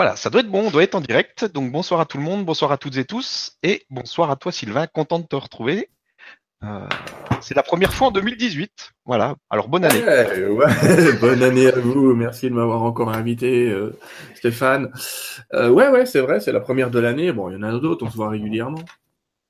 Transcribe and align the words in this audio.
Voilà, 0.00 0.16
ça 0.16 0.30
doit 0.30 0.40
être 0.40 0.50
bon, 0.50 0.68
on 0.68 0.70
doit 0.70 0.82
être 0.82 0.94
en 0.94 1.02
direct. 1.02 1.44
Donc 1.52 1.70
bonsoir 1.70 2.00
à 2.00 2.06
tout 2.06 2.16
le 2.16 2.22
monde, 2.22 2.46
bonsoir 2.46 2.72
à 2.72 2.78
toutes 2.78 2.96
et 2.96 3.04
tous, 3.04 3.58
et 3.62 3.84
bonsoir 3.90 4.30
à 4.30 4.36
toi 4.36 4.50
Sylvain, 4.50 4.86
content 4.86 5.18
de 5.18 5.26
te 5.26 5.36
retrouver. 5.36 5.90
Euh, 6.64 6.88
c'est 7.42 7.54
la 7.54 7.62
première 7.62 7.92
fois 7.92 8.08
en 8.08 8.10
2018. 8.10 8.92
Voilà, 9.04 9.36
alors 9.50 9.68
bonne 9.68 9.84
année. 9.84 10.00
Bonne 11.20 11.42
année 11.42 11.66
à 11.66 11.78
vous, 11.78 12.14
merci 12.14 12.48
de 12.48 12.54
m'avoir 12.54 12.82
encore 12.82 13.10
invité, 13.10 13.68
euh, 13.68 13.94
Stéphane. 14.34 14.90
Euh, 15.52 15.68
ouais, 15.68 15.90
ouais, 15.90 16.06
c'est 16.06 16.20
vrai, 16.20 16.40
c'est 16.40 16.52
la 16.52 16.60
première 16.60 16.90
de 16.90 16.98
l'année. 16.98 17.30
Bon, 17.30 17.50
il 17.50 17.56
y 17.56 17.58
en 17.58 17.62
a 17.62 17.78
d'autres, 17.78 18.06
on 18.06 18.10
se 18.10 18.16
voit 18.16 18.30
régulièrement. 18.30 18.82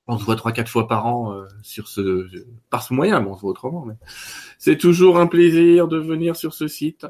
On 0.07 0.17
se 0.17 0.25
voit 0.25 0.35
trois, 0.35 0.51
quatre 0.51 0.67
fois 0.69 0.85
par 0.85 1.05
an 1.05 1.31
euh, 1.31 1.45
sur 1.61 1.87
ce, 1.87 2.27
par 2.69 2.83
ce 2.83 2.93
moyen, 2.93 3.21
mais 3.21 3.29
on 3.29 3.37
se 3.37 3.41
voit 3.41 3.51
autrement. 3.51 3.85
Mais 3.85 3.95
c'est 4.59 4.77
toujours 4.77 5.17
un 5.17 5.27
plaisir 5.27 5.87
de 5.87 5.97
venir 5.97 6.35
sur 6.35 6.53
ce 6.53 6.67
site 6.67 7.07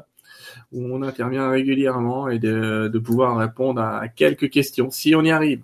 où 0.72 0.84
on 0.84 1.02
intervient 1.02 1.48
régulièrement 1.50 2.28
et 2.28 2.38
de, 2.38 2.88
de 2.92 2.98
pouvoir 2.98 3.36
répondre 3.38 3.80
à 3.82 4.08
quelques 4.08 4.50
questions, 4.50 4.90
si 4.90 5.14
on 5.14 5.22
y 5.22 5.30
arrive. 5.30 5.62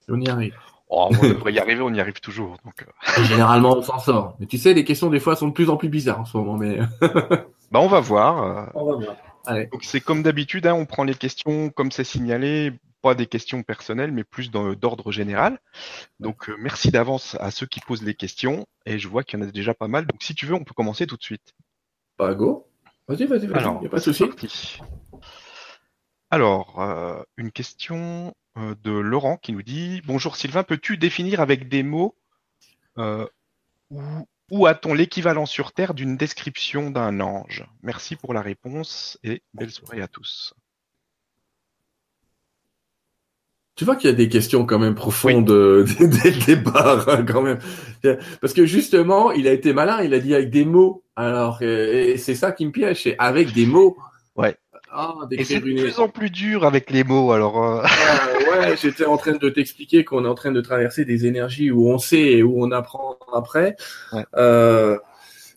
Si 0.00 0.10
on 0.10 0.20
y 0.20 0.28
arrive. 0.28 0.54
Oh, 0.88 1.08
on 1.10 1.28
devrait 1.28 1.52
y 1.52 1.58
arriver, 1.58 1.80
on 1.80 1.92
y 1.92 2.00
arrive 2.00 2.20
toujours. 2.20 2.56
Donc... 2.64 2.82
euh. 2.82 3.22
Généralement, 3.24 3.76
on 3.78 3.82
s'en 3.82 3.98
sort. 3.98 4.36
Mais 4.38 4.46
tu 4.46 4.58
sais, 4.58 4.74
les 4.74 4.84
questions, 4.84 5.08
des 5.10 5.20
fois, 5.20 5.34
sont 5.36 5.48
de 5.48 5.52
plus 5.52 5.70
en 5.70 5.76
plus 5.76 5.88
bizarres 5.88 6.20
en 6.20 6.24
ce 6.24 6.36
moment. 6.36 6.56
Mais 6.56 6.78
Bah, 7.70 7.80
on 7.80 7.88
va 7.88 8.00
voir. 8.00 8.42
euh. 8.42 8.66
on 8.74 8.92
va 8.92 9.04
voir. 9.04 9.16
Allez. 9.46 9.66
Donc 9.72 9.84
c'est 9.84 10.00
comme 10.00 10.22
d'habitude, 10.22 10.66
hein, 10.66 10.74
on 10.74 10.86
prend 10.86 11.04
les 11.04 11.14
questions 11.14 11.68
comme 11.68 11.90
c'est 11.92 12.04
signalé, 12.04 12.72
pas 13.02 13.14
des 13.14 13.26
questions 13.26 13.62
personnelles, 13.62 14.10
mais 14.12 14.24
plus 14.24 14.50
d'ordre 14.50 15.12
général. 15.12 15.58
Donc 16.18 16.48
euh, 16.48 16.56
merci 16.58 16.90
d'avance 16.90 17.36
à 17.40 17.50
ceux 17.50 17.66
qui 17.66 17.80
posent 17.80 18.02
les 18.02 18.14
questions, 18.14 18.64
et 18.86 18.98
je 18.98 19.06
vois 19.06 19.22
qu'il 19.22 19.38
y 19.38 19.42
en 19.42 19.46
a 19.46 19.50
déjà 19.50 19.74
pas 19.74 19.88
mal. 19.88 20.06
Donc 20.06 20.22
si 20.22 20.34
tu 20.34 20.46
veux, 20.46 20.54
on 20.54 20.64
peut 20.64 20.72
commencer 20.74 21.06
tout 21.06 21.16
de 21.18 21.22
suite. 21.22 21.52
Bah, 22.18 22.34
go. 22.34 22.66
Vas-y, 23.08 23.26
vas-y, 23.26 23.46
vas-y. 23.46 23.58
Alors, 23.58 23.82
Y 23.82 23.86
a 23.86 23.88
pas 23.90 23.96
de 23.98 24.02
c'est 24.02 24.12
souci. 24.12 24.26
parti. 24.26 24.78
Alors, 26.30 26.80
euh, 26.80 27.22
une 27.36 27.52
question 27.52 28.34
euh, 28.56 28.74
de 28.82 28.90
Laurent 28.90 29.36
qui 29.36 29.52
nous 29.52 29.62
dit 29.62 30.00
Bonjour 30.06 30.36
Sylvain, 30.36 30.62
peux-tu 30.64 30.96
définir 30.96 31.40
avec 31.40 31.68
des 31.68 31.82
mots 31.82 32.16
euh, 32.98 33.26
où, 33.90 34.00
où 34.50 34.66
a-t-on 34.66 34.94
l'équivalent 34.94 35.46
sur 35.46 35.72
Terre 35.72 35.94
d'une 35.94 36.16
description 36.16 36.90
d'un 36.90 37.20
ange? 37.20 37.66
Merci 37.82 38.16
pour 38.16 38.34
la 38.34 38.42
réponse 38.42 39.18
et 39.22 39.42
belle 39.52 39.70
soirée 39.70 40.00
à 40.00 40.08
tous. 40.08 40.54
Tu 43.76 43.84
vois 43.84 43.96
qu'il 43.96 44.08
y 44.08 44.12
a 44.12 44.16
des 44.16 44.28
questions 44.28 44.66
quand 44.66 44.78
même 44.78 44.94
profondes 44.94 45.50
euh, 45.50 45.84
dès 45.98 46.30
le 46.30 46.46
départ, 46.46 47.08
hein, 47.08 47.24
quand 47.26 47.42
même. 47.42 47.58
Parce 48.40 48.52
que 48.52 48.66
justement, 48.66 49.32
il 49.32 49.48
a 49.48 49.52
été 49.52 49.72
malin, 49.72 50.00
il 50.02 50.14
a 50.14 50.20
dit 50.20 50.34
avec 50.34 50.50
des 50.50 50.64
mots. 50.64 51.02
Alors, 51.16 51.60
et 51.62 52.16
c'est 52.16 52.34
ça 52.36 52.52
qui 52.52 52.66
me 52.66 52.70
piège, 52.70 53.02
c'est 53.02 53.16
avec 53.18 53.52
des 53.52 53.66
mots. 53.66 53.96
Ouais. 54.36 54.56
Ah, 54.96 55.12
Et 55.32 55.42
c'est 55.42 55.58
de 55.58 55.66
une. 55.66 55.80
plus 55.80 55.98
en 55.98 56.08
plus 56.08 56.30
dur 56.30 56.64
avec 56.64 56.88
les 56.92 57.02
mots, 57.02 57.32
alors. 57.32 57.60
euh, 57.64 57.82
Ah, 57.84 58.28
ouais, 58.68 58.76
j'étais 58.80 59.06
en 59.06 59.16
train 59.16 59.32
de 59.32 59.48
t'expliquer 59.48 60.04
qu'on 60.04 60.24
est 60.24 60.28
en 60.28 60.36
train 60.36 60.52
de 60.52 60.60
traverser 60.60 61.04
des 61.04 61.26
énergies 61.26 61.72
où 61.72 61.90
on 61.90 61.98
sait 61.98 62.34
et 62.34 62.42
où 62.44 62.62
on 62.64 62.70
apprend 62.70 63.16
après. 63.34 63.74
Ouais. 64.12 64.24
Euh, 64.36 64.96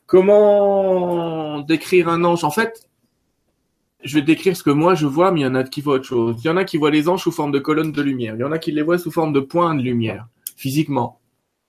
comment 0.08 1.60
décrire 1.60 2.10
un 2.10 2.24
ange? 2.24 2.44
En 2.44 2.50
fait, 2.52 2.87
je 4.04 4.16
vais 4.16 4.22
décrire 4.22 4.56
ce 4.56 4.64
que 4.64 4.70
moi 4.70 4.96
je 4.96 5.06
vois, 5.06 5.32
mais 5.32 5.42
il 5.42 5.44
y 5.44 5.48
en 5.48 5.56
a 5.56 5.64
qui 5.64 5.82
voient 5.82 5.96
autre 5.96 6.06
chose. 6.06 6.36
Il 6.44 6.48
y 6.48 6.50
en 6.50 6.58
a 6.58 6.64
qui 6.64 6.78
voient 6.78 6.92
les 6.92 7.10
anges 7.10 7.24
sous 7.24 7.32
forme 7.32 7.52
de 7.52 7.60
colonnes 7.60 7.92
de 7.92 8.02
lumière. 8.02 8.36
Il 8.36 8.42
y 8.42 8.44
en 8.44 8.52
a 8.52 8.60
qui 8.60 8.72
les 8.72 8.82
voient 8.82 8.98
sous 8.98 9.12
forme 9.12 9.34
de 9.34 9.40
points 9.40 9.76
de 9.76 9.82
lumière, 9.82 10.28
physiquement. 10.56 11.20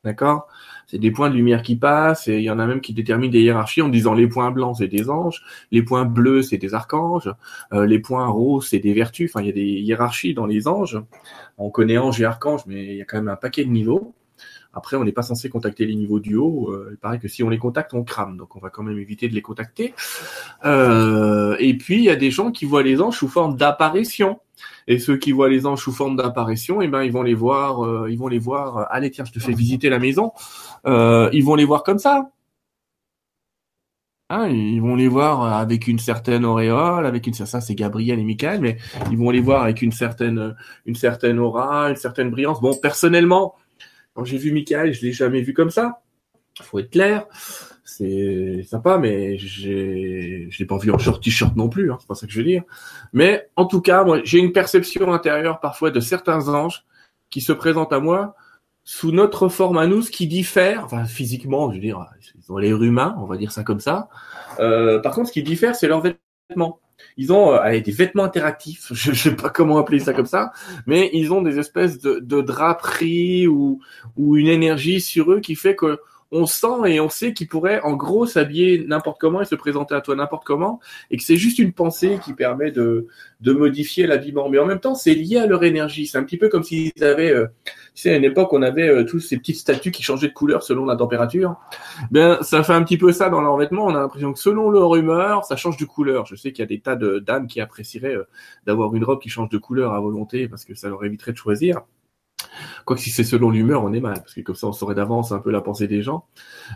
D'accord? 0.04 0.46
C'est 0.86 0.98
des 0.98 1.10
points 1.10 1.28
de 1.28 1.34
lumière 1.34 1.62
qui 1.62 1.76
passent, 1.76 2.28
et 2.28 2.38
il 2.38 2.44
y 2.44 2.50
en 2.50 2.58
a 2.58 2.66
même 2.66 2.80
qui 2.80 2.94
déterminent 2.94 3.32
des 3.32 3.42
hiérarchies 3.42 3.82
en 3.82 3.88
disant 3.88 4.14
les 4.14 4.26
points 4.26 4.50
blancs, 4.50 4.76
c'est 4.78 4.88
des 4.88 5.10
anges, 5.10 5.42
les 5.70 5.82
points 5.82 6.04
bleus, 6.06 6.42
c'est 6.42 6.56
des 6.56 6.72
archanges, 6.72 7.30
euh, 7.72 7.84
les 7.84 7.98
points 7.98 8.26
roses, 8.26 8.68
c'est 8.68 8.78
des 8.78 8.94
vertus. 8.94 9.30
Enfin, 9.30 9.42
il 9.42 9.48
y 9.48 9.50
a 9.50 9.52
des 9.52 9.66
hiérarchies 9.80 10.34
dans 10.34 10.46
les 10.46 10.66
anges. 10.68 10.98
On 11.58 11.70
connaît 11.70 11.98
ange 11.98 12.20
et 12.20 12.24
archange, 12.24 12.62
mais 12.66 12.86
il 12.86 12.96
y 12.96 13.02
a 13.02 13.04
quand 13.04 13.18
même 13.18 13.28
un 13.28 13.36
paquet 13.36 13.64
de 13.64 13.70
niveaux. 13.70 14.14
Après, 14.78 14.96
on 14.96 15.04
n'est 15.04 15.12
pas 15.12 15.22
censé 15.22 15.50
contacter 15.50 15.84
les 15.84 15.94
niveaux 15.94 16.20
du 16.20 16.36
haut. 16.36 16.70
Euh, 16.70 16.88
il 16.92 16.96
paraît 16.96 17.18
que 17.18 17.28
si 17.28 17.42
on 17.42 17.50
les 17.50 17.58
contacte, 17.58 17.92
on 17.92 18.04
crame. 18.04 18.36
Donc, 18.38 18.56
on 18.56 18.60
va 18.60 18.70
quand 18.70 18.82
même 18.82 18.98
éviter 18.98 19.28
de 19.28 19.34
les 19.34 19.42
contacter. 19.42 19.92
Euh, 20.64 21.56
et 21.58 21.76
puis, 21.76 21.96
il 21.96 22.04
y 22.04 22.10
a 22.10 22.16
des 22.16 22.30
gens 22.30 22.50
qui 22.50 22.64
voient 22.64 22.82
les 22.82 23.02
anges 23.02 23.18
sous 23.18 23.28
forme 23.28 23.56
d'apparition. 23.56 24.40
Et 24.86 24.98
ceux 24.98 25.18
qui 25.18 25.32
voient 25.32 25.50
les 25.50 25.66
anges 25.66 25.82
sous 25.82 25.92
forme 25.92 26.16
d'apparition, 26.16 26.80
eh 26.80 26.88
ben, 26.88 27.02
ils 27.02 27.12
vont 27.12 27.22
les 27.22 27.34
voir. 27.34 27.84
euh, 27.84 28.10
ils 28.10 28.18
vont 28.18 28.28
les 28.28 28.38
voir. 28.38 28.86
Allez, 28.90 29.10
tiens, 29.10 29.24
je 29.26 29.32
te 29.32 29.38
fais 29.38 29.52
visiter 29.52 29.90
la 29.90 29.98
maison. 29.98 30.32
Ils 30.86 31.44
vont 31.44 31.56
les 31.56 31.66
voir 31.66 31.82
comme 31.82 31.98
ça. 31.98 32.30
Hein, 34.30 34.48
ils 34.48 34.80
vont 34.82 34.94
les 34.94 35.08
voir 35.08 35.42
avec 35.42 35.88
une 35.88 35.98
certaine 35.98 36.44
auréole, 36.44 37.06
avec 37.06 37.26
une 37.26 37.32
ça 37.32 37.62
c'est 37.62 37.74
Gabriel 37.74 38.18
et 38.18 38.24
Michael, 38.24 38.60
mais 38.60 38.76
ils 39.10 39.16
vont 39.16 39.30
les 39.30 39.40
voir 39.40 39.62
avec 39.62 39.80
une 39.80 39.90
certaine 39.92 40.54
aura, 41.38 41.88
une 41.88 41.96
certaine 41.96 42.30
brillance. 42.30 42.60
Bon, 42.60 42.74
personnellement, 42.74 43.54
quand 44.18 44.24
j'ai 44.24 44.36
vu 44.36 44.50
Michael, 44.50 44.92
je 44.92 45.06
l'ai 45.06 45.12
jamais 45.12 45.42
vu 45.42 45.54
comme 45.54 45.70
ça. 45.70 46.02
Faut 46.60 46.80
être 46.80 46.90
clair, 46.90 47.26
c'est 47.84 48.64
sympa, 48.64 48.98
mais 48.98 49.38
je 49.38 50.48
l'ai 50.58 50.66
pas 50.66 50.76
vu 50.76 50.90
en 50.90 50.98
short 50.98 51.22
t-shirt 51.22 51.54
non 51.54 51.68
plus. 51.68 51.92
Hein, 51.92 51.98
c'est 52.00 52.08
pas 52.08 52.16
ça 52.16 52.26
que 52.26 52.32
je 52.32 52.38
veux 52.38 52.44
dire. 52.44 52.64
Mais 53.12 53.48
en 53.54 53.66
tout 53.66 53.80
cas, 53.80 54.02
moi, 54.02 54.20
j'ai 54.24 54.40
une 54.40 54.50
perception 54.50 55.12
intérieure 55.12 55.60
parfois 55.60 55.92
de 55.92 56.00
certains 56.00 56.48
anges 56.48 56.84
qui 57.30 57.40
se 57.40 57.52
présentent 57.52 57.92
à 57.92 58.00
moi 58.00 58.34
sous 58.82 59.12
notre 59.12 59.48
forme 59.48 59.78
à 59.78 59.86
nous, 59.86 60.02
ce 60.02 60.10
qui 60.10 60.26
diffère, 60.26 60.84
enfin 60.84 61.04
physiquement, 61.04 61.70
je 61.70 61.76
veux 61.76 61.80
dire, 61.80 62.04
ils 62.34 62.52
ont 62.52 62.58
l'air 62.58 62.82
humains, 62.82 63.14
on 63.20 63.26
va 63.26 63.36
dire 63.36 63.52
ça 63.52 63.62
comme 63.62 63.78
ça. 63.78 64.08
Euh, 64.58 64.98
par 64.98 65.14
contre, 65.14 65.28
ce 65.28 65.32
qui 65.32 65.44
diffère, 65.44 65.76
c'est 65.76 65.86
leurs 65.86 66.00
vêtements. 66.00 66.80
Ils 67.16 67.32
ont 67.32 67.52
euh, 67.54 67.80
des 67.80 67.92
vêtements 67.92 68.24
interactifs, 68.24 68.88
je, 68.92 69.12
je 69.12 69.30
sais 69.30 69.36
pas 69.36 69.50
comment 69.50 69.78
appeler 69.78 70.00
ça 70.00 70.12
comme 70.12 70.26
ça, 70.26 70.52
mais 70.86 71.10
ils 71.12 71.32
ont 71.32 71.42
des 71.42 71.58
espèces 71.58 71.98
de, 71.98 72.18
de 72.20 72.40
draperies 72.40 73.46
ou 73.46 73.80
une 74.16 74.48
énergie 74.48 75.00
sur 75.00 75.32
eux 75.32 75.40
qui 75.40 75.54
fait 75.54 75.74
que 75.74 76.00
on 76.30 76.46
sent 76.46 76.86
et 76.86 77.00
on 77.00 77.08
sait 77.08 77.32
qu'ils 77.32 77.48
pourraient 77.48 77.80
en 77.82 77.94
gros 77.94 78.26
s'habiller 78.26 78.84
n'importe 78.86 79.18
comment 79.20 79.40
et 79.40 79.46
se 79.46 79.54
présenter 79.54 79.94
à 79.94 80.00
toi 80.00 80.14
n'importe 80.14 80.44
comment, 80.44 80.80
et 81.10 81.16
que 81.16 81.22
c'est 81.22 81.36
juste 81.36 81.58
une 81.58 81.72
pensée 81.72 82.18
qui 82.22 82.34
permet 82.34 82.70
de, 82.70 83.06
de 83.40 83.52
modifier 83.52 84.06
l'habillement. 84.06 84.48
Mais 84.48 84.58
en 84.58 84.66
même 84.66 84.80
temps, 84.80 84.94
c'est 84.94 85.14
lié 85.14 85.38
à 85.38 85.46
leur 85.46 85.64
énergie. 85.64 86.06
C'est 86.06 86.18
un 86.18 86.24
petit 86.24 86.36
peu 86.36 86.48
comme 86.48 86.62
s'ils 86.62 86.92
avaient, 87.02 87.32
euh, 87.32 87.46
tu 87.94 88.02
sais, 88.02 88.10
à 88.10 88.16
une 88.16 88.24
époque, 88.24 88.52
on 88.52 88.62
avait 88.62 88.88
euh, 88.88 89.04
tous 89.04 89.20
ces 89.20 89.38
petites 89.38 89.56
statues 89.56 89.90
qui 89.90 90.02
changeaient 90.02 90.28
de 90.28 90.32
couleur 90.32 90.62
selon 90.62 90.84
la 90.84 90.96
température. 90.96 91.56
Ben, 92.10 92.38
ça 92.42 92.62
fait 92.62 92.74
un 92.74 92.82
petit 92.82 92.98
peu 92.98 93.12
ça 93.12 93.30
dans 93.30 93.40
leurs 93.40 93.56
vêtements. 93.56 93.86
On 93.86 93.94
a 93.94 94.00
l'impression 94.00 94.32
que 94.32 94.38
selon 94.38 94.70
leur 94.70 94.96
humeur, 94.96 95.44
ça 95.44 95.56
change 95.56 95.76
de 95.78 95.84
couleur. 95.84 96.26
Je 96.26 96.36
sais 96.36 96.52
qu'il 96.52 96.62
y 96.62 96.64
a 96.64 96.68
des 96.68 96.80
tas 96.80 96.96
de 96.96 97.20
dames 97.20 97.46
qui 97.46 97.60
apprécieraient 97.60 98.16
euh, 98.16 98.28
d'avoir 98.66 98.94
une 98.94 99.04
robe 99.04 99.20
qui 99.20 99.30
change 99.30 99.48
de 99.48 99.58
couleur 99.58 99.94
à 99.94 100.00
volonté 100.00 100.48
parce 100.48 100.64
que 100.64 100.74
ça 100.74 100.88
leur 100.88 101.04
éviterait 101.04 101.32
de 101.32 101.38
choisir. 101.38 101.82
Quoique 102.84 103.00
si 103.00 103.10
c'est 103.10 103.24
selon 103.24 103.50
l'humeur, 103.50 103.84
on 103.84 103.92
est 103.92 104.00
mal, 104.00 104.14
parce 104.14 104.34
que 104.34 104.40
comme 104.40 104.56
ça 104.56 104.66
on 104.66 104.72
saurait 104.72 104.94
d'avance 104.94 105.32
un 105.32 105.38
peu 105.38 105.50
la 105.50 105.60
pensée 105.60 105.88
des 105.88 106.02
gens. 106.02 106.24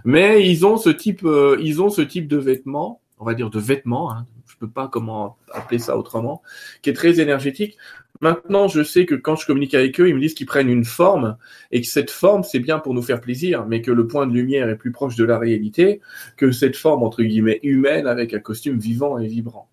Mais 0.04 0.48
ils 0.48 0.66
ont 0.66 0.76
ce 0.76 0.90
type, 0.90 1.24
euh, 1.24 1.56
ils 1.60 1.82
ont 1.82 1.90
ce 1.90 2.02
type 2.02 2.28
de 2.28 2.36
vêtements, 2.36 3.00
on 3.18 3.24
va 3.24 3.34
dire 3.34 3.50
de 3.50 3.58
vêtements, 3.58 4.12
hein, 4.12 4.26
je 4.46 4.56
peux 4.56 4.68
pas 4.68 4.88
comment 4.88 5.36
appeler 5.52 5.78
ça 5.78 5.96
autrement, 5.96 6.42
qui 6.82 6.90
est 6.90 6.94
très 6.94 7.20
énergétique. 7.20 7.76
Maintenant, 8.20 8.68
je 8.68 8.84
sais 8.84 9.06
que 9.06 9.16
quand 9.16 9.34
je 9.34 9.46
communique 9.46 9.74
avec 9.74 9.98
eux, 10.00 10.08
ils 10.08 10.14
me 10.14 10.20
disent 10.20 10.34
qu'ils 10.34 10.46
prennent 10.46 10.68
une 10.68 10.84
forme 10.84 11.36
et 11.72 11.80
que 11.80 11.88
cette 11.88 12.10
forme, 12.10 12.44
c'est 12.44 12.60
bien 12.60 12.78
pour 12.78 12.94
nous 12.94 13.02
faire 13.02 13.20
plaisir, 13.20 13.66
mais 13.66 13.82
que 13.82 13.90
le 13.90 14.06
point 14.06 14.28
de 14.28 14.32
lumière 14.32 14.68
est 14.68 14.76
plus 14.76 14.92
proche 14.92 15.16
de 15.16 15.24
la 15.24 15.38
réalité 15.38 16.00
que 16.36 16.52
cette 16.52 16.76
forme, 16.76 17.02
entre 17.02 17.24
guillemets, 17.24 17.58
humaine 17.64 18.06
avec 18.06 18.32
un 18.34 18.38
costume 18.38 18.78
vivant 18.78 19.18
et 19.18 19.26
vibrant. 19.26 19.68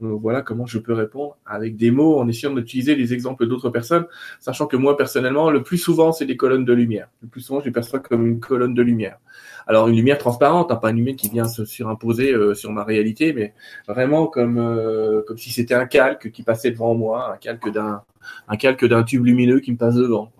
Donc 0.00 0.20
voilà 0.20 0.42
comment 0.42 0.66
je 0.66 0.78
peux 0.78 0.94
répondre 0.94 1.36
avec 1.44 1.76
des 1.76 1.90
mots 1.90 2.18
en 2.18 2.28
essayant 2.28 2.54
d'utiliser 2.54 2.94
les 2.94 3.12
exemples 3.12 3.46
d'autres 3.46 3.70
personnes, 3.70 4.06
sachant 4.38 4.66
que 4.66 4.76
moi, 4.76 4.96
personnellement, 4.96 5.50
le 5.50 5.62
plus 5.62 5.78
souvent, 5.78 6.12
c'est 6.12 6.26
des 6.26 6.36
colonnes 6.36 6.64
de 6.64 6.72
lumière. 6.72 7.08
Le 7.22 7.28
plus 7.28 7.42
souvent, 7.42 7.60
je 7.60 7.66
les 7.66 7.70
perçois 7.70 8.00
comme 8.00 8.26
une 8.26 8.40
colonne 8.40 8.74
de 8.74 8.82
lumière. 8.82 9.18
Alors, 9.66 9.88
une 9.88 9.96
lumière 9.96 10.18
transparente, 10.18 10.72
hein, 10.72 10.76
pas 10.76 10.90
une 10.90 10.96
lumière 10.96 11.16
qui 11.16 11.28
vient 11.28 11.46
se 11.46 11.64
surimposer 11.64 12.32
euh, 12.32 12.54
sur 12.54 12.72
ma 12.72 12.82
réalité, 12.82 13.32
mais 13.32 13.54
vraiment 13.86 14.26
comme, 14.26 14.58
euh, 14.58 15.22
comme 15.26 15.38
si 15.38 15.50
c'était 15.50 15.74
un 15.74 15.86
calque 15.86 16.30
qui 16.30 16.42
passait 16.42 16.70
devant 16.70 16.94
moi, 16.94 17.34
un 17.34 17.36
calque 17.36 17.68
d'un, 17.70 19.02
tube 19.04 19.24
lumineux 19.24 19.60
qui 19.60 19.72
me 19.72 19.76
passe 19.76 19.94
devant. 19.94 20.32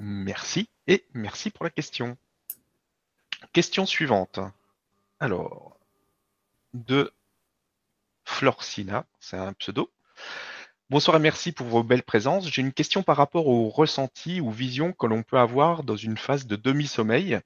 Merci 0.00 0.68
et 0.88 1.04
merci 1.14 1.50
pour 1.50 1.64
la 1.64 1.70
question. 1.70 2.16
Question 3.52 3.86
suivante. 3.86 4.40
Alors, 5.20 5.71
de 6.74 7.12
Florcina, 8.24 9.06
c'est 9.20 9.36
un 9.36 9.52
pseudo. 9.52 9.90
Bonsoir 10.90 11.16
et 11.16 11.20
merci 11.20 11.52
pour 11.52 11.66
vos 11.66 11.82
belles 11.82 12.02
présences. 12.02 12.48
J'ai 12.48 12.62
une 12.62 12.72
question 12.72 13.02
par 13.02 13.16
rapport 13.16 13.46
aux 13.48 13.68
ressentis 13.68 14.40
ou 14.40 14.50
visions 14.50 14.92
que 14.92 15.06
l'on 15.06 15.22
peut 15.22 15.38
avoir 15.38 15.84
dans 15.84 15.96
une 15.96 16.18
phase 16.18 16.46
de 16.46 16.56
demi-sommeil. 16.56 17.40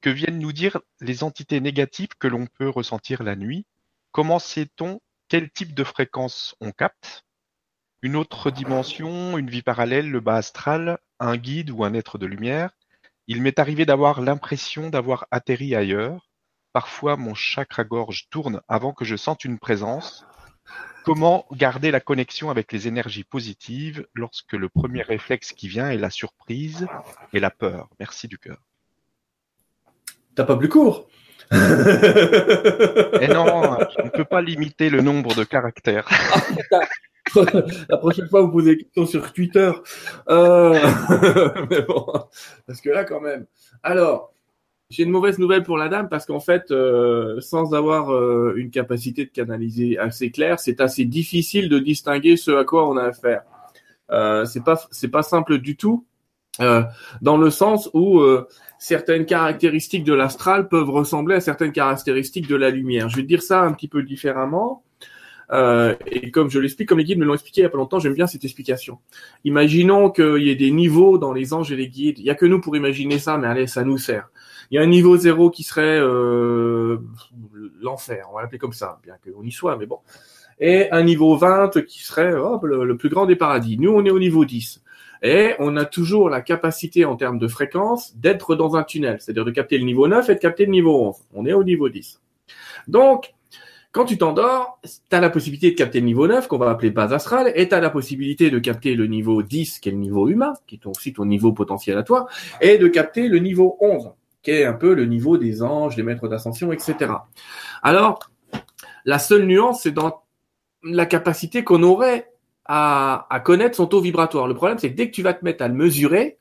Que 0.00 0.10
viennent 0.10 0.38
nous 0.38 0.52
dire 0.52 0.80
les 1.00 1.24
entités 1.24 1.60
négatives 1.60 2.16
que 2.18 2.28
l'on 2.28 2.46
peut 2.46 2.68
ressentir 2.68 3.22
la 3.22 3.36
nuit? 3.36 3.66
Comment 4.12 4.38
sait-on 4.38 5.00
quel 5.28 5.50
type 5.50 5.74
de 5.74 5.84
fréquence 5.84 6.54
on 6.60 6.72
capte? 6.72 7.24
Une 8.02 8.16
autre 8.16 8.50
dimension, 8.50 9.38
une 9.38 9.48
vie 9.48 9.62
parallèle, 9.62 10.10
le 10.10 10.20
bas 10.20 10.36
astral, 10.36 10.98
un 11.20 11.36
guide 11.36 11.70
ou 11.70 11.84
un 11.84 11.94
être 11.94 12.18
de 12.18 12.26
lumière 12.26 12.70
Il 13.26 13.40
m'est 13.42 13.58
arrivé 13.58 13.86
d'avoir 13.86 14.20
l'impression 14.20 14.90
d'avoir 14.90 15.26
atterri 15.30 15.74
ailleurs. 15.74 16.30
Parfois, 16.74 17.16
mon 17.16 17.34
chakra-gorge 17.34 18.26
tourne 18.30 18.60
avant 18.66 18.92
que 18.92 19.04
je 19.04 19.14
sente 19.14 19.44
une 19.44 19.60
présence. 19.60 20.26
Comment 21.04 21.46
garder 21.52 21.92
la 21.92 22.00
connexion 22.00 22.50
avec 22.50 22.72
les 22.72 22.88
énergies 22.88 23.22
positives 23.22 24.08
lorsque 24.12 24.54
le 24.54 24.68
premier 24.68 25.02
réflexe 25.02 25.52
qui 25.52 25.68
vient 25.68 25.88
est 25.90 25.98
la 25.98 26.10
surprise 26.10 26.88
et 27.32 27.38
la 27.38 27.50
peur? 27.50 27.88
Merci 28.00 28.26
du 28.26 28.38
cœur. 28.38 28.58
T'as 30.34 30.42
pas 30.42 30.56
plus 30.56 30.68
court? 30.68 31.06
Et 31.52 31.54
eh 33.20 33.28
non, 33.28 33.46
on 33.46 34.04
ne 34.04 34.10
peut 34.10 34.24
pas 34.24 34.42
limiter 34.42 34.90
le 34.90 35.00
nombre 35.00 35.32
de 35.36 35.44
caractères. 35.44 36.08
la 37.88 37.98
prochaine 37.98 38.28
fois, 38.28 38.42
vous 38.42 38.50
posez 38.50 38.74
des 38.74 38.82
questions 38.82 39.06
sur 39.06 39.32
Twitter. 39.32 39.70
Euh... 40.28 40.80
Mais 41.70 41.82
bon, 41.82 42.04
parce 42.66 42.80
que 42.80 42.90
là, 42.90 43.04
quand 43.04 43.20
même. 43.20 43.46
Alors, 43.84 44.33
j'ai 44.94 45.02
une 45.02 45.10
mauvaise 45.10 45.38
nouvelle 45.38 45.64
pour 45.64 45.76
la 45.76 45.88
dame 45.88 46.08
parce 46.08 46.24
qu'en 46.24 46.40
fait, 46.40 46.70
euh, 46.70 47.40
sans 47.40 47.74
avoir 47.74 48.12
euh, 48.12 48.54
une 48.56 48.70
capacité 48.70 49.24
de 49.24 49.30
canaliser 49.30 49.98
assez 49.98 50.30
claire, 50.30 50.60
c'est 50.60 50.80
assez 50.80 51.04
difficile 51.04 51.68
de 51.68 51.78
distinguer 51.78 52.36
ce 52.36 52.52
à 52.52 52.64
quoi 52.64 52.88
on 52.88 52.96
a 52.96 53.02
affaire. 53.02 53.42
Euh, 54.10 54.44
c'est 54.44 54.62
pas 54.62 54.80
c'est 54.90 55.08
pas 55.08 55.22
simple 55.22 55.58
du 55.58 55.76
tout, 55.76 56.04
euh, 56.60 56.82
dans 57.20 57.36
le 57.36 57.50
sens 57.50 57.90
où 57.94 58.20
euh, 58.20 58.46
certaines 58.78 59.26
caractéristiques 59.26 60.04
de 60.04 60.14
l'astral 60.14 60.68
peuvent 60.68 60.90
ressembler 60.90 61.34
à 61.36 61.40
certaines 61.40 61.72
caractéristiques 61.72 62.48
de 62.48 62.54
la 62.54 62.70
lumière. 62.70 63.08
Je 63.08 63.16
vais 63.16 63.22
dire 63.24 63.42
ça 63.42 63.62
un 63.62 63.72
petit 63.72 63.88
peu 63.88 64.02
différemment. 64.02 64.84
Euh, 65.52 65.94
et 66.06 66.30
comme 66.30 66.48
je 66.50 66.58
l'explique, 66.58 66.88
comme 66.88 66.98
les 66.98 67.04
guides 67.04 67.18
me 67.18 67.24
l'ont 67.24 67.34
expliqué 67.34 67.60
il 67.60 67.64
y 67.64 67.66
a 67.66 67.70
pas 67.70 67.76
longtemps, 67.76 67.98
j'aime 67.98 68.14
bien 68.14 68.26
cette 68.26 68.44
explication. 68.44 68.98
Imaginons 69.44 70.10
qu'il 70.10 70.42
y 70.42 70.50
ait 70.50 70.54
des 70.54 70.70
niveaux 70.70 71.18
dans 71.18 71.32
les 71.32 71.52
anges 71.52 71.70
et 71.72 71.76
les 71.76 71.88
guides. 71.88 72.18
Il 72.18 72.24
y 72.24 72.30
a 72.30 72.34
que 72.34 72.46
nous 72.46 72.60
pour 72.60 72.76
imaginer 72.76 73.18
ça, 73.18 73.36
mais 73.36 73.46
allez, 73.46 73.66
ça 73.66 73.84
nous 73.84 73.98
sert. 73.98 74.28
Il 74.70 74.76
y 74.76 74.78
a 74.78 74.82
un 74.82 74.86
niveau 74.86 75.16
zéro 75.16 75.50
qui 75.50 75.62
serait 75.62 75.98
euh, 76.00 76.98
l'enfer, 77.80 78.28
on 78.30 78.36
va 78.36 78.42
l'appeler 78.42 78.58
comme 78.58 78.72
ça, 78.72 78.98
bien 79.02 79.14
qu'on 79.24 79.42
y 79.42 79.52
soit, 79.52 79.76
mais 79.76 79.86
bon. 79.86 79.98
Et 80.60 80.90
un 80.92 81.02
niveau 81.02 81.36
20 81.36 81.84
qui 81.84 82.02
serait 82.02 82.30
le, 82.30 82.84
le, 82.84 82.96
plus 82.96 83.08
grand 83.08 83.26
des 83.26 83.36
paradis. 83.36 83.76
Nous, 83.78 83.90
on 83.90 84.04
est 84.04 84.10
au 84.10 84.20
niveau 84.20 84.44
10. 84.44 84.82
Et 85.22 85.54
on 85.58 85.76
a 85.76 85.84
toujours 85.84 86.28
la 86.28 86.42
capacité 86.42 87.04
en 87.04 87.16
termes 87.16 87.38
de 87.38 87.48
fréquence 87.48 88.16
d'être 88.16 88.54
dans 88.54 88.76
un 88.76 88.84
tunnel, 88.84 89.16
c'est-à-dire 89.20 89.44
de 89.44 89.50
capter 89.50 89.78
le 89.78 89.84
niveau 89.84 90.06
9 90.06 90.28
et 90.28 90.34
de 90.34 90.38
capter 90.38 90.66
le 90.66 90.70
niveau 90.70 91.08
11. 91.08 91.16
On 91.34 91.46
est 91.46 91.52
au 91.52 91.64
niveau 91.64 91.88
10. 91.88 92.20
Donc, 92.88 93.34
quand 93.94 94.04
tu 94.04 94.18
t'endors, 94.18 94.80
tu 94.82 95.16
as 95.16 95.20
la 95.20 95.30
possibilité 95.30 95.70
de 95.70 95.76
capter 95.76 96.00
le 96.00 96.06
niveau 96.06 96.26
9, 96.26 96.48
qu'on 96.48 96.58
va 96.58 96.68
appeler 96.68 96.90
base 96.90 97.12
astrale, 97.12 97.52
et 97.54 97.68
tu 97.68 97.74
as 97.76 97.80
la 97.80 97.90
possibilité 97.90 98.50
de 98.50 98.58
capter 98.58 98.96
le 98.96 99.06
niveau 99.06 99.42
10, 99.42 99.78
qui 99.78 99.88
est 99.88 99.92
le 99.92 99.98
niveau 99.98 100.28
humain, 100.28 100.52
qui 100.66 100.74
est 100.74 100.86
aussi 100.86 101.12
ton 101.12 101.24
niveau 101.24 101.52
potentiel 101.52 101.96
à 101.96 102.02
toi, 102.02 102.26
et 102.60 102.76
de 102.76 102.88
capter 102.88 103.28
le 103.28 103.38
niveau 103.38 103.78
11, 103.80 104.10
un 104.48 104.72
peu 104.72 104.94
le 104.94 105.06
niveau 105.06 105.36
des 105.38 105.62
anges, 105.62 105.96
des 105.96 106.02
maîtres 106.02 106.28
d'ascension, 106.28 106.72
etc. 106.72 107.12
Alors, 107.82 108.30
la 109.04 109.18
seule 109.18 109.44
nuance, 109.44 109.82
c'est 109.82 109.92
dans 109.92 110.22
la 110.82 111.06
capacité 111.06 111.64
qu'on 111.64 111.82
aurait 111.82 112.30
à, 112.66 113.42
connaître 113.44 113.76
son 113.76 113.86
taux 113.86 114.00
vibratoire. 114.00 114.46
Le 114.46 114.54
problème, 114.54 114.78
c'est 114.78 114.90
que 114.90 114.96
dès 114.96 115.10
que 115.10 115.14
tu 115.14 115.22
vas 115.22 115.34
te 115.34 115.44
mettre 115.44 115.62
à 115.62 115.68
le 115.68 115.74
mesurer, 115.74 116.38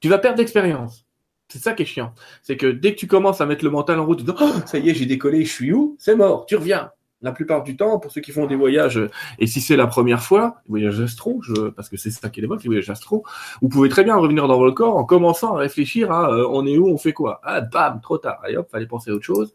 tu 0.00 0.08
vas 0.08 0.18
perdre 0.18 0.38
d'expérience. 0.38 1.06
C'est 1.48 1.58
ça 1.58 1.74
qui 1.74 1.82
est 1.84 1.86
chiant. 1.86 2.12
C'est 2.42 2.56
que 2.56 2.66
dès 2.66 2.94
que 2.94 2.98
tu 2.98 3.06
commences 3.06 3.40
à 3.40 3.46
mettre 3.46 3.64
le 3.64 3.70
mental 3.70 4.00
en 4.00 4.06
route, 4.06 4.22
oh, 4.28 4.52
ça 4.66 4.78
y 4.78 4.90
est, 4.90 4.94
j'ai 4.94 5.06
décollé, 5.06 5.44
je 5.44 5.52
suis 5.52 5.72
où? 5.72 5.96
C'est 5.98 6.16
mort, 6.16 6.46
tu 6.46 6.56
reviens. 6.56 6.90
La 7.22 7.32
plupart 7.32 7.62
du 7.62 7.76
temps, 7.76 7.98
pour 7.98 8.12
ceux 8.12 8.20
qui 8.20 8.30
font 8.30 8.46
des 8.46 8.56
voyages, 8.56 9.00
et 9.38 9.46
si 9.46 9.62
c'est 9.62 9.76
la 9.76 9.86
première 9.86 10.22
fois, 10.22 10.58
des 10.66 10.70
voyages 10.70 11.00
astro, 11.00 11.40
parce 11.74 11.88
que 11.88 11.96
c'est 11.96 12.10
ça 12.10 12.28
qui 12.28 12.40
est 12.40 12.42
les 12.42 12.48
voyages 12.48 12.90
astro, 12.90 13.24
vous 13.62 13.68
pouvez 13.68 13.88
très 13.88 14.04
bien 14.04 14.16
revenir 14.16 14.46
dans 14.46 14.58
votre 14.58 14.74
corps 14.74 14.96
en 14.96 15.04
commençant 15.04 15.56
à 15.56 15.60
réfléchir 15.60 16.12
à 16.12 16.30
euh, 16.30 16.46
on 16.50 16.66
est 16.66 16.76
où, 16.76 16.88
on 16.88 16.98
fait 16.98 17.14
quoi. 17.14 17.40
Ah, 17.42 17.62
bam, 17.62 18.00
trop 18.02 18.18
tard. 18.18 18.38
Allez 18.44 18.56
hop, 18.56 18.68
fallait 18.70 18.86
penser 18.86 19.10
à 19.10 19.14
autre 19.14 19.24
chose. 19.24 19.54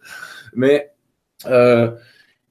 Mais 0.55 0.91
euh, 1.45 1.91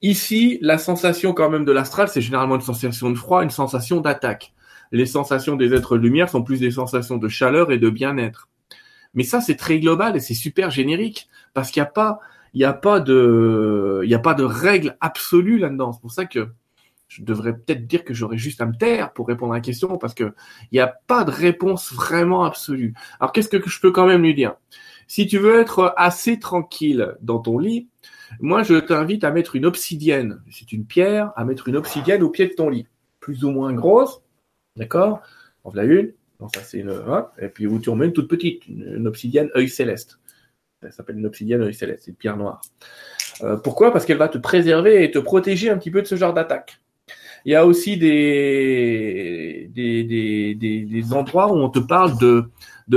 ici, 0.01 0.59
la 0.61 0.77
sensation 0.77 1.33
quand 1.33 1.49
même 1.49 1.65
de 1.65 1.71
l'astral, 1.73 2.07
c'est 2.07 2.21
généralement 2.21 2.55
une 2.55 2.61
sensation 2.61 3.09
de 3.09 3.15
froid, 3.15 3.43
une 3.43 3.49
sensation 3.49 3.99
d'attaque. 3.99 4.53
Les 4.93 5.05
sensations 5.05 5.55
des 5.55 5.73
êtres 5.73 5.97
de 5.97 6.03
lumière 6.03 6.29
sont 6.29 6.43
plus 6.43 6.59
des 6.59 6.71
sensations 6.71 7.17
de 7.17 7.27
chaleur 7.27 7.71
et 7.71 7.77
de 7.77 7.89
bien-être. 7.89 8.49
Mais 9.13 9.23
ça, 9.23 9.41
c'est 9.41 9.55
très 9.55 9.79
global 9.79 10.15
et 10.15 10.19
c'est 10.19 10.33
super 10.33 10.71
générique 10.71 11.29
parce 11.53 11.71
qu'il 11.71 11.81
n'y 11.81 11.87
a 11.87 11.91
pas, 11.91 12.19
il 12.53 12.57
n'y 12.57 12.65
a 12.65 12.73
pas 12.73 12.99
de, 12.99 14.05
a 14.11 14.19
pas 14.19 14.33
de 14.33 14.43
règle 14.43 14.97
absolue 14.99 15.57
là-dedans. 15.57 15.93
C'est 15.93 16.01
pour 16.01 16.11
ça 16.11 16.25
que 16.25 16.49
je 17.07 17.23
devrais 17.23 17.53
peut-être 17.53 17.87
dire 17.87 18.05
que 18.05 18.13
j'aurais 18.13 18.37
juste 18.37 18.61
à 18.61 18.65
me 18.65 18.73
taire 18.73 19.11
pour 19.11 19.27
répondre 19.27 19.51
à 19.51 19.57
la 19.57 19.61
question 19.61 19.97
parce 19.97 20.13
que 20.13 20.33
il 20.71 20.75
n'y 20.75 20.79
a 20.79 20.87
pas 20.87 21.25
de 21.25 21.31
réponse 21.31 21.91
vraiment 21.91 22.45
absolue. 22.45 22.93
Alors 23.19 23.33
qu'est-ce 23.33 23.49
que 23.49 23.69
je 23.69 23.81
peux 23.81 23.91
quand 23.91 24.07
même 24.07 24.23
lui 24.23 24.33
dire? 24.33 24.55
Si 25.07 25.27
tu 25.27 25.37
veux 25.37 25.59
être 25.59 25.93
assez 25.97 26.39
tranquille 26.39 27.17
dans 27.21 27.39
ton 27.39 27.59
lit, 27.59 27.89
moi 28.39 28.63
je 28.63 28.75
t'invite 28.75 29.25
à 29.25 29.31
mettre 29.31 29.57
une 29.57 29.65
obsidienne. 29.65 30.41
C'est 30.49 30.71
une 30.71 30.85
pierre, 30.85 31.33
à 31.35 31.43
mettre 31.43 31.67
une 31.67 31.75
obsidienne 31.75 32.23
au 32.23 32.29
pied 32.29 32.47
de 32.47 32.53
ton 32.53 32.69
lit, 32.69 32.87
plus 33.19 33.43
ou 33.43 33.51
moins 33.51 33.73
grosse, 33.73 34.21
d'accord? 34.77 35.21
En 35.65 35.71
voilà 35.71 35.91
une. 35.91 36.13
Donc 36.39 36.55
ça 36.55 36.61
c'est 36.61 36.79
une, 36.79 36.97
et 37.39 37.49
puis 37.49 37.67
où 37.67 37.77
tu 37.77 37.89
remets 37.89 38.05
une 38.05 38.13
toute 38.13 38.29
petite, 38.29 38.65
une, 38.69 39.05
obsidienne 39.05 39.49
œil 39.57 39.67
céleste. 39.67 40.20
Ça 40.81 40.91
s'appelle 40.91 41.17
une 41.19 41.25
obsidienne 41.25 41.71
céleste, 41.73 42.05
c'est 42.05 42.11
une 42.11 42.17
pierre 42.17 42.37
noire. 42.37 42.61
Euh, 43.43 43.57
pourquoi? 43.57 43.91
Parce 43.91 44.05
qu'elle 44.05 44.17
va 44.17 44.29
te 44.29 44.37
préserver 44.37 45.03
et 45.03 45.11
te 45.11 45.19
protéger 45.19 45.69
un 45.69 45.77
petit 45.77 45.91
peu 45.91 46.01
de 46.01 46.07
ce 46.07 46.15
genre 46.15 46.33
d'attaque. 46.33 46.81
Il 47.45 47.51
y 47.51 47.55
a 47.55 47.65
aussi 47.65 47.97
des, 47.97 49.69
endroits 51.13 51.51
où 51.51 51.55
on 51.55 51.69
te 51.69 51.79
parle 51.79 52.17
de, 52.17 52.49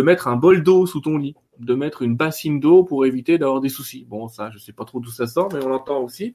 mettre 0.02 0.28
un 0.28 0.36
bol 0.36 0.62
d'eau 0.62 0.86
sous 0.86 1.00
ton 1.00 1.16
lit, 1.16 1.34
de 1.58 1.74
mettre 1.74 2.02
une 2.02 2.16
bassine 2.16 2.60
d'eau 2.60 2.84
pour 2.84 3.06
éviter 3.06 3.38
d'avoir 3.38 3.60
des 3.60 3.68
soucis. 3.68 4.06
Bon, 4.08 4.28
ça, 4.28 4.50
je 4.50 4.58
sais 4.58 4.72
pas 4.72 4.84
trop 4.84 5.00
d'où 5.00 5.10
ça 5.10 5.26
sort, 5.26 5.48
mais 5.52 5.64
on 5.64 5.68
l'entend 5.68 6.00
aussi 6.02 6.34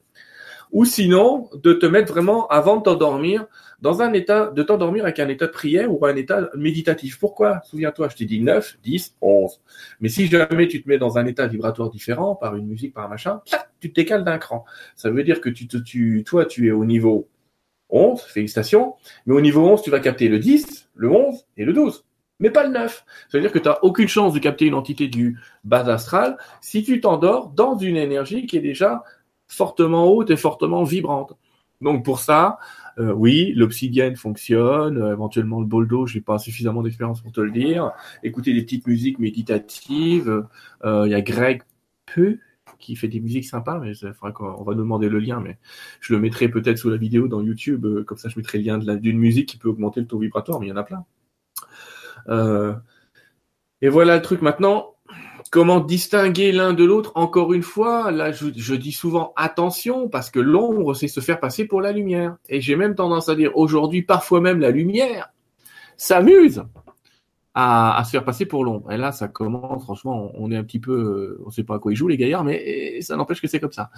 ou 0.72 0.86
sinon 0.86 1.50
de 1.54 1.74
te 1.74 1.86
mettre 1.86 2.14
vraiment 2.14 2.48
avant 2.48 2.78
de 2.78 2.84
t'endormir 2.84 3.46
dans 3.82 4.02
un 4.02 4.14
état 4.14 4.48
de 4.48 4.64
t'endormir 4.64 5.04
avec 5.04 5.20
un 5.20 5.28
état 5.30 5.48
de 5.48 5.52
prière 5.52 5.92
ou 5.92 6.06
un 6.06 6.16
état 6.16 6.50
méditatif. 6.56 7.20
Pourquoi? 7.20 7.62
Souviens-toi, 7.66 8.10
je 8.10 8.16
t'ai 8.18 8.26
dit 8.26 8.42
9, 8.42 8.78
10, 8.84 9.18
11. 9.22 9.62
Mais 10.02 10.10
si 10.10 10.28
jamais 10.28 10.68
tu 10.68 10.82
te 10.84 10.90
mets 10.90 10.98
dans 10.98 11.18
un 11.18 11.26
état 11.26 11.48
vibratoire 11.48 11.90
différent 11.90 12.36
par 12.36 12.56
une 12.56 12.68
musique, 12.68 12.94
par 12.94 13.06
un 13.06 13.10
machin, 13.10 13.42
tu 13.80 13.90
te 13.90 13.96
décales 13.96 14.24
d'un 14.24 14.38
cran. 14.38 14.66
Ça 14.96 15.10
veut 15.10 15.24
dire 15.24 15.42
que 15.42 15.50
tu 15.50 15.68
te, 15.68 15.78
tu, 15.78 16.24
toi, 16.26 16.46
tu 16.46 16.68
es 16.68 16.72
au 16.72 16.86
niveau 16.86 17.30
11, 17.90 18.22
félicitations, 18.22 18.96
mais 19.26 19.34
au 19.34 19.42
niveau 19.42 19.68
11, 19.68 19.82
tu 19.82 19.90
vas 19.90 20.00
capter 20.00 20.28
le 20.28 20.40
10, 20.40 20.90
le 20.96 21.10
11 21.10 21.46
et 21.58 21.66
le 21.66 21.74
12 21.74 22.06
mais 22.40 22.50
pas 22.50 22.64
le 22.64 22.72
9. 22.72 23.06
Ça 23.30 23.38
veut 23.38 23.42
dire 23.42 23.52
que 23.52 23.60
tu 23.60 23.68
n'as 23.68 23.80
aucune 23.82 24.08
chance 24.08 24.34
de 24.34 24.40
capter 24.40 24.66
une 24.66 24.74
entité 24.74 25.08
du 25.08 25.38
bas 25.64 25.86
astral 25.90 26.38
si 26.62 26.84
tu 26.84 27.02
t'endors 27.02 27.50
dans 27.50 27.78
une 27.78 27.98
énergie 27.98 28.46
qui 28.46 28.58
est 28.58 28.62
déjà 28.62 29.04
fortement 29.48 30.08
haute 30.08 30.30
et 30.30 30.38
fortement 30.38 30.84
vibrante. 30.84 31.34
Donc 31.82 32.04
pour 32.04 32.20
ça, 32.20 32.60
euh, 33.00 33.14
oui, 33.14 33.54
l'obsidienne 33.56 34.16
fonctionne, 34.18 34.98
euh, 34.98 35.14
éventuellement 35.14 35.62
le 35.62 35.66
boldo, 35.66 36.06
j'ai 36.06 36.20
pas 36.20 36.38
suffisamment 36.38 36.84
d'expérience 36.84 37.22
pour 37.22 37.32
te 37.32 37.40
le 37.40 37.52
dire. 37.52 37.92
Écoutez 38.24 38.54
des 38.54 38.62
petites 38.64 38.86
musiques 38.86 39.20
méditatives. 39.20 40.46
Euh, 40.84 41.04
il 41.06 41.12
y 41.12 41.16
a 41.16 41.22
Greg 41.22 41.64
Peu 42.06 42.40
qui 42.80 42.96
fait 42.96 43.08
des 43.08 43.20
musiques 43.20 43.46
sympas, 43.46 43.80
mais 43.80 43.94
qu'on 44.34 44.64
va 44.64 44.74
nous 44.74 44.82
demander 44.82 45.10
le 45.10 45.20
lien, 45.20 45.40
mais 45.42 45.58
je 46.02 46.14
le 46.14 46.20
mettrai 46.20 46.50
peut-être 46.50 46.78
sous 46.78 46.90
la 46.90 46.98
vidéo 46.98 47.28
dans 47.28 47.42
YouTube, 47.42 47.86
comme 48.06 48.18
ça 48.18 48.30
je 48.30 48.38
mettrai 48.38 48.60
le 48.60 48.64
lien 48.64 48.78
d'une 48.78 49.18
musique 49.18 49.50
qui 49.50 49.58
peut 49.58 49.70
augmenter 49.70 50.00
le 50.00 50.08
taux 50.08 50.20
vibratoire, 50.20 50.60
mais 50.60 50.68
il 50.68 50.70
y 50.70 50.72
en 50.72 50.78
a 50.78 50.84
plein. 50.84 51.06
et 53.82 53.90
voilà 53.90 54.16
le 54.16 54.22
truc 54.22 54.42
maintenant 54.42 54.96
Comment 55.52 55.80
distinguer 55.80 56.52
l'un 56.52 56.74
de 56.74 56.84
l'autre 56.84 57.12
Encore 57.16 57.54
une 57.54 57.64
fois, 57.64 58.12
là, 58.12 58.32
je, 58.32 58.76
dis 58.76 58.92
souvent 58.92 59.34
attention 59.36 60.08
parce 60.08 60.30
que 60.30 60.40
l'ombre, 60.40 60.94
c'est 60.94 61.08
se 61.08 61.22
faire 61.22 61.40
passer 61.40 61.66
pour 61.66 61.82
la 61.82 61.92
lumière. 61.92 62.38
Et 62.50 62.62
j'ai 62.62 62.76
même 62.76 62.94
tendance 62.94 63.30
à 63.30 63.36
dire 63.36 63.52
aujourd'hui, 63.56 64.04
parfois 64.04 64.42
même 64.42 64.60
la 64.60 64.70
lumière 64.70 65.32
s'amuse 65.98 66.64
à, 67.56 68.02
se 68.06 68.12
faire 68.12 68.24
passer 68.24 68.46
pour 68.46 68.64
l'ombre. 68.64 68.92
Et 68.92 68.98
là, 68.98 69.12
ça 69.12 69.28
commence, 69.28 69.84
franchement, 69.84 70.32
on 70.36 70.52
est 70.52 70.56
un 70.56 70.64
petit 70.64 70.80
peu, 70.80 71.42
on 71.46 71.50
sait 71.50 71.64
pas 71.64 71.76
à 71.76 71.80
quoi 71.80 71.92
ils 71.92 71.96
jouent 71.96 72.08
les 72.08 72.18
gaillards, 72.18 72.44
mais 72.44 73.02
ça 73.02 73.16
n'empêche 73.16 73.42
que 73.42 73.48
c'est 73.48 73.60
comme 73.60 73.72
ça. 73.72 73.90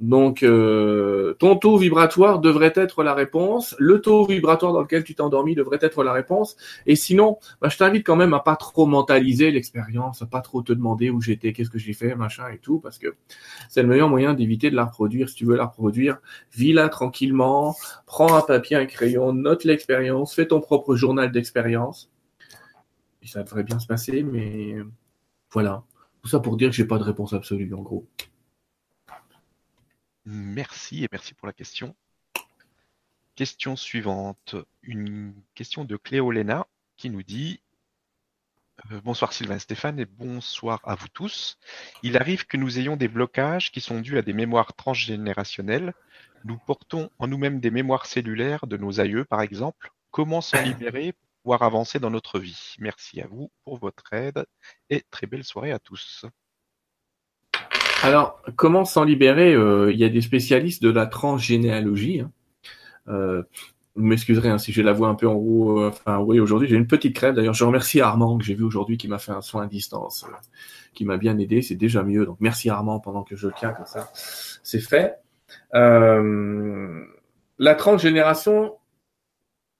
Donc, 0.00 0.42
euh, 0.42 1.34
ton 1.38 1.56
taux 1.56 1.76
vibratoire 1.76 2.40
devrait 2.40 2.72
être 2.74 3.02
la 3.02 3.14
réponse. 3.14 3.76
Le 3.78 4.00
taux 4.00 4.24
vibratoire 4.24 4.72
dans 4.72 4.80
lequel 4.80 5.04
tu 5.04 5.14
t'es 5.14 5.20
endormi 5.20 5.54
devrait 5.54 5.78
être 5.82 6.02
la 6.02 6.12
réponse. 6.12 6.56
Et 6.86 6.96
sinon, 6.96 7.38
bah, 7.60 7.68
je 7.68 7.76
t'invite 7.76 8.06
quand 8.06 8.16
même 8.16 8.34
à 8.34 8.40
pas 8.40 8.56
trop 8.56 8.86
mentaliser 8.86 9.50
l'expérience, 9.50 10.22
à 10.22 10.26
pas 10.26 10.40
trop 10.40 10.62
te 10.62 10.72
demander 10.72 11.10
où 11.10 11.20
j'étais, 11.20 11.52
qu'est-ce 11.52 11.70
que 11.70 11.78
j'ai 11.78 11.92
fait, 11.92 12.14
machin 12.14 12.48
et 12.48 12.58
tout, 12.58 12.80
parce 12.80 12.98
que 12.98 13.14
c'est 13.68 13.82
le 13.82 13.88
meilleur 13.88 14.08
moyen 14.08 14.34
d'éviter 14.34 14.70
de 14.70 14.76
la 14.76 14.86
reproduire. 14.86 15.28
Si 15.28 15.36
tu 15.36 15.44
veux 15.44 15.56
la 15.56 15.66
reproduire, 15.66 16.18
vis-la 16.54 16.88
tranquillement, 16.88 17.76
prends 18.06 18.34
un 18.34 18.42
papier, 18.42 18.76
un 18.76 18.86
crayon, 18.86 19.32
note 19.32 19.64
l'expérience, 19.64 20.34
fais 20.34 20.46
ton 20.46 20.60
propre 20.60 20.96
journal 20.96 21.30
d'expérience. 21.30 22.10
Et 23.22 23.26
ça 23.26 23.42
devrait 23.42 23.64
bien 23.64 23.78
se 23.78 23.86
passer, 23.86 24.22
mais 24.22 24.76
voilà. 25.50 25.84
Tout 26.22 26.28
ça 26.28 26.40
pour 26.40 26.56
dire 26.56 26.70
que 26.70 26.76
j'ai 26.76 26.86
pas 26.86 26.98
de 26.98 27.04
réponse 27.04 27.32
absolue, 27.32 27.72
en 27.74 27.82
gros. 27.82 28.06
Merci 30.24 31.04
et 31.04 31.08
merci 31.10 31.34
pour 31.34 31.46
la 31.46 31.52
question. 31.52 31.94
Question 33.34 33.74
suivante, 33.76 34.54
une 34.82 35.34
question 35.54 35.84
de 35.84 35.96
Cléolena 35.96 36.66
qui 36.96 37.10
nous 37.10 37.22
dit 37.22 37.60
Euh, 38.92 39.00
bonsoir 39.02 39.32
Sylvain 39.32 39.58
Stéphane 39.58 39.98
et 40.00 40.06
bonsoir 40.06 40.80
à 40.84 40.94
vous 40.94 41.08
tous. 41.08 41.58
Il 42.02 42.16
arrive 42.16 42.46
que 42.46 42.56
nous 42.56 42.78
ayons 42.78 42.96
des 42.96 43.08
blocages 43.08 43.70
qui 43.72 43.80
sont 43.80 44.00
dus 44.00 44.18
à 44.18 44.22
des 44.22 44.32
mémoires 44.32 44.74
transgénérationnelles. 44.74 45.92
Nous 46.44 46.56
portons 46.58 47.10
en 47.18 47.26
nous-mêmes 47.26 47.60
des 47.60 47.70
mémoires 47.70 48.06
cellulaires 48.06 48.66
de 48.66 48.76
nos 48.76 49.00
aïeux, 49.00 49.24
par 49.24 49.42
exemple. 49.42 49.90
Comment 50.10 50.40
s'en 50.40 50.62
libérer 50.62 51.14
pouvoir 51.42 51.62
avancer 51.62 51.98
dans 51.98 52.10
notre 52.10 52.38
vie 52.38 52.74
Merci 52.78 53.20
à 53.20 53.26
vous 53.26 53.50
pour 53.64 53.78
votre 53.78 54.12
aide 54.12 54.44
et 54.88 55.04
très 55.10 55.26
belle 55.26 55.44
soirée 55.44 55.72
à 55.72 55.78
tous. 55.78 56.26
Alors, 58.02 58.40
comment 58.56 58.84
s'en 58.84 59.04
libérer 59.04 59.54
euh, 59.54 59.92
Il 59.92 59.98
y 59.98 60.04
a 60.04 60.08
des 60.08 60.22
spécialistes 60.22 60.82
de 60.82 60.90
la 60.90 61.06
transgénéalogie. 61.06 62.20
Hein. 62.20 62.32
Euh, 63.08 63.42
vous 63.94 64.04
m'excuserez 64.04 64.48
hein, 64.48 64.56
si 64.56 64.72
j'ai 64.72 64.82
la 64.82 64.92
voix 64.92 65.08
un 65.08 65.14
peu 65.14 65.28
en 65.28 65.34
haut. 65.34 65.86
Enfin, 65.86 66.18
oui, 66.18 66.40
aujourd'hui, 66.40 66.68
j'ai 66.68 66.76
une 66.76 66.86
petite 66.86 67.14
crève. 67.14 67.34
D'ailleurs, 67.34 67.54
je 67.54 67.64
remercie 67.64 68.00
Armand 68.00 68.38
que 68.38 68.44
j'ai 68.44 68.54
vu 68.54 68.64
aujourd'hui 68.64 68.96
qui 68.96 69.08
m'a 69.08 69.18
fait 69.18 69.32
un 69.32 69.42
soin 69.42 69.64
à 69.64 69.66
distance, 69.66 70.24
euh, 70.28 70.32
qui 70.94 71.04
m'a 71.04 71.18
bien 71.18 71.36
aidé. 71.38 71.60
C'est 71.60 71.74
déjà 71.74 72.02
mieux. 72.02 72.24
Donc, 72.24 72.38
merci 72.40 72.70
Armand 72.70 73.00
pendant 73.00 73.22
que 73.22 73.36
je 73.36 73.48
tiens 73.58 73.72
comme 73.72 73.86
ça. 73.86 74.10
C'est 74.14 74.80
fait. 74.80 75.16
La 77.60 77.74
transgénération, 77.74 78.72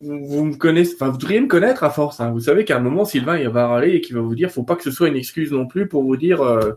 vous, 0.00 0.44
me 0.44 0.54
connaissez, 0.54 0.94
enfin, 0.94 1.10
vous 1.10 1.18
devriez 1.18 1.40
me 1.40 1.46
connaître 1.46 1.84
à 1.84 1.90
force. 1.90 2.20
Hein. 2.20 2.30
Vous 2.30 2.40
savez 2.40 2.64
qu'à 2.64 2.76
un 2.76 2.80
moment, 2.80 3.04
Sylvain, 3.04 3.38
il 3.38 3.48
va 3.48 3.70
aller 3.70 3.92
et 3.92 4.00
qu'il 4.00 4.16
va 4.16 4.22
vous 4.22 4.34
dire, 4.34 4.50
faut 4.50 4.62
pas 4.62 4.76
que 4.76 4.82
ce 4.82 4.90
soit 4.90 5.08
une 5.08 5.16
excuse 5.16 5.52
non 5.52 5.66
plus 5.66 5.88
pour 5.88 6.02
vous 6.02 6.16
dire, 6.16 6.42
euh, 6.42 6.72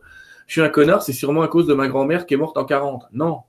je 0.48 0.54
suis 0.54 0.62
un 0.62 0.70
connard, 0.70 1.04
c'est 1.04 1.14
sûrement 1.14 1.42
à 1.42 1.48
cause 1.48 1.68
de 1.68 1.74
ma 1.74 1.88
grand-mère 1.88 2.26
qui 2.26 2.34
est 2.34 2.38
morte 2.38 2.58
en 2.58 2.66
40. 2.66 3.06
Non, 3.14 3.40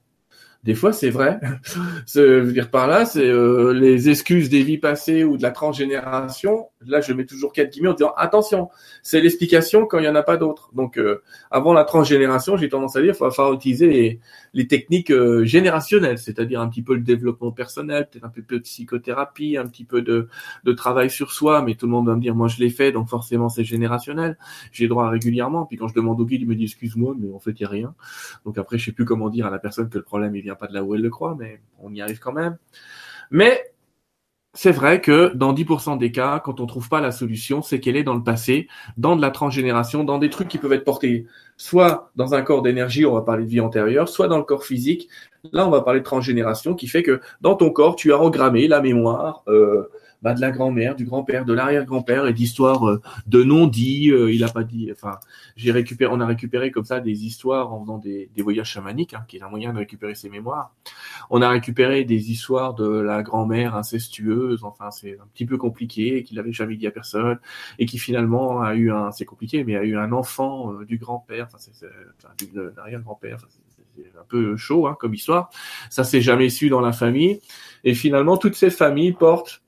des 0.63 0.75
fois, 0.75 0.93
c'est 0.93 1.11
vrai. 1.11 1.41
je 2.15 2.21
veux 2.21 2.53
dire 2.53 2.71
par 2.71 2.87
là, 2.87 3.05
c'est 3.05 3.27
euh, 3.27 3.73
les 3.73 4.09
excuses 4.09 4.49
des 4.49 4.63
vies 4.63 4.79
passées 4.79 5.25
ou 5.25 5.37
de 5.37 5.43
la 5.43 5.51
transgénération. 5.51 6.69
Là, 6.87 7.01
je 7.01 7.13
mets 7.13 7.25
toujours 7.25 7.53
quatre 7.53 7.73
guillemets 7.73 7.89
en 7.89 7.95
disant 7.95 8.13
attention, 8.17 8.71
c'est 9.03 9.21
l'explication 9.21 9.87
quand 9.87 9.99
il 9.99 10.05
y 10.05 10.09
en 10.09 10.15
a 10.15 10.23
pas 10.23 10.37
d'autres. 10.37 10.71
Donc, 10.75 10.99
euh, 10.99 11.23
avant 11.51 11.73
la 11.73 11.85
transgénération, 11.85 12.57
j'ai 12.57 12.69
tendance 12.69 12.97
à 12.97 13.01
dire, 13.01 13.15
il 13.15 13.17
faut 13.17 13.31
falloir 13.31 13.55
utiliser 13.55 13.87
les, 13.87 14.21
les 14.53 14.67
techniques 14.67 15.11
euh, 15.11 15.45
générationnelles, 15.45 16.19
c'est-à-dire 16.19 16.61
un 16.61 16.69
petit 16.69 16.83
peu 16.83 16.95
le 16.95 17.03
développement 17.03 17.53
personnel, 17.53 18.09
peut-être 18.11 18.25
un 18.25 18.29
peu 18.29 18.43
de 18.43 18.59
psychothérapie, 18.59 19.57
un 19.57 19.67
petit 19.67 19.85
peu 19.85 20.03
de, 20.03 20.29
de 20.65 20.73
travail 20.73 21.11
sur 21.11 21.33
soi. 21.33 21.63
Mais 21.63 21.75
tout 21.75 21.87
le 21.87 21.93
monde 21.93 22.07
va 22.07 22.15
me 22.15 22.21
dire, 22.21 22.35
moi, 22.35 22.49
je 22.49 22.59
l'ai 22.59 22.71
fait, 22.71 22.93
donc 22.93 23.09
forcément, 23.09 23.49
c'est 23.49 23.65
générationnel. 23.65 24.37
J'ai 24.73 24.89
droit 24.89 25.09
régulièrement. 25.09 25.67
Puis 25.67 25.77
quand 25.77 25.89
je 25.89 25.95
demande 25.95 26.21
au 26.21 26.25
guide, 26.25 26.43
il 26.43 26.49
me 26.49 26.55
dit 26.55 26.65
excuse-moi, 26.65 27.15
mais 27.19 27.33
en 27.33 27.39
fait, 27.39 27.53
il 27.53 27.63
y 27.63 27.65
a 27.65 27.69
rien. 27.69 27.95
Donc 28.45 28.59
après, 28.59 28.79
je 28.79 28.87
sais 28.87 28.93
plus 28.93 29.05
comment 29.05 29.31
dire 29.31 29.47
à 29.47 29.51
la 29.51 29.59
personne 29.59 29.89
que 29.89 29.99
le 29.99 30.05
problème 30.05 30.35
il 30.37 30.43
vient 30.43 30.55
pas 30.55 30.67
de 30.67 30.75
là 30.75 30.83
où 30.83 30.95
elle 30.95 31.03
le 31.03 31.11
croit, 31.11 31.37
mais 31.39 31.61
on 31.81 31.93
y 31.93 32.01
arrive 32.01 32.19
quand 32.19 32.33
même. 32.33 32.57
Mais 33.31 33.74
c'est 34.55 34.71
vrai 34.71 35.01
que 35.01 35.33
dans 35.35 35.53
10% 35.53 35.99
des 35.99 36.13
cas, 36.13 36.41
quand 36.41 36.61
on 36.61 36.67
trouve 36.67 36.89
pas 36.89 37.01
la 37.01 37.11
solution, 37.11 37.61
c'est 37.61 37.81
qu'elle 37.81 37.97
est 37.97 38.05
dans 38.05 38.15
le 38.15 38.23
passé, 38.23 38.69
dans 38.97 39.17
de 39.17 39.21
la 39.21 39.31
transgénération, 39.31 40.05
dans 40.05 40.19
des 40.19 40.31
trucs 40.31 40.49
qui 40.49 40.59
peuvent 40.59 40.73
être 40.73 40.85
portés 40.85 41.27
soit 41.57 42.11
dans 42.17 42.35
un 42.35 42.43
corps 42.43 42.63
d'énergie, 42.63 43.07
on 43.07 43.15
va 43.15 43.23
parler 43.23 43.45
de 43.45 43.49
vie 43.49 43.61
antérieure, 43.61 44.09
soit 44.09 44.29
dans 44.29 44.39
le 44.39 44.45
corps 44.45 44.65
physique. 44.65 45.09
Là, 45.53 45.67
on 45.67 45.71
va 45.71 45.83
parler 45.83 46.01
de 46.01 46.05
transgénération, 46.05 46.75
qui 46.75 46.89
fait 46.89 47.03
que 47.03 47.21
dans 47.41 47.55
ton 47.55 47.71
corps, 47.71 47.97
tu 47.97 48.13
as 48.13 48.19
engrammé 48.19 48.67
la 48.67 48.81
mémoire 48.81 49.43
euh, 49.49 49.89
bah, 50.25 50.33
de 50.33 50.41
la 50.41 50.51
grand-mère, 50.51 50.97
du 50.97 51.05
grand-père, 51.05 51.45
de 51.45 51.53
l'arrière-grand-père 51.53 52.27
et 52.27 52.33
d'histoires 52.33 52.89
euh, 52.89 53.03
de 53.27 53.45
non-dits. 53.45 54.11
Euh, 54.11 54.33
il 54.33 54.43
a 54.43 54.49
pas 54.49 54.65
dit. 54.65 54.89
Enfin, 54.91 55.19
j'ai 55.55 55.71
récupéré, 55.71 56.11
on 56.11 56.19
a 56.19 56.27
récupéré 56.27 56.71
comme 56.71 56.87
ça 56.87 56.99
des 57.01 57.27
histoires 57.27 57.75
en 57.75 57.83
faisant 57.83 57.99
des, 57.99 58.31
des 58.35 58.43
voyages 58.43 58.71
chamaniques, 58.71 59.13
hein, 59.13 59.27
qui 59.29 59.37
est 59.37 59.43
un 59.43 59.51
moyen 59.51 59.75
de 59.75 59.79
récupérer 59.79 60.15
ses 60.15 60.31
mémoires. 60.31 60.75
On 61.29 61.43
a 61.43 61.49
récupéré 61.51 62.05
des 62.05 62.31
histoires 62.31 62.73
de 62.73 62.89
la 62.89 63.23
grand-mère 63.23 63.77
incestueuse. 63.77 64.65
Enfin, 64.65 64.91
c'est 64.91 65.19
un 65.21 65.27
petit 65.35 65.45
peu 65.45 65.59
compliqué, 65.59 66.25
qu'il 66.25 66.39
avait 66.39 66.53
jamais 66.53 66.77
dit 66.77 66.87
à 66.87 66.91
personne 66.91 67.39
et 67.79 67.85
qui 67.85 67.99
finalement 67.99 68.63
a 68.63 68.75
eu 68.75 68.91
un, 68.91 69.13
c'est 69.13 69.27
compliqué, 69.27 69.63
mais 69.63 69.77
a 69.77 69.85
eu 69.85 69.99
un 69.99 70.13
enfant 70.13 70.73
euh, 70.73 70.87
du 70.87 70.97
grand-père. 70.97 71.49
Enfin, 71.49 71.59
c'est 71.59 72.55
de 72.55 72.73
l'arrière-grand-père. 72.75 73.41
C'est 73.95 74.19
un 74.19 74.25
peu 74.27 74.57
chaud 74.57 74.87
hein, 74.87 74.97
comme 74.99 75.13
histoire. 75.13 75.51
Ça 75.91 76.03
s'est 76.03 76.23
jamais 76.23 76.49
su 76.49 76.71
dans 76.71 76.81
la 76.81 76.93
famille. 76.93 77.41
Et 77.85 77.93
finalement, 77.93 78.39
toutes 78.39 78.57
ces 78.57 78.71
familles 78.71 79.13
portent 79.13 79.61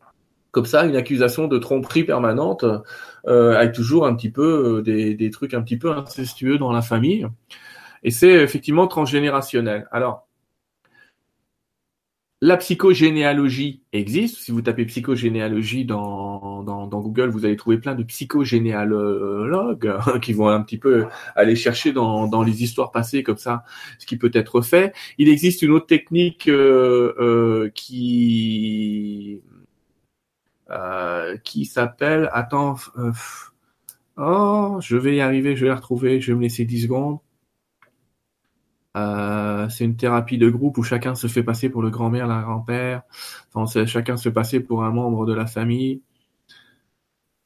comme 0.51 0.67
ça 0.67 0.85
une 0.85 0.97
accusation 0.97 1.49
de 1.49 1.59
tromperie 1.59 2.05
permanente 2.05 2.65
euh, 3.27 3.57
avec 3.57 3.73
toujours 3.73 4.07
un 4.07 4.15
petit 4.15 4.31
peu 4.31 4.79
euh, 4.79 4.83
des, 4.83 5.15
des, 5.15 5.31
trucs 5.31 5.55
un 5.55 5.63
petit 5.63 5.77
peu 5.79 5.91
incestueux 5.93 6.59
dans 6.59 6.73
la 6.73 6.83
famille. 6.83 7.27
Et 8.03 8.11
c'est 8.11 8.33
effectivement 8.33 8.87
transgénérationnel. 8.87 9.89
Alors, 9.91 10.27
la 12.43 12.59
psychogénéalogie 12.59 13.81
existe. 13.95 14.37
Si 14.37 14.51
vous 14.53 14.61
tapez 14.61 14.85
psychogénéalogie 14.85 15.87
dans, 15.87 16.63
dans, 16.63 16.87
dans, 16.87 17.01
Google, 17.01 17.31
vous 17.31 17.47
allez 17.47 17.57
trouver 17.57 17.79
plein 17.79 17.95
de 17.95 18.03
psychogénéalogues 18.03 19.99
qui 20.21 20.35
vont 20.35 20.49
un 20.49 20.61
petit 20.61 20.77
peu 20.77 21.07
aller 21.35 21.57
chercher 21.57 21.93
dans, 21.93 22.27
dans 22.27 22.43
les 22.43 22.63
histoires 22.63 22.93
passées 22.93 23.23
comme 23.23 23.39
ça 23.39 23.65
ce 23.99 24.05
qui 24.05 24.19
peut 24.19 24.31
être 24.35 24.61
fait. 24.61 24.93
Il 25.17 25.31
existe 25.31 25.63
une 25.63 25.71
autre 25.71 25.87
technique 25.87 26.47
euh, 26.49 27.15
euh, 27.19 27.71
qui 27.75 29.41
euh, 30.71 31.37
qui 31.39 31.65
s'appelle, 31.65 32.29
attends, 32.33 32.77
euh, 32.99 33.13
oh, 34.17 34.79
je 34.81 34.97
vais 34.97 35.17
y 35.17 35.21
arriver, 35.21 35.57
je 35.57 35.63
vais 35.63 35.69
la 35.69 35.77
retrouver, 35.77 36.21
je 36.21 36.33
vais 36.33 36.37
me 36.37 36.43
laisser 36.43 36.65
10 36.65 36.83
secondes. 36.83 37.19
Euh, 38.97 39.69
c'est 39.69 39.85
une 39.85 39.97
thérapie 39.97 40.39
de 40.39 40.49
groupe 40.49 40.79
où 40.79 40.83
chacun 40.83 41.15
se 41.15 41.27
fait 41.27 41.43
passer 41.43 41.69
pour 41.69 41.83
le 41.83 41.91
grand-mère, 41.91 42.27
la 42.27 42.41
grand-père. 42.43 43.03
Enfin, 43.53 43.85
chacun 43.87 44.17
se 44.17 44.25
fait 44.25 44.33
passer 44.33 44.61
pour 44.61 44.85
un 44.85 44.91
membre 44.91 45.27
de 45.27 45.35
la 45.35 45.47
famille. 45.47 46.03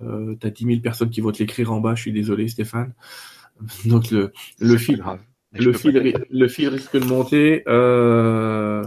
Euh, 0.03 0.37
T'as 0.39 0.51
10 0.51 0.65
000 0.65 0.81
personnes 0.81 1.11
qui 1.11 1.21
vont 1.21 1.33
te 1.33 1.41
l'écrire 1.41 1.73
en 1.73 1.81
bas. 1.81 1.95
Je 1.95 2.03
suis 2.03 2.13
désolé, 2.13 2.49
Stéphane. 2.49 2.95
Donc 3.85 4.11
le 4.11 4.33
le 4.61 4.79
fil, 4.79 5.05
le 5.53 5.73
fil, 5.73 6.25
le 6.31 6.49
fil 6.49 6.69
risque 6.69 6.97
de 6.97 7.05
monter. 7.05 7.65
Euh... 7.67 8.85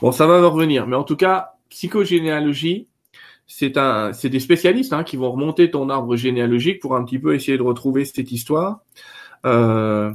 Bon, 0.00 0.10
ça 0.12 0.26
va 0.26 0.44
revenir, 0.46 0.86
mais 0.86 0.96
en 0.96 1.04
tout 1.04 1.16
cas, 1.16 1.54
psychogénéalogie, 1.68 2.88
c'est 3.48 3.78
un, 3.78 4.12
c'est 4.12 4.28
des 4.28 4.40
spécialistes 4.40 4.92
hein, 4.92 5.02
qui 5.02 5.16
vont 5.16 5.32
remonter 5.32 5.70
ton 5.70 5.88
arbre 5.88 6.14
généalogique 6.16 6.80
pour 6.80 6.94
un 6.94 7.04
petit 7.04 7.18
peu 7.18 7.34
essayer 7.34 7.56
de 7.56 7.62
retrouver 7.62 8.04
cette 8.04 8.30
histoire. 8.30 8.84
Euh... 9.46 10.12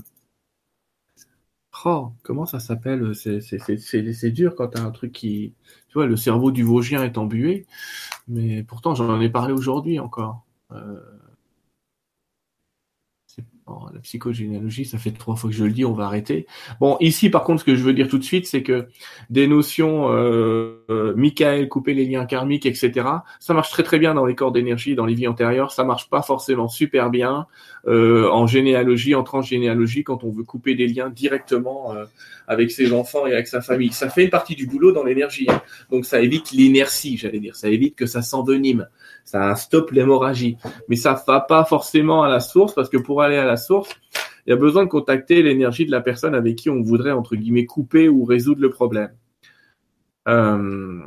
Oh, 1.85 2.13
comment 2.21 2.45
ça 2.45 2.59
s'appelle? 2.59 3.13
C'est, 3.15 3.41
c'est, 3.41 4.31
dur 4.31 4.55
quand 4.55 4.69
t'as 4.69 4.81
un 4.81 4.91
truc 4.91 5.11
qui, 5.11 5.53
tu 5.89 5.93
vois, 5.95 6.05
le 6.05 6.15
cerveau 6.15 6.51
du 6.51 6.63
Vosgien 6.63 7.03
est 7.03 7.17
embué, 7.17 7.65
mais 8.27 8.63
pourtant 8.63 8.95
j'en 8.95 9.19
ai 9.19 9.29
parlé 9.29 9.53
aujourd'hui 9.53 9.99
encore. 9.99 10.45
Euh... 10.71 11.01
Bon, 13.73 13.87
la 13.91 13.99
psychogénéalogie, 14.01 14.85
ça 14.85 14.97
fait 14.97 15.11
trois 15.11 15.35
fois 15.35 15.49
que 15.49 15.55
je 15.55 15.63
le 15.63 15.71
dis, 15.71 15.83
on 15.83 15.93
va 15.93 16.05
arrêter. 16.05 16.45
Bon, 16.79 16.97
ici, 16.99 17.29
par 17.29 17.43
contre, 17.43 17.61
ce 17.61 17.65
que 17.65 17.75
je 17.75 17.83
veux 17.83 17.93
dire 17.93 18.07
tout 18.07 18.19
de 18.19 18.23
suite, 18.23 18.45
c'est 18.45 18.61
que 18.61 18.87
des 19.31 19.47
notions, 19.47 20.11
euh, 20.11 20.83
euh, 20.91 21.13
Michael, 21.15 21.69
couper 21.69 21.93
les 21.93 22.05
liens 22.05 22.25
karmiques, 22.25 22.65
etc., 22.65 23.07
ça 23.39 23.53
marche 23.53 23.71
très 23.71 23.81
très 23.83 23.97
bien 23.97 24.13
dans 24.13 24.25
les 24.25 24.35
corps 24.35 24.51
d'énergie, 24.51 24.95
dans 24.95 25.05
les 25.05 25.15
vies 25.15 25.27
antérieures. 25.27 25.71
Ça 25.71 25.83
marche 25.83 26.09
pas 26.09 26.21
forcément 26.21 26.67
super 26.67 27.09
bien 27.09 27.47
euh, 27.87 28.29
en 28.29 28.45
généalogie, 28.45 29.15
en 29.15 29.23
transgénéalogie, 29.23 30.03
quand 30.03 30.23
on 30.23 30.29
veut 30.29 30.43
couper 30.43 30.75
des 30.75 30.87
liens 30.87 31.09
directement 31.09 31.95
euh, 31.95 32.05
avec 32.47 32.69
ses 32.69 32.93
enfants 32.93 33.25
et 33.25 33.33
avec 33.33 33.47
sa 33.47 33.61
famille. 33.61 33.91
Ça 33.91 34.09
fait 34.09 34.25
une 34.25 34.29
partie 34.29 34.55
du 34.55 34.67
boulot 34.67 34.91
dans 34.91 35.03
l'énergie. 35.03 35.47
Hein. 35.49 35.61
Donc 35.89 36.05
ça 36.05 36.21
évite 36.21 36.51
l'inertie, 36.51 37.17
j'allais 37.17 37.39
dire. 37.39 37.55
Ça 37.55 37.69
évite 37.69 37.95
que 37.95 38.05
ça 38.05 38.21
s'envenime 38.21 38.87
ça 39.25 39.55
stoppe 39.55 39.91
l'hémorragie. 39.91 40.57
Mais 40.87 40.95
ça 40.95 41.21
va 41.27 41.39
pas 41.39 41.65
forcément 41.65 42.23
à 42.23 42.29
la 42.29 42.39
source 42.39 42.73
parce 42.73 42.89
que 42.89 42.97
pour 42.97 43.21
aller 43.21 43.37
à 43.37 43.45
la 43.45 43.57
source, 43.63 43.89
il 44.45 44.49
y 44.49 44.53
a 44.53 44.57
besoin 44.57 44.83
de 44.83 44.89
contacter 44.89 45.41
l'énergie 45.41 45.85
de 45.85 45.91
la 45.91 46.01
personne 46.01 46.35
avec 46.35 46.55
qui 46.55 46.69
on 46.69 46.81
voudrait 46.81 47.11
entre 47.11 47.35
guillemets 47.35 47.65
couper 47.65 48.09
ou 48.09 48.25
résoudre 48.25 48.61
le 48.61 48.69
problème. 48.69 49.11
Euh, 50.27 51.01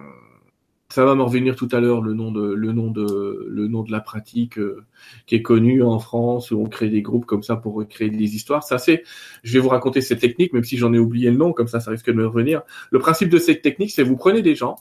ça 0.89 1.05
va 1.05 1.15
me 1.15 1.23
revenir 1.23 1.57
tout 1.57 1.69
à 1.73 1.81
l'heure 1.81 2.01
le 2.01 2.15
nom 2.15 2.31
de 2.31 2.55
le 2.55 2.73
nom 2.73 2.91
de 2.91 3.47
le 3.49 3.67
nom 3.69 3.83
de 3.83 3.91
la 3.91 4.01
pratique 4.01 4.59
euh, 4.59 4.85
qui 5.27 5.35
est 5.35 5.43
connue 5.43 5.83
en 5.83 5.99
France 5.99 6.51
où 6.51 6.61
on 6.61 6.67
crée 6.67 6.89
des 6.89 7.03
groupes 7.03 7.27
comme 7.27 7.43
ça 7.43 7.57
pour 7.57 7.87
créer 7.89 8.11
des 8.11 8.37
histoires. 8.37 8.63
Ça 8.63 8.79
c'est, 8.79 9.03
je 9.43 9.53
vais 9.55 9.59
vous 9.59 9.69
raconter 9.69 10.01
cette 10.01 10.21
technique 10.21 10.53
même 10.53 10.65
si 10.65 10.77
j'en 10.77 10.93
ai 10.95 10.99
oublié 10.99 11.31
le 11.31 11.37
nom 11.37 11.53
comme 11.53 11.69
ça 11.69 11.81
ça 11.81 11.91
risque 11.91 12.07
de 12.07 12.13
me 12.13 12.27
revenir. 12.27 12.63
Le 12.91 12.99
principe 12.99 13.29
de 13.29 13.39
cette 13.39 13.63
technique 13.63 13.91
c'est 13.91 14.03
vous 14.03 14.17
prenez 14.17 14.43
des 14.43 14.55
gens 14.55 14.77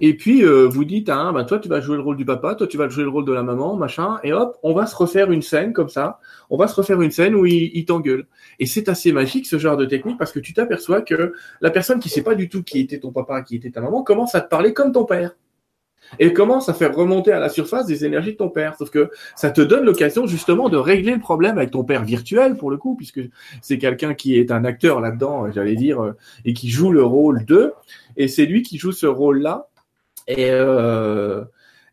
et 0.00 0.16
puis 0.16 0.44
euh, 0.44 0.66
vous 0.66 0.84
dites, 0.84 1.08
ah, 1.08 1.30
bah, 1.32 1.44
toi 1.44 1.58
tu 1.58 1.68
vas 1.68 1.80
jouer 1.80 1.96
le 1.96 2.02
rôle 2.02 2.16
du 2.16 2.24
papa, 2.24 2.54
toi 2.54 2.66
tu 2.66 2.76
vas 2.76 2.88
jouer 2.88 3.04
le 3.04 3.10
rôle 3.10 3.24
de 3.24 3.32
la 3.32 3.42
maman, 3.42 3.76
machin, 3.76 4.18
et 4.22 4.32
hop, 4.32 4.56
on 4.62 4.72
va 4.72 4.86
se 4.86 4.96
refaire 4.96 5.30
une 5.30 5.42
scène 5.42 5.72
comme 5.72 5.88
ça. 5.88 6.20
On 6.48 6.56
va 6.56 6.68
se 6.68 6.74
refaire 6.74 7.00
une 7.00 7.10
scène 7.10 7.34
où 7.34 7.46
il, 7.46 7.70
il 7.74 7.84
t'engueule. 7.84 8.26
Et 8.58 8.66
c'est 8.66 8.88
assez 8.88 9.12
magique 9.12 9.46
ce 9.46 9.58
genre 9.58 9.76
de 9.76 9.86
technique 9.86 10.18
parce 10.18 10.32
que 10.32 10.40
tu 10.40 10.54
t'aperçois 10.54 11.02
que 11.02 11.34
la 11.60 11.70
personne 11.70 12.00
qui 12.00 12.08
sait 12.08 12.22
pas 12.22 12.34
du 12.34 12.48
tout 12.48 12.62
qui 12.62 12.80
était 12.80 12.98
ton 12.98 13.12
papa, 13.12 13.42
qui 13.42 13.56
était 13.56 13.70
ta 13.70 13.80
maman, 13.80 14.02
commence 14.02 14.34
à 14.34 14.40
te 14.40 14.48
parler 14.48 14.72
comme 14.72 14.92
ton 14.92 15.04
père. 15.04 15.32
Et 16.18 16.32
commence 16.32 16.68
à 16.68 16.74
faire 16.74 16.94
remonter 16.94 17.30
à 17.30 17.38
la 17.38 17.48
surface 17.48 17.86
des 17.86 18.04
énergies 18.04 18.32
de 18.32 18.36
ton 18.36 18.48
père. 18.48 18.74
Sauf 18.76 18.90
que 18.90 19.10
ça 19.36 19.50
te 19.50 19.60
donne 19.60 19.84
l'occasion 19.84 20.26
justement 20.26 20.68
de 20.68 20.76
régler 20.76 21.12
le 21.12 21.20
problème 21.20 21.56
avec 21.56 21.70
ton 21.70 21.84
père 21.84 22.04
virtuel 22.04 22.56
pour 22.56 22.70
le 22.70 22.78
coup, 22.78 22.96
puisque 22.96 23.20
c'est 23.62 23.78
quelqu'un 23.78 24.14
qui 24.14 24.36
est 24.36 24.50
un 24.50 24.64
acteur 24.64 25.00
là-dedans, 25.00 25.52
j'allais 25.52 25.76
dire, 25.76 26.02
euh, 26.02 26.16
et 26.44 26.52
qui 26.52 26.68
joue 26.68 26.90
le 26.90 27.04
rôle 27.04 27.44
de. 27.44 27.72
Et 28.16 28.26
c'est 28.26 28.46
lui 28.46 28.62
qui 28.62 28.76
joue 28.76 28.92
ce 28.92 29.06
rôle-là 29.06 29.69
et, 30.26 30.50
euh, 30.50 31.44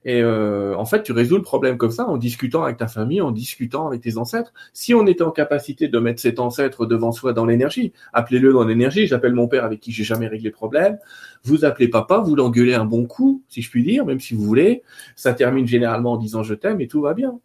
euh, 0.07 0.73
en 0.75 0.85
fait, 0.85 1.03
tu 1.03 1.11
résous 1.11 1.35
le 1.35 1.41
problème 1.41 1.77
comme 1.77 1.91
ça 1.91 2.07
en 2.07 2.17
discutant 2.17 2.63
avec 2.63 2.77
ta 2.77 2.87
famille, 2.87 3.21
en 3.21 3.31
discutant 3.31 3.87
avec 3.87 4.01
tes 4.01 4.17
ancêtres. 4.17 4.53
Si 4.73 4.93
on 4.93 5.05
était 5.05 5.23
en 5.23 5.31
capacité 5.31 5.87
de 5.87 5.99
mettre 5.99 6.21
cet 6.21 6.39
ancêtre 6.39 6.85
devant 6.85 7.11
soi 7.11 7.33
dans 7.33 7.45
l'énergie, 7.45 7.91
appelez-le 8.13 8.53
dans 8.53 8.63
l'énergie. 8.63 9.07
J'appelle 9.07 9.33
mon 9.33 9.47
père 9.47 9.65
avec 9.65 9.79
qui 9.79 9.91
j'ai 9.91 10.03
jamais 10.03 10.27
réglé 10.27 10.49
le 10.49 10.55
problème. 10.55 10.97
Vous 11.43 11.65
appelez 11.65 11.89
papa, 11.89 12.19
vous 12.19 12.35
l'engueulez 12.35 12.73
un 12.73 12.85
bon 12.85 13.05
coup, 13.05 13.43
si 13.49 13.61
je 13.61 13.69
puis 13.69 13.83
dire, 13.83 14.05
même 14.05 14.19
si 14.19 14.33
vous 14.33 14.43
voulez. 14.43 14.83
Ça 15.15 15.33
termine 15.33 15.67
généralement 15.67 16.13
en 16.13 16.17
disant 16.17 16.43
je 16.43 16.53
t'aime 16.53 16.79
et 16.79 16.87
tout 16.87 17.01
va 17.01 17.13
bien. 17.13 17.39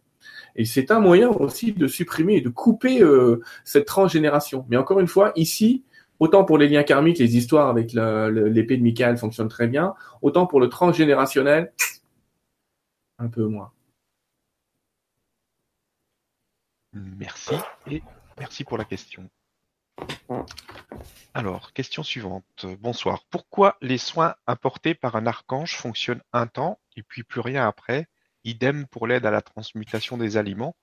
Et 0.55 0.65
c'est 0.65 0.91
un 0.91 0.99
moyen 0.99 1.29
aussi 1.29 1.73
de 1.73 1.87
supprimer 1.87 2.35
et 2.35 2.41
de 2.41 2.49
couper 2.49 3.01
euh, 3.01 3.41
cette 3.65 3.85
transgénération. 3.85 4.65
Mais 4.69 4.77
encore 4.77 4.99
une 4.99 5.07
fois, 5.07 5.33
ici, 5.35 5.83
autant 6.23 6.45
pour 6.45 6.57
les 6.57 6.69
liens 6.69 6.83
karmiques, 6.83 7.17
les 7.19 7.35
histoires 7.35 7.67
avec 7.67 7.91
l'épée 7.91 8.77
de 8.77 8.81
Michael 8.81 9.17
fonctionnent 9.17 9.49
très 9.49 9.67
bien, 9.67 9.93
autant 10.21 10.47
pour 10.47 10.61
le 10.61 10.69
transgénérationnel, 10.69 11.73
un 13.19 13.27
peu 13.27 13.45
moins. 13.45 13.73
Merci 16.93 17.55
et 17.91 18.01
merci 18.39 18.63
pour 18.63 18.77
la 18.77 18.85
question. 18.85 19.29
Alors, 21.33 21.73
question 21.73 22.03
suivante. 22.03 22.65
Bonsoir. 22.79 23.25
Pourquoi 23.29 23.75
les 23.81 23.97
soins 23.97 24.35
apportés 24.47 24.95
par 24.95 25.17
un 25.17 25.27
archange 25.27 25.75
fonctionnent 25.75 26.23
un 26.31 26.47
temps 26.47 26.79
et 26.95 27.03
puis 27.03 27.23
plus 27.23 27.41
rien 27.41 27.67
après? 27.67 28.07
Idem 28.45 28.87
pour 28.87 29.07
l'aide 29.07 29.25
à 29.25 29.31
la 29.31 29.41
transmutation 29.41 30.15
des 30.15 30.37
aliments. 30.37 30.77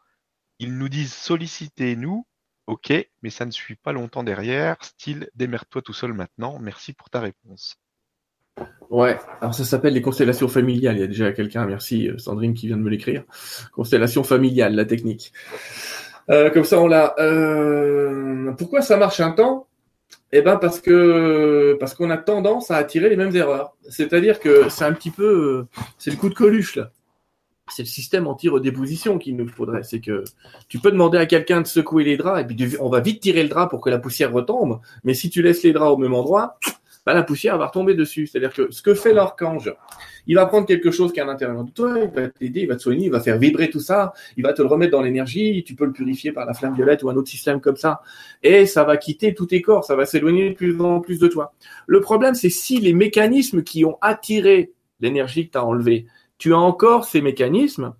Ils 0.58 0.76
nous 0.76 0.90
disent 0.90 1.14
sollicitez-nous, 1.14 2.26
ok, 2.70 2.92
mais 3.22 3.30
ça 3.30 3.44
ne 3.44 3.50
suit 3.50 3.74
pas 3.74 3.92
longtemps 3.92 4.22
derrière. 4.22 4.76
Style 4.80 5.28
démerde-toi 5.34 5.82
tout 5.82 5.92
seul 5.92 6.12
maintenant. 6.12 6.58
Merci 6.60 6.92
pour 6.92 7.10
ta 7.10 7.20
réponse. 7.20 7.76
Ouais, 8.90 9.18
alors 9.40 9.54
ça 9.54 9.64
s'appelle 9.64 9.94
les 9.94 10.02
constellations 10.02 10.48
familiales. 10.48 10.96
Il 10.96 11.00
y 11.00 11.04
a 11.04 11.06
déjà 11.06 11.32
quelqu'un, 11.32 11.66
merci 11.66 12.08
euh, 12.08 12.18
Sandrine 12.18 12.54
qui 12.54 12.66
vient 12.66 12.76
de 12.76 12.82
me 12.82 12.90
l'écrire. 12.90 13.24
Constellation 13.72 14.24
familiale, 14.24 14.74
la 14.74 14.84
technique. 14.84 15.32
Euh, 16.28 16.50
comme 16.50 16.64
ça, 16.64 16.80
on 16.80 16.86
l'a. 16.86 17.14
Euh, 17.18 18.52
pourquoi 18.52 18.82
ça 18.82 18.96
marche 18.96 19.20
un 19.20 19.32
temps? 19.32 19.66
Eh 20.32 20.42
ben 20.42 20.56
parce 20.56 20.80
que 20.80 21.76
parce 21.80 21.94
qu'on 21.94 22.10
a 22.10 22.16
tendance 22.16 22.70
à 22.70 22.76
attirer 22.76 23.08
les 23.08 23.16
mêmes 23.16 23.34
erreurs. 23.34 23.76
C'est-à-dire 23.88 24.38
que 24.38 24.68
c'est 24.68 24.84
un 24.84 24.92
petit 24.92 25.10
peu, 25.10 25.66
c'est 25.98 26.10
le 26.10 26.16
coup 26.16 26.28
de 26.28 26.34
coluche 26.34 26.76
là. 26.76 26.92
C'est 27.70 27.82
le 27.82 27.88
système 27.88 28.26
anti-redéposition 28.26 29.18
qu'il 29.18 29.36
nous 29.36 29.48
faudrait. 29.48 29.82
C'est 29.82 30.00
que 30.00 30.24
tu 30.68 30.78
peux 30.78 30.90
demander 30.90 31.18
à 31.18 31.26
quelqu'un 31.26 31.60
de 31.60 31.66
secouer 31.66 32.04
les 32.04 32.16
draps 32.16 32.42
et 32.42 32.44
puis 32.44 32.76
on 32.80 32.88
va 32.88 33.00
vite 33.00 33.20
tirer 33.20 33.42
le 33.42 33.48
drap 33.48 33.68
pour 33.68 33.80
que 33.80 33.90
la 33.90 33.98
poussière 33.98 34.32
retombe. 34.32 34.80
Mais 35.04 35.14
si 35.14 35.30
tu 35.30 35.42
laisses 35.42 35.62
les 35.62 35.72
draps 35.72 35.92
au 35.92 35.96
même 35.96 36.14
endroit, 36.14 36.58
bah, 37.06 37.14
la 37.14 37.22
poussière 37.22 37.56
va 37.56 37.66
retomber 37.66 37.94
dessus. 37.94 38.26
C'est-à-dire 38.26 38.52
que 38.52 38.70
ce 38.70 38.82
que 38.82 38.94
fait 38.94 39.14
l'archange, 39.14 39.74
il 40.26 40.36
va 40.36 40.46
prendre 40.46 40.66
quelque 40.66 40.90
chose 40.90 41.12
qui 41.12 41.18
est 41.18 41.22
à 41.22 41.26
l'intérieur 41.26 41.64
de 41.64 41.70
toi, 41.70 41.98
il 41.98 42.10
va 42.10 42.28
t'aider, 42.28 42.60
il 42.60 42.68
va 42.68 42.76
te 42.76 42.82
soigner, 42.82 43.06
il 43.06 43.10
va 43.10 43.20
faire 43.20 43.38
vibrer 43.38 43.70
tout 43.70 43.80
ça, 43.80 44.12
il 44.36 44.42
va 44.42 44.52
te 44.52 44.60
le 44.60 44.68
remettre 44.68 44.92
dans 44.92 45.00
l'énergie, 45.00 45.64
tu 45.64 45.74
peux 45.74 45.86
le 45.86 45.92
purifier 45.92 46.32
par 46.32 46.44
la 46.44 46.54
flamme 46.54 46.74
violette 46.74 47.02
ou 47.02 47.10
un 47.10 47.16
autre 47.16 47.28
système 47.28 47.60
comme 47.60 47.76
ça, 47.76 48.02
et 48.42 48.66
ça 48.66 48.84
va 48.84 48.96
quitter 48.96 49.34
tous 49.34 49.46
tes 49.46 49.62
corps, 49.62 49.84
ça 49.84 49.96
va 49.96 50.04
s'éloigner 50.04 50.50
de 50.50 50.54
plus 50.54 50.78
en 50.80 51.00
plus 51.00 51.18
de 51.18 51.26
toi. 51.26 51.54
Le 51.86 52.00
problème, 52.00 52.34
c'est 52.34 52.50
si 52.50 52.78
les 52.80 52.92
mécanismes 52.92 53.62
qui 53.62 53.84
ont 53.84 53.96
attiré 54.02 54.72
l'énergie 55.00 55.46
que 55.46 55.52
tu 55.52 55.58
as 55.58 55.64
enlevée, 55.64 56.06
tu 56.40 56.54
as 56.54 56.58
encore 56.58 57.04
ces 57.04 57.20
mécanismes, 57.20 57.92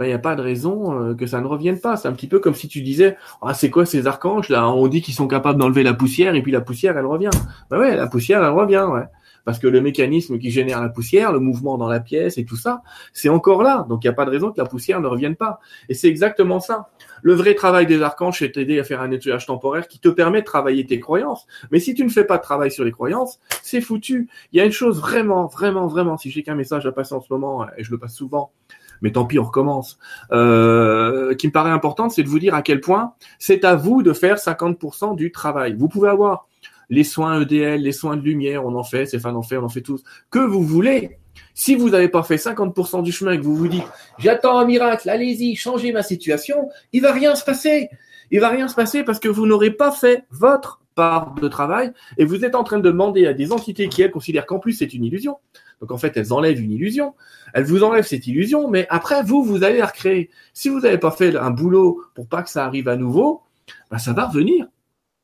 il 0.00 0.04
ben, 0.04 0.06
n'y 0.08 0.12
a 0.12 0.18
pas 0.18 0.34
de 0.34 0.42
raison 0.42 0.92
euh, 1.00 1.14
que 1.14 1.26
ça 1.26 1.40
ne 1.40 1.46
revienne 1.46 1.80
pas. 1.80 1.96
C'est 1.96 2.08
un 2.08 2.12
petit 2.12 2.26
peu 2.26 2.40
comme 2.40 2.54
si 2.54 2.66
tu 2.66 2.82
disais, 2.82 3.16
ah, 3.42 3.54
c'est 3.54 3.70
quoi 3.70 3.86
ces 3.86 4.08
archanges 4.08 4.48
là? 4.48 4.68
On 4.68 4.88
dit 4.88 5.02
qu'ils 5.02 5.14
sont 5.14 5.28
capables 5.28 5.58
d'enlever 5.58 5.84
la 5.84 5.94
poussière 5.94 6.34
et 6.34 6.42
puis 6.42 6.50
la 6.50 6.60
poussière, 6.60 6.98
elle 6.98 7.06
revient. 7.06 7.30
Ben 7.70 7.78
ouais, 7.78 7.96
la 7.96 8.08
poussière, 8.08 8.42
elle 8.42 8.50
revient, 8.50 8.86
ouais. 8.90 9.04
Parce 9.44 9.58
que 9.58 9.66
le 9.66 9.80
mécanisme 9.80 10.38
qui 10.38 10.50
génère 10.50 10.80
la 10.80 10.88
poussière, 10.88 11.32
le 11.32 11.40
mouvement 11.40 11.78
dans 11.78 11.88
la 11.88 12.00
pièce 12.00 12.38
et 12.38 12.44
tout 12.44 12.56
ça, 12.56 12.82
c'est 13.12 13.28
encore 13.28 13.62
là. 13.62 13.86
Donc 13.88 14.04
il 14.04 14.06
n'y 14.06 14.10
a 14.10 14.14
pas 14.14 14.24
de 14.24 14.30
raison 14.30 14.52
que 14.52 14.60
la 14.60 14.66
poussière 14.66 15.00
ne 15.00 15.06
revienne 15.06 15.36
pas. 15.36 15.60
Et 15.88 15.94
c'est 15.94 16.08
exactement 16.08 16.60
ça. 16.60 16.88
Le 17.22 17.34
vrai 17.34 17.54
travail 17.54 17.86
des 17.86 18.02
archanges, 18.02 18.38
c'est 18.38 18.52
t'aider 18.52 18.78
à 18.78 18.84
faire 18.84 19.00
un 19.00 19.08
nettoyage 19.08 19.46
temporaire 19.46 19.88
qui 19.88 19.98
te 19.98 20.08
permet 20.08 20.40
de 20.40 20.46
travailler 20.46 20.86
tes 20.86 21.00
croyances. 21.00 21.46
Mais 21.70 21.80
si 21.80 21.94
tu 21.94 22.04
ne 22.04 22.08
fais 22.08 22.24
pas 22.24 22.38
de 22.38 22.42
travail 22.42 22.70
sur 22.70 22.84
les 22.84 22.92
croyances, 22.92 23.40
c'est 23.62 23.80
foutu. 23.80 24.28
Il 24.52 24.58
y 24.58 24.60
a 24.60 24.64
une 24.64 24.72
chose 24.72 25.00
vraiment, 25.00 25.46
vraiment, 25.46 25.86
vraiment, 25.86 26.16
si 26.16 26.30
j'ai 26.30 26.42
qu'un 26.42 26.54
message 26.54 26.86
à 26.86 26.92
passer 26.92 27.14
en 27.14 27.20
ce 27.20 27.32
moment, 27.32 27.66
et 27.76 27.84
je 27.84 27.90
le 27.90 27.98
passe 27.98 28.14
souvent, 28.14 28.52
mais 29.00 29.12
tant 29.12 29.24
pis, 29.24 29.38
on 29.38 29.44
recommence. 29.44 29.98
Euh, 30.32 31.34
qui 31.34 31.46
me 31.46 31.52
paraît 31.52 31.70
importante, 31.70 32.12
c'est 32.12 32.22
de 32.22 32.28
vous 32.28 32.38
dire 32.38 32.54
à 32.54 32.62
quel 32.62 32.80
point 32.80 33.14
c'est 33.38 33.64
à 33.64 33.74
vous 33.74 34.02
de 34.02 34.12
faire 34.12 34.36
50% 34.36 35.16
du 35.16 35.30
travail. 35.30 35.74
Vous 35.78 35.88
pouvez 35.88 36.08
avoir 36.08 36.47
les 36.90 37.04
soins 37.04 37.40
EDL, 37.40 37.80
les 37.80 37.92
soins 37.92 38.16
de 38.16 38.22
lumière, 38.22 38.64
on 38.64 38.74
en 38.74 38.84
fait, 38.84 39.06
Stéphane 39.06 39.36
en 39.36 39.42
fait, 39.42 39.56
on 39.56 39.64
en 39.64 39.68
fait 39.68 39.82
tous, 39.82 40.02
que 40.30 40.38
vous 40.38 40.62
voulez. 40.62 41.18
Si 41.54 41.74
vous 41.74 41.90
n'avez 41.90 42.08
pas 42.08 42.22
fait 42.22 42.36
50% 42.36 43.02
du 43.02 43.12
chemin 43.12 43.32
et 43.32 43.38
que 43.38 43.42
vous 43.42 43.56
vous 43.56 43.68
dites, 43.68 43.86
j'attends 44.18 44.58
un 44.58 44.64
miracle, 44.64 45.08
allez-y, 45.08 45.56
changez 45.56 45.92
ma 45.92 46.02
situation, 46.02 46.68
il 46.92 47.02
va 47.02 47.12
rien 47.12 47.34
se 47.34 47.44
passer. 47.44 47.88
Il 48.30 48.40
va 48.40 48.48
rien 48.48 48.68
se 48.68 48.74
passer 48.74 49.04
parce 49.04 49.18
que 49.18 49.28
vous 49.28 49.46
n'aurez 49.46 49.70
pas 49.70 49.90
fait 49.90 50.24
votre 50.30 50.80
part 50.94 51.34
de 51.34 51.48
travail 51.48 51.92
et 52.16 52.24
vous 52.24 52.44
êtes 52.44 52.54
en 52.54 52.64
train 52.64 52.78
de 52.78 52.82
demander 52.82 53.26
à 53.26 53.32
des 53.32 53.52
entités 53.52 53.88
qui, 53.88 54.02
elles, 54.02 54.10
considèrent 54.10 54.46
qu'en 54.46 54.58
plus 54.58 54.72
c'est 54.72 54.92
une 54.92 55.04
illusion. 55.04 55.36
Donc 55.80 55.92
en 55.92 55.98
fait, 55.98 56.16
elles 56.16 56.32
enlèvent 56.32 56.60
une 56.60 56.72
illusion. 56.72 57.14
Elles 57.54 57.64
vous 57.64 57.84
enlèvent 57.84 58.06
cette 58.06 58.26
illusion, 58.26 58.68
mais 58.68 58.86
après, 58.90 59.22
vous, 59.22 59.44
vous 59.44 59.62
allez 59.62 59.78
la 59.78 59.86
recréer. 59.86 60.30
Si 60.52 60.68
vous 60.68 60.80
n'avez 60.80 60.98
pas 60.98 61.12
fait 61.12 61.36
un 61.36 61.50
boulot 61.50 62.02
pour 62.14 62.26
pas 62.26 62.42
que 62.42 62.50
ça 62.50 62.64
arrive 62.64 62.88
à 62.88 62.96
nouveau, 62.96 63.42
bah, 63.90 63.98
ça 63.98 64.12
va 64.12 64.26
revenir. 64.26 64.66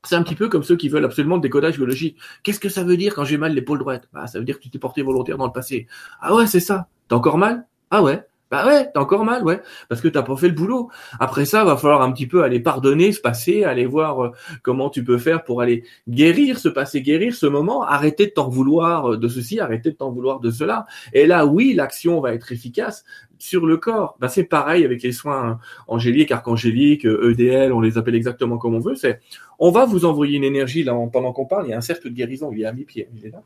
C'est 0.05 0.17
un 0.17 0.23
petit 0.23 0.35
peu 0.35 0.49
comme 0.49 0.63
ceux 0.63 0.77
qui 0.77 0.89
veulent 0.89 1.05
absolument 1.05 1.37
le 1.37 1.41
décodage 1.41 1.77
biologique. 1.77 2.17
Qu'est-ce 2.43 2.61
que 2.61 2.69
ça 2.69 2.85
veut 2.85 2.97
dire 2.97 3.15
quand 3.15 3.25
j'ai 3.25 3.39
mal 3.39 3.55
l'épaule 3.55 3.79
droite? 3.79 4.09
Bah, 4.13 4.27
Ça 4.27 4.39
veut 4.39 4.45
dire 4.45 4.59
que 4.59 4.63
tu 4.63 4.71
t'es 4.71 4.79
porté 4.79 5.03
volontaire 5.03 5.39
dans 5.39 5.47
le 5.47 5.53
passé. 5.53 5.87
Ah 6.21 6.35
ouais, 6.35 6.47
c'est 6.47 6.61
ça. 6.61 6.89
T'as 7.09 7.17
encore 7.17 7.39
mal? 7.39 7.67
Ah 7.91 8.03
ouais. 8.03 8.25
Bah 8.51 8.67
ouais, 8.67 8.89
t'as 8.93 9.01
encore 9.01 9.25
mal, 9.25 9.43
ouais, 9.43 9.61
parce 9.89 10.01
que 10.01 10.07
t'as 10.07 10.23
pas 10.23 10.37
fait 10.37 10.47
le 10.47 10.55
boulot. 10.55 10.89
Après 11.19 11.45
ça, 11.45 11.65
va 11.65 11.77
falloir 11.77 12.03
un 12.03 12.13
petit 12.13 12.29
peu 12.29 12.45
aller 12.45 12.61
pardonner 12.61 13.11
ce 13.11 13.21
passé, 13.21 13.65
aller 13.65 13.85
voir 13.85 14.23
euh, 14.23 14.31
comment 14.63 14.91
tu 14.91 15.03
peux 15.03 15.19
faire 15.19 15.43
pour 15.43 15.61
aller 15.61 15.83
guérir 16.09 16.59
ce 16.61 16.69
passé, 16.69 17.03
guérir 17.03 17.35
ce 17.35 17.47
moment, 17.47 17.83
arrêter 17.83 18.27
de 18.27 18.31
t'en 18.31 18.49
vouloir 18.49 19.19
de 19.19 19.29
ceci, 19.29 19.59
arrêter 19.59 19.91
de 19.91 19.97
t'en 19.97 20.13
vouloir 20.13 20.39
de 20.39 20.53
cela. 20.53 20.87
Et 21.13 21.27
là, 21.27 21.47
oui, 21.47 21.73
l'action 21.75 22.21
va 22.21 22.33
être 22.33 22.53
efficace, 22.53 23.05
sur 23.39 23.67
le 23.67 23.77
corps. 23.77 24.17
Ben, 24.21 24.29
c'est 24.29 24.45
pareil 24.45 24.85
avec 24.85 25.03
les 25.03 25.13
soins 25.13 25.59
angéliques, 25.87 26.33
archangéliques, 26.33 27.05
EDL, 27.05 27.73
on 27.73 27.81
les 27.81 27.99
appelle 27.99 28.15
exactement 28.15 28.59
comme 28.59 28.75
on 28.75 28.81
veut. 28.81 28.95
C'est, 28.95 29.21
on 29.59 29.71
va 29.71 29.85
vous 29.85 30.05
envoyer 30.05 30.37
une 30.37 30.45
énergie 30.45 30.83
là 30.83 30.95
pendant 31.13 31.33
qu'on 31.33 31.47
parle. 31.47 31.67
Il 31.67 31.71
y 31.71 31.73
a 31.73 31.77
un 31.77 31.83
cercle 31.83 32.11
de 32.11 32.15
guérison, 32.15 32.51
il 32.53 32.63
est 32.63 32.67
à 32.67 32.73
mi-pied, 32.73 33.09
il 33.17 33.27
est 33.27 33.31
là. 33.31 33.43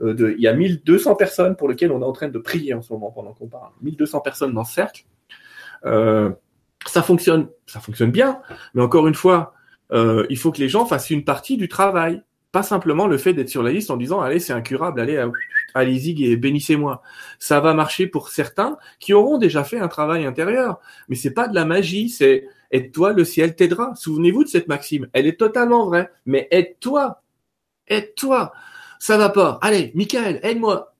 Euh, 0.00 0.34
il 0.36 0.42
y 0.42 0.46
a 0.46 0.54
1200 0.54 1.16
personnes 1.16 1.56
pour 1.56 1.68
lesquelles 1.68 1.92
on 1.92 2.00
est 2.00 2.04
en 2.04 2.12
train 2.12 2.28
de 2.28 2.38
prier 2.38 2.74
en 2.74 2.82
ce 2.82 2.92
moment 2.92 3.10
pendant 3.10 3.32
qu'on 3.32 3.48
parle. 3.48 3.70
1200 3.82 4.20
personnes 4.20 4.52
dans 4.52 4.64
ce 4.64 4.74
cercle. 4.74 5.04
Euh, 5.84 6.30
ça 6.86 7.02
fonctionne, 7.02 7.48
ça 7.66 7.80
fonctionne 7.80 8.10
bien, 8.10 8.40
mais 8.74 8.82
encore 8.82 9.08
une 9.08 9.14
fois, 9.14 9.54
euh, 9.92 10.26
il 10.30 10.38
faut 10.38 10.52
que 10.52 10.58
les 10.58 10.68
gens 10.68 10.86
fassent 10.86 11.10
une 11.10 11.24
partie 11.24 11.56
du 11.56 11.68
travail. 11.68 12.22
Pas 12.52 12.62
simplement 12.62 13.06
le 13.06 13.18
fait 13.18 13.34
d'être 13.34 13.50
sur 13.50 13.62
la 13.62 13.72
liste 13.72 13.90
en 13.90 13.96
disant 13.96 14.20
allez 14.20 14.40
c'est 14.40 14.54
incurable, 14.54 15.00
allez 15.00 15.22
allez-y 15.74 16.24
et 16.24 16.36
bénissez-moi. 16.36 17.02
Ça 17.38 17.60
va 17.60 17.74
marcher 17.74 18.06
pour 18.06 18.30
certains 18.30 18.78
qui 19.00 19.12
auront 19.12 19.38
déjà 19.38 19.64
fait 19.64 19.78
un 19.78 19.88
travail 19.88 20.24
intérieur, 20.24 20.80
mais 21.08 21.16
c'est 21.16 21.34
pas 21.34 21.48
de 21.48 21.54
la 21.54 21.64
magie, 21.64 22.08
c'est 22.08 22.46
aide-toi, 22.70 23.12
le 23.12 23.24
ciel 23.24 23.54
t'aidera. 23.54 23.94
Souvenez-vous 23.96 24.44
de 24.44 24.48
cette 24.48 24.68
maxime, 24.68 25.08
elle 25.12 25.26
est 25.26 25.38
totalement 25.38 25.86
vraie. 25.86 26.10
Mais 26.26 26.48
aide-toi, 26.50 27.22
aide-toi. 27.86 28.52
Ça 28.98 29.16
va 29.16 29.28
pas. 29.30 29.58
Allez, 29.62 29.92
Michael, 29.94 30.40
aide-moi. 30.42 30.94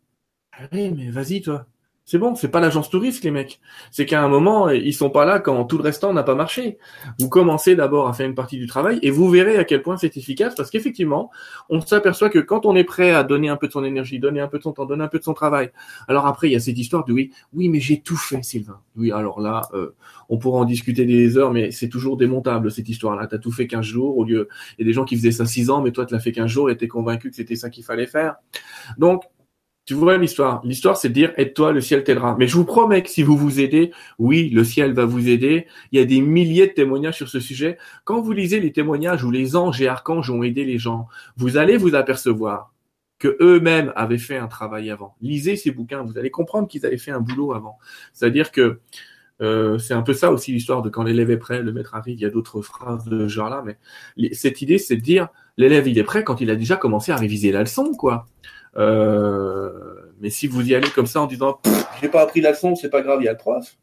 Allez, 0.53 0.91
mais 0.91 1.11
vas-y 1.11 1.41
toi. 1.41 1.67
C'est 2.11 2.17
bon, 2.17 2.35
c'est 2.35 2.49
pas 2.49 2.61
l'agence 2.61 2.89
touriste, 2.89 3.23
les 3.25 3.31
mecs. 3.31 3.61
C'est 3.91 4.07
qu'à 4.07 4.25
un 4.25 4.29
moment, 4.29 4.71
ils 4.71 4.95
sont 4.95 5.11
pas 5.11 5.27
là 5.27 5.41
quand 5.41 5.63
tout 5.67 5.77
le 5.77 5.83
restant 5.83 6.15
n'a 6.15 6.23
pas 6.23 6.35
marché. 6.35 6.79
Vous 7.19 7.29
commencez 7.29 7.77
d'abord 7.77 8.09
à 8.09 8.15
faire 8.15 8.27
une 8.27 8.35
partie 8.35 8.57
du 8.57 8.67
travail 8.67 8.99
et 9.03 9.11
vous 9.11 9.29
verrez 9.29 9.59
à 9.59 9.65
quel 9.65 9.83
point 9.83 9.99
c'est 9.99 10.17
efficace 10.17 10.55
parce 10.55 10.71
qu'effectivement, 10.71 11.31
on 11.69 11.83
s'aperçoit 11.83 12.31
que 12.31 12.39
quand 12.39 12.65
on 12.65 12.75
est 12.77 12.85
prêt 12.85 13.11
à 13.11 13.25
donner 13.25 13.51
un 13.51 13.59
peu 13.59 13.67
de 13.67 13.73
son 13.73 13.85
énergie, 13.85 14.19
donner 14.19 14.41
un 14.41 14.49
peu 14.49 14.57
de 14.57 14.63
son 14.63 14.73
temps, 14.73 14.87
donner 14.87 15.05
un 15.05 15.09
peu 15.09 15.19
de 15.19 15.23
son 15.23 15.35
travail, 15.35 15.71
alors 16.09 16.27
après, 16.27 16.49
il 16.49 16.55
y 16.55 16.57
a 16.57 16.61
cette 16.61 16.79
histoire 16.79 17.05
de 17.05 17.13
oui, 17.13 17.31
oui, 17.53 17.69
mais 17.69 17.79
j'ai 17.79 18.01
tout 18.01 18.17
fait, 18.17 18.43
Sylvain. 18.43 18.81
Oui, 18.97 19.13
alors 19.13 19.43
là, 19.43 19.69
euh, 19.75 19.95
on 20.31 20.39
pourra 20.39 20.61
en 20.61 20.65
discuter 20.65 21.05
des 21.05 21.37
heures, 21.37 21.53
mais 21.53 21.73
c'est 21.73 21.91
toujours 21.91 22.17
démontable, 22.17 22.71
cette 22.71 22.89
histoire-là. 22.89 23.27
T'as 23.27 23.37
tout 23.37 23.53
fait 23.53 23.67
15 23.67 23.85
jours 23.85 24.17
au 24.17 24.25
lieu, 24.25 24.49
il 24.79 24.83
y 24.83 24.85
a 24.85 24.87
des 24.87 24.95
gens 24.95 25.05
qui 25.05 25.15
faisaient 25.15 25.31
ça 25.31 25.45
6 25.45 25.69
ans, 25.69 25.83
mais 25.83 25.93
toi, 25.93 26.07
tu 26.07 26.15
l'as 26.15 26.21
fait 26.21 26.33
15 26.33 26.47
jours 26.51 26.71
et 26.71 26.77
t'es 26.79 26.89
convaincu 26.89 27.29
que 27.29 27.37
c'était 27.37 27.57
ça 27.57 27.69
qu'il 27.69 27.85
fallait 27.85 28.07
faire. 28.07 28.37
Donc, 28.97 29.25
tu 29.89 29.95
vois 29.95 30.19
l'histoire. 30.19 30.61
L'histoire, 30.67 30.99
c'est 30.99 31.09
de 31.09 31.15
dire 31.15 31.33
aide-toi, 31.39 31.73
le 31.73 31.81
ciel 31.81 32.05
t'aidera. 32.05 32.37
Mais 32.39 32.47
je 32.47 32.55
vous 32.55 32.67
promets 32.67 33.03
que 33.03 33.09
si 33.09 33.23
vous 33.23 33.39
vous 33.39 33.59
aidez, 33.59 33.91
oui, 34.19 34.51
le 34.51 34.63
ciel 34.63 34.93
va 34.93 35.07
vous 35.07 35.31
aider. 35.31 35.67
Il 35.93 35.99
y 35.99 36.03
a 36.03 36.05
des 36.05 36.21
milliers 36.21 36.67
de 36.67 36.73
témoignages 36.73 37.17
sur 37.17 37.31
ce 37.31 37.41
sujet. 37.41 37.79
Quand 38.05 38.21
vous 38.21 38.33
lisez 38.33 38.61
les 38.61 38.71
témoignages 38.71 39.25
où 39.25 39.31
les 39.31 39.57
anges 39.57 39.81
et 39.81 39.89
archanges 39.89 40.29
ont 40.29 40.43
aidé 40.43 40.67
les 40.67 40.77
gens, 40.77 41.09
vous 41.39 41.57
allez 41.57 41.79
vous 41.79 41.95
apercevoir 41.95 42.75
que 43.19 43.39
eux-mêmes 43.41 43.95
avaient 43.97 44.19
fait 44.19 44.37
un 44.37 44.47
travail 44.47 44.91
avant. 44.91 45.17
Lisez 45.23 45.57
ces 45.57 45.71
bouquins, 45.71 46.03
vous 46.03 46.19
allez 46.19 46.31
comprendre 46.31 46.69
qu'ils 46.69 46.85
avaient 46.85 46.99
fait 46.99 47.13
un 47.13 47.21
boulot 47.21 47.55
avant. 47.55 47.79
C'est-à-dire 48.13 48.53
que 48.53 48.81
euh, 49.41 49.79
c'est 49.79 49.95
un 49.95 50.03
peu 50.03 50.13
ça 50.13 50.31
aussi 50.31 50.53
l'histoire 50.53 50.83
de 50.83 50.91
quand 50.91 51.03
l'élève 51.03 51.31
est 51.31 51.39
prêt, 51.39 51.63
le 51.63 51.73
maître 51.73 51.95
arrive. 51.95 52.19
Il 52.19 52.21
y 52.21 52.27
a 52.27 52.31
d'autres 52.31 52.61
phrases 52.61 53.07
de 53.07 53.21
ce 53.21 53.29
genre-là, 53.29 53.65
mais 53.65 54.35
cette 54.35 54.61
idée, 54.61 54.77
c'est 54.77 54.97
de 54.97 55.01
dire 55.01 55.29
l'élève 55.57 55.89
il 55.89 55.99
est 55.99 56.05
prêt 56.05 56.25
quand 56.25 56.43
il 56.43 56.51
a 56.51 56.57
déjà 56.57 56.77
commencé 56.77 57.11
à 57.11 57.17
réviser 57.17 57.53
la 57.53 57.61
leçon, 57.61 57.95
quoi. 57.95 58.27
Euh, 58.77 59.71
Mais 60.21 60.31
si 60.31 60.47
vous 60.47 60.69
y 60.69 60.75
allez 60.75 60.91
comme 60.91 61.07
ça 61.07 61.21
en 61.21 61.27
disant, 61.27 61.61
je 61.65 62.03
n'ai 62.03 62.11
pas 62.11 62.23
appris 62.23 62.41
la 62.41 62.51
leçon, 62.51 62.75
c'est 62.75 62.91
pas 62.91 63.03
grave, 63.03 63.19
il 63.21 63.25
y 63.25 63.29
a 63.29 63.33
le 63.33 63.39
prof, 63.39 63.77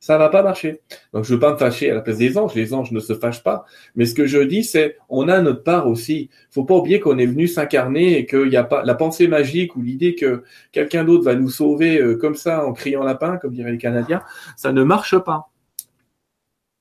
ça 0.00 0.16
va 0.16 0.28
pas 0.28 0.42
marcher. 0.42 0.80
Donc 1.12 1.24
je 1.24 1.34
veux 1.34 1.40
pas 1.40 1.52
me 1.52 1.56
fâcher 1.56 1.90
à 1.90 1.94
la 1.94 2.00
place 2.00 2.18
des 2.18 2.38
anges, 2.38 2.54
les 2.54 2.72
anges 2.74 2.92
ne 2.92 3.00
se 3.00 3.14
fâchent 3.14 3.42
pas. 3.42 3.64
Mais 3.96 4.06
ce 4.06 4.14
que 4.14 4.26
je 4.26 4.38
dis, 4.38 4.64
c'est 4.64 4.96
on 5.08 5.28
a 5.28 5.40
notre 5.40 5.62
part 5.64 5.88
aussi. 5.88 6.30
Faut 6.50 6.64
pas 6.64 6.76
oublier 6.76 7.00
qu'on 7.00 7.18
est 7.18 7.26
venu 7.26 7.48
s'incarner 7.48 8.18
et 8.18 8.26
qu'il 8.26 8.48
n'y 8.48 8.56
a 8.56 8.64
pas 8.64 8.84
la 8.84 8.94
pensée 8.94 9.28
magique 9.28 9.76
ou 9.76 9.82
l'idée 9.82 10.14
que 10.14 10.44
quelqu'un 10.72 11.04
d'autre 11.04 11.24
va 11.24 11.34
nous 11.34 11.50
sauver 11.50 12.00
euh, 12.00 12.16
comme 12.16 12.36
ça 12.36 12.64
en 12.64 12.72
criant 12.72 13.02
lapin, 13.02 13.38
comme 13.38 13.52
diraient 13.54 13.72
les 13.72 13.78
Canadiens, 13.78 14.22
ça 14.56 14.72
ne 14.72 14.82
marche 14.84 15.18
pas. 15.18 15.50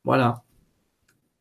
Voilà. 0.03 0.43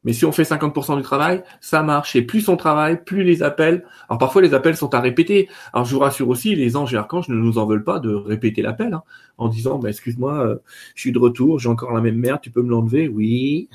Mais 0.07 0.13
si 0.13 0.25
on 0.25 0.31
fait 0.31 0.45
50% 0.45 0.97
du 0.97 1.03
travail, 1.03 1.43
ça 1.61 1.83
marche. 1.83 2.15
Et 2.15 2.23
plus 2.23 2.49
on 2.49 2.57
travaille, 2.57 3.03
plus 3.03 3.25
les 3.25 3.43
appels. 3.43 3.85
Alors 4.09 4.19
parfois 4.19 4.41
les 4.41 4.55
appels 4.55 4.77
sont 4.77 4.95
à 4.95 5.01
répéter. 5.01 5.49
Alors 5.73 5.85
je 5.85 5.95
vous 5.95 6.01
rassure 6.01 6.29
aussi, 6.29 6.55
les 6.55 6.77
anges 6.77 6.95
et 6.95 6.97
archanges 6.97 7.29
ne 7.29 7.35
nous 7.35 7.59
en 7.59 7.67
veulent 7.67 7.83
pas 7.83 7.99
de 7.99 8.15
répéter 8.15 8.63
l'appel 8.63 8.95
hein, 8.95 9.03
en 9.37 9.49
disant 9.49 9.81
bah, 9.81 9.89
excuse-moi, 9.89 10.47
euh, 10.47 10.57
je 10.95 11.01
suis 11.01 11.13
de 11.13 11.19
retour, 11.19 11.59
j'ai 11.59 11.69
encore 11.69 11.93
la 11.93 12.01
même 12.01 12.17
merde, 12.17 12.41
tu 12.41 12.53
peux 12.53 12.63
me 12.63 12.71
l'enlever? 12.71 13.09
Oui. 13.09 13.69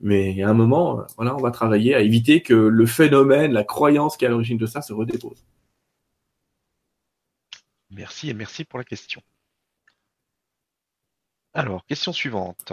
Mais 0.00 0.40
à 0.42 0.48
un 0.48 0.54
moment, 0.54 1.00
euh, 1.00 1.02
voilà, 1.16 1.34
on 1.34 1.40
va 1.40 1.50
travailler 1.50 1.92
à 1.92 2.00
éviter 2.02 2.40
que 2.40 2.54
le 2.54 2.86
phénomène, 2.86 3.52
la 3.52 3.64
croyance 3.64 4.16
qui 4.16 4.24
est 4.24 4.28
à 4.28 4.30
l'origine 4.30 4.58
de 4.58 4.66
ça 4.66 4.80
se 4.80 4.92
redépose. 4.92 5.44
Merci 7.90 8.30
et 8.30 8.34
merci 8.34 8.64
pour 8.64 8.78
la 8.78 8.84
question. 8.84 9.22
Alors, 11.52 11.84
question 11.86 12.12
suivante. 12.12 12.72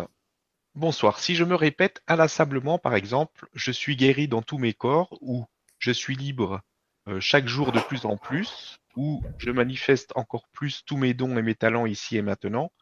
Bonsoir. 0.75 1.19
Si 1.19 1.35
je 1.35 1.45
me 1.45 1.55
répète 1.55 2.01
inlassablement, 2.05 2.77
par 2.77 2.95
exemple, 2.95 3.47
je 3.53 3.71
suis 3.71 3.95
guéri 3.95 4.27
dans 4.27 4.41
tous 4.41 4.57
mes 4.57 4.73
corps, 4.73 5.17
ou 5.21 5.45
je 5.79 5.91
suis 5.91 6.17
libre 6.17 6.59
euh, 7.07 7.21
chaque 7.21 7.47
jour 7.47 7.71
de 7.71 7.79
plus 7.79 8.03
en 8.03 8.17
plus, 8.17 8.77
ou 8.97 9.23
je 9.37 9.51
manifeste 9.51 10.11
encore 10.15 10.49
plus 10.49 10.83
tous 10.85 10.97
mes 10.97 11.13
dons 11.13 11.37
et 11.37 11.41
mes 11.41 11.55
talents 11.55 11.85
ici 11.85 12.17
et 12.17 12.21
maintenant, 12.21 12.73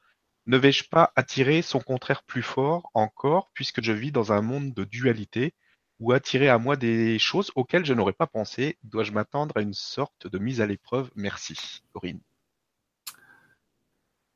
ne 0.47 0.57
vais-je 0.57 0.89
pas 0.89 1.13
attirer 1.15 1.61
son 1.61 1.79
contraire 1.79 2.23
plus 2.23 2.41
fort 2.41 2.89
encore, 2.95 3.51
puisque 3.53 3.83
je 3.83 3.91
vis 3.91 4.11
dans 4.11 4.33
un 4.33 4.41
monde 4.41 4.73
de 4.73 4.85
dualité, 4.85 5.53
ou 5.99 6.13
attirer 6.13 6.49
à 6.49 6.57
moi 6.57 6.75
des 6.75 7.19
choses 7.19 7.51
auxquelles 7.55 7.85
je 7.85 7.93
n'aurais 7.93 8.13
pas 8.13 8.27
pensé? 8.27 8.79
Dois-je 8.83 9.11
m'attendre 9.11 9.55
à 9.55 9.61
une 9.61 9.75
sorte 9.75 10.25
de 10.25 10.39
mise 10.39 10.61
à 10.61 10.65
l'épreuve? 10.65 11.11
Merci, 11.15 11.83
Corinne. 11.93 12.21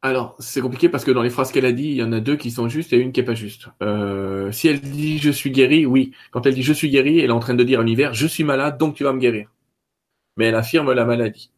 Alors, 0.08 0.38
c'est 0.39 0.62
compliqué 0.62 0.88
parce 0.88 1.04
que 1.04 1.12
dans 1.12 1.22
les 1.22 1.30
phrases 1.30 1.52
qu'elle 1.52 1.65
a 1.65 1.74
dit, 1.74 1.88
il 1.89 1.96
y 1.96 2.04
en 2.04 2.13
a 2.13 2.22
deux 2.22 2.38
qui 2.38 2.50
sont 2.50 2.70
justes 2.70 2.93
et 2.93 2.98
une 2.98 3.12
qui 3.12 3.20
est 3.20 3.24
pas 3.24 3.34
juste. 3.34 3.67
Euh, 3.84 4.54
si 4.54 4.70
elle 4.70 4.80
dit 4.80 5.17
je 5.17 5.30
suis 5.30 5.52
guéri, 5.52 5.86
oui. 5.86 6.13
Quand 6.32 6.46
elle 6.46 6.56
dit 6.56 6.63
je 6.63 6.72
suis 6.72 6.89
guéri, 6.89 7.20
elle 7.20 7.30
est 7.30 7.34
en 7.34 7.41
train 7.41 7.56
de 7.56 7.63
dire 7.65 7.82
à 7.82 7.84
l'univers 7.84 8.13
je 8.13 8.26
suis 8.26 8.46
malade, 8.46 8.78
donc 8.78 8.96
tu 8.96 9.04
vas 9.04 9.12
me 9.12 9.20
guérir. 9.20 9.50
Mais 10.38 10.46
elle 10.46 10.56
affirme 10.56 10.93
la 10.93 11.04
maladie. 11.04 11.52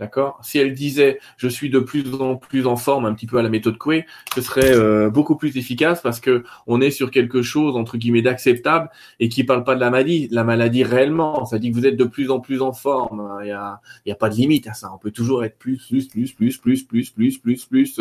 D'accord? 0.00 0.38
Si 0.44 0.58
elle 0.58 0.74
disait 0.74 1.18
je 1.36 1.48
suis 1.48 1.70
de 1.70 1.80
plus 1.80 2.14
en 2.14 2.36
plus 2.36 2.68
en 2.68 2.76
forme, 2.76 3.04
un 3.04 3.14
petit 3.14 3.26
peu 3.26 3.38
à 3.38 3.42
la 3.42 3.48
méthode 3.48 3.78
Coué, 3.78 4.06
ce 4.32 4.40
serait 4.40 4.72
euh, 4.76 5.10
beaucoup 5.10 5.34
plus 5.34 5.56
efficace 5.56 6.00
parce 6.02 6.20
que 6.20 6.44
on 6.68 6.80
est 6.80 6.92
sur 6.92 7.10
quelque 7.10 7.42
chose 7.42 7.76
entre 7.76 7.96
guillemets 7.96 8.22
d'acceptable 8.22 8.90
et 9.18 9.28
qui 9.28 9.42
parle 9.42 9.64
pas 9.64 9.74
de 9.74 9.80
la 9.80 9.90
maladie, 9.90 10.28
la 10.30 10.44
maladie 10.44 10.84
réellement. 10.84 11.44
Ça 11.46 11.58
dit 11.58 11.72
que 11.72 11.76
vous 11.76 11.84
êtes 11.84 11.96
de 11.96 12.04
plus 12.04 12.30
en 12.30 12.38
plus 12.38 12.62
en 12.62 12.72
forme. 12.72 13.40
Il 13.42 13.48
y 13.48 13.50
a, 13.50 13.80
a 14.08 14.14
pas 14.14 14.28
de 14.28 14.36
limite 14.36 14.68
à 14.68 14.72
ça. 14.72 14.88
On 14.94 14.98
peut 14.98 15.10
toujours 15.10 15.44
être 15.44 15.58
plus, 15.58 15.78
plus, 15.88 16.06
plus, 16.06 16.32
plus, 16.32 16.56
plus, 16.56 16.84
plus, 16.84 17.10
plus, 17.10 17.38
plus, 17.38 17.64
plus. 17.64 18.00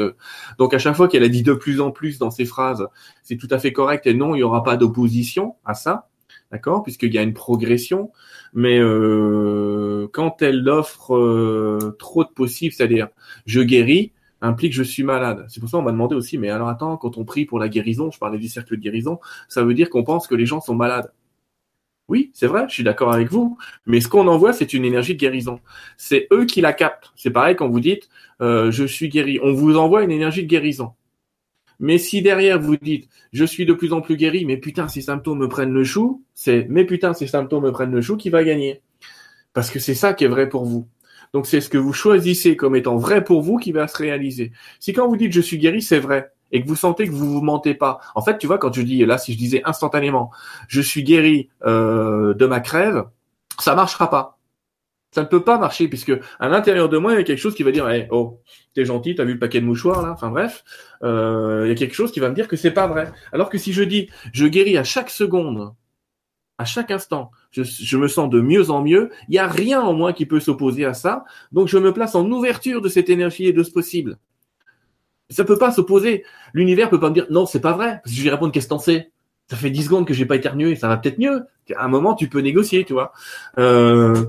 Donc 0.60 0.76
à 0.76 0.78
chaque 0.78 0.96
fois 0.96 1.08
qu'elle 1.08 1.24
a 1.24 1.30
dit 1.30 1.42
de 1.42 1.54
plus 1.54 1.82
en 1.82 1.90
plus 1.90 2.20
dans 2.20 2.30
ses 2.30 2.46
phrases, 2.46 2.88
c'est 3.24 3.38
tout 3.38 3.50
à 3.50 3.58
fait 3.58 3.74
correct 3.74 4.06
et 4.06 4.14
non, 4.14 4.36
il 4.36 4.40
y 4.40 4.44
aura 4.44 4.64
pas 4.64 4.78
d'opposition 4.78 5.56
à 5.66 5.74
ça 5.74 6.10
d'accord, 6.52 6.84
puisqu'il 6.84 7.14
y 7.14 7.18
a 7.18 7.22
une 7.22 7.34
progression, 7.34 8.12
mais 8.54 8.80
euh, 8.80 10.08
quand 10.14 10.42
elle 10.42 10.68
offre 10.70 11.16
euh, 11.16 11.96
trop 12.00 12.24
de 12.24 12.30
possibles, 12.30 12.74
c'est-à-dire 12.74 13.10
je 13.46 13.62
guéris, 13.62 14.14
implique 14.42 14.74
je 14.74 14.84
suis 14.84 15.04
malade. 15.04 15.46
C'est 15.50 15.60
pour 15.60 15.70
ça 15.70 15.78
qu'on 15.78 15.84
m'a 15.84 15.92
demandé 15.92 16.16
aussi, 16.16 16.38
mais 16.38 16.50
alors 16.50 16.70
attends, 16.70 16.98
quand 16.98 17.18
on 17.18 17.26
prie 17.26 17.46
pour 17.46 17.60
la 17.60 17.70
guérison, 17.70 18.12
je 18.12 18.20
parlais 18.20 18.38
du 18.38 18.48
cercle 18.48 18.76
de 18.78 18.82
guérison, 18.82 19.20
ça 19.50 19.64
veut 19.64 19.74
dire 19.74 19.90
qu'on 19.90 20.04
pense 20.04 20.28
que 20.28 20.36
les 20.36 20.46
gens 20.46 20.62
sont 20.62 20.76
malades. 20.76 21.12
Oui, 22.08 22.32
c'est 22.34 22.48
vrai, 22.48 22.66
je 22.70 22.74
suis 22.74 22.84
d'accord 22.84 23.12
avec 23.12 23.30
vous, 23.30 23.58
mais 23.86 24.00
ce 24.00 24.08
qu'on 24.08 24.28
envoie, 24.28 24.54
c'est 24.54 24.74
une 24.74 24.86
énergie 24.86 25.14
de 25.14 25.20
guérison. 25.20 25.60
C'est 25.98 26.28
eux 26.32 26.46
qui 26.46 26.62
la 26.62 26.72
captent. 26.72 27.12
C'est 27.18 27.32
pareil 27.32 27.58
quand 27.58 27.68
vous 27.68 27.82
dites 27.82 28.10
euh, 28.42 28.72
je 28.72 28.86
suis 28.86 29.10
guéri. 29.10 29.40
On 29.44 29.54
vous 29.54 29.78
envoie 29.78 30.04
une 30.04 30.12
énergie 30.12 30.44
de 30.44 30.48
guérison. 30.48 30.94
Mais 31.80 31.98
si 31.98 32.22
derrière 32.22 32.60
vous 32.60 32.78
dites 32.78 33.10
je 33.34 33.46
suis 33.46 33.66
de 33.66 33.74
plus 33.74 33.94
en 33.94 34.02
plus 34.02 34.18
guéri, 34.18 34.46
mais 34.46 34.58
putain 34.58 34.88
ces 34.88 35.02
symptômes 35.02 35.40
me 35.40 35.48
prennent 35.48 35.74
le 35.74 35.84
chou, 35.84 36.24
c'est 36.34 36.66
mais 36.70 36.86
putain 36.86 37.14
ces 37.14 37.28
symptômes 37.28 37.64
me 37.64 37.72
prennent 37.72 37.92
le 37.92 38.02
chou 38.02 38.18
qui 38.18 38.30
va 38.30 38.44
gagner. 38.44 38.82
Parce 39.54 39.70
que 39.70 39.80
c'est 39.80 39.96
ça 39.96 40.14
qui 40.14 40.24
est 40.24 40.30
vrai 40.30 40.50
pour 40.50 40.66
vous. 40.66 40.88
Donc 41.34 41.46
c'est 41.46 41.62
ce 41.62 41.70
que 41.70 41.78
vous 41.78 41.94
choisissez 41.94 42.56
comme 42.56 42.76
étant 42.76 42.98
vrai 42.98 43.24
pour 43.24 43.42
vous 43.42 43.58
qui 43.58 43.72
va 43.72 43.88
se 43.88 43.98
réaliser. 43.98 44.52
Si 44.80 44.94
quand 44.94 45.08
vous 45.08 45.18
dites 45.18 45.34
je 45.34 45.42
suis 45.42 45.58
guéri, 45.58 45.82
c'est 45.82 46.00
vrai 46.00 46.32
et 46.52 46.62
que 46.62 46.68
vous 46.68 46.76
sentez 46.76 47.06
que 47.06 47.12
vous 47.12 47.32
vous 47.32 47.42
mentez 47.42 47.74
pas. 47.74 48.00
En 48.16 48.22
fait, 48.22 48.38
tu 48.38 48.48
vois, 48.48 48.58
quand 48.58 48.74
je 48.74 48.82
dis 48.82 49.06
là, 49.06 49.18
si 49.18 49.34
je 49.34 49.38
disais 49.38 49.62
instantanément, 49.66 50.32
je 50.68 50.82
suis 50.82 51.04
guéri 51.04 51.50
euh, 51.66 52.34
de 52.34 52.46
ma 52.46 52.60
crève, 52.60 53.06
ça 53.60 53.76
marchera 53.76 54.10
pas. 54.10 54.37
Ça 55.18 55.24
ne 55.24 55.28
peut 55.28 55.44
pas 55.44 55.58
marcher 55.58 55.88
puisque 55.88 56.14
à 56.40 56.48
l'intérieur 56.48 56.90
de 56.90 57.00
moi, 57.00 57.14
il 57.14 57.18
y 57.18 57.20
a 57.20 57.24
quelque 57.24 57.40
chose 57.40 57.56
qui 57.56 57.64
va 57.64 57.72
dire 57.72 57.90
hey, 57.90 58.06
"Oh, 58.12 58.40
t'es 58.76 58.86
gentil, 58.86 59.16
t'as 59.16 59.24
vu 59.24 59.34
le 59.34 59.40
paquet 59.40 59.60
de 59.60 59.66
mouchoirs 59.66 60.04
là." 60.04 60.12
Enfin 60.12 60.30
bref, 60.30 60.64
euh, 61.02 61.64
il 61.66 61.70
y 61.70 61.72
a 61.72 61.76
quelque 61.76 61.96
chose 61.96 62.12
qui 62.12 62.20
va 62.20 62.30
me 62.30 62.36
dire 62.36 62.48
que 62.48 62.56
c'est 62.56 62.70
pas 62.70 62.86
vrai. 62.86 63.12
Alors 63.34 63.50
que 63.50 63.58
si 63.58 63.74
je 63.74 63.82
dis 63.82 64.12
"Je 64.32 64.46
guéris 64.46 64.78
à 64.78 64.84
chaque 64.84 65.10
seconde, 65.10 65.74
à 66.60 66.66
chaque 66.66 66.92
instant, 66.92 67.32
je, 67.50 67.98
me 67.98 68.08
sens 68.08 68.30
de 68.30 68.42
mieux 68.42 68.70
en 68.70 68.84
mieux", 68.84 69.10
il 69.28 69.34
y 69.34 69.40
a 69.40 69.48
rien 69.48 69.82
en 69.82 69.94
moi 69.94 70.14
qui 70.14 70.28
peut 70.28 70.40
s'opposer 70.40 70.86
à 70.86 70.94
ça. 70.94 71.26
Donc 71.52 71.68
je 71.68 71.80
me 71.80 71.92
place 71.94 72.14
en 72.14 72.30
ouverture 72.30 72.84
de 72.84 72.88
cette 72.90 73.10
énergie 73.10 73.48
et 73.48 73.54
de 73.54 73.64
ce 73.64 73.72
possible. 73.72 74.20
Ça 75.32 75.46
peut 75.46 75.58
pas 75.58 75.72
s'opposer. 75.72 76.26
L'univers 76.54 76.92
peut 76.92 77.00
pas 77.00 77.10
me 77.10 77.16
dire 77.16 77.26
"Non, 77.32 77.48
c'est 77.48 77.60
pas 77.60 77.74
vrai." 77.74 78.02
Parce 78.04 78.16
je 78.16 78.22
vais 78.22 78.30
répondre 78.30 78.52
"Qu'est-ce 78.52 78.68
que 78.68 78.70
t'en 78.70 78.78
sais? 78.78 79.10
Ça 79.50 79.58
fait 79.58 79.72
10 79.72 79.86
secondes 79.86 80.06
que 80.06 80.14
j'ai 80.14 80.28
pas 80.28 80.36
éternué, 80.36 80.76
ça 80.76 80.88
va 80.88 80.98
peut-être 80.98 81.18
mieux." 81.18 81.42
À 81.76 81.86
un 81.86 81.88
moment, 81.88 82.14
tu 82.14 82.30
peux 82.30 82.42
négocier, 82.42 82.86
tu 82.86 82.94
vois. 82.94 83.14
Euh, 83.58 84.26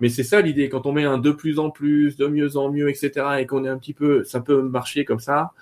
mais 0.00 0.08
c'est 0.08 0.24
ça 0.24 0.40
l'idée, 0.40 0.68
quand 0.68 0.86
on 0.86 0.92
met 0.92 1.04
un 1.04 1.18
de 1.18 1.30
plus 1.30 1.58
en 1.58 1.70
plus, 1.70 2.16
de 2.16 2.26
mieux 2.26 2.56
en 2.56 2.70
mieux, 2.70 2.88
etc., 2.88 3.12
et 3.38 3.46
qu'on 3.46 3.64
est 3.64 3.68
un 3.68 3.78
petit 3.78 3.94
peu, 3.94 4.24
ça 4.24 4.40
peut 4.40 4.62
marcher 4.62 5.04
comme 5.04 5.20
ça, 5.20 5.52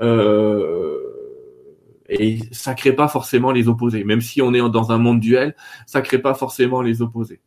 euh, 0.00 0.98
et 2.08 2.38
ça 2.52 2.74
crée 2.74 2.92
pas 2.92 3.08
forcément 3.08 3.52
les 3.52 3.68
opposés. 3.68 4.04
Même 4.04 4.20
si 4.20 4.42
on 4.42 4.52
est 4.52 4.68
dans 4.70 4.92
un 4.92 4.98
monde 4.98 5.20
duel, 5.20 5.54
ça 5.86 6.02
crée 6.02 6.18
pas 6.18 6.34
forcément 6.34 6.82
les 6.82 7.02
opposés. 7.02 7.40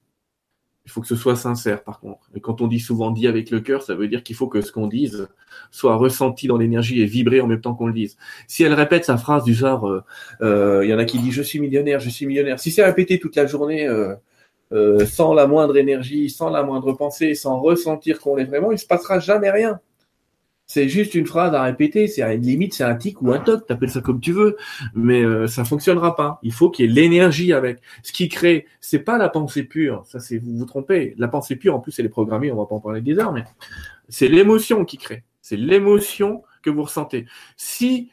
Il 0.85 0.89
faut 0.89 1.01
que 1.01 1.07
ce 1.07 1.17
soit 1.17 1.35
sincère, 1.35 1.83
par 1.83 1.99
contre. 1.99 2.29
Et 2.33 2.39
quand 2.39 2.61
on 2.61 2.67
dit 2.67 2.79
souvent 2.79 3.11
dit 3.11 3.27
avec 3.27 3.51
le 3.51 3.59
cœur, 3.59 3.83
ça 3.83 3.93
veut 3.93 4.07
dire 4.07 4.23
qu'il 4.23 4.37
faut 4.37 4.47
que 4.47 4.61
ce 4.61 4.71
qu'on 4.71 4.87
dise 4.87 5.27
soit 5.69 5.97
ressenti 5.97 6.47
dans 6.47 6.57
l'énergie 6.57 7.01
et 7.01 7.05
vibrer 7.05 7.41
en 7.41 7.47
même 7.47 7.59
temps 7.59 7.75
qu'on 7.75 7.87
le 7.87 7.93
dise. 7.93 8.15
Si 8.47 8.63
elle 8.63 8.73
répète 8.73 9.03
sa 9.03 9.17
phrase 9.17 9.43
du 9.43 9.53
genre, 9.53 9.85
euh, 9.85 10.01
euh, 10.41 10.85
il 10.85 10.89
y 10.89 10.93
en 10.93 10.97
a 10.97 11.03
qui 11.03 11.19
disent 11.19 11.33
je 11.33 11.41
suis 11.41 11.59
millionnaire, 11.59 11.99
je 11.99 12.09
suis 12.09 12.25
millionnaire. 12.25 12.57
Si 12.59 12.71
c'est 12.71 12.85
répété 12.85 13.19
toute 13.19 13.35
la 13.35 13.45
journée, 13.45 13.85
euh, 14.71 15.05
sans 15.05 15.33
la 15.33 15.47
moindre 15.47 15.77
énergie, 15.77 16.29
sans 16.29 16.49
la 16.49 16.63
moindre 16.63 16.93
pensée, 16.93 17.35
sans 17.35 17.59
ressentir 17.59 18.19
qu'on 18.19 18.37
est 18.37 18.45
vraiment, 18.45 18.71
il 18.71 18.79
se 18.79 18.85
passera 18.85 19.19
jamais 19.19 19.49
rien. 19.49 19.79
C'est 20.69 20.89
juste 20.89 21.15
une 21.15 21.25
phrase 21.25 21.53
à 21.53 21.63
répéter, 21.63 22.07
c'est 22.07 22.21
à 22.21 22.33
une 22.33 22.41
limite, 22.41 22.73
c'est 22.73 22.83
un 22.83 22.95
tic 22.95 23.21
ou 23.21 23.31
un 23.31 23.39
toc, 23.39 23.65
t'appelles 23.65 23.89
ça 23.89 24.01
comme 24.01 24.19
tu 24.19 24.33
veux, 24.33 24.57
mais 24.93 25.23
euh, 25.23 25.47
ça 25.47 25.63
fonctionnera 25.63 26.17
pas. 26.17 26.39
Il 26.43 26.51
faut 26.51 26.69
qu'il 26.69 26.85
y 26.85 26.89
ait 26.89 26.91
l'énergie 26.93 27.53
avec. 27.53 27.79
Ce 28.03 28.11
qui 28.11 28.27
crée, 28.27 28.65
c'est 28.81 28.99
pas 28.99 29.17
la 29.17 29.29
pensée 29.29 29.63
pure, 29.63 30.03
ça 30.05 30.19
c'est 30.19 30.37
vous 30.37 30.57
vous 30.57 30.65
trompez. 30.65 31.15
La 31.17 31.29
pensée 31.29 31.55
pure, 31.55 31.73
en 31.73 31.79
plus, 31.79 31.97
elle 31.99 32.05
est 32.05 32.09
programmée, 32.09 32.51
on 32.51 32.57
va 32.57 32.65
pas 32.65 32.75
en 32.75 32.81
parler 32.81 33.01
des 33.01 33.17
heures, 33.17 33.31
mais 33.31 33.45
c'est 34.09 34.27
l'émotion 34.27 34.83
qui 34.83 34.97
crée. 34.97 35.23
C'est 35.41 35.55
l'émotion 35.55 36.43
que 36.61 36.69
vous 36.69 36.83
ressentez. 36.83 37.25
Si 37.55 38.11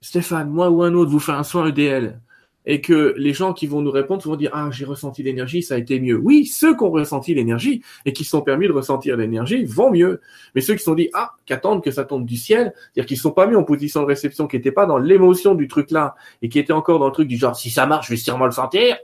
Stéphane, 0.00 0.48
moi 0.50 0.70
ou 0.70 0.84
un 0.84 0.94
autre 0.94 1.10
vous 1.10 1.18
fait 1.18 1.32
un 1.32 1.42
soin 1.42 1.66
EDL, 1.66 2.20
et 2.66 2.80
que 2.80 3.14
les 3.16 3.32
gens 3.32 3.52
qui 3.52 3.66
vont 3.66 3.80
nous 3.80 3.92
répondre 3.92 4.22
vont 4.22 4.36
dire 4.36 4.50
ah 4.52 4.68
j'ai 4.72 4.84
ressenti 4.84 5.22
l'énergie 5.22 5.62
ça 5.62 5.74
a 5.74 5.78
été 5.78 6.00
mieux. 6.00 6.16
Oui 6.16 6.46
ceux 6.46 6.76
qui 6.76 6.82
ont 6.82 6.90
ressenti 6.90 7.32
l'énergie 7.32 7.82
et 8.04 8.12
qui 8.12 8.24
sont 8.24 8.42
permis 8.42 8.66
de 8.66 8.72
ressentir 8.72 9.16
l'énergie 9.16 9.64
vont 9.64 9.90
mieux. 9.90 10.20
Mais 10.54 10.60
ceux 10.60 10.74
qui 10.74 10.80
se 10.80 10.86
sont 10.86 10.94
dit 10.94 11.08
ah 11.14 11.32
qu'attendent 11.46 11.82
que 11.82 11.92
ça 11.92 12.04
tombe 12.04 12.26
du 12.26 12.36
ciel 12.36 12.74
c'est-à-dire 12.74 13.06
qu'ils 13.06 13.18
sont 13.18 13.30
pas 13.30 13.46
mis 13.46 13.54
en 13.54 13.62
position 13.62 14.02
de 14.02 14.06
réception 14.06 14.48
qui 14.48 14.56
n'étaient 14.56 14.72
pas 14.72 14.86
dans 14.86 14.98
l'émotion 14.98 15.54
du 15.54 15.68
truc 15.68 15.90
là 15.92 16.16
et 16.42 16.48
qui 16.48 16.58
étaient 16.58 16.72
encore 16.72 16.98
dans 16.98 17.06
le 17.06 17.12
truc 17.12 17.28
du 17.28 17.36
genre 17.36 17.56
si 17.56 17.70
ça 17.70 17.86
marche 17.86 18.08
je 18.08 18.12
vais 18.12 18.18
sûrement 18.18 18.46
le 18.46 18.52
sentir. 18.52 18.96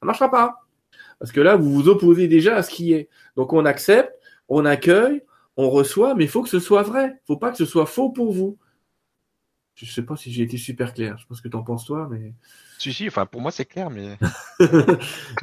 Ça 0.00 0.06
marchera 0.06 0.30
pas. 0.30 0.66
Parce 1.18 1.32
que 1.32 1.40
là 1.40 1.56
vous 1.56 1.72
vous 1.72 1.88
opposez 1.88 2.28
déjà 2.28 2.56
à 2.56 2.62
ce 2.62 2.70
qui 2.70 2.92
est. 2.92 3.08
Donc 3.36 3.52
on 3.52 3.64
accepte 3.64 4.12
on 4.48 4.64
accueille 4.64 5.22
on 5.56 5.70
reçoit 5.70 6.14
mais 6.14 6.24
il 6.24 6.30
faut 6.30 6.42
que 6.42 6.48
ce 6.48 6.60
soit 6.60 6.82
vrai. 6.82 7.20
Faut 7.26 7.36
pas 7.36 7.50
que 7.50 7.56
ce 7.56 7.64
soit 7.64 7.86
faux 7.86 8.10
pour 8.10 8.32
vous. 8.32 8.56
Je 9.74 9.84
sais 9.84 10.02
pas 10.02 10.16
si 10.16 10.32
j'ai 10.32 10.42
été 10.42 10.56
super 10.56 10.94
clair. 10.94 11.18
Je 11.18 11.34
ce 11.34 11.42
que 11.42 11.48
t'en 11.48 11.62
penses 11.62 11.84
toi, 11.84 12.08
mais. 12.10 12.32
Si, 12.78 12.92
si, 12.92 13.06
enfin, 13.08 13.26
pour 13.26 13.40
moi, 13.40 13.50
c'est 13.50 13.64
clair, 13.64 13.90
mais. 13.90 14.18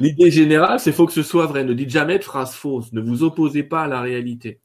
L'idée 0.00 0.30
générale, 0.30 0.80
c'est 0.80 0.92
faut 0.92 1.06
que 1.06 1.12
ce 1.12 1.22
soit 1.22 1.46
vrai. 1.46 1.64
Ne 1.64 1.74
dites 1.74 1.90
jamais 1.90 2.18
de 2.18 2.24
phrases 2.24 2.54
fausses. 2.54 2.92
Ne 2.92 3.00
vous 3.00 3.22
opposez 3.22 3.62
pas 3.62 3.82
à 3.82 3.88
la 3.88 4.00
réalité. 4.00 4.60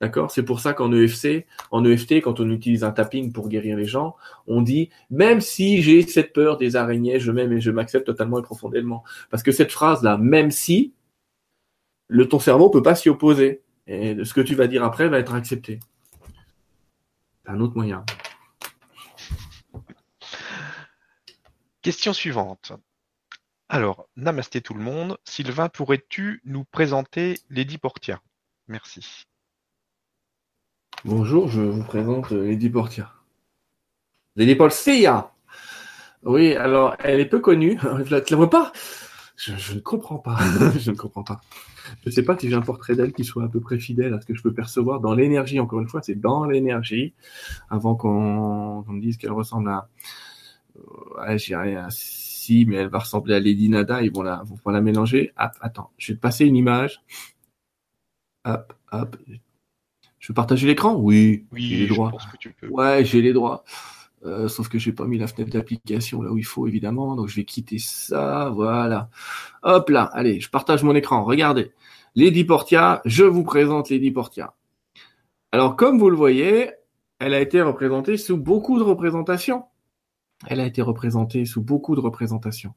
D'accord? 0.00 0.30
C'est 0.30 0.44
pour 0.44 0.60
ça 0.60 0.72
qu'en 0.72 0.92
EFC, 0.92 1.46
en 1.70 1.84
EFT, 1.84 2.22
quand 2.22 2.40
on 2.40 2.48
utilise 2.48 2.84
un 2.84 2.90
tapping 2.90 3.32
pour 3.32 3.48
guérir 3.48 3.76
les 3.76 3.84
gens, 3.84 4.16
on 4.46 4.62
dit 4.62 4.88
même 5.10 5.42
si 5.42 5.82
j'ai 5.82 6.02
cette 6.02 6.32
peur 6.32 6.56
des 6.56 6.74
araignées, 6.74 7.20
je 7.20 7.30
m'aime 7.30 7.52
et 7.52 7.60
je 7.60 7.70
m'accepte 7.70 8.06
totalement 8.06 8.38
et 8.38 8.42
profondément. 8.42 9.04
Parce 9.30 9.42
que 9.42 9.52
cette 9.52 9.72
phrase-là, 9.72 10.16
même 10.16 10.50
si, 10.50 10.94
le 12.08 12.26
ton 12.28 12.38
cerveau 12.38 12.70
peut 12.70 12.82
pas 12.82 12.94
s'y 12.94 13.10
opposer. 13.10 13.62
Et 13.86 14.24
ce 14.24 14.32
que 14.32 14.40
tu 14.40 14.54
vas 14.54 14.68
dire 14.68 14.84
après 14.84 15.08
va 15.08 15.18
être 15.18 15.34
accepté. 15.34 15.80
C'est 17.44 17.50
un 17.50 17.60
autre 17.60 17.74
moyen. 17.76 18.04
Question 21.82 22.12
suivante. 22.12 22.72
Alors, 23.70 24.06
namasté 24.14 24.60
tout 24.60 24.74
le 24.74 24.82
monde. 24.82 25.16
Sylvain, 25.24 25.70
pourrais-tu 25.70 26.42
nous 26.44 26.64
présenter 26.64 27.38
Lady 27.48 27.78
Portia? 27.78 28.20
Merci. 28.68 29.24
Bonjour, 31.06 31.48
je 31.48 31.62
vous 31.62 31.82
présente 31.82 32.32
Lady 32.32 32.68
Portia. 32.68 33.10
Lady 34.36 34.56
Portia 34.56 35.32
Oui, 36.22 36.54
alors, 36.54 36.96
elle 36.98 37.18
est 37.18 37.24
peu 37.24 37.40
connue. 37.40 37.78
Tu 38.26 38.34
la 38.34 38.36
vois 38.36 38.50
pas? 38.50 38.72
Je, 39.36 39.72
ne 39.72 39.80
comprends 39.80 40.18
pas. 40.18 40.36
je 40.78 40.90
ne 40.90 40.96
comprends 40.96 41.24
pas. 41.24 41.40
Je 42.02 42.10
ne 42.10 42.14
sais 42.14 42.22
pas 42.22 42.38
si 42.38 42.50
j'ai 42.50 42.54
un 42.56 42.60
portrait 42.60 42.94
d'elle 42.94 43.14
qui 43.14 43.24
soit 43.24 43.44
à 43.44 43.48
peu 43.48 43.58
près 43.58 43.78
fidèle 43.78 44.12
à 44.12 44.20
ce 44.20 44.26
que 44.26 44.34
je 44.34 44.42
peux 44.42 44.52
percevoir 44.52 45.00
dans 45.00 45.14
l'énergie. 45.14 45.58
Encore 45.58 45.80
une 45.80 45.88
fois, 45.88 46.02
c'est 46.02 46.14
dans 46.14 46.44
l'énergie. 46.44 47.14
Avant 47.70 47.94
qu'on 47.94 48.84
me 48.86 49.00
dise 49.00 49.16
qu'elle 49.16 49.32
ressemble 49.32 49.70
à, 49.70 49.88
ouais, 51.18 51.38
j'ai 51.38 51.56
rien. 51.56 51.88
Si, 51.90 52.64
mais 52.66 52.76
elle 52.76 52.88
va 52.88 52.98
ressembler 52.98 53.34
à 53.34 53.40
Lady 53.40 53.68
Nada. 53.68 54.02
Ils 54.02 54.12
vont 54.12 54.22
la, 54.22 54.42
vont 54.44 54.70
la 54.70 54.80
mélanger. 54.80 55.32
attends, 55.36 55.90
je 55.98 56.12
vais 56.12 56.16
te 56.16 56.20
passer 56.20 56.46
une 56.46 56.56
image. 56.56 57.02
Hop, 58.44 58.72
hop. 58.92 59.16
Je 60.18 60.28
peux 60.28 60.34
partager 60.34 60.66
l'écran? 60.66 60.96
Oui. 60.96 61.46
Oui, 61.52 61.62
j'ai 61.62 61.76
les 61.78 61.86
droits. 61.86 62.12
Ouais, 62.70 63.04
j'ai 63.04 63.22
les 63.22 63.32
droits. 63.32 63.64
Euh, 64.24 64.48
sauf 64.48 64.68
que 64.68 64.78
j'ai 64.78 64.92
pas 64.92 65.06
mis 65.06 65.16
la 65.16 65.26
fenêtre 65.26 65.50
d'application 65.50 66.20
là 66.20 66.30
où 66.30 66.36
il 66.36 66.44
faut 66.44 66.66
évidemment, 66.66 67.16
donc 67.16 67.28
je 67.28 67.36
vais 67.36 67.44
quitter 67.44 67.78
ça, 67.78 68.50
voilà. 68.54 69.08
Hop 69.62 69.88
là, 69.88 70.10
allez, 70.12 70.40
je 70.40 70.50
partage 70.50 70.82
mon 70.82 70.94
écran. 70.94 71.24
Regardez, 71.24 71.72
Lady 72.14 72.44
Portia, 72.44 73.00
je 73.06 73.24
vous 73.24 73.44
présente 73.44 73.88
Lady 73.88 74.10
Portia. 74.10 74.54
Alors 75.52 75.74
comme 75.74 75.98
vous 75.98 76.10
le 76.10 76.16
voyez, 76.16 76.70
elle 77.18 77.32
a 77.32 77.40
été 77.40 77.62
représentée 77.62 78.18
sous 78.18 78.36
beaucoup 78.36 78.78
de 78.78 78.84
représentations. 78.84 79.64
Elle 80.46 80.60
a 80.60 80.66
été 80.66 80.80
représentée 80.80 81.44
sous 81.44 81.60
beaucoup 81.60 81.94
de 81.94 82.00
représentations. 82.00 82.72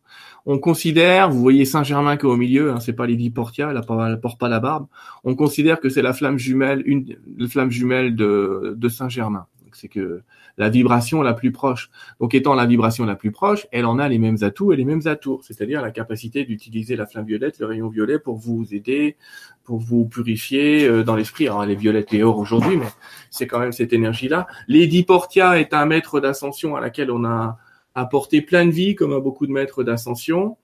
On 0.46 0.60
considère, 0.60 1.30
vous 1.30 1.40
voyez 1.40 1.64
Saint-Germain 1.64 2.18
qui 2.18 2.26
est 2.26 2.30
au 2.30 2.36
milieu, 2.36 2.72
hein, 2.72 2.80
c'est 2.82 2.94
pas 2.94 3.08
Lady 3.08 3.30
Portia, 3.30 3.70
elle, 3.70 3.78
ne 3.78 4.16
porte 4.16 4.38
pas 4.38 4.50
la 4.50 4.60
barbe. 4.60 4.88
On 5.24 5.36
considère 5.36 5.80
que 5.80 5.88
c'est 5.88 6.02
la 6.02 6.12
flamme 6.12 6.38
jumelle, 6.38 6.84
une 6.86 7.16
la 7.38 7.48
flamme 7.48 7.72
jumelle 7.72 8.16
de, 8.16 8.76
de 8.78 8.90
Saint-Germain 8.90 9.48
c'est 9.76 9.88
que 9.88 10.22
la 10.58 10.70
vibration 10.70 11.22
la 11.22 11.34
plus 11.34 11.52
proche. 11.52 11.90
Donc 12.20 12.34
étant 12.34 12.54
la 12.54 12.66
vibration 12.66 13.06
la 13.06 13.16
plus 13.16 13.32
proche, 13.32 13.68
elle 13.72 13.86
en 13.86 14.00
a 14.00 14.08
les 14.08 14.20
mêmes 14.20 14.38
atouts 14.42 14.74
et 14.74 14.76
les 14.76 14.86
mêmes 14.86 15.02
atours, 15.06 15.44
c'est-à-dire 15.44 15.82
la 15.82 15.92
capacité 15.92 16.46
d'utiliser 16.46 16.96
la 16.96 17.06
flamme 17.06 17.26
violette, 17.26 17.60
le 17.60 17.66
rayon 17.66 17.90
violet 17.90 18.20
pour 18.20 18.38
vous 18.38 18.74
aider, 18.74 19.18
pour 19.64 19.80
vous 19.80 20.06
purifier 20.06 20.86
euh, 20.86 21.04
dans 21.04 21.16
l'esprit. 21.16 21.48
Alors 21.48 21.64
elle 21.64 21.72
est 21.72 21.76
violette 21.76 22.14
et 22.14 22.24
or 22.24 22.38
aujourd'hui, 22.38 22.78
mais 22.78 22.88
c'est 23.30 23.48
quand 23.48 23.60
même 23.60 23.72
cette 23.72 23.94
énergie-là. 23.94 24.48
Lady 24.68 25.04
Portia 25.04 25.60
est 25.60 25.74
un 25.74 25.86
maître 25.86 26.20
d'ascension 26.20 26.76
à 26.76 26.82
laquelle 26.82 27.12
on 27.12 27.26
a 27.26 27.58
apporté 27.96 28.42
plein 28.42 28.66
de 28.66 28.72
vie, 28.72 28.96
comme 28.96 29.14
à 29.14 29.20
beaucoup 29.20 29.48
de 29.48 29.52
maîtres 29.52 29.84
d'ascension. 29.84 30.58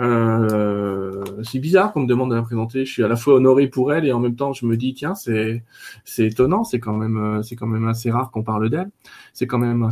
Euh, 0.00 1.42
c'est 1.42 1.58
bizarre 1.58 1.92
qu'on 1.92 2.00
me 2.00 2.06
demande 2.06 2.30
de 2.30 2.36
la 2.36 2.42
présenter. 2.42 2.84
Je 2.84 2.92
suis 2.92 3.04
à 3.04 3.08
la 3.08 3.16
fois 3.16 3.34
honoré 3.34 3.68
pour 3.68 3.92
elle 3.92 4.06
et 4.06 4.12
en 4.12 4.20
même 4.20 4.36
temps 4.36 4.52
je 4.52 4.64
me 4.66 4.76
dis 4.76 4.94
tiens 4.94 5.14
c'est 5.14 5.62
c'est 6.04 6.26
étonnant. 6.26 6.64
C'est 6.64 6.80
quand 6.80 6.96
même 6.96 7.18
euh, 7.18 7.42
c'est 7.42 7.56
quand 7.56 7.66
même 7.66 7.86
assez 7.86 8.10
rare 8.10 8.30
qu'on 8.30 8.42
parle 8.42 8.70
d'elle. 8.70 8.90
C'est 9.34 9.46
quand 9.46 9.58
même 9.58 9.90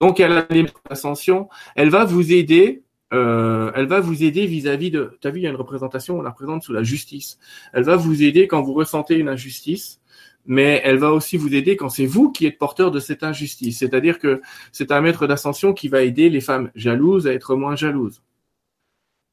donc 0.00 0.20
elle 0.20 0.32
a 0.32 0.46
l'ascension. 0.90 1.48
Elle 1.74 1.90
va 1.90 2.04
vous 2.04 2.32
aider. 2.32 2.82
Euh, 3.12 3.70
elle 3.76 3.86
va 3.86 4.00
vous 4.00 4.24
aider 4.24 4.46
vis-à-vis 4.46 4.90
de. 4.90 5.16
T'as 5.20 5.30
vu 5.30 5.40
il 5.40 5.42
y 5.44 5.46
a 5.46 5.50
une 5.50 5.56
représentation 5.56 6.18
on 6.18 6.22
la 6.22 6.30
représente 6.30 6.62
sous 6.62 6.72
la 6.72 6.82
justice. 6.82 7.38
Elle 7.72 7.84
va 7.84 7.96
vous 7.96 8.22
aider 8.22 8.48
quand 8.48 8.62
vous 8.62 8.74
ressentez 8.74 9.16
une 9.16 9.28
injustice 9.28 10.00
mais 10.46 10.80
elle 10.84 10.98
va 10.98 11.12
aussi 11.12 11.36
vous 11.36 11.54
aider 11.54 11.76
quand 11.76 11.88
c'est 11.88 12.06
vous 12.06 12.30
qui 12.30 12.46
êtes 12.46 12.58
porteur 12.58 12.90
de 12.90 13.00
cette 13.00 13.22
injustice. 13.22 13.78
C'est-à-dire 13.78 14.18
que 14.18 14.40
c'est 14.72 14.92
un 14.92 15.00
maître 15.00 15.26
d'ascension 15.26 15.72
qui 15.72 15.88
va 15.88 16.02
aider 16.02 16.30
les 16.30 16.40
femmes 16.40 16.70
jalouses 16.74 17.26
à 17.26 17.32
être 17.32 17.56
moins 17.56 17.76
jalouses. 17.76 18.22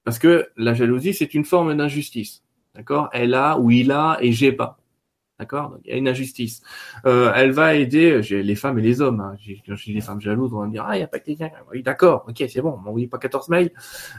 Parce 0.03 0.19
que 0.19 0.47
la 0.57 0.73
jalousie, 0.73 1.13
c'est 1.13 1.33
une 1.33 1.45
forme 1.45 1.75
d'injustice. 1.75 2.43
D'accord? 2.75 3.09
Elle 3.13 3.35
a 3.35 3.57
ou 3.59 3.71
il 3.71 3.91
a 3.91 4.17
et 4.21 4.31
j'ai 4.31 4.51
pas. 4.51 4.82
D'accord? 5.39 5.71
Donc, 5.71 5.79
il 5.85 5.91
y 5.91 5.93
a 5.93 5.97
une 5.97 6.07
injustice. 6.07 6.61
Euh, 7.05 7.31
elle 7.35 7.51
va 7.51 7.75
aider 7.75 8.21
les 8.21 8.55
femmes 8.55 8.77
et 8.77 8.81
les 8.83 9.01
hommes. 9.01 9.19
Hein. 9.19 9.35
Quand 9.67 9.75
je 9.75 9.85
dis 9.85 9.93
les 9.93 10.01
femmes 10.01 10.21
jalouses, 10.21 10.53
on 10.53 10.59
va 10.59 10.67
me 10.67 10.71
dire, 10.71 10.85
ah, 10.87 10.95
il 10.95 10.99
n'y 10.99 11.03
a 11.03 11.07
pas 11.07 11.19
que 11.19 11.25
quelqu'un. 11.25 11.49
Oui, 11.71 11.81
d'accord, 11.81 12.25
ok, 12.27 12.43
c'est 12.47 12.61
bon, 12.61 12.77
m'envoyez 12.77 13.07
pas 13.07 13.17
14 13.17 13.49
mails. 13.49 13.71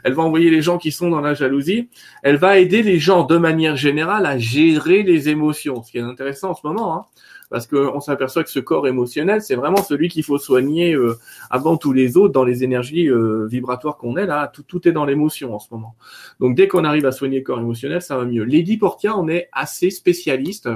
Elle 0.03 0.15
va 0.15 0.23
envoyer 0.25 0.51
les 0.51 0.61
gens 0.61 0.77
qui 0.77 0.91
sont 0.91 1.11
dans 1.11 1.21
la 1.21 1.35
jalousie. 1.35 1.89
Elle 2.23 2.37
va 2.37 2.59
aider 2.59 2.83
les 2.83 2.99
gens, 2.99 3.25
de 3.25 3.37
manière 3.37 3.77
générale, 3.77 4.27
à 4.27 4.39
gérer 4.39 5.05
les 5.05 5.29
émotions. 5.29 5.83
Ce 5.85 5.93
qui 5.93 5.99
est 5.99 6.03
intéressant 6.03 6.51
en 6.51 6.55
ce 6.55 6.67
moment, 6.67 6.97
hein, 6.97 7.07
parce 7.55 7.69
qu'on 7.69 8.01
s'aperçoit 8.01 8.43
que 8.43 8.51
ce 8.51 8.59
corps 8.59 8.89
émotionnel, 8.89 9.41
c'est 9.41 9.55
vraiment 9.55 9.81
celui 9.81 10.09
qu'il 10.09 10.25
faut 10.25 10.39
soigner 10.39 10.93
euh, 10.93 11.17
avant 11.51 11.77
tous 11.77 11.93
les 11.93 12.17
autres 12.17 12.33
dans 12.33 12.43
les 12.43 12.65
énergies 12.65 13.09
euh, 13.09 13.47
vibratoires 13.47 13.97
qu'on 13.97 14.17
est 14.17 14.27
là. 14.27 14.51
Tout, 14.53 14.65
tout 14.65 14.89
est 14.89 14.91
dans 14.91 15.05
l'émotion 15.05 15.55
en 15.55 15.61
ce 15.61 15.69
moment. 15.71 15.95
Donc, 16.41 16.57
dès 16.57 16.67
qu'on 16.67 16.83
arrive 16.83 17.07
à 17.07 17.13
soigner 17.13 17.39
le 17.39 17.45
corps 17.45 17.61
émotionnel, 17.61 18.03
ça 18.03 18.17
va 18.17 18.25
mieux. 18.25 18.43
Lady 18.43 18.77
Portia, 18.77 19.17
on 19.17 19.29
est 19.29 19.51
assez 19.53 19.91
spécialiste 19.91 20.69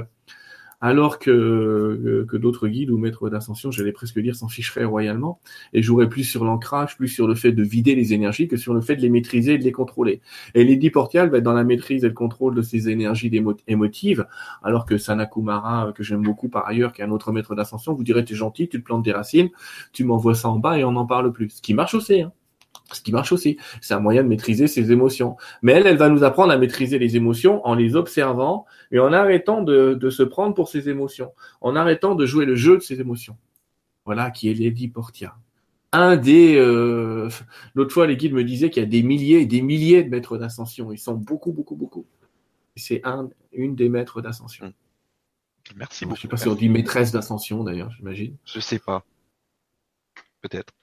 alors 0.81 1.19
que, 1.19 1.29
euh, 1.31 2.25
que 2.29 2.37
d'autres 2.37 2.67
guides 2.67 2.91
ou 2.91 2.97
maîtres 2.97 3.29
d'ascension, 3.29 3.71
j'allais 3.71 3.91
presque 3.91 4.19
dire, 4.19 4.35
s'en 4.35 4.47
ficheraient 4.47 4.85
royalement, 4.85 5.39
et 5.73 5.81
joueraient 5.81 6.09
plus 6.09 6.23
sur 6.23 6.45
l'ancrage, 6.45 6.97
plus 6.97 7.07
sur 7.07 7.27
le 7.27 7.35
fait 7.35 7.51
de 7.51 7.63
vider 7.63 7.95
les 7.95 8.13
énergies 8.13 8.47
que 8.47 8.57
sur 8.57 8.73
le 8.73 8.81
fait 8.81 8.95
de 8.95 9.01
les 9.01 9.09
maîtriser 9.09 9.53
et 9.53 9.57
de 9.57 9.63
les 9.63 9.71
contrôler. 9.71 10.21
Et 10.55 10.63
Lady 10.63 10.89
Portial 10.89 11.29
va 11.29 11.37
être 11.37 11.43
dans 11.43 11.53
la 11.53 11.63
maîtrise 11.63 12.03
et 12.03 12.07
le 12.07 12.13
contrôle 12.13 12.55
de 12.55 12.61
ces 12.61 12.89
énergies 12.89 13.31
émotives, 13.67 14.25
alors 14.63 14.85
que 14.85 14.97
Sanakumara, 14.97 15.87
euh, 15.87 15.91
que 15.91 16.03
j'aime 16.03 16.23
beaucoup 16.23 16.49
par 16.49 16.67
ailleurs, 16.67 16.93
qui 16.93 17.01
est 17.01 17.05
un 17.05 17.11
autre 17.11 17.31
maître 17.31 17.55
d'ascension, 17.55 17.93
vous 17.93 18.03
dirait, 18.03 18.23
t'es 18.23 18.35
gentil, 18.35 18.69
tu 18.69 18.79
te 18.79 18.85
plantes 18.85 19.03
des 19.03 19.11
racines, 19.11 19.49
tu 19.93 20.03
m'envoies 20.03 20.35
ça 20.35 20.49
en 20.49 20.59
bas 20.59 20.77
et 20.77 20.83
on 20.83 20.93
n'en 20.93 21.05
parle 21.05 21.31
plus. 21.31 21.49
Ce 21.49 21.61
qui 21.61 21.73
marche 21.73 21.93
aussi, 21.95 22.21
hein 22.21 22.31
ce 22.91 23.01
qui 23.01 23.11
marche 23.11 23.31
aussi. 23.31 23.57
C'est 23.81 23.93
un 23.93 23.99
moyen 23.99 24.23
de 24.23 24.27
maîtriser 24.27 24.67
ses 24.67 24.91
émotions. 24.91 25.37
Mais 25.61 25.73
elle, 25.73 25.87
elle 25.87 25.97
va 25.97 26.09
nous 26.09 26.23
apprendre 26.23 26.51
à 26.51 26.57
maîtriser 26.57 26.99
les 26.99 27.15
émotions 27.15 27.65
en 27.65 27.75
les 27.75 27.95
observant 27.95 28.65
et 28.91 28.99
en 28.99 29.13
arrêtant 29.13 29.61
de, 29.61 30.09
se 30.09 30.23
prendre 30.23 30.55
pour 30.55 30.69
ses 30.69 30.89
émotions, 30.89 31.31
en 31.61 31.75
arrêtant 31.75 32.15
de 32.15 32.25
jouer 32.25 32.45
le 32.45 32.55
jeu 32.55 32.77
de 32.77 32.81
ses 32.81 32.99
émotions. 32.99 33.37
Voilà 34.05 34.31
qui 34.31 34.49
est 34.49 34.53
Lady 34.53 34.87
Portia. 34.87 35.35
Un 35.91 36.17
des... 36.17 36.55
Euh, 36.55 37.29
l'autre 37.73 37.93
fois, 37.93 38.07
les 38.07 38.15
guides 38.15 38.33
me 38.33 38.43
disaient 38.43 38.69
qu'il 38.69 38.83
y 38.83 38.85
a 38.85 38.89
des 38.89 39.03
milliers 39.03 39.41
et 39.41 39.45
des 39.45 39.61
milliers 39.61 40.03
de 40.03 40.09
maîtres 40.09 40.37
d'ascension. 40.37 40.91
Ils 40.91 40.99
sont 40.99 41.15
beaucoup, 41.15 41.51
beaucoup, 41.51 41.75
beaucoup. 41.75 42.05
C'est 42.75 43.01
un, 43.05 43.29
une 43.51 43.75
des 43.75 43.89
maîtres 43.89 44.21
d'ascension. 44.21 44.73
Merci 45.75 46.05
beaucoup. 46.05 46.17
Je 46.17 46.21
sais 46.21 46.27
pas 46.27 46.37
si 46.37 46.47
on 46.47 46.55
dit 46.55 46.69
maîtresse 46.69 47.11
d'ascension 47.11 47.63
d'ailleurs, 47.63 47.91
j'imagine. 47.91 48.35
Je 48.45 48.59
sais 48.59 48.79
pas. 48.79 49.03
Peut-être. 50.41 50.73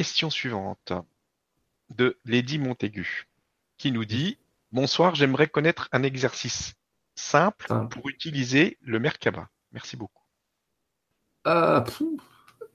Question 0.00 0.30
suivante 0.30 0.94
de 1.94 2.16
Lady 2.24 2.58
Montaigu 2.58 3.28
qui 3.76 3.92
nous 3.92 4.06
dit 4.06 4.38
Bonsoir, 4.72 5.14
j'aimerais 5.14 5.46
connaître 5.46 5.90
un 5.92 6.02
exercice 6.02 6.72
simple 7.14 7.66
pour 7.90 8.08
utiliser 8.08 8.78
le 8.80 8.98
Merkaba. 8.98 9.50
Merci 9.72 9.98
beaucoup. 9.98 10.22
Ah, 11.44 11.84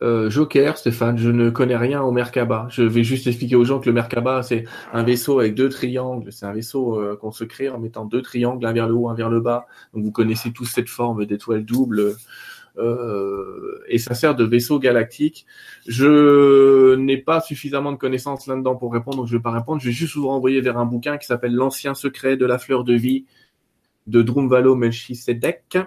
euh, 0.03 0.29
Joker, 0.29 0.77
Stéphane, 0.77 1.17
je 1.17 1.31
ne 1.31 1.49
connais 1.49 1.77
rien 1.77 2.03
au 2.03 2.11
Merkaba. 2.11 2.67
Je 2.69 2.83
vais 2.83 3.03
juste 3.03 3.25
expliquer 3.25 3.55
aux 3.55 3.65
gens 3.65 3.79
que 3.79 3.87
le 3.87 3.93
Merkaba, 3.93 4.43
c'est 4.43 4.65
un 4.93 5.01
vaisseau 5.01 5.39
avec 5.39 5.55
deux 5.55 5.69
triangles. 5.69 6.31
C'est 6.31 6.45
un 6.45 6.53
vaisseau 6.53 7.01
euh, 7.01 7.17
qu'on 7.17 7.31
se 7.31 7.43
crée 7.43 7.69
en 7.69 7.79
mettant 7.79 8.05
deux 8.05 8.21
triangles, 8.21 8.63
un 8.67 8.73
vers 8.73 8.87
le 8.87 8.93
haut, 8.93 9.09
un 9.09 9.15
vers 9.15 9.31
le 9.31 9.39
bas. 9.39 9.65
Donc 9.95 10.03
vous 10.03 10.11
connaissez 10.11 10.51
tous 10.51 10.65
cette 10.65 10.89
forme 10.89 11.25
d'étoile 11.25 11.65
double 11.65 12.17
euh, 12.77 13.83
et 13.87 13.97
ça 13.97 14.13
sert 14.13 14.35
de 14.35 14.43
vaisseau 14.43 14.79
galactique. 14.79 15.45
Je 15.87 16.95
n'ai 16.95 17.17
pas 17.17 17.41
suffisamment 17.41 17.91
de 17.91 17.97
connaissances 17.97 18.47
là-dedans 18.47 18.75
pour 18.75 18.93
répondre, 18.93 19.17
donc 19.17 19.27
je 19.27 19.37
vais 19.37 19.41
pas 19.41 19.51
répondre. 19.51 19.81
Je 19.81 19.87
vais 19.87 19.93
juste 19.93 20.15
vous 20.15 20.27
renvoyer 20.27 20.61
vers 20.61 20.77
un 20.77 20.85
bouquin 20.85 21.17
qui 21.17 21.25
s'appelle 21.25 21.53
L'ancien 21.53 21.93
secret 21.93 22.37
de 22.37 22.45
la 22.45 22.57
fleur 22.57 22.83
de 22.83 22.93
vie 22.93 23.25
de 24.07 24.21
Drumvalo 24.21 24.75
Melchisedek. 24.75 25.77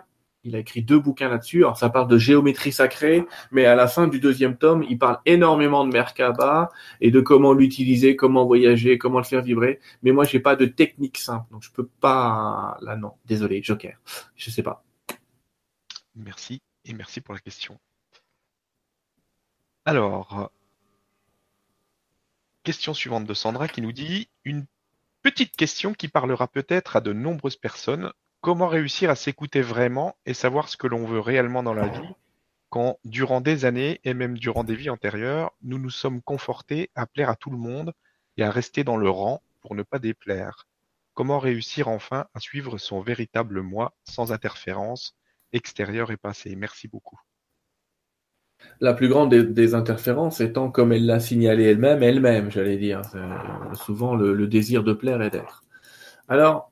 Il 0.44 0.54
a 0.54 0.60
écrit 0.60 0.82
deux 0.82 0.98
bouquins 0.98 1.28
là-dessus. 1.28 1.58
Alors 1.58 1.76
ça 1.76 1.90
parle 1.90 2.08
de 2.08 2.16
géométrie 2.16 2.72
sacrée, 2.72 3.26
mais 3.50 3.66
à 3.66 3.74
la 3.74 3.88
fin 3.88 4.06
du 4.06 4.20
deuxième 4.20 4.56
tome, 4.56 4.84
il 4.88 4.98
parle 4.98 5.18
énormément 5.26 5.84
de 5.84 5.92
Merkaba 5.92 6.70
et 7.00 7.10
de 7.10 7.20
comment 7.20 7.52
l'utiliser, 7.52 8.16
comment 8.16 8.46
voyager, 8.46 8.98
comment 8.98 9.18
le 9.18 9.24
faire 9.24 9.42
vibrer. 9.42 9.80
Mais 10.02 10.12
moi, 10.12 10.24
j'ai 10.24 10.40
pas 10.40 10.56
de 10.56 10.64
technique 10.64 11.18
simple, 11.18 11.46
donc 11.50 11.62
je 11.64 11.70
peux 11.72 11.88
pas. 12.00 12.78
Là, 12.80 12.96
non, 12.96 13.12
désolé, 13.26 13.60
Joker, 13.62 13.98
je 14.36 14.50
sais 14.50 14.62
pas. 14.62 14.84
Merci 16.16 16.60
et 16.88 16.94
merci 16.94 17.20
pour 17.20 17.34
la 17.34 17.40
question. 17.40 17.78
Alors, 19.84 20.50
question 22.62 22.94
suivante 22.94 23.26
de 23.26 23.34
Sandra 23.34 23.68
qui 23.68 23.82
nous 23.82 23.92
dit 23.92 24.28
une 24.44 24.66
petite 25.22 25.56
question 25.56 25.94
qui 25.94 26.08
parlera 26.08 26.48
peut-être 26.48 26.96
à 26.96 27.00
de 27.00 27.12
nombreuses 27.12 27.56
personnes. 27.56 28.12
Comment 28.40 28.68
réussir 28.68 29.10
à 29.10 29.16
s'écouter 29.16 29.62
vraiment 29.62 30.16
et 30.24 30.34
savoir 30.34 30.68
ce 30.68 30.76
que 30.76 30.86
l'on 30.86 31.04
veut 31.04 31.20
réellement 31.20 31.62
dans 31.62 31.74
la 31.74 31.88
vie 31.88 32.14
quand, 32.70 32.98
durant 33.04 33.40
des 33.40 33.64
années 33.64 33.98
et 34.04 34.12
même 34.12 34.36
durant 34.36 34.62
des 34.62 34.76
vies 34.76 34.90
antérieures, 34.90 35.52
nous 35.62 35.78
nous 35.78 35.90
sommes 35.90 36.20
confortés 36.20 36.90
à 36.94 37.06
plaire 37.06 37.30
à 37.30 37.36
tout 37.36 37.50
le 37.50 37.56
monde 37.56 37.94
et 38.36 38.44
à 38.44 38.50
rester 38.50 38.84
dans 38.84 38.98
le 38.98 39.08
rang 39.08 39.42
pour 39.62 39.74
ne 39.74 39.82
pas 39.82 39.98
déplaire? 39.98 40.66
Comment 41.14 41.38
réussir 41.38 41.88
enfin 41.88 42.26
à 42.34 42.40
suivre 42.40 42.76
son 42.76 43.00
véritable 43.00 43.62
moi 43.62 43.94
sans 44.04 44.32
interférence 44.32 45.16
extérieure 45.52 46.10
et 46.10 46.16
passée 46.16 46.54
Merci 46.56 46.88
beaucoup. 46.88 47.18
La 48.80 48.92
plus 48.92 49.08
grande 49.08 49.32
des, 49.32 49.74
interférences 49.74 50.40
étant, 50.40 50.70
comme 50.70 50.92
elle 50.92 51.06
l'a 51.06 51.20
signalé 51.20 51.64
elle-même, 51.64 52.02
elle-même, 52.02 52.50
j'allais 52.50 52.76
dire. 52.76 53.02
souvent 53.74 54.14
le, 54.14 54.46
désir 54.46 54.82
de 54.82 54.92
plaire 54.92 55.22
et 55.22 55.30
d'être. 55.30 55.64
Alors, 56.28 56.70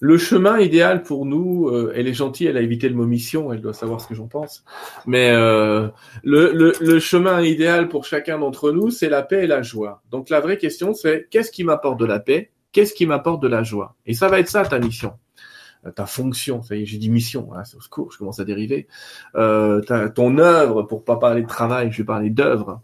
le 0.00 0.18
chemin 0.18 0.58
idéal 0.58 1.02
pour 1.02 1.26
nous, 1.26 1.68
euh, 1.68 1.92
elle 1.94 2.06
est 2.06 2.14
gentille, 2.14 2.46
elle 2.46 2.56
a 2.56 2.60
évité 2.60 2.88
le 2.88 2.94
mot 2.94 3.06
mission, 3.06 3.52
elle 3.52 3.60
doit 3.60 3.72
savoir 3.72 4.00
ce 4.00 4.08
que 4.08 4.14
j'en 4.14 4.28
pense. 4.28 4.64
Mais 5.06 5.30
euh, 5.30 5.88
le, 6.22 6.98
chemin 6.98 7.40
idéal 7.42 7.88
pour 7.88 8.04
chacun 8.04 8.38
d'entre 8.38 8.72
nous, 8.72 8.90
c'est 8.90 9.08
la 9.08 9.22
paix 9.22 9.44
et 9.44 9.46
la 9.46 9.62
joie. 9.62 10.02
Donc 10.10 10.28
la 10.28 10.40
vraie 10.40 10.58
question, 10.58 10.92
c'est 10.94 11.28
qu'est-ce 11.30 11.50
qui 11.50 11.64
m'apporte 11.64 11.98
de 11.98 12.04
la 12.04 12.20
paix? 12.20 12.50
Qu'est-ce 12.72 12.94
qui 12.94 13.06
m'apporte 13.06 13.42
de 13.42 13.48
la 13.48 13.62
joie? 13.62 13.96
Et 14.04 14.14
ça 14.14 14.28
va 14.28 14.38
être 14.38 14.48
ça 14.48 14.64
ta 14.64 14.78
mission 14.78 15.12
ta 15.94 16.06
fonction, 16.06 16.62
ça 16.62 16.76
y 16.76 16.82
est, 16.82 16.86
j'ai 16.86 16.98
dit 16.98 17.10
mission, 17.10 17.50
hein, 17.54 17.64
c'est 17.64 17.76
au 17.76 17.80
secours, 17.80 18.12
je 18.12 18.18
commence 18.18 18.40
à 18.40 18.44
dériver, 18.44 18.86
euh, 19.34 19.80
ton 20.14 20.38
œuvre, 20.38 20.82
pour 20.82 21.04
pas 21.04 21.16
parler 21.16 21.42
de 21.42 21.46
travail, 21.46 21.90
je 21.92 21.98
vais 21.98 22.04
parler 22.04 22.30
d'œuvre, 22.30 22.80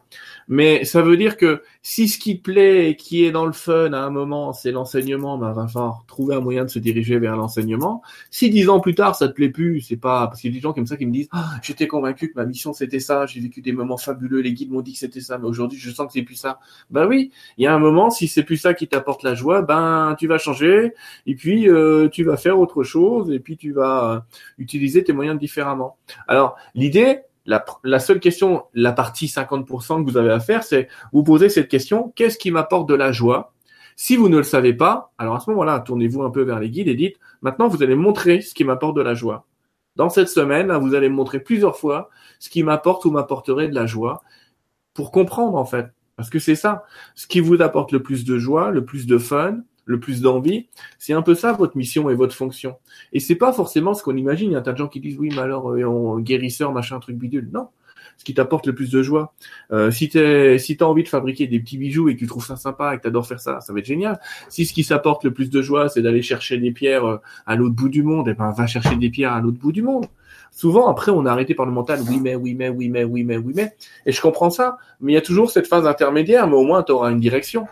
mais 0.53 0.85
ça 0.85 1.01
veut 1.01 1.17
dire 1.17 1.39
que 1.39 1.63
si 1.81 2.09
ce 2.09 2.19
qui 2.19 2.35
plaît 2.35 2.91
et 2.91 2.97
qui 2.97 3.25
est 3.25 3.31
dans 3.31 3.47
le 3.47 3.53
fun 3.53 3.95
à 3.95 4.01
un 4.01 4.11
moment, 4.11 4.53
c'est 4.53 4.71
l'enseignement, 4.71 5.39
ben, 5.39 5.51
va 5.53 5.67
falloir 5.67 6.05
trouver 6.07 6.35
un 6.35 6.41
moyen 6.41 6.67
de 6.67 6.69
se 6.69 6.79
diriger 6.79 7.19
vers 7.19 7.37
l'enseignement. 7.37 8.03
Si 8.31 8.51
dix 8.51 8.69
ans 8.69 8.79
plus 8.79 8.95
tard, 8.95 9.17
ça 9.17 9.29
te 9.29 9.33
plaît 9.33 9.49
plus, 9.49 9.81
c'est 9.81 9.97
pas, 9.97 10.27
parce 10.27 10.43
qu'il 10.43 10.51
y 10.51 10.53
a 10.53 10.55
des 10.55 10.61
gens 10.61 10.75
comme 10.75 10.87
ça 10.87 10.99
qui 10.99 11.07
me 11.07 11.11
disent, 11.11 11.31
ah, 11.33 11.53
j'étais 11.63 11.87
convaincu 11.87 12.31
que 12.31 12.35
ma 12.39 12.45
mission 12.45 12.75
c'était 12.75 13.01
ça, 13.01 13.25
j'ai 13.25 13.41
vécu 13.41 13.63
des 13.63 13.73
moments 13.73 13.97
fabuleux, 13.97 14.43
les 14.43 14.53
guides 14.53 14.71
m'ont 14.71 14.83
dit 14.83 14.93
que 14.93 14.99
c'était 14.99 15.23
ça, 15.23 15.39
mais 15.39 15.47
aujourd'hui 15.47 15.79
je 15.79 15.91
sens 15.91 16.07
que 16.09 16.13
c'est 16.13 16.23
plus 16.23 16.35
ça. 16.35 16.61
Ben 16.91 17.07
oui, 17.07 17.33
il 17.57 17.65
y 17.65 17.67
a 17.67 17.75
un 17.75 17.79
moment, 17.79 18.11
si 18.11 18.29
c'est 18.29 18.43
plus 18.43 18.59
ça 18.59 18.75
qui 18.75 18.87
t'apporte 18.89 19.23
la 19.23 19.35
joie, 19.35 19.63
ben 19.63 20.15
tu 20.19 20.27
vas 20.27 20.37
changer, 20.37 20.93
et 21.27 21.35
puis 21.35 21.67
euh, 21.67 22.11
tu 22.11 22.25
vas 22.25 22.37
faire 22.37 22.59
autre 22.59 22.83
chose, 22.83 23.31
et 23.31 23.39
puis 23.39 23.57
tu 23.57 23.73
vas 23.73 24.27
utiliser 24.59 25.03
tes 25.03 25.15
moyens 25.15 25.39
différemment. 25.39 25.97
Alors 26.29 26.57
l'idée, 26.75 27.21
la, 27.47 27.99
seule 27.99 28.21
question, 28.21 28.65
la 28.75 28.93
partie 28.93 29.27
50% 29.27 30.05
que 30.05 30.11
vous 30.11 30.17
avez 30.17 30.31
à 30.31 30.41
faire, 30.41 30.63
c'est 30.63 30.89
vous 31.13 31.23
poser 31.23 31.49
cette 31.49 31.69
question, 31.69 32.13
qu'est-ce 32.15 32.39
qui 32.39 32.51
m'apporte 32.51 32.89
de 32.89 32.95
la 32.95 33.13
joie? 33.13 33.53
Si 33.97 34.17
vous 34.17 34.29
ne 34.29 34.39
le 34.39 34.43
savez 34.43 34.73
pas, 34.73 35.13
alors 35.19 35.35
à 35.35 35.41
ce 35.41 35.51
moment-là, 35.51 35.81
tournez-vous 35.81 36.23
un 36.23 36.31
peu 36.31 36.43
vers 36.43 36.59
les 36.59 36.71
guides 36.71 36.89
et 36.89 36.95
dites, 36.95 37.17
maintenant 37.43 37.69
vous 37.69 37.83
allez 37.83 37.95
montrer 37.95 38.41
ce 38.41 38.55
qui 38.55 38.65
m'apporte 38.65 38.97
de 38.97 39.03
la 39.03 39.15
joie. 39.15 39.47
Dans 39.97 40.09
cette 40.09 40.29
semaine, 40.29 40.73
vous 40.79 40.95
allez 40.95 41.09
montrer 41.09 41.41
plusieurs 41.41 41.77
fois 41.77 42.09
ce 42.39 42.49
qui 42.49 42.63
m'apporte 42.63 43.05
ou 43.05 43.11
m'apporterait 43.11 43.69
de 43.69 43.75
la 43.75 43.87
joie 43.87 44.23
pour 44.95 45.11
comprendre 45.11 45.57
en 45.57 45.65
fait. 45.65 45.87
Parce 46.17 46.31
que 46.31 46.39
c'est 46.39 46.55
ça, 46.55 46.85
ce 47.15 47.27
qui 47.27 47.41
vous 47.41 47.61
apporte 47.61 47.93
le 47.93 48.03
plus 48.03 48.25
de 48.25 48.39
joie, 48.39 48.71
le 48.71 48.85
plus 48.85 49.07
de 49.07 49.19
fun, 49.19 49.59
le 49.85 50.01
plus 50.01 50.21
d'envie. 50.21 50.67
C'est 50.99 51.13
un 51.13 51.23
peu 51.23 51.35
ça 51.35 51.53
votre 51.53 51.77
mission 51.77 52.11
et 52.11 52.15
votre 52.15 52.35
fonction. 52.35 52.77
Et 53.13 53.21
c'est 53.21 53.37
pas 53.37 53.53
forcément 53.53 53.95
ce 53.95 54.03
qu'on 54.03 54.17
imagine. 54.17 54.51
Il 54.51 54.53
y 54.53 54.57
a 54.57 54.59
un 54.59 54.63
tas 54.63 54.73
de 54.73 54.79
gens 54.79 54.89
qui 54.89 55.01
disent 55.01 55.19
oui, 55.19 55.31
mais 55.33 55.43
alors 55.43 55.71
euh, 55.71 56.19
guérisseur, 56.21 56.73
machin, 56.73 56.99
truc 57.01 57.17
bidule. 57.17 57.51
Non. 57.53 57.69
Ce 58.19 58.25
qui 58.25 58.35
t'apporte 58.35 58.67
le 58.67 58.75
plus 58.75 58.91
de 58.91 59.03
joie. 59.03 59.35
Euh, 59.73 59.91
si 59.91 60.09
tu 60.09 60.59
si 60.59 60.77
t'as 60.77 60.85
envie 60.85 61.03
de 61.03 61.09
fabriquer 61.09 61.47
des 61.47 61.59
petits 61.59 61.79
bijoux 61.79 62.09
et 62.09 62.15
que 62.15 62.21
tu 62.21 62.27
trouves 62.27 62.45
ça 62.45 62.57
sympa 62.57 62.95
et 62.95 62.99
que 62.99 63.03
t'adores 63.03 63.27
faire 63.27 63.41
ça, 63.41 63.61
ça 63.61 63.73
va 63.73 63.79
être 63.81 63.87
génial. 63.87 64.21
Si 64.49 64.67
ce 64.67 64.73
qui 64.73 64.85
s'apporte 64.85 65.25
le 65.25 65.33
plus 65.33 65.51
de 65.51 65.63
joie, 65.63 65.89
c'est 65.89 66.03
d'aller 66.03 66.23
chercher 66.23 66.59
des 66.59 66.73
pierres 66.73 67.05
euh, 67.05 67.17
à 67.47 67.57
l'autre 67.57 67.75
bout 67.75 67.89
du 67.89 68.03
monde, 68.03 68.29
eh 68.29 68.35
ben 68.35 68.51
va 68.53 68.67
chercher 68.67 68.97
des 68.97 69.11
pierres 69.11 69.33
à 69.33 69.41
l'autre 69.41 69.59
bout 69.59 69.73
du 69.73 69.83
monde. 69.83 70.07
Souvent, 70.53 70.89
après, 70.89 71.11
on 71.11 71.25
est 71.25 71.29
arrêté 71.31 71.55
par 71.55 71.65
le 71.65 71.73
mental. 71.73 72.01
Oui, 72.09 72.21
mais, 72.21 72.35
oui, 72.35 72.55
mais, 72.55 72.69
oui, 72.69 72.91
mais, 72.91 73.05
oui, 73.05 73.25
mais, 73.25 73.39
oui, 73.39 73.55
mais. 73.57 73.75
Et 74.05 74.13
je 74.13 74.21
comprends 74.21 74.51
ça. 74.51 74.77
Mais 75.01 75.13
il 75.13 75.15
y 75.15 75.19
a 75.19 75.23
toujours 75.23 75.51
cette 75.51 75.67
phase 75.67 75.87
intermédiaire, 75.87 76.47
mais 76.47 76.57
au 76.57 76.65
moins, 76.65 76.83
tu 76.83 76.93
auras 76.93 77.11
une 77.11 77.21
direction 77.21 77.67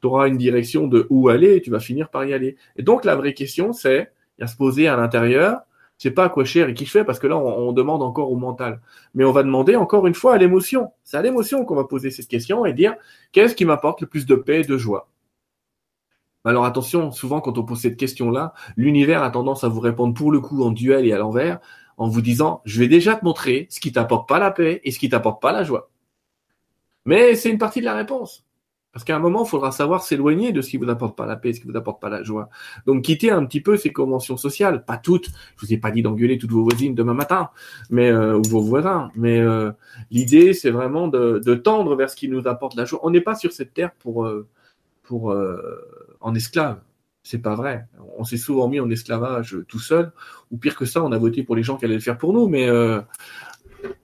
tu 0.00 0.06
auras 0.06 0.28
une 0.28 0.36
direction 0.36 0.86
de 0.86 1.06
où 1.10 1.28
aller 1.28 1.56
et 1.56 1.62
tu 1.62 1.70
vas 1.70 1.80
finir 1.80 2.08
par 2.10 2.24
y 2.24 2.32
aller. 2.32 2.56
Et 2.76 2.82
donc 2.82 3.04
la 3.04 3.16
vraie 3.16 3.34
question, 3.34 3.72
c'est 3.72 4.12
à 4.40 4.46
se 4.46 4.56
poser 4.56 4.88
à 4.88 4.96
l'intérieur, 4.96 5.60
c'est 5.98 6.10
pas 6.10 6.24
à 6.24 6.28
quoi 6.28 6.44
cher 6.44 6.68
et 6.68 6.74
qui 6.74 6.86
fait 6.86 7.04
parce 7.04 7.18
que 7.18 7.26
là 7.26 7.36
on, 7.38 7.72
demande 7.72 8.02
encore 8.02 8.30
au 8.30 8.36
mental, 8.36 8.80
mais 9.14 9.24
on 9.24 9.32
va 9.32 9.42
demander 9.42 9.76
encore 9.76 10.06
une 10.06 10.14
fois 10.14 10.34
à 10.34 10.38
l'émotion. 10.38 10.92
C'est 11.04 11.16
à 11.16 11.22
l'émotion 11.22 11.64
qu'on 11.64 11.74
va 11.74 11.84
poser 11.84 12.10
cette 12.10 12.28
question 12.28 12.66
et 12.66 12.72
dire 12.72 12.94
qu'est-ce 13.32 13.54
qui 13.54 13.64
m'apporte 13.64 14.02
le 14.02 14.06
plus 14.06 14.26
de 14.26 14.34
paix 14.34 14.60
et 14.60 14.64
de 14.64 14.76
joie? 14.76 15.08
Alors 16.44 16.64
attention, 16.64 17.10
souvent 17.10 17.40
quand 17.40 17.58
on 17.58 17.64
pose 17.64 17.80
cette 17.80 17.96
question-là, 17.96 18.52
l'univers 18.76 19.22
a 19.22 19.30
tendance 19.30 19.64
à 19.64 19.68
vous 19.68 19.80
répondre 19.80 20.14
pour 20.14 20.30
le 20.30 20.40
coup 20.40 20.62
en 20.62 20.70
duel 20.70 21.06
et 21.06 21.12
à 21.12 21.18
l'envers, 21.18 21.58
en 21.96 22.08
vous 22.08 22.20
disant 22.20 22.62
je 22.64 22.78
vais 22.78 22.88
déjà 22.88 23.16
te 23.16 23.24
montrer 23.24 23.66
ce 23.70 23.80
qui 23.80 23.92
t'apporte 23.92 24.28
pas 24.28 24.38
la 24.38 24.50
paix 24.50 24.80
et 24.84 24.90
ce 24.90 24.98
qui 24.98 25.08
t'apporte 25.08 25.40
pas 25.42 25.52
la 25.52 25.64
joie. 25.64 25.90
Mais 27.06 27.36
c'est 27.36 27.50
une 27.50 27.58
partie 27.58 27.80
de 27.80 27.86
la 27.86 27.94
réponse. 27.94 28.45
Parce 28.96 29.04
qu'à 29.04 29.14
un 29.14 29.18
moment, 29.18 29.44
il 29.44 29.48
faudra 29.50 29.72
savoir 29.72 30.02
s'éloigner 30.02 30.52
de 30.52 30.62
ce 30.62 30.70
qui 30.70 30.78
vous 30.78 30.88
apporte 30.88 31.18
pas 31.18 31.26
la 31.26 31.36
paix, 31.36 31.52
ce 31.52 31.60
qui 31.60 31.66
vous 31.66 31.76
apporte 31.76 32.00
pas 32.00 32.08
la 32.08 32.22
joie. 32.22 32.48
Donc, 32.86 33.02
quitter 33.02 33.30
un 33.30 33.44
petit 33.44 33.60
peu 33.60 33.76
ces 33.76 33.92
conventions 33.92 34.38
sociales, 34.38 34.86
pas 34.86 34.96
toutes. 34.96 35.26
Je 35.26 35.66
vous 35.66 35.74
ai 35.74 35.76
pas 35.76 35.90
dit 35.90 36.00
d'engueuler 36.00 36.38
toutes 36.38 36.52
vos 36.52 36.62
voisines 36.62 36.94
demain 36.94 37.12
matin, 37.12 37.50
mais 37.90 38.10
euh, 38.10 38.38
ou 38.38 38.42
vos 38.44 38.62
voisins. 38.62 39.10
Mais 39.14 39.38
euh, 39.38 39.70
l'idée, 40.10 40.54
c'est 40.54 40.70
vraiment 40.70 41.08
de, 41.08 41.54
tendre 41.56 41.94
vers 41.94 42.08
ce 42.08 42.16
qui 42.16 42.30
nous 42.30 42.48
apporte 42.48 42.74
la 42.74 42.86
joie. 42.86 43.00
On 43.02 43.10
n'est 43.10 43.20
pas 43.20 43.34
sur 43.34 43.52
cette 43.52 43.74
terre 43.74 43.92
pour 43.98 44.24
euh, 44.24 44.48
pour 45.02 45.36
en 46.22 46.34
esclave. 46.34 46.80
C'est 47.22 47.42
pas 47.42 47.54
vrai. 47.54 47.86
On 48.16 48.24
s'est 48.24 48.38
souvent 48.38 48.66
mis 48.66 48.80
en 48.80 48.88
esclavage 48.88 49.58
tout 49.68 49.78
seul, 49.78 50.10
ou 50.50 50.56
pire 50.56 50.74
que 50.74 50.86
ça, 50.86 51.04
on 51.04 51.12
a 51.12 51.18
voté 51.18 51.42
pour 51.42 51.54
les 51.54 51.62
gens 51.62 51.76
qui 51.76 51.84
allaient 51.84 51.96
le 51.96 52.00
faire 52.00 52.16
pour 52.16 52.32
nous. 52.32 52.48
Mais 52.48 52.66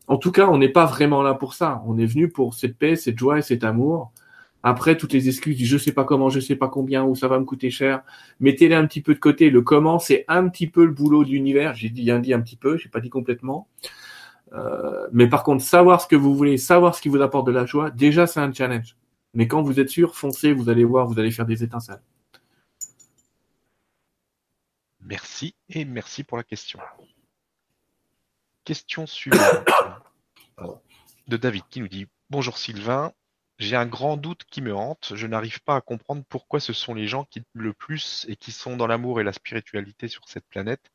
en 0.06 0.18
tout 0.18 0.32
cas, 0.32 0.48
on 0.48 0.58
n'est 0.58 0.68
pas 0.68 0.84
vraiment 0.84 1.22
là 1.22 1.32
pour 1.32 1.54
ça. 1.54 1.82
On 1.86 1.96
est 1.96 2.04
venu 2.04 2.28
pour 2.28 2.52
cette 2.52 2.76
paix, 2.76 2.94
cette 2.94 3.18
joie 3.18 3.38
et 3.38 3.42
cet 3.42 3.64
amour 3.64 4.12
après, 4.62 4.96
toutes 4.96 5.12
les 5.12 5.28
excuses 5.28 5.56
du 5.56 5.66
je 5.66 5.76
sais 5.76 5.92
pas 5.92 6.04
comment, 6.04 6.28
je 6.28 6.38
sais 6.40 6.56
pas 6.56 6.68
combien, 6.68 7.04
ou 7.04 7.16
ça 7.16 7.28
va 7.28 7.38
me 7.38 7.44
coûter 7.44 7.70
cher, 7.70 8.02
mettez-les 8.40 8.74
un 8.74 8.86
petit 8.86 9.02
peu 9.02 9.14
de 9.14 9.18
côté. 9.18 9.50
Le 9.50 9.62
comment, 9.62 9.98
c'est 9.98 10.24
un 10.28 10.48
petit 10.48 10.68
peu 10.68 10.84
le 10.84 10.92
boulot 10.92 11.24
de 11.24 11.30
l'univers. 11.30 11.74
J'ai 11.74 11.88
bien 11.88 12.20
dit 12.20 12.32
un 12.32 12.40
petit 12.40 12.56
peu, 12.56 12.76
j'ai 12.76 12.88
pas 12.88 13.00
dit 13.00 13.10
complètement. 13.10 13.68
Euh, 14.52 15.08
mais 15.12 15.28
par 15.28 15.42
contre, 15.42 15.64
savoir 15.64 16.00
ce 16.00 16.06
que 16.06 16.16
vous 16.16 16.34
voulez, 16.34 16.58
savoir 16.58 16.94
ce 16.94 17.02
qui 17.02 17.08
vous 17.08 17.20
apporte 17.22 17.46
de 17.46 17.52
la 17.52 17.66
joie, 17.66 17.90
déjà 17.90 18.26
c'est 18.26 18.40
un 18.40 18.52
challenge. 18.52 18.96
Mais 19.34 19.48
quand 19.48 19.62
vous 19.62 19.80
êtes 19.80 19.88
sûr, 19.88 20.14
foncez, 20.14 20.52
vous 20.52 20.68
allez 20.68 20.84
voir, 20.84 21.06
vous 21.06 21.18
allez 21.18 21.30
faire 21.30 21.46
des 21.46 21.64
étincelles. 21.64 22.02
Merci 25.00 25.54
et 25.70 25.84
merci 25.84 26.22
pour 26.22 26.36
la 26.36 26.44
question. 26.44 26.78
Question 28.64 29.06
suivante 29.06 29.40
de 31.28 31.36
David 31.36 31.64
qui 31.68 31.80
nous 31.80 31.88
dit 31.88 32.06
Bonjour 32.30 32.56
Sylvain, 32.58 33.12
j'ai 33.62 33.76
un 33.76 33.86
grand 33.86 34.16
doute 34.16 34.44
qui 34.44 34.60
me 34.60 34.74
hante, 34.74 35.12
je 35.14 35.26
n'arrive 35.26 35.62
pas 35.62 35.76
à 35.76 35.80
comprendre 35.80 36.24
pourquoi 36.28 36.60
ce 36.60 36.72
sont 36.72 36.94
les 36.94 37.06
gens 37.06 37.24
qui 37.24 37.42
le 37.52 37.72
plus 37.72 38.26
et 38.28 38.36
qui 38.36 38.52
sont 38.52 38.76
dans 38.76 38.86
l'amour 38.86 39.20
et 39.20 39.24
la 39.24 39.32
spiritualité 39.32 40.08
sur 40.08 40.28
cette 40.28 40.46
planète 40.48 40.90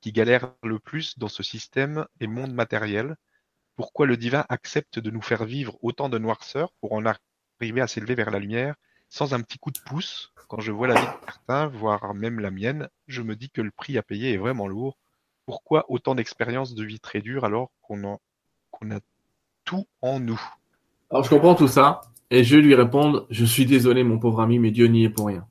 qui 0.00 0.12
galèrent 0.12 0.54
le 0.62 0.78
plus 0.78 1.18
dans 1.18 1.28
ce 1.28 1.42
système 1.42 2.06
et 2.20 2.26
monde 2.26 2.52
matériel. 2.52 3.16
Pourquoi 3.76 4.06
le 4.06 4.16
divin 4.16 4.44
accepte 4.48 4.98
de 4.98 5.10
nous 5.10 5.22
faire 5.22 5.44
vivre 5.44 5.78
autant 5.82 6.08
de 6.08 6.18
noirceur 6.18 6.72
pour 6.80 6.92
en 6.92 7.04
arriver 7.06 7.80
à 7.80 7.86
s'élever 7.86 8.14
vers 8.14 8.30
la 8.30 8.40
lumière 8.40 8.74
sans 9.08 9.34
un 9.34 9.40
petit 9.40 9.58
coup 9.58 9.70
de 9.70 9.80
pouce? 9.86 10.32
Quand 10.48 10.60
je 10.60 10.72
vois 10.72 10.88
la 10.88 11.00
vie 11.00 11.06
de 11.06 11.24
certains, 11.26 11.66
voire 11.68 12.14
même 12.14 12.40
la 12.40 12.50
mienne, 12.50 12.88
je 13.06 13.22
me 13.22 13.36
dis 13.36 13.50
que 13.50 13.60
le 13.60 13.70
prix 13.70 13.96
à 13.96 14.02
payer 14.02 14.32
est 14.32 14.38
vraiment 14.38 14.66
lourd. 14.66 14.98
Pourquoi 15.46 15.86
autant 15.88 16.14
d'expériences 16.14 16.74
de 16.74 16.84
vie 16.84 17.00
très 17.00 17.20
dures 17.20 17.44
alors 17.44 17.70
qu'on 17.80 18.04
a 18.04 19.00
tout 19.64 19.86
en 20.02 20.20
nous? 20.20 20.40
Alors 21.10 21.24
je 21.24 21.30
comprends 21.30 21.54
tout 21.54 21.68
ça 21.68 22.02
et 22.30 22.44
je 22.44 22.56
lui 22.56 22.74
répondre, 22.74 23.26
je 23.30 23.44
suis 23.44 23.64
désolé 23.64 24.04
mon 24.04 24.18
pauvre 24.18 24.40
ami, 24.40 24.58
mais 24.58 24.70
Dieu 24.70 24.86
n'y 24.86 25.04
est 25.04 25.10
pour 25.10 25.28
rien. 25.28 25.46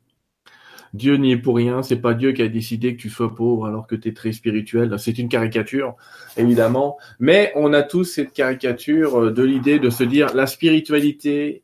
Dieu 0.94 1.18
n'y 1.18 1.32
est 1.32 1.38
pour 1.38 1.56
rien, 1.56 1.82
c'est 1.82 2.00
pas 2.00 2.14
Dieu 2.14 2.32
qui 2.32 2.42
a 2.42 2.48
décidé 2.48 2.96
que 2.96 3.02
tu 3.02 3.10
sois 3.10 3.34
pauvre 3.34 3.66
alors 3.66 3.88
que 3.88 3.96
tu 3.96 4.10
es 4.10 4.14
très 4.14 4.32
spirituel. 4.32 4.96
C'est 5.00 5.18
une 5.18 5.30
caricature, 5.30 5.96
évidemment, 6.38 6.98
mais 7.20 7.52
on 7.56 7.74
a 7.74 7.84
tous 7.84 8.06
cette 8.06 8.34
caricature 8.34 9.20
euh, 9.20 9.32
de 9.32 9.44
l'idée 9.44 9.80
de 9.80 9.90
se 9.90 10.04
dire 10.04 10.34
la 10.36 10.48
spiritualité, 10.48 11.64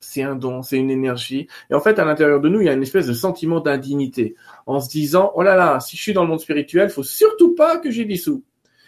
c'est 0.00 0.22
un 0.22 0.34
don, 0.34 0.62
c'est 0.62 0.78
une 0.78 0.90
énergie. 0.90 1.46
Et 1.70 1.74
en 1.74 1.80
fait, 1.80 1.98
à 1.98 2.04
l'intérieur 2.04 2.40
de 2.40 2.48
nous, 2.48 2.60
il 2.60 2.66
y 2.66 2.68
a 2.68 2.72
une 2.72 2.82
espèce 2.82 3.06
de 3.06 3.14
sentiment 3.14 3.60
d'indignité 3.60 4.34
en 4.66 4.80
se 4.80 4.90
disant, 4.90 5.32
oh 5.36 5.42
là 5.42 5.56
là, 5.56 5.80
si 5.80 5.96
je 5.96 6.02
suis 6.02 6.12
dans 6.12 6.22
le 6.22 6.28
monde 6.28 6.40
spirituel, 6.40 6.90
faut 6.90 7.04
surtout 7.04 7.54
pas 7.54 7.78
que 7.78 7.90
j'ai 7.90 8.04
des 8.04 8.16
sous. 8.16 8.44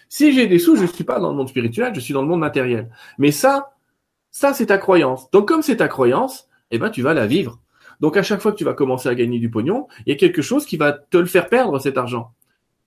Si 0.08 0.32
j'ai 0.32 0.46
des 0.46 0.58
sous, 0.58 0.76
je 0.76 0.86
suis 0.86 1.04
pas 1.04 1.18
dans 1.20 1.30
le 1.30 1.36
monde 1.36 1.48
spirituel, 1.48 1.94
je 1.94 2.00
suis 2.00 2.12
dans 2.12 2.22
le 2.22 2.28
monde 2.28 2.40
matériel. 2.40 2.90
Mais 3.18 3.30
ça, 3.30 3.73
ça, 4.34 4.52
c'est 4.52 4.66
ta 4.66 4.78
croyance. 4.78 5.30
Donc, 5.30 5.46
comme 5.46 5.62
c'est 5.62 5.76
ta 5.76 5.86
croyance, 5.86 6.48
eh 6.72 6.78
ben, 6.78 6.90
tu 6.90 7.02
vas 7.02 7.14
la 7.14 7.24
vivre. 7.24 7.60
Donc, 8.00 8.16
à 8.16 8.24
chaque 8.24 8.40
fois 8.40 8.50
que 8.50 8.56
tu 8.56 8.64
vas 8.64 8.74
commencer 8.74 9.08
à 9.08 9.14
gagner 9.14 9.38
du 9.38 9.48
pognon, 9.48 9.86
il 10.04 10.10
y 10.10 10.12
a 10.12 10.18
quelque 10.18 10.42
chose 10.42 10.66
qui 10.66 10.76
va 10.76 10.90
te 10.92 11.16
le 11.16 11.26
faire 11.26 11.48
perdre, 11.48 11.78
cet 11.78 11.96
argent. 11.96 12.32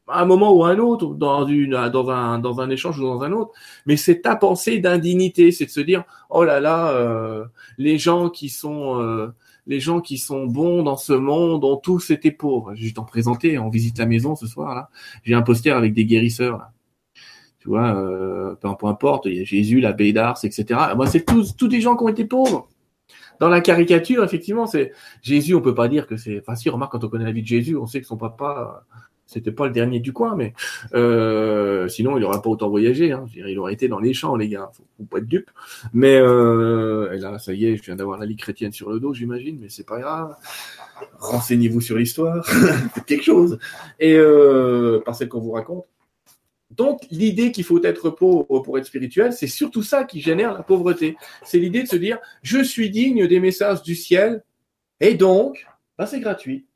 À 0.10 0.22
un 0.22 0.26
moment 0.26 0.52
ou 0.52 0.66
à 0.66 0.72
un 0.72 0.78
autre, 0.78 1.16
dans, 1.16 1.48
une, 1.48 1.72
dans, 1.89 2.10
un, 2.10 2.39
dans 2.39 2.60
un 2.60 2.70
échange 2.70 3.00
ou 3.00 3.04
dans 3.04 3.24
un 3.24 3.32
autre. 3.32 3.52
Mais 3.86 3.95
c'est 3.95 4.22
ta 4.22 4.36
pensée 4.36 4.80
d'indignité, 4.80 5.54
c'est 5.54 5.66
de 5.66 5.70
se 5.70 5.80
dire, 5.80 6.04
oh 6.30 6.43
là 6.43 6.60
là, 6.60 6.89
euh, 6.89 7.45
les 7.78 7.98
gens 7.98 8.30
qui 8.30 8.50
sont... 8.50 9.02
Euh, 9.02 9.34
les 9.70 9.82
gens 9.82 10.00
qui 10.00 10.18
sont 10.18 10.45
bons 10.45 10.82
dans 10.82 10.95
ce 10.95 11.12
monde 11.12 11.66
ont 11.66 11.76
tous 11.76 12.10
été 12.10 12.32
pauvres. 12.32 12.74
Je 12.76 12.86
vais 12.86 12.93
t'en 12.93 13.04
présenter, 13.04 13.60
on 13.60 13.68
visite 13.68 13.98
la 13.98 14.06
maison 14.06 14.34
ce 14.34 14.48
soir 14.48 14.74
là. 14.74 14.89
J'ai 15.26 15.34
un 15.34 15.41
poster 15.41 15.72
avec 15.72 15.93
des 15.93 16.06
guérisseurs 16.06 16.58
là 16.58 16.72
tu 17.68 17.72
vois, 17.72 17.97
euh, 17.97 18.55
peu, 18.55 18.88
importe, 18.88 19.26
il 19.26 19.36
y 19.36 19.41
a 19.41 19.43
Jésus, 19.43 19.82
la 19.82 19.91
Baie 19.91 20.13
d'Ars, 20.13 20.39
etc. 20.43 20.80
Moi, 20.95 21.05
c'est 21.05 21.26
tous, 21.26 21.53
tous 21.57 21.68
des 21.68 21.82
gens 21.82 21.97
qui 21.97 22.05
ont 22.05 22.07
été 22.07 22.24
pauvres. 22.24 22.70
dans 23.41 23.49
la 23.49 23.59
caricature, 23.59 24.24
effectivement, 24.24 24.68
c'est 24.68 24.93
Jésus. 25.22 25.53
On 25.53 25.59
peut 25.59 25.76
pas 25.76 25.89
dire 25.89 26.07
que 26.07 26.15
c'est. 26.15 26.39
Enfin, 26.39 26.55
si, 26.55 26.70
remarque 26.70 26.93
quand 26.93 27.03
on 27.03 27.09
connaît 27.09 27.26
la 27.26 27.34
vie 27.34 27.41
de 27.41 27.47
Jésus, 27.47 27.76
on 27.76 27.86
sait 27.86 27.99
que 27.99 28.07
son 28.07 28.15
papa, 28.15 28.86
c'était 29.26 29.51
pas 29.51 29.68
le 29.68 29.74
dernier 29.74 29.99
du 29.99 30.13
coin, 30.13 30.38
mais 30.38 30.53
euh, 30.93 31.89
sinon 31.89 32.18
il 32.18 32.24
aurait 32.24 32.41
pas 32.41 32.49
autant 32.49 32.70
voyagé. 32.70 33.11
Hein. 33.11 33.26
il 33.36 33.59
aurait 33.59 33.74
été 33.74 33.89
dans 33.89 33.99
les 33.99 34.13
champs, 34.13 34.38
les 34.38 34.47
gars. 34.47 34.70
Faut, 34.72 34.86
faut 34.95 35.03
pas 35.03 35.18
être 35.18 35.28
dupe. 35.28 35.51
Mais 35.91 36.15
euh, 36.15 37.18
là, 37.20 37.38
ça 37.38 37.51
y 37.51 37.65
est, 37.65 37.76
je 37.76 37.84
viens 37.84 37.97
d'avoir 37.97 38.18
la 38.18 38.26
lie 38.26 38.38
chrétienne 38.38 38.72
sur 38.72 38.89
le 38.89 39.01
dos, 39.01 39.13
j'imagine, 39.13 39.57
mais 39.59 39.68
c'est 39.68 39.86
pas 39.86 39.99
grave. 39.99 40.38
Renseignez-vous 41.20 41.82
sur 41.82 41.97
l'histoire, 41.97 42.47
quelque 43.07 43.26
chose. 43.26 43.59
Et 43.99 44.18
par 45.03 45.15
celle 45.15 45.28
qu'on 45.28 45.41
vous 45.41 45.51
raconte. 45.51 45.84
Donc, 46.78 47.02
l'idée 47.10 47.52
qu'il 47.52 47.64
faut 47.64 47.84
être 47.84 48.12
pauvre 48.12 48.60
pour 48.60 48.78
être 48.78 48.86
spirituel, 48.86 49.34
c'est 49.34 49.48
surtout 49.48 49.82
ça 49.82 50.04
qui 50.04 50.22
génère 50.22 50.54
la 50.54 50.64
pauvreté. 50.64 51.18
C'est 51.44 51.60
l'idée 51.60 51.84
de 51.84 51.88
se 51.88 51.96
dire, 51.96 52.20
je 52.44 52.64
suis 52.64 52.92
digne 52.92 53.28
des 53.28 53.40
messages 53.40 53.82
du 53.82 53.96
ciel, 53.96 54.44
et 55.00 55.16
donc, 55.16 55.68
ben, 55.98 56.06
c'est 56.06 56.20
gratuit. 56.20 56.68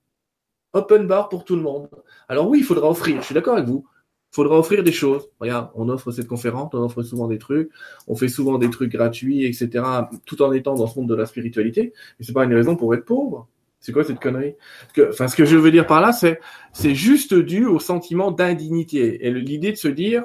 Open 0.74 1.06
bar 1.06 1.30
pour 1.30 1.46
tout 1.46 1.56
le 1.56 1.62
monde. 1.62 1.90
Alors 2.28 2.48
oui, 2.50 2.60
il 2.60 2.64
faudra 2.64 2.90
offrir, 2.90 3.22
je 3.22 3.26
suis 3.26 3.36
d'accord 3.36 3.56
avec 3.56 3.68
vous. 3.68 3.86
Il 4.32 4.36
faudra 4.36 4.58
offrir 4.58 4.84
des 4.84 4.94
choses. 4.94 5.30
Regarde, 5.40 5.70
on 5.76 5.90
offre 5.90 6.12
cette 6.12 6.28
conférence, 6.28 6.74
on 6.74 6.82
offre 6.82 7.04
souvent 7.04 7.28
des 7.28 7.38
trucs, 7.38 7.70
on 8.08 8.16
fait 8.16 8.30
souvent 8.30 8.58
des 8.58 8.70
trucs 8.70 8.92
gratuits, 8.92 9.46
etc., 9.46 9.84
tout 10.26 10.42
en 10.42 10.54
étant 10.54 10.76
dans 10.76 10.88
ce 10.88 10.98
monde 10.98 11.10
de 11.10 11.16
la 11.16 11.26
spiritualité. 11.26 11.94
Mais 12.18 12.26
c'est 12.26 12.34
pas 12.34 12.46
une 12.46 12.54
raison 12.54 12.78
pour 12.78 12.96
être 12.96 13.06
pauvre. 13.06 13.50
C'est 13.82 13.92
quoi 13.92 14.04
cette 14.04 14.20
connerie? 14.20 14.56
Enfin, 15.10 15.28
ce 15.28 15.36
que 15.36 15.44
je 15.44 15.58
veux 15.58 15.72
dire 15.72 15.88
par 15.88 16.02
là, 16.02 16.12
c'est 16.14 16.96
juste 16.96 17.34
dû 17.34 17.66
au 17.66 17.80
sentiment 17.80 18.32
d'indignité 18.32 19.26
et 19.26 19.32
l'idée 19.32 19.72
de 19.72 19.78
se 19.78 19.88
dire 19.88 20.24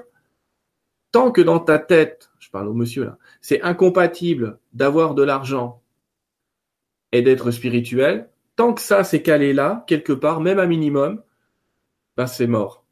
tant 1.10 1.32
que 1.32 1.40
dans 1.40 1.58
ta 1.58 1.78
tête, 1.78 2.30
je 2.38 2.50
parle 2.50 2.68
au 2.68 2.74
monsieur 2.74 3.04
là, 3.04 3.18
c'est 3.40 3.62
incompatible 3.62 4.58
d'avoir 4.74 5.14
de 5.14 5.22
l'argent 5.22 5.82
et 7.12 7.22
d'être 7.22 7.50
spirituel, 7.50 8.28
tant 8.56 8.74
que 8.74 8.82
ça 8.82 9.04
c'est 9.04 9.22
calé 9.22 9.54
là 9.54 9.84
quelque 9.86 10.12
part, 10.12 10.42
même 10.42 10.58
un 10.58 10.66
minimum, 10.66 11.22
ben 12.18 12.26
c'est 12.26 12.46
mort. 12.46 12.84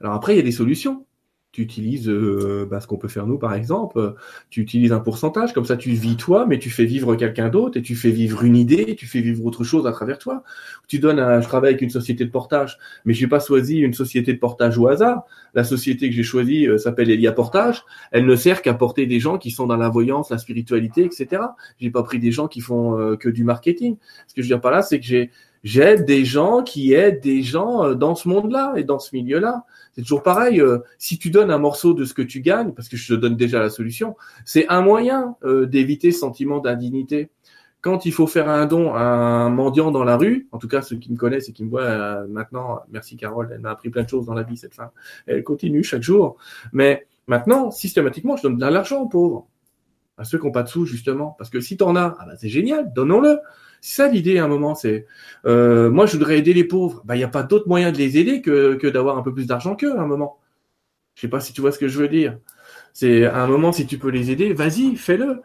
Alors 0.00 0.14
après, 0.14 0.34
il 0.34 0.36
y 0.36 0.40
a 0.40 0.42
des 0.42 0.50
solutions 0.50 1.06
tu 1.54 1.62
utilises 1.62 2.08
euh, 2.08 2.66
bah, 2.68 2.80
ce 2.80 2.88
qu'on 2.88 2.96
peut 2.96 3.06
faire 3.06 3.28
nous 3.28 3.38
par 3.38 3.54
exemple, 3.54 4.16
tu 4.50 4.60
utilises 4.60 4.90
un 4.90 4.98
pourcentage, 4.98 5.52
comme 5.52 5.64
ça 5.64 5.76
tu 5.76 5.90
vis 5.90 6.16
toi, 6.16 6.46
mais 6.46 6.58
tu 6.58 6.68
fais 6.68 6.84
vivre 6.84 7.14
quelqu'un 7.14 7.48
d'autre 7.48 7.78
et 7.78 7.82
tu 7.82 7.94
fais 7.94 8.10
vivre 8.10 8.42
une 8.42 8.56
idée, 8.56 8.96
tu 8.96 9.06
fais 9.06 9.20
vivre 9.20 9.44
autre 9.44 9.62
chose 9.62 9.86
à 9.86 9.92
travers 9.92 10.18
toi. 10.18 10.42
Tu 10.88 10.98
donnes, 10.98 11.20
un, 11.20 11.40
je 11.40 11.46
travaille 11.46 11.70
avec 11.70 11.82
une 11.82 11.90
société 11.90 12.24
de 12.24 12.30
portage, 12.30 12.76
mais 13.04 13.14
j'ai 13.14 13.28
pas 13.28 13.38
choisi 13.38 13.78
une 13.78 13.94
société 13.94 14.32
de 14.32 14.38
portage 14.38 14.78
au 14.78 14.88
hasard. 14.88 15.22
La 15.54 15.62
société 15.62 16.10
que 16.10 16.16
j'ai 16.16 16.24
choisie 16.24 16.66
euh, 16.66 16.76
s'appelle 16.76 17.08
Elia 17.08 17.30
Portage. 17.30 17.84
Elle 18.10 18.26
ne 18.26 18.34
sert 18.34 18.60
qu'à 18.60 18.74
porter 18.74 19.06
des 19.06 19.20
gens 19.20 19.38
qui 19.38 19.52
sont 19.52 19.68
dans 19.68 19.76
la 19.76 19.88
voyance, 19.88 20.30
la 20.30 20.38
spiritualité, 20.38 21.04
etc. 21.04 21.40
J'ai 21.78 21.90
pas 21.92 22.02
pris 22.02 22.18
des 22.18 22.32
gens 22.32 22.48
qui 22.48 22.62
font 22.62 22.98
euh, 22.98 23.14
que 23.16 23.28
du 23.28 23.44
marketing. 23.44 23.96
Ce 24.26 24.34
que 24.34 24.42
je 24.42 24.48
veux 24.48 24.54
dire 24.56 24.60
par 24.60 24.72
là, 24.72 24.82
c'est 24.82 24.98
que 24.98 25.06
j'ai 25.06 25.30
j'aide 25.64 26.04
des 26.04 26.24
gens 26.24 26.62
qui 26.62 26.92
aident 26.92 27.20
des 27.20 27.42
gens 27.42 27.94
dans 27.94 28.14
ce 28.14 28.28
monde-là 28.28 28.74
et 28.76 28.84
dans 28.84 29.00
ce 29.00 29.16
milieu-là. 29.16 29.64
C'est 29.94 30.02
toujours 30.02 30.22
pareil. 30.22 30.60
Euh, 30.60 30.78
si 30.98 31.18
tu 31.18 31.30
donnes 31.30 31.50
un 31.50 31.58
morceau 31.58 31.94
de 31.94 32.04
ce 32.04 32.14
que 32.14 32.22
tu 32.22 32.40
gagnes, 32.40 32.72
parce 32.72 32.88
que 32.88 32.96
je 32.96 33.14
te 33.14 33.18
donne 33.18 33.36
déjà 33.36 33.60
la 33.60 33.70
solution, 33.70 34.16
c'est 34.44 34.68
un 34.68 34.82
moyen 34.82 35.36
euh, 35.44 35.66
d'éviter 35.66 36.10
ce 36.10 36.20
sentiment 36.20 36.58
d'indignité. 36.58 37.30
Quand 37.80 38.06
il 38.06 38.12
faut 38.12 38.26
faire 38.26 38.48
un 38.48 38.66
don 38.66 38.94
à 38.94 39.02
un 39.02 39.50
mendiant 39.50 39.90
dans 39.90 40.04
la 40.04 40.16
rue, 40.16 40.48
en 40.52 40.58
tout 40.58 40.68
cas 40.68 40.82
ceux 40.82 40.96
qui 40.96 41.12
me 41.12 41.16
connaissent 41.16 41.48
et 41.48 41.52
qui 41.52 41.64
me 41.64 41.70
voient 41.70 41.82
euh, 41.82 42.26
maintenant, 42.26 42.80
merci 42.90 43.16
Carole, 43.16 43.50
elle 43.52 43.60
m'a 43.60 43.70
appris 43.70 43.90
plein 43.90 44.02
de 44.02 44.08
choses 44.08 44.26
dans 44.26 44.34
la 44.34 44.42
vie 44.42 44.56
cette 44.56 44.74
femme. 44.74 44.90
Elle 45.26 45.44
continue 45.44 45.84
chaque 45.84 46.02
jour. 46.02 46.36
Mais 46.72 47.06
maintenant, 47.26 47.70
systématiquement, 47.70 48.36
je 48.36 48.42
donne 48.42 48.56
de 48.56 48.66
l'argent 48.66 49.02
aux 49.02 49.08
pauvres, 49.08 49.46
à 50.16 50.24
ceux 50.24 50.38
qui 50.38 50.46
n'ont 50.46 50.52
pas 50.52 50.62
de 50.62 50.68
sous 50.68 50.86
justement, 50.86 51.36
parce 51.38 51.50
que 51.50 51.60
si 51.60 51.76
tu 51.76 51.84
en 51.84 51.94
as, 51.94 52.16
ah 52.18 52.24
bah, 52.26 52.32
c'est 52.36 52.48
génial, 52.48 52.92
donnons-le. 52.94 53.38
C'est 53.84 53.96
ça 53.96 54.08
l'idée 54.08 54.38
à 54.38 54.46
un 54.46 54.48
moment, 54.48 54.74
c'est 54.74 55.04
euh, 55.44 55.90
moi 55.90 56.06
je 56.06 56.16
voudrais 56.16 56.38
aider 56.38 56.54
les 56.54 56.64
pauvres. 56.64 57.02
Bah 57.04 57.16
il 57.16 57.18
n'y 57.18 57.24
a 57.24 57.28
pas 57.28 57.42
d'autre 57.42 57.68
moyen 57.68 57.92
de 57.92 57.98
les 57.98 58.16
aider 58.16 58.40
que, 58.40 58.76
que 58.76 58.86
d'avoir 58.86 59.18
un 59.18 59.22
peu 59.22 59.34
plus 59.34 59.46
d'argent 59.46 59.76
qu'eux 59.76 59.94
à 59.98 60.00
un 60.00 60.06
moment. 60.06 60.38
Je 61.14 61.20
sais 61.20 61.28
pas 61.28 61.38
si 61.38 61.52
tu 61.52 61.60
vois 61.60 61.70
ce 61.70 61.78
que 61.78 61.86
je 61.86 61.98
veux 61.98 62.08
dire. 62.08 62.38
C'est 62.94 63.26
à 63.26 63.42
un 63.42 63.46
moment 63.46 63.72
si 63.72 63.86
tu 63.86 63.98
peux 63.98 64.08
les 64.08 64.30
aider, 64.30 64.54
vas-y, 64.54 64.96
fais-le. 64.96 65.42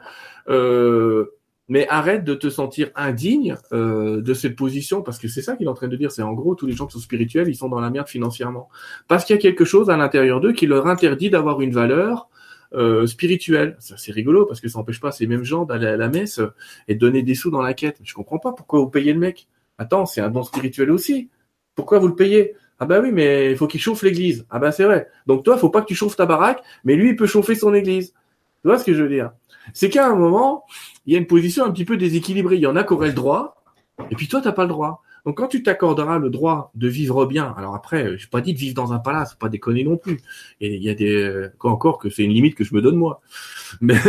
Euh, 0.48 1.26
mais 1.68 1.86
arrête 1.90 2.24
de 2.24 2.34
te 2.34 2.50
sentir 2.50 2.92
indigne 2.96 3.58
euh, 3.74 4.22
de 4.22 4.34
cette 4.34 4.56
position 4.56 5.02
parce 5.02 5.20
que 5.20 5.28
c'est 5.28 5.42
ça 5.42 5.58
qu'il 5.58 5.66
est 5.66 5.70
en 5.70 5.74
train 5.74 5.90
de 5.90 5.98
dire. 5.98 6.10
C'est 6.10 6.22
en 6.22 6.32
gros 6.32 6.56
tous 6.56 6.66
les 6.66 6.74
gens 6.74 6.88
qui 6.88 6.94
sont 6.94 7.00
spirituels, 7.00 7.50
ils 7.50 7.56
sont 7.56 7.68
dans 7.68 7.82
la 7.82 7.90
merde 7.90 8.08
financièrement 8.08 8.70
parce 9.10 9.26
qu'il 9.26 9.36
y 9.36 9.40
a 9.40 9.42
quelque 9.42 9.66
chose 9.66 9.90
à 9.90 9.98
l'intérieur 9.98 10.40
d'eux 10.40 10.54
qui 10.54 10.66
leur 10.66 10.88
interdit 10.88 11.30
d'avoir 11.30 11.60
une 11.60 11.74
valeur 11.74 12.30
euh, 12.74 13.08
spirituel. 13.08 13.78
C'est 13.80 14.12
rigolo 14.12 14.46
parce 14.46 14.62
que 14.62 14.68
ça 14.68 14.80
n'empêche 14.80 15.00
pas 15.00 15.12
ces 15.12 15.28
mêmes 15.28 15.44
gens 15.44 15.66
d'aller 15.66 15.88
à 15.88 15.98
la 15.98 16.10
messe 16.10 16.40
et 16.88 16.96
de 16.96 17.00
donner 17.00 17.24
des 17.24 17.36
sous 17.36 17.52
dans 17.52 17.62
la 17.62 17.74
quête. 17.74 18.00
Je 18.04 18.14
comprends 18.14 18.40
pas 18.40 18.52
pourquoi 18.52 18.80
vous 18.80 18.90
payez 18.90 19.14
le 19.14 19.20
mec. 19.20 19.48
Attends, 19.78 20.06
c'est 20.06 20.22
un 20.22 20.30
don 20.30 20.44
spirituel 20.44 20.92
aussi. 20.92 21.30
Pourquoi 21.76 22.00
vous 22.00 22.08
le 22.08 22.16
payez? 22.16 22.56
Ah 22.80 22.86
bah 22.86 23.00
oui, 23.02 23.12
mais 23.12 23.52
il 23.52 23.58
faut 23.58 23.68
qu'il 23.68 23.82
chauffe 23.82 24.04
l'église. 24.04 24.46
Ah 24.50 24.60
bah 24.60 24.72
c'est 24.72 24.84
vrai. 24.84 25.10
Donc 25.28 25.44
toi, 25.44 25.58
faut 25.58 25.70
pas 25.70 25.82
que 25.82 25.88
tu 25.88 25.96
chauffes 25.96 26.16
ta 26.16 26.26
baraque, 26.26 26.62
mais 26.84 26.96
lui, 26.96 27.10
il 27.10 27.16
peut 27.16 27.28
chauffer 27.28 27.56
son 27.56 27.74
église. 27.74 28.14
Tu 28.62 28.68
vois 28.68 28.78
ce 28.78 28.86
que 28.86 28.94
je 28.94 29.04
veux 29.04 29.10
dire? 29.10 29.32
C'est 29.74 29.90
qu'à 29.90 30.08
un 30.08 30.16
moment, 30.16 30.66
il 31.06 31.14
y 31.14 31.16
a 31.16 31.20
une 31.20 31.28
position 31.28 31.66
un 31.66 31.72
petit 31.72 31.86
peu 31.86 31.98
déséquilibrée. 31.98 32.56
Il 32.56 32.62
y 32.62 32.68
en 32.68 32.76
a 32.76 32.84
qui 32.84 32.94
auraient 32.94 33.08
le 33.08 33.14
droit, 33.14 33.64
et 34.10 34.16
puis 34.16 34.28
toi, 34.28 34.42
t'as 34.42 34.52
pas 34.52 34.64
le 34.64 34.70
droit. 34.70 35.02
Donc 35.26 35.38
quand 35.38 35.48
tu 35.48 35.64
t'accorderas 35.64 36.20
le 36.20 36.30
droit 36.30 36.72
de 36.76 36.88
vivre 36.88 37.26
bien, 37.26 37.54
alors 37.58 37.76
après, 37.76 38.18
je 38.18 38.26
n'ai 38.26 38.30
pas 38.30 38.42
dit 38.42 38.54
de 38.54 38.60
vivre 38.60 38.76
dans 38.76 38.94
un 38.94 39.00
palace, 39.00 39.36
pas 39.36 39.50
déconner 39.50 39.84
non 39.84 39.98
plus. 39.98 40.20
Et 40.62 40.76
il 40.76 40.84
y 40.84 40.90
a 40.90 40.94
des 40.94 41.48
encore 41.62 41.98
que 41.98 42.10
c'est 42.10 42.24
une 42.24 42.34
limite 42.34 42.56
que 42.56 42.64
je 42.64 42.74
me 42.74 42.82
donne 42.82 42.96
moi. 42.96 43.22
Mais 43.82 44.00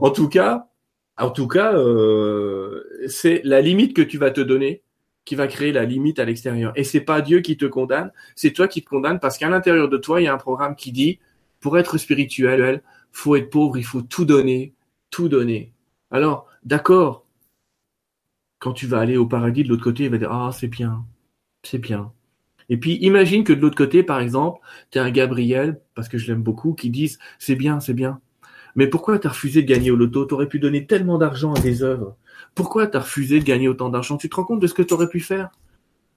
en 0.00 0.10
tout 0.10 0.28
cas, 0.28 0.68
en 1.18 1.30
tout 1.30 1.48
cas, 1.48 1.74
euh, 1.74 2.84
c'est 3.08 3.40
la 3.44 3.60
limite 3.60 3.94
que 3.94 4.02
tu 4.02 4.18
vas 4.18 4.30
te 4.30 4.40
donner 4.40 4.82
qui 5.26 5.34
va 5.34 5.48
créer 5.48 5.72
la 5.72 5.84
limite 5.84 6.18
à 6.18 6.24
l'extérieur. 6.24 6.72
Et 6.76 6.84
c'est 6.84 7.00
pas 7.00 7.20
Dieu 7.20 7.40
qui 7.40 7.56
te 7.56 7.66
condamne, 7.66 8.12
c'est 8.36 8.52
toi 8.52 8.68
qui 8.68 8.82
te 8.82 8.88
condamne 8.88 9.18
parce 9.18 9.36
qu'à 9.36 9.48
l'intérieur 9.48 9.88
de 9.88 9.96
toi, 9.98 10.20
il 10.20 10.24
y 10.24 10.28
a 10.28 10.32
un 10.32 10.38
programme 10.38 10.76
qui 10.76 10.92
dit 10.92 11.18
pour 11.60 11.78
être 11.78 11.98
spirituel, 11.98 12.82
faut 13.12 13.34
être 13.34 13.50
pauvre, 13.50 13.76
il 13.76 13.84
faut 13.84 14.02
tout 14.02 14.24
donner, 14.24 14.72
tout 15.10 15.28
donner. 15.28 15.72
Alors, 16.10 16.46
d'accord, 16.64 17.25
quand 18.58 18.72
tu 18.72 18.86
vas 18.86 19.00
aller 19.00 19.16
au 19.16 19.26
paradis 19.26 19.64
de 19.64 19.68
l'autre 19.68 19.84
côté, 19.84 20.04
il 20.04 20.10
va 20.10 20.18
dire 20.18 20.32
Ah, 20.32 20.50
c'est 20.52 20.68
bien, 20.68 21.04
c'est 21.62 21.78
bien. 21.78 22.12
Et 22.68 22.78
puis 22.78 22.96
imagine 23.02 23.44
que 23.44 23.52
de 23.52 23.60
l'autre 23.60 23.76
côté, 23.76 24.02
par 24.02 24.20
exemple, 24.20 24.60
tu 24.90 24.98
as 24.98 25.04
un 25.04 25.10
Gabriel, 25.10 25.80
parce 25.94 26.08
que 26.08 26.18
je 26.18 26.26
l'aime 26.28 26.42
beaucoup, 26.42 26.74
qui 26.74 26.90
disent 26.90 27.18
C'est 27.38 27.56
bien, 27.56 27.80
c'est 27.80 27.94
bien. 27.94 28.20
Mais 28.76 28.88
pourquoi 28.88 29.18
tu 29.18 29.26
as 29.26 29.30
refusé 29.30 29.62
de 29.62 29.66
gagner 29.68 29.90
au 29.90 29.96
loto? 29.96 30.26
Tu 30.26 30.34
aurais 30.34 30.48
pu 30.48 30.58
donner 30.58 30.86
tellement 30.86 31.18
d'argent 31.18 31.54
à 31.54 31.60
des 31.60 31.82
œuvres. 31.82 32.16
Pourquoi 32.54 32.86
tu 32.86 32.96
as 32.96 33.00
refusé 33.00 33.40
de 33.40 33.44
gagner 33.44 33.68
autant 33.68 33.88
d'argent? 33.88 34.18
Tu 34.18 34.28
te 34.28 34.36
rends 34.36 34.44
compte 34.44 34.60
de 34.60 34.66
ce 34.66 34.74
que 34.74 34.82
tu 34.82 34.94
aurais 34.94 35.08
pu 35.08 35.20
faire? 35.20 35.50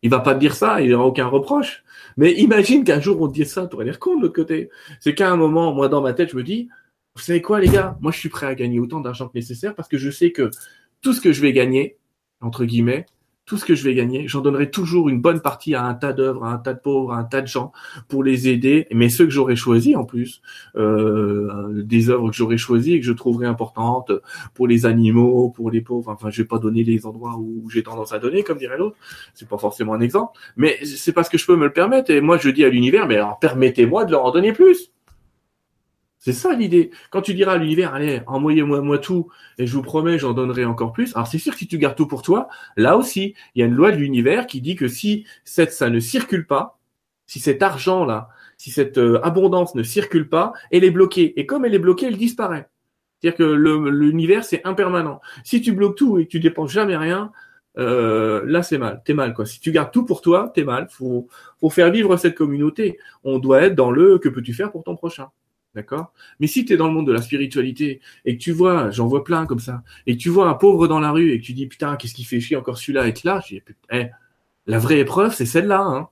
Il 0.02 0.10
va 0.10 0.20
pas 0.20 0.34
te 0.34 0.40
dire 0.40 0.56
ça, 0.56 0.82
il 0.82 0.92
n'aura 0.92 1.06
aucun 1.06 1.28
reproche. 1.28 1.84
Mais 2.18 2.34
imagine 2.34 2.84
qu'un 2.84 3.02
jour 3.02 3.22
on 3.22 3.28
te 3.28 3.34
dise 3.34 3.52
ça, 3.52 3.68
tu 3.68 3.76
aurais 3.76 3.86
l'air 3.86 4.00
con 4.00 4.18
de 4.18 4.22
l'autre 4.24 4.36
côté. 4.36 4.70
C'est 5.00 5.16
qu'à 5.16 5.32
un 5.32 5.36
moment, 5.38 5.74
moi 5.74 5.90
dans 5.90 6.02
ma 6.02 6.14
tête, 6.14 6.32
je 6.32 6.38
me 6.38 6.44
dis, 6.44 6.70
vous 7.16 7.22
savez 7.22 7.42
quoi 7.42 7.60
les 7.60 7.68
gars? 7.68 7.98
Moi 8.02 8.12
je 8.12 8.20
suis 8.20 8.30
prêt 8.30 8.48
à 8.48 8.56
gagner 8.56 8.80
autant 8.80 9.02
d'argent 9.02 9.28
que 9.28 9.38
nécessaire 9.38 9.76
parce 9.76 9.90
que 9.90 9.98
je 9.98 10.10
sais 10.10 10.32
que 10.32 10.52
tout 11.02 11.14
ce 11.14 11.22
que 11.22 11.34
je 11.34 11.42
vais 11.42 11.54
gagner, 11.54 11.98
entre 12.42 12.66
guillemets, 12.66 13.06
tout 13.50 13.58
ce 13.58 13.66
que 13.66 13.74
je 13.74 13.84
vais 13.84 13.96
gagner, 13.96 14.28
j'en 14.28 14.42
donnerai 14.42 14.70
toujours 14.70 15.10
une 15.10 15.20
bonne 15.22 15.42
partie 15.42 15.74
à 15.74 15.84
un 15.84 15.96
tas 15.96 16.14
d'œuvres, 16.14 16.46
à 16.46 16.52
un 16.52 16.60
tas 16.60 16.76
de 16.76 16.80
pauvres, 16.80 17.14
à 17.14 17.18
un 17.18 17.24
tas 17.24 17.42
de 17.42 17.48
gens 17.48 17.72
pour 18.08 18.24
les 18.24 18.48
aider. 18.48 18.86
Mais 18.92 19.10
ceux 19.10 19.26
que 19.26 19.32
j'aurais 19.32 19.56
choisis 19.56 19.96
en 19.96 20.06
plus, 20.06 20.44
euh, 20.76 21.82
des 21.84 22.12
œuvres 22.12 22.30
que 22.30 22.36
j'aurais 22.36 22.60
choisies 22.60 22.94
et 22.94 23.00
que 23.00 23.08
je 23.08 23.12
trouverais 23.12 23.48
importantes 23.48 24.12
pour 24.54 24.68
les 24.68 24.86
animaux, 24.86 25.50
pour 25.50 25.72
les 25.72 25.82
pauvres. 25.82 26.12
Enfin, 26.12 26.30
je 26.30 26.44
vais 26.44 26.48
pas 26.48 26.60
donner 26.60 26.84
les 26.84 27.08
endroits 27.08 27.38
où 27.40 27.68
j'ai 27.72 27.82
tendance 27.82 28.14
à 28.14 28.20
donner, 28.20 28.44
comme 28.44 28.60
dirait 28.60 28.78
l'autre. 28.78 28.98
C'est 29.34 29.50
pas 29.50 29.58
forcément 29.58 29.96
un 29.96 30.02
exemple, 30.02 30.40
mais 30.56 30.78
c'est 30.86 31.14
parce 31.14 31.28
que 31.28 31.40
je 31.40 31.48
peux 31.48 31.56
me 31.56 31.66
le 31.66 31.74
permettre. 31.74 32.12
Et 32.12 32.22
moi, 32.22 32.38
je 32.38 32.52
dis 32.52 32.64
à 32.64 32.70
l'univers, 32.70 33.08
mais 33.08 33.16
alors 33.16 33.40
permettez-moi 33.40 34.06
de 34.06 34.12
leur 34.12 34.26
en 34.26 34.32
donner 34.32 34.54
plus. 34.54 34.92
C'est 36.20 36.34
ça 36.34 36.54
l'idée. 36.54 36.92
Quand 37.12 37.22
tu 37.22 37.34
diras 37.34 37.54
à 37.54 37.58
l'univers, 37.58 37.94
allez, 37.94 38.22
envoyez-moi 38.28 38.82
moi 38.82 38.98
tout, 39.00 39.30
et 39.58 39.66
je 39.66 39.74
vous 39.74 39.82
promets, 39.82 40.20
j'en 40.20 40.34
donnerai 40.34 40.66
encore 40.66 40.92
plus. 40.92 41.16
Alors 41.16 41.28
c'est 41.28 41.38
sûr 41.40 41.54
que 41.54 41.60
si 41.60 41.68
tu 41.68 41.78
gardes 41.78 41.96
tout 41.96 42.08
pour 42.08 42.22
toi, 42.24 42.50
là 42.76 42.98
aussi, 42.98 43.36
il 43.56 43.60
y 43.60 43.64
a 43.64 43.66
une 43.68 43.74
loi 43.74 43.92
de 43.92 43.98
l'univers 43.98 44.46
qui 44.46 44.60
dit 44.60 44.76
que 44.76 44.90
si 44.90 45.26
cette, 45.46 45.72
ça 45.72 45.90
ne 45.90 46.00
circule 46.02 46.46
pas, 46.46 46.78
si 47.26 47.40
cet 47.40 47.64
argent-là, 47.64 48.30
si 48.58 48.70
cette 48.72 48.98
euh, 48.98 49.22
abondance 49.24 49.76
ne 49.76 49.84
circule 49.84 50.28
pas, 50.28 50.52
elle 50.72 50.84
est 50.84 50.92
bloquée. 50.92 51.40
Et 51.40 51.46
comme 51.46 51.64
elle 51.64 51.74
est 51.74 51.80
bloquée, 51.80 52.08
elle 52.08 52.18
disparaît. 52.18 52.68
C'est-à-dire 53.22 53.38
que 53.38 53.44
l'univers, 53.90 54.44
c'est 54.44 54.66
impermanent. 54.66 55.22
Si 55.44 55.62
tu 55.62 55.72
bloques 55.74 55.98
tout 55.98 56.20
et 56.20 56.26
que 56.26 56.30
tu 56.32 56.40
dépenses 56.40 56.72
jamais 56.72 56.98
rien, 56.98 57.32
euh, 57.78 58.44
là 58.46 58.64
c'est 58.64 58.78
mal, 58.78 59.02
t'es 59.06 59.14
mal 59.14 59.34
quoi. 59.34 59.46
Si 59.46 59.60
tu 59.62 59.72
gardes 59.72 59.92
tout 59.92 60.06
pour 60.06 60.22
toi, 60.22 60.52
t'es 60.54 60.64
mal. 60.64 60.88
Faut, 60.90 61.28
faut 61.60 61.70
faire 61.70 61.92
vivre 61.92 62.18
cette 62.18 62.36
communauté. 62.36 62.98
On 63.24 63.40
doit 63.40 63.62
être 63.64 63.76
dans 63.76 63.92
le 63.92 64.20
que 64.20 64.30
peux-tu 64.30 64.54
faire 64.54 64.72
pour 64.72 64.84
ton 64.84 64.96
prochain? 64.96 65.30
D'accord? 65.76 66.14
Mais 66.40 66.48
si 66.48 66.66
tu 66.66 66.74
es 66.74 66.78
dans 66.78 66.88
le 66.88 66.94
monde 66.94 67.08
de 67.08 67.12
la 67.12 67.22
spiritualité 67.22 68.02
et 68.26 68.38
que 68.38 68.42
tu 68.42 68.52
vois, 68.52 68.90
j'en 68.90 69.08
vois 69.08 69.24
plein 69.24 69.46
comme 69.46 69.60
ça, 69.60 69.84
et 70.08 70.18
que 70.18 70.22
tu 70.22 70.30
vois 70.30 70.50
un 70.50 70.56
pauvre 70.56 70.88
dans 70.88 71.00
la 71.00 71.12
rue 71.12 71.32
et 71.32 71.40
que 71.40 71.46
tu 71.46 71.54
dis 71.54 71.68
putain, 71.68 71.96
qu'est-ce 71.96 72.16
qui 72.16 72.24
fait 72.24 72.40
chier 72.40 72.58
encore 72.58 72.78
celui-là 72.78 73.08
être 73.08 73.24
là, 73.24 73.42
je 73.46 73.56
dis, 73.56 73.62
eh, 73.92 74.08
la 74.66 74.80
vraie 74.80 75.00
épreuve, 75.00 75.34
c'est 75.34 75.46
celle-là. 75.46 75.82
Hein. 75.82 76.10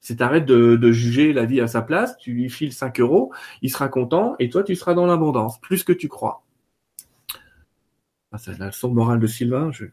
C'est 0.00 0.16
t'arrêtes 0.16 0.46
de, 0.46 0.92
juger 0.92 1.32
la 1.32 1.46
vie 1.46 1.60
à 1.60 1.66
sa 1.66 1.82
place, 1.82 2.16
tu 2.18 2.32
lui 2.32 2.48
files 2.48 2.72
5 2.72 3.00
euros, 3.00 3.32
il 3.62 3.70
sera 3.70 3.88
content 3.88 4.36
et 4.38 4.48
toi 4.48 4.62
tu 4.62 4.76
seras 4.76 4.94
dans 4.94 5.06
l'abondance, 5.06 5.60
plus 5.60 5.82
que 5.82 5.92
tu 5.92 6.08
crois. 6.08 6.44
Ah, 8.32 8.38
c'est 8.38 8.58
la 8.58 8.66
leçon 8.66 8.92
morale 8.92 9.18
de 9.18 9.26
Sylvain. 9.26 9.72
Je... 9.72 9.86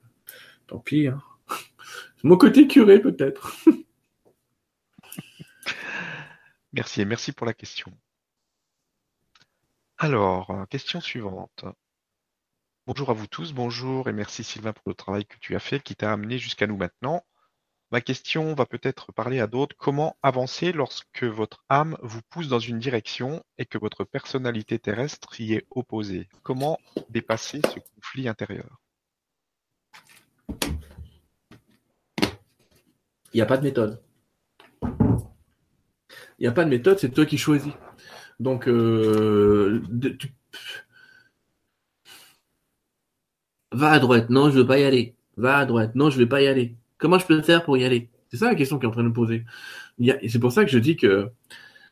Tant 0.67 0.79
pis. 0.79 1.07
Hein. 1.07 1.21
Mon 2.23 2.37
côté 2.37 2.67
curé, 2.67 2.99
peut-être. 2.99 3.55
merci 6.73 7.01
et 7.01 7.05
merci 7.05 7.31
pour 7.31 7.47
la 7.47 7.53
question. 7.53 7.91
Alors, 10.03 10.49
euh, 10.49 10.65
question 10.65 10.99
suivante. 10.99 11.63
Bonjour 12.85 13.09
à 13.09 13.13
vous 13.13 13.25
tous, 13.25 13.53
bonjour 13.53 14.09
et 14.09 14.11
merci 14.11 14.43
Sylvain 14.43 14.73
pour 14.73 14.89
le 14.89 14.95
travail 14.95 15.25
que 15.25 15.37
tu 15.39 15.55
as 15.55 15.59
fait 15.59 15.81
qui 15.81 15.95
t'a 15.95 16.11
amené 16.11 16.39
jusqu'à 16.39 16.67
nous 16.67 16.75
maintenant. 16.75 17.23
Ma 17.89 18.01
question 18.01 18.53
va 18.53 18.65
peut-être 18.65 19.13
parler 19.13 19.39
à 19.39 19.47
d'autres. 19.47 19.77
Comment 19.79 20.17
avancer 20.21 20.73
lorsque 20.73 21.23
votre 21.23 21.63
âme 21.69 21.95
vous 22.01 22.19
pousse 22.29 22.49
dans 22.49 22.59
une 22.59 22.79
direction 22.79 23.45
et 23.57 23.65
que 23.65 23.77
votre 23.77 24.03
personnalité 24.03 24.77
terrestre 24.77 25.39
y 25.39 25.53
est 25.53 25.65
opposée? 25.71 26.27
Comment 26.43 26.79
dépasser 27.07 27.61
ce 27.73 27.79
conflit 27.95 28.27
intérieur? 28.27 28.81
Il 33.31 33.35
n'y 33.35 33.41
a 33.41 33.45
pas 33.45 33.57
de 33.57 33.63
méthode. 33.63 34.03
Il 34.81 36.41
n'y 36.41 36.47
a 36.47 36.51
pas 36.51 36.65
de 36.65 36.69
méthode, 36.69 36.99
c'est 36.99 37.11
toi 37.11 37.25
qui 37.25 37.37
choisis. 37.37 37.71
Donc, 38.39 38.67
euh, 38.67 39.81
va 43.71 43.91
à 43.91 43.99
droite, 43.99 44.29
non, 44.29 44.49
je 44.49 44.59
veux 44.59 44.67
pas 44.67 44.79
y 44.79 44.83
aller. 44.83 45.15
Va 45.37 45.57
à 45.57 45.65
droite, 45.65 45.95
non, 45.95 46.09
je 46.09 46.17
vais 46.17 46.25
pas 46.25 46.41
y 46.41 46.47
aller. 46.47 46.75
Comment 46.97 47.19
je 47.19 47.25
peux 47.25 47.41
faire 47.41 47.63
pour 47.63 47.77
y 47.77 47.85
aller? 47.85 48.09
C'est 48.29 48.37
ça 48.37 48.47
la 48.47 48.55
question 48.55 48.79
qui 48.79 48.85
est 48.85 48.89
en 48.89 48.91
train 48.91 49.03
de 49.03 49.07
nous 49.07 49.13
poser. 49.13 49.45
C'est 50.27 50.39
pour 50.39 50.51
ça 50.51 50.65
que 50.65 50.71
je 50.71 50.79
dis 50.79 50.95
que 50.95 51.29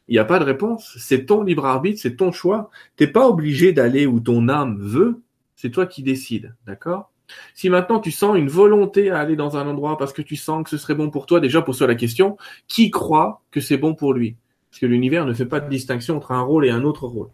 il 0.08 0.14
n'y 0.14 0.20
a 0.20 0.26
pas 0.26 0.40
de 0.40 0.44
réponse. 0.44 0.96
C'est 0.98 1.26
ton 1.26 1.44
libre 1.44 1.66
arbitre, 1.66 2.00
c'est 2.02 2.16
ton 2.16 2.32
choix. 2.32 2.70
T'es 2.96 3.08
pas 3.08 3.28
obligé 3.28 3.74
d'aller 3.74 4.06
où 4.06 4.20
ton 4.20 4.50
âme 4.50 4.78
veut. 4.80 5.22
C'est 5.56 5.70
toi 5.70 5.86
qui 5.86 6.04
décides, 6.04 6.56
d'accord? 6.66 7.12
Si 7.54 7.70
maintenant 7.70 8.00
tu 8.00 8.12
sens 8.12 8.38
une 8.38 8.50
volonté 8.50 9.10
à 9.12 9.20
aller 9.20 9.36
dans 9.36 9.56
un 9.58 9.68
endroit 9.68 9.98
parce 9.98 10.12
que 10.14 10.22
tu 10.22 10.36
sens 10.36 10.64
que 10.64 10.70
ce 10.70 10.78
serait 10.78 10.96
bon 10.96 11.10
pour 11.12 11.26
toi, 11.28 11.40
déjà 11.40 11.62
pose-toi 11.62 11.88
la 11.88 11.96
question 11.96 12.38
qui 12.68 12.92
croit 12.92 13.42
que 13.52 13.62
c'est 13.62 13.78
bon 13.78 13.94
pour 13.96 14.14
lui? 14.14 14.36
Parce 14.72 14.80
que 14.80 14.88
l'univers 14.88 15.26
ne 15.26 15.34
fait 15.34 15.46
pas 15.46 15.60
de 15.60 15.70
distinction 15.70 16.18
entre 16.18 16.32
un 16.32 16.42
rôle 16.42 16.66
et 16.66 16.72
un 16.72 16.84
autre 16.84 17.06
rôle 17.06 17.30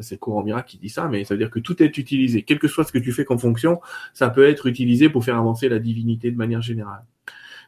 c'est 0.00 0.16
le 0.16 0.18
courant 0.18 0.42
miracle 0.42 0.70
qui 0.70 0.78
dit 0.78 0.88
ça, 0.88 1.08
mais 1.08 1.24
ça 1.24 1.34
veut 1.34 1.38
dire 1.38 1.50
que 1.50 1.60
tout 1.60 1.82
est 1.82 1.98
utilisé. 1.98 2.42
Quel 2.42 2.58
que 2.58 2.68
soit 2.68 2.84
ce 2.84 2.92
que 2.92 2.98
tu 2.98 3.12
fais 3.12 3.24
comme 3.24 3.38
fonction, 3.38 3.80
ça 4.12 4.28
peut 4.30 4.46
être 4.48 4.66
utilisé 4.66 5.08
pour 5.08 5.24
faire 5.24 5.36
avancer 5.36 5.68
la 5.68 5.78
divinité 5.78 6.30
de 6.30 6.36
manière 6.36 6.62
générale. 6.62 7.04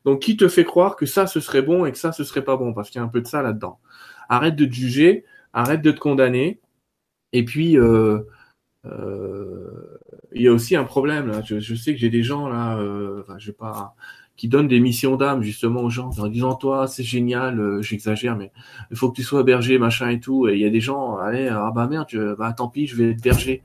Donc, 0.05 0.21
qui 0.21 0.37
te 0.37 0.49
fait 0.49 0.65
croire 0.65 0.97
que 0.97 1.07
ça, 1.07 1.27
ce 1.27 1.41
serait 1.41 1.63
bon 1.63 1.85
et 1.87 1.93
que 1.93 1.99
ça, 1.99 2.13
ce 2.13 2.25
serait 2.25 2.45
pas 2.45 2.57
bon? 2.57 2.73
Parce 2.73 2.91
qu'il 2.91 3.01
y 3.01 3.03
a 3.03 3.05
un 3.05 3.09
peu 3.09 3.21
de 3.21 3.27
ça 3.27 3.43
là-dedans. 3.43 3.79
Arrête 4.29 4.57
de 4.57 4.65
te 4.65 4.73
juger, 4.73 5.25
arrête 5.53 5.83
de 5.83 5.91
te 5.91 5.99
condamner. 5.99 6.61
Et 7.33 7.45
puis, 7.45 7.79
euh, 7.79 8.21
euh, 8.87 9.99
il 10.33 10.43
y 10.43 10.49
a 10.49 10.53
aussi 10.53 10.77
un 10.77 10.85
problème 10.85 11.29
là. 11.29 11.43
Je, 11.43 11.75
sais 11.75 11.93
que 11.93 11.99
j'ai 11.99 12.11
des 12.11 12.23
gens 12.23 12.49
là, 12.49 12.79
euh, 12.79 13.21
enfin, 13.23 13.39
je 13.39 13.49
vais 13.49 13.57
pas 13.57 13.95
qui 14.37 14.49
donne 14.49 14.69
des 14.69 14.81
missions 14.81 15.17
d'âme 15.17 15.43
justement 15.43 15.81
aux 15.83 15.91
gens 15.91 16.11
en 16.19 16.29
disant 16.29 16.55
toi 16.55 16.87
c'est 16.87 17.03
génial 17.03 17.59
euh, 17.59 17.83
j'exagère 17.83 18.37
mais 18.37 18.53
il 18.91 18.97
faut 18.97 19.11
que 19.11 19.17
tu 19.17 19.23
sois 19.23 19.43
berger 19.43 19.79
machin 19.79 20.11
et 20.11 20.21
tout. 20.21 20.49
Et 20.49 20.55
il 20.55 20.61
y 20.61 20.67
a 20.67 20.71
des 20.71 20.81
gens 20.81 21.17
allez 21.17 21.49
ah 21.49 21.73
bah 21.75 21.87
merde 21.87 22.07
tu, 22.07 22.19
bah 22.39 22.53
tant 22.53 22.69
pis 22.69 22.87
je 22.87 22.97
vais 22.97 23.11
être 23.11 23.23
berger. 23.23 23.63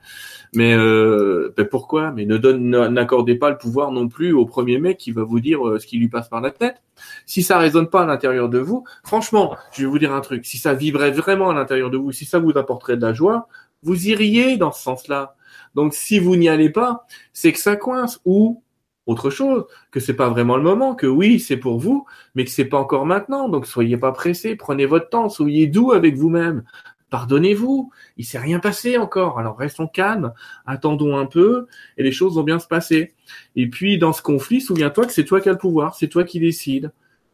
Mais 0.54 0.74
euh, 0.74 1.54
ben 1.56 1.66
pourquoi? 1.66 2.12
Mais 2.12 2.26
ne 2.26 2.38
donne 2.38 2.70
n'accordez 2.70 3.36
pas 3.36 3.50
le 3.50 3.58
pouvoir 3.58 3.92
non 3.92 4.08
plus 4.08 4.34
au 4.34 4.46
premier 4.46 4.80
mec 4.80 4.98
qui 4.98 5.12
va 5.12 5.24
vous 5.24 5.40
dire 5.40 5.68
euh, 5.68 5.80
ce 5.80 5.88
qui 5.88 5.98
lui 5.98 6.08
passe 6.08 6.30
par 6.30 6.42
la 6.42 6.52
tête. 6.52 6.82
Si 7.26 7.44
ça 7.44 7.58
résonne 7.58 7.90
pas 7.90 8.04
à 8.04 8.06
l'intérieur 8.06 8.50
de 8.50 8.60
vous 8.60 8.86
franchement 9.04 9.56
je 9.74 9.82
vais 9.82 9.88
vous 9.88 10.00
dire 10.00 10.14
un 10.14 10.22
truc. 10.22 10.46
Si 10.46 10.58
ça 10.58 10.74
vibrait 10.74 11.12
vraiment 11.12 11.50
à 11.50 11.54
l'intérieur 11.54 11.90
de 11.90 11.98
vous 11.98 12.12
si 12.12 12.26
ça 12.26 12.40
vous 12.40 12.58
apporterait 12.58 12.98
de 12.98 13.02
la 13.02 13.14
joie 13.14 13.48
vous 13.84 14.08
iriez 14.08 14.58
dans 14.58 14.72
ce 14.72 14.82
sens-là. 14.84 15.36
Donc 15.76 15.94
si 15.94 16.20
vous 16.20 16.36
n'y 16.36 16.50
allez 16.50 16.70
pas 16.70 17.06
c'est 17.34 17.52
que 17.52 17.60
ça 17.60 17.76
coince. 17.76 18.22
Ou 18.26 18.64
autre 19.08 19.30
chose, 19.30 19.66
que 19.92 20.00
c'est 20.00 20.14
pas 20.14 20.30
vraiment 20.30 20.58
le 20.58 20.64
moment, 20.64 20.96
que 20.96 21.08
oui, 21.08 21.40
c'est 21.40 21.58
pour 21.58 21.80
vous, 21.80 22.06
mais 22.36 22.46
que 22.46 22.52
c'est 22.52 22.66
pas 22.66 22.78
encore 22.78 23.06
maintenant. 23.06 23.50
Donc 23.50 23.66
soyez 23.66 23.98
pas 23.98 24.12
pressés, 24.12 24.56
prenez 24.56 24.86
votre 24.86 25.10
temps, 25.10 25.30
soyez 25.30 25.68
doux 25.68 25.92
avec 25.92 26.16
vous-même. 26.16 26.64
Pardonnez-vous, 27.10 27.92
il 28.18 28.26
s'est 28.26 28.40
rien 28.40 28.60
passé 28.60 28.98
encore. 28.98 29.38
Alors 29.38 29.58
restons 29.58 29.88
calmes, 29.88 30.34
attendons 30.66 31.18
un 31.18 31.26
peu 31.26 31.68
et 31.98 32.04
les 32.04 32.12
choses 32.12 32.36
vont 32.36 32.44
bien 32.44 32.60
se 32.60 32.68
passer. 32.68 33.14
Et 33.56 33.68
puis 33.68 33.98
dans 33.98 34.14
ce 34.14 34.22
conflit, 34.22 34.62
souviens-toi 34.62 35.08
que 35.08 35.14
c'est 35.14 35.26
toi 35.26 35.42
qui 35.42 35.50
as 35.50 35.54
le 35.54 35.58
pouvoir, 35.58 35.96
c'est 35.96 36.08
toi 36.08 36.24
qui 36.24 36.40
décides. 36.40 36.92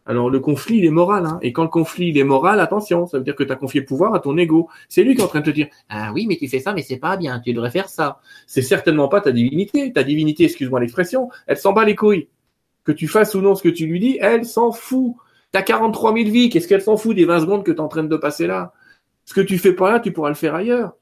Alors 0.07 0.29
le 0.29 0.39
conflit, 0.39 0.77
il 0.77 0.85
est 0.85 0.89
moral. 0.89 1.25
Hein. 1.25 1.37
Et 1.41 1.51
quand 1.51 1.63
le 1.63 1.69
conflit, 1.69 2.07
il 2.07 2.17
est 2.17 2.23
moral, 2.23 2.61
attention, 2.61 3.05
ça 3.05 3.17
veut 3.17 3.23
dire 3.23 3.35
que 3.35 3.43
tu 3.43 3.51
as 3.51 3.57
confié 3.57 3.81
le 3.81 3.85
pouvoir 3.85 4.13
à 4.15 4.19
ton 4.19 4.37
ego. 4.37 4.69
C'est 4.87 5.03
lui 5.03 5.15
qui 5.15 5.21
est 5.21 5.23
en 5.23 5.27
train 5.27 5.41
de 5.41 5.45
te 5.45 5.49
dire, 5.51 5.67
ah 5.89 6.11
oui, 6.13 6.25
mais 6.27 6.37
tu 6.37 6.47
fais 6.47 6.59
ça, 6.59 6.73
mais 6.73 6.81
c'est 6.81 6.97
pas 6.97 7.17
bien, 7.17 7.39
tu 7.39 7.53
devrais 7.53 7.71
faire 7.71 7.89
ça. 7.89 8.19
C'est 8.47 8.61
certainement 8.61 9.09
pas 9.09 9.19
ta 9.19 9.33
divinité. 9.33 9.91
Ta 9.91 10.03
divinité, 10.03 10.45
excuse-moi 10.45 10.79
l'expression, 10.79 11.29
elle 11.45 11.57
s'en 11.57 11.73
bat 11.73 11.83
les 11.83 11.95
couilles. 11.95 12.29
Que 12.85 12.93
tu 12.93 13.07
fasses 13.07 13.35
ou 13.35 13.41
non 13.41 13.53
ce 13.53 13.61
que 13.61 13.69
tu 13.69 13.85
lui 13.85 13.99
dis, 13.99 14.17
elle 14.21 14.45
s'en 14.45 14.71
fout. 14.71 15.15
T'as 15.51 15.61
43 15.61 16.13
000 16.13 16.29
vies, 16.29 16.49
qu'est-ce 16.49 16.67
qu'elle 16.67 16.81
s'en 16.81 16.95
fout 16.95 17.15
des 17.15 17.25
20 17.25 17.41
secondes 17.41 17.63
que 17.65 17.71
tu 17.71 17.77
es 17.77 17.81
en 17.81 17.89
train 17.89 18.03
de 18.03 18.17
passer 18.17 18.47
là? 18.47 18.73
Ce 19.27 19.33
que 19.33 19.41
tu 19.41 19.57
fais 19.57 19.73
pas 19.73 19.91
là, 19.91 19.99
tu 19.99 20.13
pourras 20.13 20.29
le 20.29 20.35
faire 20.35 20.55
ailleurs. 20.55 20.93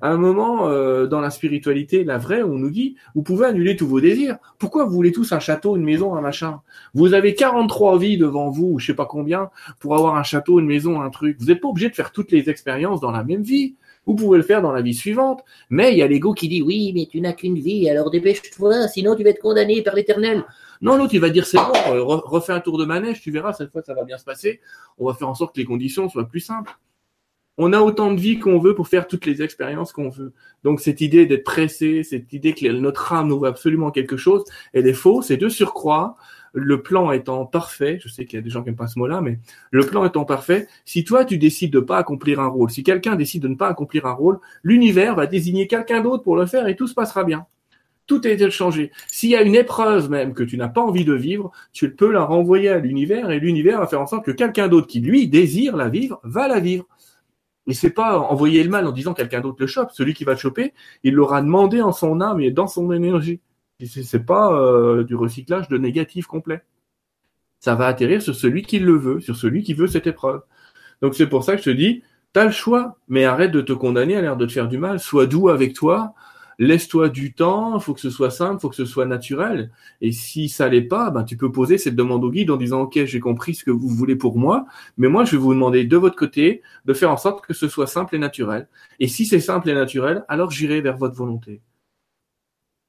À 0.00 0.08
un 0.08 0.16
moment, 0.16 0.70
euh, 0.70 1.06
dans 1.06 1.20
la 1.20 1.28
spiritualité, 1.28 2.02
la 2.02 2.16
vraie, 2.16 2.42
on 2.42 2.56
nous 2.56 2.70
dit, 2.70 2.96
vous 3.14 3.22
pouvez 3.22 3.44
annuler 3.44 3.76
tous 3.76 3.86
vos 3.86 4.00
désirs. 4.00 4.38
Pourquoi 4.58 4.86
vous 4.86 4.92
voulez 4.92 5.12
tous 5.12 5.32
un 5.32 5.38
château, 5.38 5.76
une 5.76 5.84
maison, 5.84 6.14
un 6.14 6.22
machin? 6.22 6.62
Vous 6.94 7.12
avez 7.12 7.34
43 7.34 7.98
vies 7.98 8.16
devant 8.16 8.48
vous, 8.48 8.68
ou 8.68 8.78
je 8.78 8.86
sais 8.86 8.94
pas 8.94 9.04
combien, 9.04 9.50
pour 9.80 9.94
avoir 9.94 10.16
un 10.16 10.22
château, 10.22 10.60
une 10.60 10.66
maison, 10.66 11.02
un 11.02 11.10
truc. 11.10 11.36
Vous 11.38 11.48
n'êtes 11.48 11.60
pas 11.60 11.68
obligé 11.68 11.90
de 11.90 11.94
faire 11.94 12.10
toutes 12.10 12.32
les 12.32 12.48
expériences 12.48 13.02
dans 13.02 13.10
la 13.10 13.22
même 13.22 13.42
vie. 13.42 13.74
Vous 14.06 14.14
pouvez 14.14 14.38
le 14.38 14.44
faire 14.44 14.62
dans 14.62 14.72
la 14.72 14.80
vie 14.80 14.94
suivante. 14.94 15.44
Mais 15.68 15.92
il 15.92 15.98
y 15.98 16.02
a 16.02 16.06
l'ego 16.06 16.32
qui 16.32 16.48
dit, 16.48 16.62
oui, 16.62 16.90
mais 16.94 17.04
tu 17.04 17.20
n'as 17.20 17.34
qu'une 17.34 17.58
vie, 17.58 17.90
alors 17.90 18.10
dépêche-toi, 18.10 18.88
sinon 18.88 19.14
tu 19.14 19.24
vas 19.24 19.30
être 19.30 19.42
condamné 19.42 19.82
par 19.82 19.94
l'éternel. 19.94 20.42
Non, 20.80 20.96
l'autre, 20.96 21.12
il 21.12 21.20
va 21.20 21.28
dire, 21.28 21.44
c'est 21.44 21.58
bon, 21.58 21.92
refais 22.24 22.54
un 22.54 22.60
tour 22.60 22.78
de 22.78 22.86
manège, 22.86 23.20
tu 23.20 23.30
verras, 23.30 23.52
cette 23.52 23.70
fois, 23.72 23.82
ça 23.82 23.92
va 23.92 24.04
bien 24.04 24.16
se 24.16 24.24
passer. 24.24 24.62
On 24.96 25.06
va 25.06 25.12
faire 25.12 25.28
en 25.28 25.34
sorte 25.34 25.54
que 25.54 25.60
les 25.60 25.66
conditions 25.66 26.08
soient 26.08 26.26
plus 26.26 26.40
simples 26.40 26.74
on 27.58 27.72
a 27.72 27.80
autant 27.80 28.12
de 28.12 28.20
vie 28.20 28.38
qu'on 28.38 28.58
veut 28.58 28.74
pour 28.74 28.88
faire 28.88 29.06
toutes 29.06 29.26
les 29.26 29.42
expériences 29.42 29.92
qu'on 29.92 30.08
veut. 30.08 30.32
Donc 30.64 30.80
cette 30.80 31.00
idée 31.00 31.26
d'être 31.26 31.44
pressé, 31.44 32.02
cette 32.02 32.32
idée 32.32 32.52
que 32.52 32.66
notre 32.68 33.12
âme 33.12 33.28
nous 33.28 33.38
veut 33.38 33.48
absolument 33.48 33.90
quelque 33.90 34.16
chose, 34.16 34.44
elle 34.72 34.86
est 34.86 34.92
fausse. 34.92 35.30
Et 35.30 35.36
de 35.36 35.48
surcroît, 35.48 36.16
le 36.52 36.82
plan 36.82 37.10
étant 37.12 37.46
parfait, 37.46 37.98
je 38.02 38.08
sais 38.08 38.24
qu'il 38.24 38.38
y 38.38 38.40
a 38.40 38.42
des 38.42 38.50
gens 38.50 38.62
qui 38.62 38.66
n'aiment 38.66 38.76
pas 38.76 38.86
ce 38.86 38.98
mot-là, 38.98 39.20
mais 39.20 39.38
le 39.70 39.84
plan 39.84 40.04
étant 40.04 40.24
parfait, 40.24 40.68
si 40.84 41.04
toi 41.04 41.24
tu 41.24 41.36
décides 41.36 41.72
de 41.72 41.80
pas 41.80 41.98
accomplir 41.98 42.40
un 42.40 42.46
rôle, 42.46 42.70
si 42.70 42.82
quelqu'un 42.82 43.16
décide 43.16 43.42
de 43.42 43.48
ne 43.48 43.56
pas 43.56 43.68
accomplir 43.68 44.06
un 44.06 44.12
rôle, 44.12 44.38
l'univers 44.62 45.14
va 45.14 45.26
désigner 45.26 45.66
quelqu'un 45.66 46.00
d'autre 46.00 46.22
pour 46.22 46.36
le 46.36 46.46
faire 46.46 46.66
et 46.68 46.76
tout 46.76 46.86
se 46.86 46.94
passera 46.94 47.24
bien. 47.24 47.46
Tout 48.06 48.26
est 48.26 48.50
changé. 48.50 48.92
S'il 49.08 49.30
y 49.30 49.36
a 49.36 49.42
une 49.42 49.54
épreuve 49.54 50.10
même 50.10 50.34
que 50.34 50.42
tu 50.42 50.58
n'as 50.58 50.68
pas 50.68 50.82
envie 50.82 51.06
de 51.06 51.14
vivre, 51.14 51.50
tu 51.72 51.94
peux 51.94 52.12
la 52.12 52.22
renvoyer 52.22 52.68
à 52.68 52.78
l'univers 52.78 53.30
et 53.30 53.40
l'univers 53.40 53.80
va 53.80 53.86
faire 53.86 54.02
en 54.02 54.06
sorte 54.06 54.26
que 54.26 54.30
quelqu'un 54.30 54.68
d'autre 54.68 54.86
qui 54.86 55.00
lui 55.00 55.26
désire 55.26 55.74
la 55.74 55.88
vivre 55.88 56.20
va 56.22 56.46
la 56.46 56.60
vivre. 56.60 56.86
Mais 57.66 57.74
c'est 57.74 57.90
pas 57.90 58.18
envoyer 58.18 58.62
le 58.62 58.70
mal 58.70 58.86
en 58.86 58.92
disant 58.92 59.14
quelqu'un 59.14 59.40
d'autre 59.40 59.58
le 59.60 59.66
chope. 59.66 59.90
Celui 59.92 60.14
qui 60.14 60.24
va 60.24 60.32
le 60.32 60.38
choper, 60.38 60.74
il 61.02 61.14
l'aura 61.14 61.40
demandé 61.40 61.80
en 61.80 61.92
son 61.92 62.20
âme 62.20 62.40
et 62.40 62.50
dans 62.50 62.66
son 62.66 62.92
énergie. 62.92 63.40
C'est 63.84 64.24
pas 64.24 64.52
euh, 64.52 65.04
du 65.04 65.14
recyclage 65.14 65.68
de 65.68 65.78
négatif 65.78 66.26
complet. 66.26 66.62
Ça 67.60 67.74
va 67.74 67.86
atterrir 67.86 68.22
sur 68.22 68.34
celui 68.34 68.62
qui 68.62 68.78
le 68.78 68.96
veut, 68.96 69.20
sur 69.20 69.36
celui 69.36 69.62
qui 69.62 69.74
veut 69.74 69.86
cette 69.86 70.06
épreuve. 70.06 70.42
Donc 71.00 71.14
c'est 71.14 71.26
pour 71.26 71.44
ça 71.44 71.52
que 71.52 71.58
je 71.58 71.70
te 71.70 71.70
dis, 71.70 72.02
t'as 72.32 72.44
le 72.44 72.50
choix, 72.50 72.98
mais 73.08 73.24
arrête 73.24 73.50
de 73.50 73.62
te 73.62 73.72
condamner 73.72 74.16
à 74.16 74.20
l'air 74.20 74.36
de 74.36 74.46
te 74.46 74.52
faire 74.52 74.68
du 74.68 74.78
mal. 74.78 75.00
Sois 75.00 75.26
doux 75.26 75.48
avec 75.48 75.74
toi, 75.74 76.14
laisse-toi 76.58 77.08
du 77.08 77.34
temps, 77.34 77.78
faut 77.80 77.94
que 77.94 78.00
ce 78.00 78.10
soit 78.10 78.30
simple, 78.30 78.60
faut 78.60 78.68
que 78.68 78.76
ce 78.76 78.84
soit 78.84 79.06
naturel. 79.06 79.70
Et 80.00 80.12
si 80.12 80.48
ça 80.48 80.68
l'est 80.68 80.82
pas, 80.82 81.10
ben, 81.10 81.24
tu 81.24 81.36
peux 81.36 81.50
poser 81.52 81.78
cette 81.78 81.96
demande 81.96 82.24
au 82.24 82.30
guide 82.30 82.50
en 82.50 82.56
disant, 82.56 82.82
OK, 82.82 83.04
j'ai 83.04 83.20
compris 83.20 83.54
ce 83.54 83.64
que 83.64 83.70
vous 83.70 83.88
voulez 83.88 84.16
pour 84.16 84.38
moi, 84.38 84.66
mais 84.96 85.08
moi, 85.08 85.24
je 85.24 85.32
vais 85.32 85.42
vous 85.42 85.54
demander 85.54 85.84
de 85.84 85.96
votre 85.96 86.16
côté 86.16 86.62
de 86.84 86.94
faire 86.94 87.10
en 87.10 87.16
sorte 87.16 87.44
que 87.44 87.54
ce 87.54 87.68
soit 87.68 87.86
simple 87.86 88.14
et 88.14 88.18
naturel. 88.18 88.68
Et 89.00 89.08
si 89.08 89.26
c'est 89.26 89.40
simple 89.40 89.68
et 89.70 89.74
naturel, 89.74 90.24
alors 90.28 90.50
j'irai 90.50 90.80
vers 90.80 90.96
votre 90.96 91.16
volonté. 91.16 91.60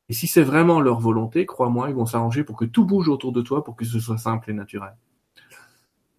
Et 0.10 0.14
si 0.14 0.28
c'est 0.28 0.44
vraiment 0.44 0.82
leur 0.82 1.00
volonté, 1.00 1.46
crois-moi, 1.46 1.90
ils 1.90 1.96
vont 1.96 2.06
s'arranger 2.06 2.44
pour 2.44 2.58
que 2.58 2.66
tout 2.66 2.86
bouge 2.86 3.10
autour 3.10 3.32
de 3.32 3.42
toi 3.42 3.64
pour 3.64 3.76
que 3.76 3.86
ce 3.86 4.00
soit 4.00 4.18
simple 4.18 4.52
et 4.52 4.54
naturel. 4.54 4.96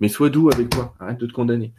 Mais 0.01 0.09
sois 0.09 0.29
doux 0.29 0.51
avec 0.51 0.71
toi, 0.71 0.95
arrête 0.99 1.19
de 1.19 1.27
te 1.27 1.33
condamner. 1.33 1.73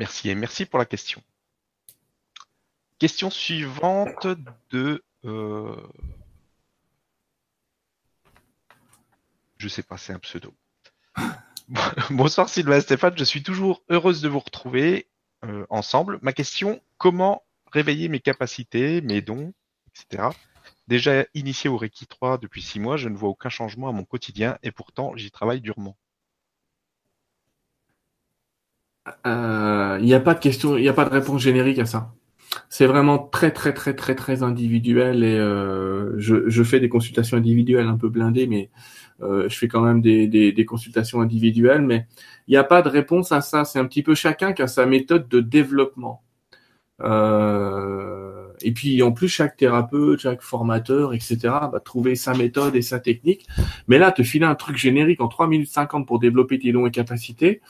Merci 0.00 0.30
et 0.30 0.34
merci 0.34 0.64
pour 0.64 0.78
la 0.78 0.86
question. 0.86 1.22
Question 2.98 3.28
suivante 3.28 4.26
de... 4.70 5.04
Euh... 5.26 5.76
Je 9.58 9.68
sais 9.68 9.82
pas, 9.82 9.98
c'est 9.98 10.14
un 10.14 10.18
pseudo. 10.18 10.54
Bonsoir 12.10 12.48
Sylvain 12.48 12.80
Stéphane, 12.80 13.12
je 13.18 13.24
suis 13.24 13.42
toujours 13.42 13.82
heureuse 13.90 14.22
de 14.22 14.30
vous 14.30 14.38
retrouver 14.38 15.06
euh, 15.44 15.66
ensemble. 15.68 16.18
Ma 16.22 16.32
question, 16.32 16.80
comment 16.96 17.42
réveiller 17.70 18.08
mes 18.08 18.20
capacités, 18.20 19.02
mes 19.02 19.20
dons, 19.20 19.52
etc. 19.88 20.30
Déjà 20.88 21.26
initié 21.34 21.68
au 21.68 21.76
Reiki 21.76 22.06
3 22.06 22.38
depuis 22.38 22.62
six 22.62 22.80
mois, 22.80 22.96
je 22.96 23.10
ne 23.10 23.18
vois 23.18 23.28
aucun 23.28 23.50
changement 23.50 23.90
à 23.90 23.92
mon 23.92 24.04
quotidien 24.04 24.56
et 24.62 24.72
pourtant 24.72 25.14
j'y 25.14 25.30
travaille 25.30 25.60
durement. 25.60 25.98
Euh, 29.26 29.98
il 30.00 30.06
n'y 30.06 30.14
a 30.14 30.20
pas 30.20 30.34
de 30.34 30.40
question, 30.40 30.76
il 30.76 30.82
n'y 30.82 30.88
a 30.88 30.92
pas 30.92 31.04
de 31.04 31.10
réponse 31.10 31.42
générique 31.42 31.78
à 31.78 31.86
ça. 31.86 32.12
C'est 32.68 32.86
vraiment 32.86 33.18
très 33.18 33.52
très 33.52 33.72
très 33.72 33.94
très 33.94 34.14
très 34.14 34.42
individuel 34.42 35.22
et 35.24 35.38
euh, 35.38 36.14
je, 36.18 36.62
fais 36.64 36.80
des 36.80 36.88
consultations 36.88 37.36
individuelles 37.36 37.86
un 37.86 37.96
peu 37.96 38.08
blindées, 38.08 38.46
mais 38.46 38.70
euh, 39.22 39.48
je 39.48 39.56
fais 39.56 39.68
quand 39.68 39.82
même 39.82 40.00
des, 40.00 40.26
des, 40.26 40.64
consultations 40.64 41.20
individuelles, 41.20 41.82
mais 41.82 42.06
il 42.48 42.52
n'y 42.52 42.56
a 42.56 42.64
pas 42.64 42.82
de 42.82 42.88
réponse 42.88 43.32
à 43.32 43.40
ça. 43.40 43.64
C'est 43.64 43.78
un 43.78 43.86
petit 43.86 44.02
peu 44.02 44.14
chacun 44.14 44.52
qui 44.52 44.62
a 44.62 44.66
sa 44.66 44.86
méthode 44.86 45.28
de 45.28 45.40
développement. 45.40 46.22
Euh, 47.02 48.48
et 48.62 48.72
puis 48.72 49.02
en 49.02 49.12
plus, 49.12 49.28
chaque 49.28 49.56
thérapeute, 49.56 50.20
chaque 50.20 50.42
formateur, 50.42 51.14
etc., 51.14 51.38
va 51.72 51.80
trouver 51.82 52.14
sa 52.14 52.34
méthode 52.34 52.76
et 52.76 52.82
sa 52.82 53.00
technique. 53.00 53.46
Mais 53.88 53.98
là, 53.98 54.12
te 54.12 54.22
filer 54.22 54.46
un 54.46 54.54
truc 54.54 54.76
générique 54.76 55.20
en 55.20 55.28
3 55.28 55.46
minutes 55.48 55.70
50 55.70 56.06
pour 56.06 56.18
développer 56.18 56.58
tes 56.58 56.72
dons 56.72 56.86
et 56.86 56.90
capacités, 56.90 57.60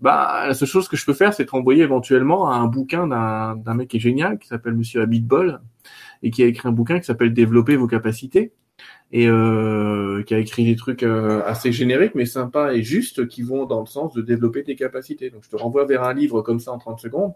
bah 0.00 0.44
la 0.46 0.54
seule 0.54 0.68
chose 0.68 0.88
que 0.88 0.96
je 0.96 1.04
peux 1.04 1.12
faire, 1.12 1.34
c'est 1.34 1.46
te 1.46 1.50
renvoyer 1.50 1.82
éventuellement 1.82 2.50
à 2.50 2.56
un 2.56 2.66
bouquin 2.66 3.06
d'un 3.06 3.74
mec 3.74 3.88
qui 3.88 3.96
est 3.96 4.00
génial, 4.00 4.38
qui 4.38 4.46
s'appelle 4.48 4.74
Monsieur 4.74 5.02
Abitbol, 5.02 5.60
et 6.22 6.30
qui 6.30 6.42
a 6.42 6.46
écrit 6.46 6.68
un 6.68 6.72
bouquin 6.72 6.98
qui 6.98 7.04
s'appelle 7.04 7.34
Développer 7.34 7.76
vos 7.76 7.88
capacités 7.88 8.52
et 9.10 9.26
euh, 9.26 10.22
qui 10.24 10.34
a 10.34 10.38
écrit 10.38 10.64
des 10.66 10.76
trucs 10.76 11.02
euh, 11.02 11.42
assez 11.46 11.72
génériques 11.72 12.14
mais 12.14 12.26
sympas 12.26 12.72
et 12.72 12.82
justes 12.82 13.26
qui 13.26 13.42
vont 13.42 13.64
dans 13.64 13.80
le 13.80 13.86
sens 13.86 14.12
de 14.12 14.20
développer 14.20 14.62
tes 14.64 14.76
capacités. 14.76 15.30
Donc 15.30 15.44
je 15.44 15.48
te 15.48 15.56
renvoie 15.56 15.86
vers 15.86 16.02
un 16.04 16.12
livre 16.12 16.42
comme 16.42 16.60
ça 16.60 16.72
en 16.72 16.78
30 16.78 17.00
secondes. 17.00 17.32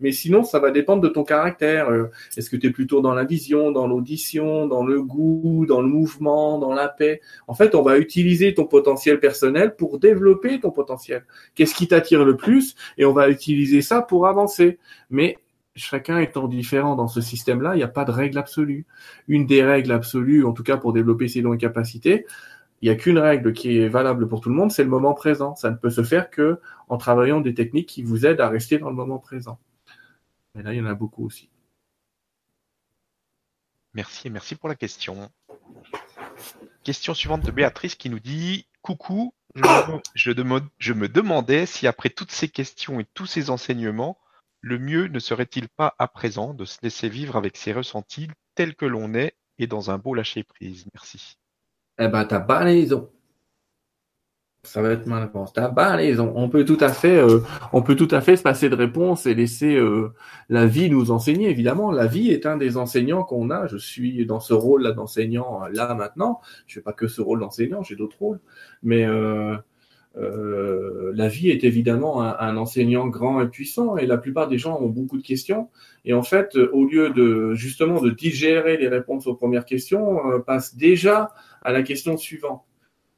Mais 0.00 0.12
sinon, 0.12 0.44
ça 0.44 0.58
va 0.58 0.70
dépendre 0.70 1.00
de 1.00 1.08
ton 1.08 1.24
caractère. 1.24 1.88
Euh, 1.88 2.10
est-ce 2.36 2.50
que 2.50 2.56
tu 2.56 2.66
es 2.66 2.70
plutôt 2.70 3.00
dans 3.00 3.14
la 3.14 3.24
vision, 3.24 3.70
dans 3.70 3.86
l'audition, 3.86 4.66
dans 4.66 4.84
le 4.84 5.00
goût, 5.00 5.64
dans 5.66 5.80
le 5.80 5.88
mouvement, 5.88 6.58
dans 6.58 6.74
la 6.74 6.88
paix? 6.88 7.20
En 7.48 7.54
fait, 7.54 7.74
on 7.74 7.82
va 7.82 7.98
utiliser 7.98 8.52
ton 8.52 8.66
potentiel 8.66 9.18
personnel 9.18 9.76
pour 9.76 9.98
développer 9.98 10.60
ton 10.60 10.72
potentiel. 10.72 11.24
Qu'est-ce 11.54 11.74
qui 11.74 11.88
t'attire 11.88 12.24
le 12.24 12.36
plus? 12.36 12.74
Et 12.98 13.06
on 13.06 13.12
va 13.12 13.30
utiliser 13.30 13.80
ça 13.80 14.02
pour 14.02 14.26
avancer. 14.26 14.78
Mais 15.08 15.38
chacun 15.76 16.18
étant 16.18 16.48
différent 16.48 16.96
dans 16.96 17.08
ce 17.08 17.20
système-là, 17.20 17.74
il 17.74 17.78
n'y 17.78 17.82
a 17.84 17.88
pas 17.88 18.04
de 18.04 18.10
règle 18.10 18.38
absolue. 18.38 18.86
Une 19.28 19.46
des 19.46 19.62
règles 19.62 19.92
absolues, 19.92 20.44
en 20.44 20.52
tout 20.52 20.62
cas 20.62 20.76
pour 20.76 20.92
développer 20.92 21.28
ses 21.28 21.42
dons 21.42 21.54
et 21.54 21.58
capacités, 21.58 22.26
il 22.80 22.88
n'y 22.88 22.94
a 22.94 22.96
qu'une 22.96 23.18
règle 23.18 23.52
qui 23.52 23.78
est 23.78 23.88
valable 23.88 24.28
pour 24.28 24.40
tout 24.40 24.50
le 24.50 24.54
monde, 24.54 24.70
c'est 24.70 24.84
le 24.84 24.90
moment 24.90 25.14
présent. 25.14 25.54
Ça 25.54 25.70
ne 25.70 25.76
peut 25.76 25.90
se 25.90 26.02
faire 26.02 26.30
que 26.30 26.60
en 26.88 26.98
travaillant 26.98 27.40
des 27.40 27.54
techniques 27.54 27.88
qui 27.88 28.02
vous 28.02 28.26
aident 28.26 28.40
à 28.40 28.48
rester 28.48 28.78
dans 28.78 28.90
le 28.90 28.94
moment 28.94 29.18
présent. 29.18 29.58
Mais 30.54 30.62
là, 30.62 30.74
il 30.74 30.78
y 30.78 30.82
en 30.82 30.86
a 30.86 30.94
beaucoup 30.94 31.24
aussi. 31.24 31.48
Merci, 33.94 34.28
merci 34.28 34.54
pour 34.54 34.68
la 34.68 34.74
question. 34.74 35.30
Question 36.82 37.14
suivante 37.14 37.42
de 37.42 37.50
Béatrice 37.50 37.94
qui 37.94 38.10
nous 38.10 38.20
dit 38.20 38.66
Coucou, 38.82 39.32
je 40.14 40.30
je 40.78 40.92
me 40.92 41.08
demandais 41.08 41.64
si 41.64 41.86
après 41.86 42.10
toutes 42.10 42.32
ces 42.32 42.48
questions 42.48 43.00
et 43.00 43.06
tous 43.14 43.26
ces 43.26 43.50
enseignements, 43.50 44.18
le 44.64 44.78
mieux 44.78 45.08
ne 45.08 45.18
serait-il 45.18 45.68
pas 45.68 45.94
à 45.98 46.08
présent 46.08 46.54
de 46.54 46.64
se 46.64 46.78
laisser 46.82 47.10
vivre 47.10 47.36
avec 47.36 47.58
ses 47.58 47.74
ressentis 47.74 48.28
tels 48.54 48.74
que 48.74 48.86
l'on 48.86 49.12
est 49.12 49.34
et 49.58 49.66
dans 49.66 49.90
un 49.90 49.98
beau 49.98 50.14
lâcher-prise? 50.14 50.86
Merci. 50.94 51.36
Eh 51.98 52.08
ben, 52.08 52.24
t'as 52.24 52.40
pas 52.40 52.60
raison. 52.60 53.10
Ça 54.62 54.80
va 54.80 54.92
être 54.92 55.04
ma 55.04 55.20
réponse. 55.20 55.52
T'as 55.52 55.68
pas 55.68 55.94
raison. 55.94 56.32
On 56.34 56.48
peut 56.48 56.64
tout 56.64 56.78
à 56.80 56.88
fait, 56.88 57.18
euh, 57.18 57.40
on 57.74 57.82
peut 57.82 57.94
tout 57.94 58.08
à 58.10 58.22
fait 58.22 58.36
se 58.36 58.42
passer 58.42 58.70
de 58.70 58.74
réponse 58.74 59.26
et 59.26 59.34
laisser 59.34 59.76
euh, 59.76 60.14
la 60.48 60.64
vie 60.64 60.88
nous 60.88 61.10
enseigner. 61.10 61.50
Évidemment, 61.50 61.92
la 61.92 62.06
vie 62.06 62.30
est 62.30 62.46
un 62.46 62.56
des 62.56 62.78
enseignants 62.78 63.22
qu'on 63.22 63.50
a. 63.50 63.66
Je 63.66 63.76
suis 63.76 64.24
dans 64.24 64.40
ce 64.40 64.54
rôle-là 64.54 64.92
d'enseignant 64.92 65.66
là 65.70 65.94
maintenant. 65.94 66.40
Je 66.66 66.76
fais 66.76 66.80
pas 66.80 66.94
que 66.94 67.06
ce 67.06 67.20
rôle 67.20 67.40
d'enseignant, 67.40 67.82
j'ai 67.82 67.96
d'autres 67.96 68.16
rôles. 68.18 68.40
Mais 68.82 69.04
euh, 69.04 69.58
euh, 70.16 71.12
la 71.14 71.28
vie 71.28 71.50
est 71.50 71.64
évidemment 71.64 72.22
un, 72.22 72.56
enseignant 72.56 73.06
grand 73.08 73.40
et 73.40 73.48
puissant 73.48 73.96
et 73.96 74.06
la 74.06 74.16
plupart 74.16 74.48
des 74.48 74.58
gens 74.58 74.78
ont 74.80 74.88
beaucoup 74.88 75.18
de 75.18 75.26
questions. 75.26 75.68
Et 76.04 76.12
en 76.12 76.22
fait 76.22 76.56
au 76.56 76.84
lieu 76.84 77.10
de 77.10 77.54
justement 77.54 78.00
de 78.00 78.10
digérer 78.10 78.76
les 78.76 78.88
réponses 78.88 79.26
aux 79.26 79.34
premières 79.34 79.64
questions 79.64 80.20
on 80.24 80.40
passe 80.40 80.76
déjà 80.76 81.32
à 81.62 81.72
la 81.72 81.82
question 81.82 82.16
suivante. 82.16 82.62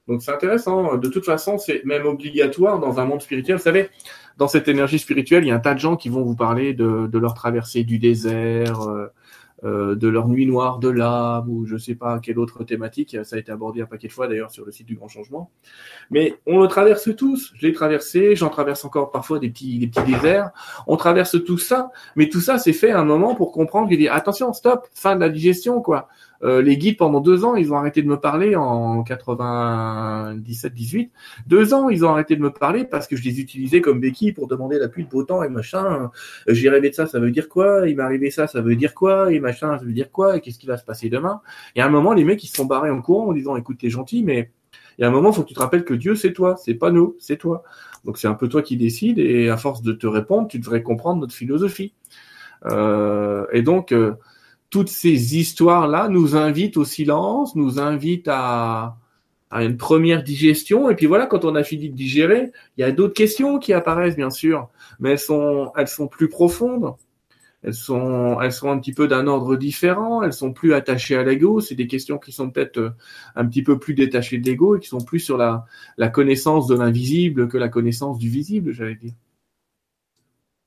Donc 0.09 0.23
c'est 0.23 0.31
intéressant. 0.31 0.97
De 0.97 1.09
toute 1.09 1.25
façon 1.25 1.59
c'est 1.59 1.85
même 1.85 2.07
obligatoire 2.07 2.79
dans 2.79 2.99
un 2.99 3.05
monde 3.05 3.21
spirituel. 3.21 3.57
Vous 3.57 3.63
savez 3.63 3.91
dans 4.39 4.49
cette 4.49 4.69
énergie 4.69 4.99
spirituelle 4.99 5.45
il 5.45 5.49
y 5.49 5.51
a 5.51 5.57
un 5.57 5.61
tas 5.61 5.75
de 5.75 5.81
gens 5.81 5.97
qui 5.97 6.09
vont 6.09 6.23
vous 6.23 6.37
parler 6.37 6.73
de, 6.75 7.19
leur 7.19 7.35
traversée 7.35 7.85
du 7.85 7.99
désert 7.99 8.83
euh, 8.83 9.07
euh, 9.07 9.09
de 9.63 10.09
leur 10.09 10.29
nuit 10.29 10.47
noire 10.47 10.79
de 10.79 10.89
l'âme 10.89 11.49
ou 11.49 11.67
je 11.67 11.77
sais 11.77 11.95
pas 11.95 12.19
quelle 12.19 12.39
autre 12.39 12.65
thématique. 12.65 13.17
Ça 13.25 13.37
a 13.37 13.39
été 13.39 13.51
abordé 13.51 13.81
un 13.81 13.87
paquet 13.87 14.09
de 14.09 14.13
fois 14.13 14.29
d'ailleurs 14.29 14.51
sur 14.51 14.65
le 14.65 14.73
site 14.73 14.87
du 14.87 14.97
Grand 14.97 15.09
Changement. 15.09 15.51
Mais 16.11 16.35
on 16.47 16.61
le 16.61 16.69
traverse 16.69 17.09
tous. 17.17 17.53
Je 17.55 17.67
l'ai 17.67 17.73
traversé, 17.73 18.37
j'en 18.37 18.51
traverse 18.51 18.85
encore 18.85 19.11
parfois 19.11 19.39
des 19.39 19.49
petits, 19.49 19.79
des 19.79 19.87
petits 19.87 20.13
déserts. 20.13 20.51
On 20.87 20.97
traverse 20.97 21.43
tout 21.45 21.59
ça, 21.59 21.91
mais 22.17 22.29
tout 22.29 22.41
ça 22.41 22.59
c'est 22.59 22.73
fait 22.73 22.91
à 22.91 23.01
un 23.01 23.05
moment 23.05 23.35
pour 23.35 23.53
comprendre 23.53 23.89
qu'il 23.89 23.99
dit 23.99 24.09
attention, 24.09 24.53
stop, 24.53 24.89
fin 24.93 25.17
de 25.17 25.21
la 25.21 25.31
digestion 25.31 25.81
quoi. 25.81 26.09
Euh, 26.43 26.63
les 26.63 26.77
guides 26.77 26.97
pendant 26.97 27.21
deux 27.21 27.45
ans, 27.45 27.55
ils 27.57 27.73
ont 27.73 27.77
arrêté 27.77 28.03
de 28.03 28.09
me 28.09 28.19
parler 28.19 28.57
en 28.57 29.03
97-18. 29.03 31.11
Deux 31.47 31.75
ans, 31.75 31.89
ils 31.89 32.05
ont 32.05 32.11
arrêté 32.11 32.37
de 32.37 32.43
me 32.43 32.51
parler 32.51 32.85
parce 32.85 33.07
que 33.07 33.17
je 33.17 33.23
les 33.23 33.41
utilisais 33.41 33.81
comme 33.81 34.01
béquilles 34.01 34.33
pour 34.33 34.49
demander 34.49 34.79
la 34.79 34.89
pluie 34.89 35.05
de 35.05 35.09
beau 35.09 35.25
temps 35.25 35.43
et 35.43 35.49
machin. 35.49 36.11
Euh, 36.49 36.49
j'ai 36.49 36.69
rêvé 36.69 36.91
de 36.91 36.95
ça, 36.95 37.07
ça 37.07 37.21
veut 37.21 37.31
dire 37.31 37.49
quoi? 37.49 37.89
Il 37.89 37.97
m'est 37.97 38.03
arrivé 38.03 38.31
ça, 38.31 38.47
ça 38.47 38.61
veut 38.61 38.77
dire 38.77 38.95
quoi? 38.95 39.33
Et 39.33 39.41
machin, 39.41 39.79
ça 39.79 39.85
veut 39.85 39.93
dire 39.93 40.11
quoi? 40.11 40.37
Et 40.37 40.41
qu'est-ce 40.41 40.59
qui 40.59 40.67
va 40.67 40.77
se 40.77 40.85
passer 40.85 41.09
demain? 41.09 41.41
Et 41.75 41.81
à 41.81 41.87
un 41.87 41.91
moment, 41.91 42.13
les 42.13 42.25
mecs, 42.25 42.43
ils 42.45 42.49
se 42.49 42.57
sont 42.57 42.67
barrés 42.67 42.91
en 42.91 43.01
courant 43.01 43.29
en 43.29 43.33
disant, 43.33 43.57
écoute, 43.57 43.79
t'es 43.79 43.91
gentil, 43.91 44.23
mais 44.23 44.51
il 44.99 45.03
y 45.03 45.05
a 45.05 45.09
un 45.09 45.11
moment, 45.11 45.33
faut 45.33 45.43
que 45.43 45.49
tu 45.49 45.55
te 45.55 45.61
rappelles 45.61 45.85
que 45.85 45.95
Dieu, 45.95 46.15
c'est 46.15 46.33
toi, 46.33 46.57
c'est 46.57 46.75
pas 46.75 46.91
nous, 46.91 47.17
c'est 47.19 47.37
toi. 47.37 47.63
Donc 48.05 48.19
c'est 48.19 48.29
un 48.29 48.35
peu 48.35 48.49
toi 48.49 48.63
qui 48.63 48.77
décides 48.77 49.19
et 49.19 49.51
à 49.51 49.57
force 49.57 49.83
de 49.83 49.93
te 49.93 50.07
répondre, 50.07 50.49
tu 50.49 50.59
devrais 50.59 50.83
comprendre 50.83 51.21
notre 51.21 51.35
philosophie. 51.35 51.93
Euh, 52.65 53.47
et 53.53 53.63
donc, 53.63 53.93
euh, 53.93 54.15
toutes 54.71 54.89
ces 54.89 55.37
histoires-là 55.37 56.09
nous 56.09 56.37
invitent 56.37 56.77
au 56.77 56.85
silence, 56.85 57.55
nous 57.57 57.79
invitent 57.79 58.29
à, 58.29 58.97
une 59.53 59.77
première 59.77 60.23
digestion. 60.23 60.91
Et 60.91 60.95
puis 60.95 61.07
voilà, 61.07 61.27
quand 61.27 61.45
on 61.45 61.55
a 61.55 61.63
fini 61.63 61.89
de 61.89 61.95
digérer, 61.97 62.53
il 62.77 62.81
y 62.81 62.85
a 62.85 62.93
d'autres 62.93 63.15
questions 63.15 63.59
qui 63.59 63.73
apparaissent, 63.73 64.17
bien 64.17 64.31
sûr, 64.31 64.69
mais 65.01 65.13
elles 65.13 65.19
sont, 65.19 65.73
elles 65.77 65.89
sont 65.89 66.09
plus 66.09 66.29
profondes. 66.29 66.95
Elles 67.63 67.75
sont, 67.75 68.39
elles 68.41 68.53
sont 68.53 68.71
un 68.71 68.79
petit 68.79 68.93
peu 68.93 69.09
d'un 69.09 69.27
ordre 69.27 69.57
différent. 69.57 70.23
Elles 70.23 70.33
sont 70.33 70.53
plus 70.53 70.73
attachées 70.75 71.17
à 71.17 71.25
l'ego. 71.25 71.61
C'est 71.61 71.75
des 71.75 71.89
questions 71.89 72.19
qui 72.19 72.31
sont 72.31 72.51
peut-être 72.51 72.79
euh, 72.79 72.91
un 73.35 73.47
petit 73.47 73.63
peu 73.63 73.79
plus 73.79 73.95
détachées 73.95 74.39
de 74.39 74.47
l'ego 74.47 74.77
et 74.77 74.81
qui 74.81 74.89
sont 74.89 75.01
plus 75.01 75.19
sur 75.19 75.37
la, 75.37 75.65
la 75.97 76.09
connaissance 76.09 76.69
de 76.69 76.77
l'invisible 76.77 77.49
que 77.49 77.59
la 77.59 77.69
connaissance 77.69 78.19
du 78.19 78.29
visible, 78.29 78.73
j'allais 78.73 78.95
dire. 78.95 79.15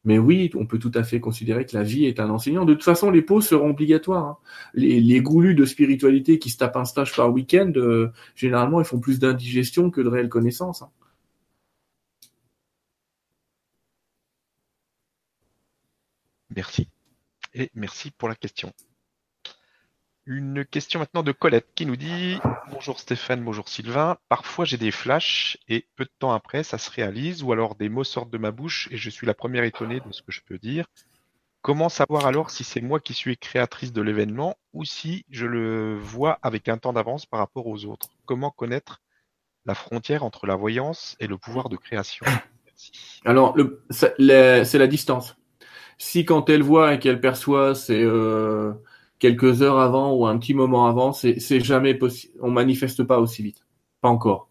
Mais 0.06 0.18
oui, 0.18 0.50
on 0.56 0.66
peut 0.66 0.80
tout 0.80 0.91
à 0.95 1.04
fait 1.04 1.20
considérer 1.20 1.66
que 1.66 1.76
la 1.76 1.84
vie 1.84 2.06
est 2.06 2.20
un 2.20 2.30
enseignant. 2.30 2.66
De 2.66 2.74
toute 2.74 2.84
façon, 2.84 3.12
les 3.12 3.22
pauses 3.22 3.47
seront 3.47 3.72
obligatoires. 3.72 4.26
Hein. 4.26 4.38
Les, 4.74 5.00
les, 5.02 5.22
goulus 5.22 5.56
de 5.56 5.66
spiritualité 5.66 6.39
qui 6.39 6.50
se 6.50 6.58
tapent 6.58 6.78
un 6.78 6.86
stage 6.86 7.16
par 7.16 7.32
week-end, 7.32 7.72
euh, 7.76 8.12
généralement, 8.36 8.80
ils 8.82 8.86
font 8.86 9.00
plus 9.00 9.20
d'indigestion 9.20 9.91
que 9.91 10.02
de 10.02 10.08
réelle 10.08 10.30
connaissance. 10.30 10.82
Hein. 10.82 10.89
Merci. 16.56 16.88
Et 17.54 17.70
merci 17.74 18.12
pour 18.12 18.30
la 18.30 18.36
question. 18.36 18.74
Une 20.32 20.63
question 20.63 20.99
maintenant 20.99 21.23
de 21.23 21.32
Colette 21.32 21.69
qui 21.73 21.88
nous 21.88 21.95
dit 21.95 22.38
Bonjour 22.71 22.99
Stéphane, 22.99 23.43
bonjour 23.43 23.67
Sylvain. 23.67 24.15
Parfois 24.30 24.63
j'ai 24.63 24.77
des 24.77 24.91
flashs 24.91 25.57
et 25.67 25.88
peu 25.95 26.03
de 26.03 26.11
temps 26.19 26.32
après 26.32 26.61
ça 26.61 26.77
se 26.77 26.91
réalise 26.91 27.41
ou 27.41 27.51
alors 27.51 27.73
des 27.73 27.89
mots 27.89 28.03
sortent 28.03 28.30
de 28.30 28.38
ma 28.38 28.51
bouche 28.51 28.88
et 28.91 28.97
je 28.97 29.09
suis 29.09 29.25
la 29.25 29.34
première 29.34 29.63
étonnée 29.63 30.01
de 30.01 30.11
ce 30.11 30.21
que 30.21 30.32
je 30.32 30.41
peux 30.45 30.59
dire. 30.59 30.86
Comment 31.63 31.89
savoir 31.89 32.27
alors 32.27 32.51
si 32.51 32.63
c'est 32.63 32.80
moi 32.80 32.99
qui 32.99 33.15
suis 33.15 33.38
créatrice 33.38 33.91
de 33.91 34.03
l'événement 34.03 34.55
ou 34.71 34.86
si 34.86 35.25
je 35.32 35.47
le 35.47 35.97
vois 35.97 36.38
avec 36.43 36.69
un 36.69 36.77
temps 36.77 36.93
d'avance 36.93 37.25
par 37.25 37.39
rapport 37.39 37.65
aux 37.65 37.86
autres? 37.86 38.09
Comment 38.25 38.51
connaître 38.51 39.01
la 39.65 39.73
frontière 39.73 40.23
entre 40.23 40.45
la 40.45 40.55
voyance 40.55 41.15
et 41.19 41.25
le 41.25 41.39
pouvoir 41.39 41.69
de 41.69 41.75
création? 41.75 42.27
Alors, 43.25 43.57
c'est 43.89 44.13
la 44.19 44.88
distance. 44.88 45.38
Si 45.97 46.23
quand 46.23 46.51
elle 46.51 46.61
voit 46.61 46.93
et 46.93 46.99
qu'elle 46.99 47.19
perçoit, 47.19 47.73
c'est 47.73 48.03
euh, 48.03 48.73
quelques 49.20 49.61
heures 49.61 49.80
avant 49.80 50.13
ou 50.13 50.26
un 50.26 50.38
petit 50.38 50.53
moment 50.53 50.88
avant, 50.88 51.13
c'est 51.13 51.59
jamais 51.59 51.93
possible. 51.93 52.34
On 52.41 52.49
manifeste 52.49 53.03
pas 53.03 53.20
aussi 53.20 53.43
vite. 53.43 53.65
Pas 54.01 54.09
encore. 54.09 54.49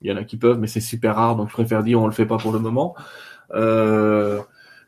Il 0.00 0.10
y 0.10 0.12
en 0.12 0.16
a 0.16 0.24
qui 0.24 0.36
peuvent, 0.36 0.58
mais 0.58 0.66
c'est 0.66 0.80
super 0.80 1.16
rare, 1.16 1.36
donc 1.36 1.48
je 1.48 1.54
préfère 1.54 1.82
dire 1.82 2.00
on 2.00 2.06
le 2.06 2.12
fait 2.12 2.26
pas 2.26 2.38
pour 2.38 2.52
le 2.52 2.58
moment. 2.58 2.94
Euh, 3.54 4.40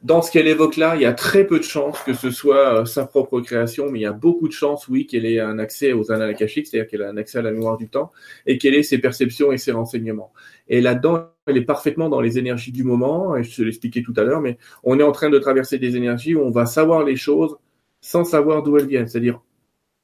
dans 0.03 0.23
ce 0.23 0.31
qu'elle 0.31 0.47
évoque 0.47 0.77
là, 0.77 0.95
il 0.95 1.03
y 1.03 1.07
a 1.07 1.13
très 1.13 1.45
peu 1.45 1.59
de 1.59 1.65
chances 1.65 2.01
que 2.03 2.13
ce 2.13 2.31
soit 2.31 2.81
euh, 2.81 2.85
sa 2.85 3.05
propre 3.07 3.41
création, 3.41 3.91
mais 3.91 4.01
il 4.01 4.03
y 4.03 4.07
a 4.07 4.13
beaucoup 4.13 4.47
de 4.47 4.53
chances, 4.53 4.87
oui, 4.87 5.07
qu'elle 5.07 5.27
ait 5.27 5.41
un 5.41 5.59
accès 5.59 5.93
aux 5.93 6.13
annales 6.13 6.31
akashiques, 6.31 6.69
c'est-à-dire 6.69 6.89
qu'elle 6.89 7.03
a 7.03 7.09
un 7.09 7.17
accès 7.17 7.39
à 7.39 7.43
la 7.43 7.51
mémoire 7.51 7.79
du 7.79 7.89
temps, 7.89 8.13
et 8.47 8.59
qu'elle 8.59 8.75
ait 8.75 8.83
ses 8.85 8.99
perceptions 8.99 9.51
et 9.51 9.59
ses 9.59 9.73
renseignements. 9.73 10.33
Et 10.69 10.81
là-dedans, 10.81 11.31
elle 11.47 11.57
est 11.57 11.65
parfaitement 11.65 12.09
dans 12.09 12.21
les 12.21 12.39
énergies 12.39 12.71
du 12.71 12.85
moment, 12.85 13.35
et 13.37 13.43
je 13.43 13.57
te 13.57 13.63
l'expliquais 13.63 14.03
tout 14.03 14.15
à 14.17 14.23
l'heure, 14.23 14.41
mais 14.41 14.59
on 14.85 15.01
est 15.01 15.03
en 15.03 15.13
train 15.13 15.31
de 15.31 15.39
traverser 15.39 15.79
des 15.79 15.97
énergies 15.97 16.35
où 16.35 16.43
on 16.43 16.51
va 16.51 16.67
savoir 16.67 17.03
les 17.03 17.17
choses 17.17 17.57
sans 18.01 18.25
savoir 18.25 18.63
d'où 18.63 18.77
elles 18.79 18.87
viennent. 18.87 19.09
C'est-à-dire, 19.09 19.41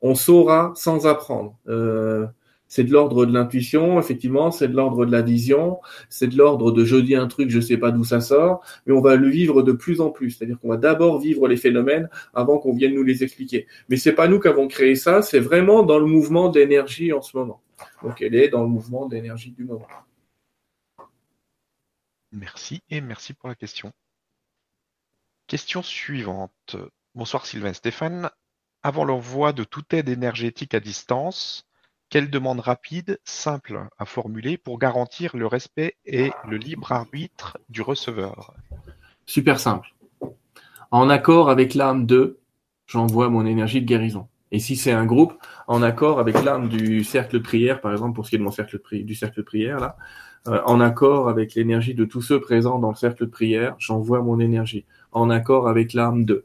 on 0.00 0.14
saura 0.14 0.72
sans 0.76 1.06
apprendre. 1.06 1.56
Euh, 1.68 2.26
c'est 2.66 2.84
de 2.84 2.90
l'ordre 2.90 3.26
de 3.26 3.32
l'intuition, 3.32 4.00
effectivement, 4.00 4.50
c'est 4.50 4.68
de 4.68 4.74
l'ordre 4.74 5.06
de 5.06 5.12
la 5.12 5.22
vision, 5.22 5.80
c'est 6.08 6.26
de 6.26 6.36
l'ordre 6.36 6.72
de 6.72 6.84
je 6.84 6.96
dis 6.96 7.14
un 7.14 7.28
truc, 7.28 7.50
je 7.50 7.60
sais 7.60 7.76
pas 7.76 7.90
d'où 7.90 8.04
ça 8.04 8.20
sort, 8.20 8.64
mais 8.86 8.92
on 8.92 9.00
va 9.00 9.16
le 9.16 9.28
vivre 9.28 9.62
de 9.62 9.72
plus 9.72 10.00
en 10.00 10.10
plus. 10.10 10.32
C'est-à-dire 10.32 10.58
qu'on 10.58 10.70
va 10.70 10.76
d'abord 10.76 11.20
vivre 11.20 11.46
les 11.46 11.56
phénomènes 11.56 12.08
avant 12.32 12.58
qu'on 12.58 12.74
vienne 12.74 12.94
nous 12.94 13.04
les 13.04 13.22
expliquer. 13.22 13.66
Mais 13.88 13.96
c'est 13.96 14.14
pas 14.14 14.28
nous 14.28 14.40
qui 14.40 14.48
avons 14.48 14.66
créé 14.66 14.96
ça, 14.96 15.22
c'est 15.22 15.40
vraiment 15.40 15.84
dans 15.84 15.98
le 15.98 16.06
mouvement 16.06 16.48
d'énergie 16.48 17.12
en 17.12 17.22
ce 17.22 17.36
moment. 17.36 17.60
Donc 18.02 18.20
elle 18.22 18.34
est 18.34 18.48
dans 18.48 18.62
le 18.62 18.68
mouvement 18.68 19.06
d'énergie 19.06 19.52
du 19.52 19.64
moment. 19.64 19.86
Merci 22.32 22.82
et 22.90 23.00
merci 23.00 23.34
pour 23.34 23.48
la 23.48 23.54
question. 23.54 23.92
Question 25.46 25.82
suivante. 25.82 26.76
Bonsoir 27.16 27.46
Sylvain 27.46 27.72
Stéphane. 27.72 28.28
Avant 28.82 29.04
l'envoi 29.04 29.52
de 29.52 29.62
toute 29.62 29.94
aide 29.94 30.08
énergétique 30.08 30.74
à 30.74 30.80
distance, 30.80 31.64
quelle 32.10 32.28
demande 32.28 32.58
rapide, 32.58 33.20
simple 33.22 33.86
à 33.98 34.04
formuler 34.04 34.58
pour 34.58 34.80
garantir 34.80 35.36
le 35.36 35.46
respect 35.46 35.94
et 36.04 36.32
le 36.48 36.56
libre 36.56 36.90
arbitre 36.90 37.56
du 37.68 37.82
receveur? 37.82 38.52
Super 39.26 39.60
simple. 39.60 39.94
En 40.90 41.08
accord 41.08 41.50
avec 41.50 41.74
l'âme 41.74 42.04
de, 42.04 42.40
j'envoie 42.88 43.28
mon 43.28 43.46
énergie 43.46 43.80
de 43.80 43.86
guérison. 43.86 44.26
Et 44.50 44.58
si 44.58 44.74
c'est 44.74 44.90
un 44.90 45.06
groupe, 45.06 45.34
en 45.68 45.82
accord 45.82 46.18
avec 46.18 46.42
l'âme 46.42 46.68
du 46.68 47.04
cercle 47.04 47.34
de 47.34 47.42
prière, 47.42 47.80
par 47.80 47.92
exemple, 47.92 48.16
pour 48.16 48.24
ce 48.24 48.30
qui 48.30 48.36
est 48.36 48.40
de 48.40 48.44
mon 48.44 48.50
cercle 48.50 48.80
du 48.90 49.14
cercle 49.14 49.36
de 49.36 49.42
prière, 49.42 49.78
là, 49.78 49.96
euh, 50.48 50.60
en 50.66 50.80
accord 50.80 51.28
avec 51.28 51.54
l'énergie 51.54 51.94
de 51.94 52.04
tous 52.04 52.22
ceux 52.22 52.40
présents 52.40 52.80
dans 52.80 52.90
le 52.90 52.96
cercle 52.96 53.24
de 53.24 53.30
prière, 53.30 53.76
j'envoie 53.78 54.20
mon 54.20 54.40
énergie. 54.40 54.84
En 55.12 55.30
accord 55.30 55.68
avec 55.68 55.92
l'âme 55.92 56.24
de. 56.24 56.44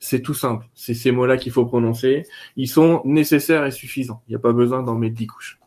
C'est 0.00 0.22
tout 0.22 0.34
simple. 0.34 0.66
C'est 0.74 0.94
ces 0.94 1.10
mots-là 1.10 1.36
qu'il 1.36 1.52
faut 1.52 1.66
prononcer. 1.66 2.24
Ils 2.56 2.68
sont 2.68 3.02
nécessaires 3.04 3.66
et 3.66 3.70
suffisants. 3.70 4.22
Il 4.26 4.30
n'y 4.30 4.36
a 4.36 4.40
pas 4.40 4.52
besoin 4.52 4.82
d'en 4.82 4.94
mettre 4.94 5.16
dix 5.16 5.26
couches. 5.26 5.58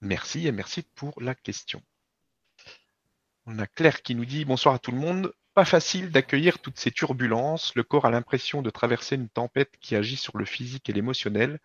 Merci 0.00 0.46
et 0.46 0.52
merci 0.52 0.82
pour 0.94 1.20
la 1.20 1.34
question. 1.34 1.82
On 3.46 3.58
a 3.58 3.66
Claire 3.66 4.02
qui 4.02 4.14
nous 4.14 4.24
dit 4.26 4.44
bonsoir 4.44 4.74
à 4.74 4.78
tout 4.78 4.92
le 4.92 4.98
monde. 4.98 5.32
Pas 5.54 5.64
facile 5.64 6.10
d'accueillir 6.10 6.58
toutes 6.58 6.78
ces 6.78 6.90
turbulences. 6.90 7.74
Le 7.74 7.82
corps 7.82 8.04
a 8.04 8.10
l'impression 8.10 8.62
de 8.62 8.70
traverser 8.70 9.16
une 9.16 9.28
tempête 9.28 9.72
qui 9.80 9.96
agit 9.96 10.16
sur 10.16 10.36
le 10.36 10.44
physique 10.44 10.88
et 10.88 10.92
l'émotionnel. 10.92 11.58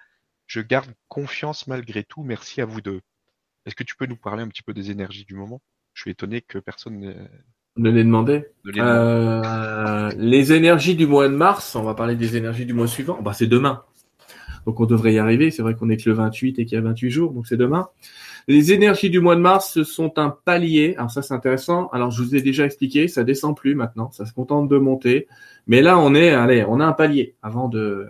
Je 0.48 0.62
garde 0.62 0.94
confiance 1.08 1.68
malgré 1.68 2.04
tout. 2.04 2.24
Merci 2.24 2.62
à 2.62 2.66
vous 2.66 2.82
deux. 2.82 3.02
Est-ce 3.66 3.76
que 3.76 3.84
tu 3.84 3.96
peux 3.96 4.06
nous 4.06 4.18
parler 4.18 4.44
un 4.44 4.48
petit 4.48 4.64
peu 4.64 4.74
des 4.74 4.90
énergies 4.90 5.26
du 5.26 5.36
moment? 5.36 5.62
Je 5.94 6.02
suis 6.02 6.12
étonné 6.12 6.42
que 6.42 6.60
personne 6.60 7.30
ne 7.80 7.90
les 7.90 8.04
demander. 8.04 8.46
Euh, 8.78 10.12
les 10.18 10.54
énergies 10.54 10.96
du 10.96 11.08
mois 11.08 11.28
de 11.28 11.34
mars, 11.34 11.76
on 11.76 11.84
va 11.84 11.94
parler 11.94 12.16
des 12.16 12.38
énergies 12.38 12.66
du 12.66 12.74
mois 12.74 12.88
suivant. 12.88 13.20
Bah, 13.22 13.34
c'est 13.34 13.48
demain. 13.48 13.84
Donc 14.66 14.80
on 14.80 14.86
devrait 14.86 15.14
y 15.14 15.20
arriver. 15.20 15.52
C'est 15.52 15.62
vrai 15.62 15.76
qu'on 15.76 15.90
est 15.90 15.98
que 15.98 16.10
le 16.10 16.16
28 16.16 16.60
et 16.60 16.66
qu'il 16.66 16.76
y 16.76 16.78
a 16.78 16.84
28 16.84 17.10
jours, 17.10 17.32
donc 17.32 17.48
c'est 17.48 17.58
demain. 17.58 17.90
Les 18.48 18.74
énergies 18.74 19.10
du 19.10 19.20
mois 19.20 19.36
de 19.36 19.42
mars 19.42 19.72
ce 19.74 19.84
sont 19.84 20.18
un 20.20 20.30
palier. 20.30 20.96
Alors 20.98 21.12
ça 21.12 21.22
c'est 21.22 21.34
intéressant. 21.34 21.88
Alors 21.90 22.12
je 22.12 22.22
vous 22.22 22.36
ai 22.36 22.42
déjà 22.42 22.66
expliqué, 22.66 23.08
ça 23.08 23.24
descend 23.24 23.56
plus 23.56 23.76
maintenant, 23.76 24.12
ça 24.12 24.26
se 24.26 24.34
contente 24.34 24.68
de 24.68 24.78
monter. 24.78 25.28
Mais 25.68 25.82
là 25.82 25.98
on 25.98 26.14
est, 26.14 26.32
allez, 26.32 26.66
on 26.68 26.80
a 26.80 26.86
un 26.86 26.94
palier 26.94 27.36
avant 27.42 27.70
de 27.70 28.08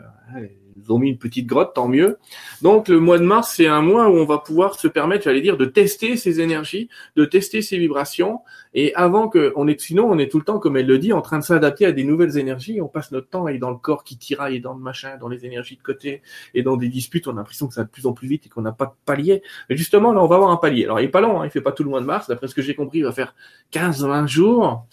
ils 0.84 0.92
ont 0.92 1.00
mis 1.00 1.10
une 1.10 1.18
petite 1.18 1.48
grotte, 1.48 1.74
tant 1.74 1.88
mieux. 1.88 2.18
Donc 2.62 2.88
le 2.88 3.00
mois 3.00 3.20
de 3.20 3.24
mars, 3.24 3.54
c'est 3.56 3.68
un 3.68 3.82
mois 3.82 4.10
où 4.10 4.14
on 4.14 4.26
va 4.26 4.38
pouvoir 4.38 4.80
se 4.80 4.88
permettre, 4.88 5.24
j'allais 5.26 5.42
dire, 5.42 5.58
de 5.58 5.66
tester 5.66 6.18
ces 6.18 6.42
énergies, 6.42 6.90
de 7.16 7.26
tester 7.26 7.62
ces 7.62 7.78
vibrations. 7.78 8.40
Et 8.74 8.94
avant 8.96 9.30
que, 9.30 9.52
on 9.56 9.68
est, 9.68 9.80
sinon, 9.80 10.06
on 10.10 10.18
est 10.20 10.30
tout 10.30 10.38
le 10.38 10.44
temps, 10.44 10.60
comme 10.60 10.78
elle 10.78 10.86
le 10.86 11.00
dit, 11.00 11.14
en 11.14 11.22
train 11.22 11.40
de 11.40 11.44
s'adapter 11.44 11.86
à 11.86 11.92
des 11.92 12.04
nouvelles 12.04 12.38
énergies. 12.38 12.82
On 12.82 12.88
passe 12.88 13.12
notre 13.12 13.30
temps 13.30 13.48
et 13.48 13.58
dans 13.58 13.72
le 13.72 13.78
corps 13.78 14.04
qui 14.04 14.18
tiraille 14.18 14.62
dans 14.62 14.74
le 14.74 14.80
machin, 14.80 15.18
dans 15.18 15.28
les 15.28 15.46
énergies 15.46 15.76
de 15.76 15.82
côté 15.82 16.22
et 16.54 16.62
dans 16.62 16.78
des 16.78 16.90
disputes. 16.90 17.28
On 17.28 17.32
a 17.32 17.36
l'impression 17.36 17.68
que 17.68 17.74
ça 17.74 17.82
va 17.82 17.86
de 17.86 17.92
plus 17.92 18.06
en 18.06 18.14
plus 18.14 18.28
vite 18.28 18.46
et 18.46 18.50
qu'on 18.50 18.62
n'a 18.62 18.72
pas 18.72 18.86
de 18.86 18.92
palier. 19.06 19.42
Mais 19.70 19.78
justement, 19.78 20.14
là, 20.14 20.24
on 20.24 20.28
va 20.28 20.36
avoir 20.36 20.52
un 20.52 20.58
palier. 20.58 20.86
Alors, 20.86 21.00
il 21.00 21.06
est 21.06 21.10
pas 21.10 21.22
long, 21.22 21.42
hein, 21.42 21.46
il 21.46 21.52
fait 21.52 21.62
pas 21.62 21.72
tout 21.72 21.84
le 21.84 21.90
mois 21.90 22.02
de 22.02 22.06
mars. 22.06 22.28
D'après 22.28 22.48
ce 22.48 22.56
que 22.56 22.62
j'ai 22.62 22.76
compris, 22.76 23.00
il 23.00 23.04
va 23.04 23.12
faire 23.12 23.34
15-20 23.74 24.28
jours. 24.28 24.86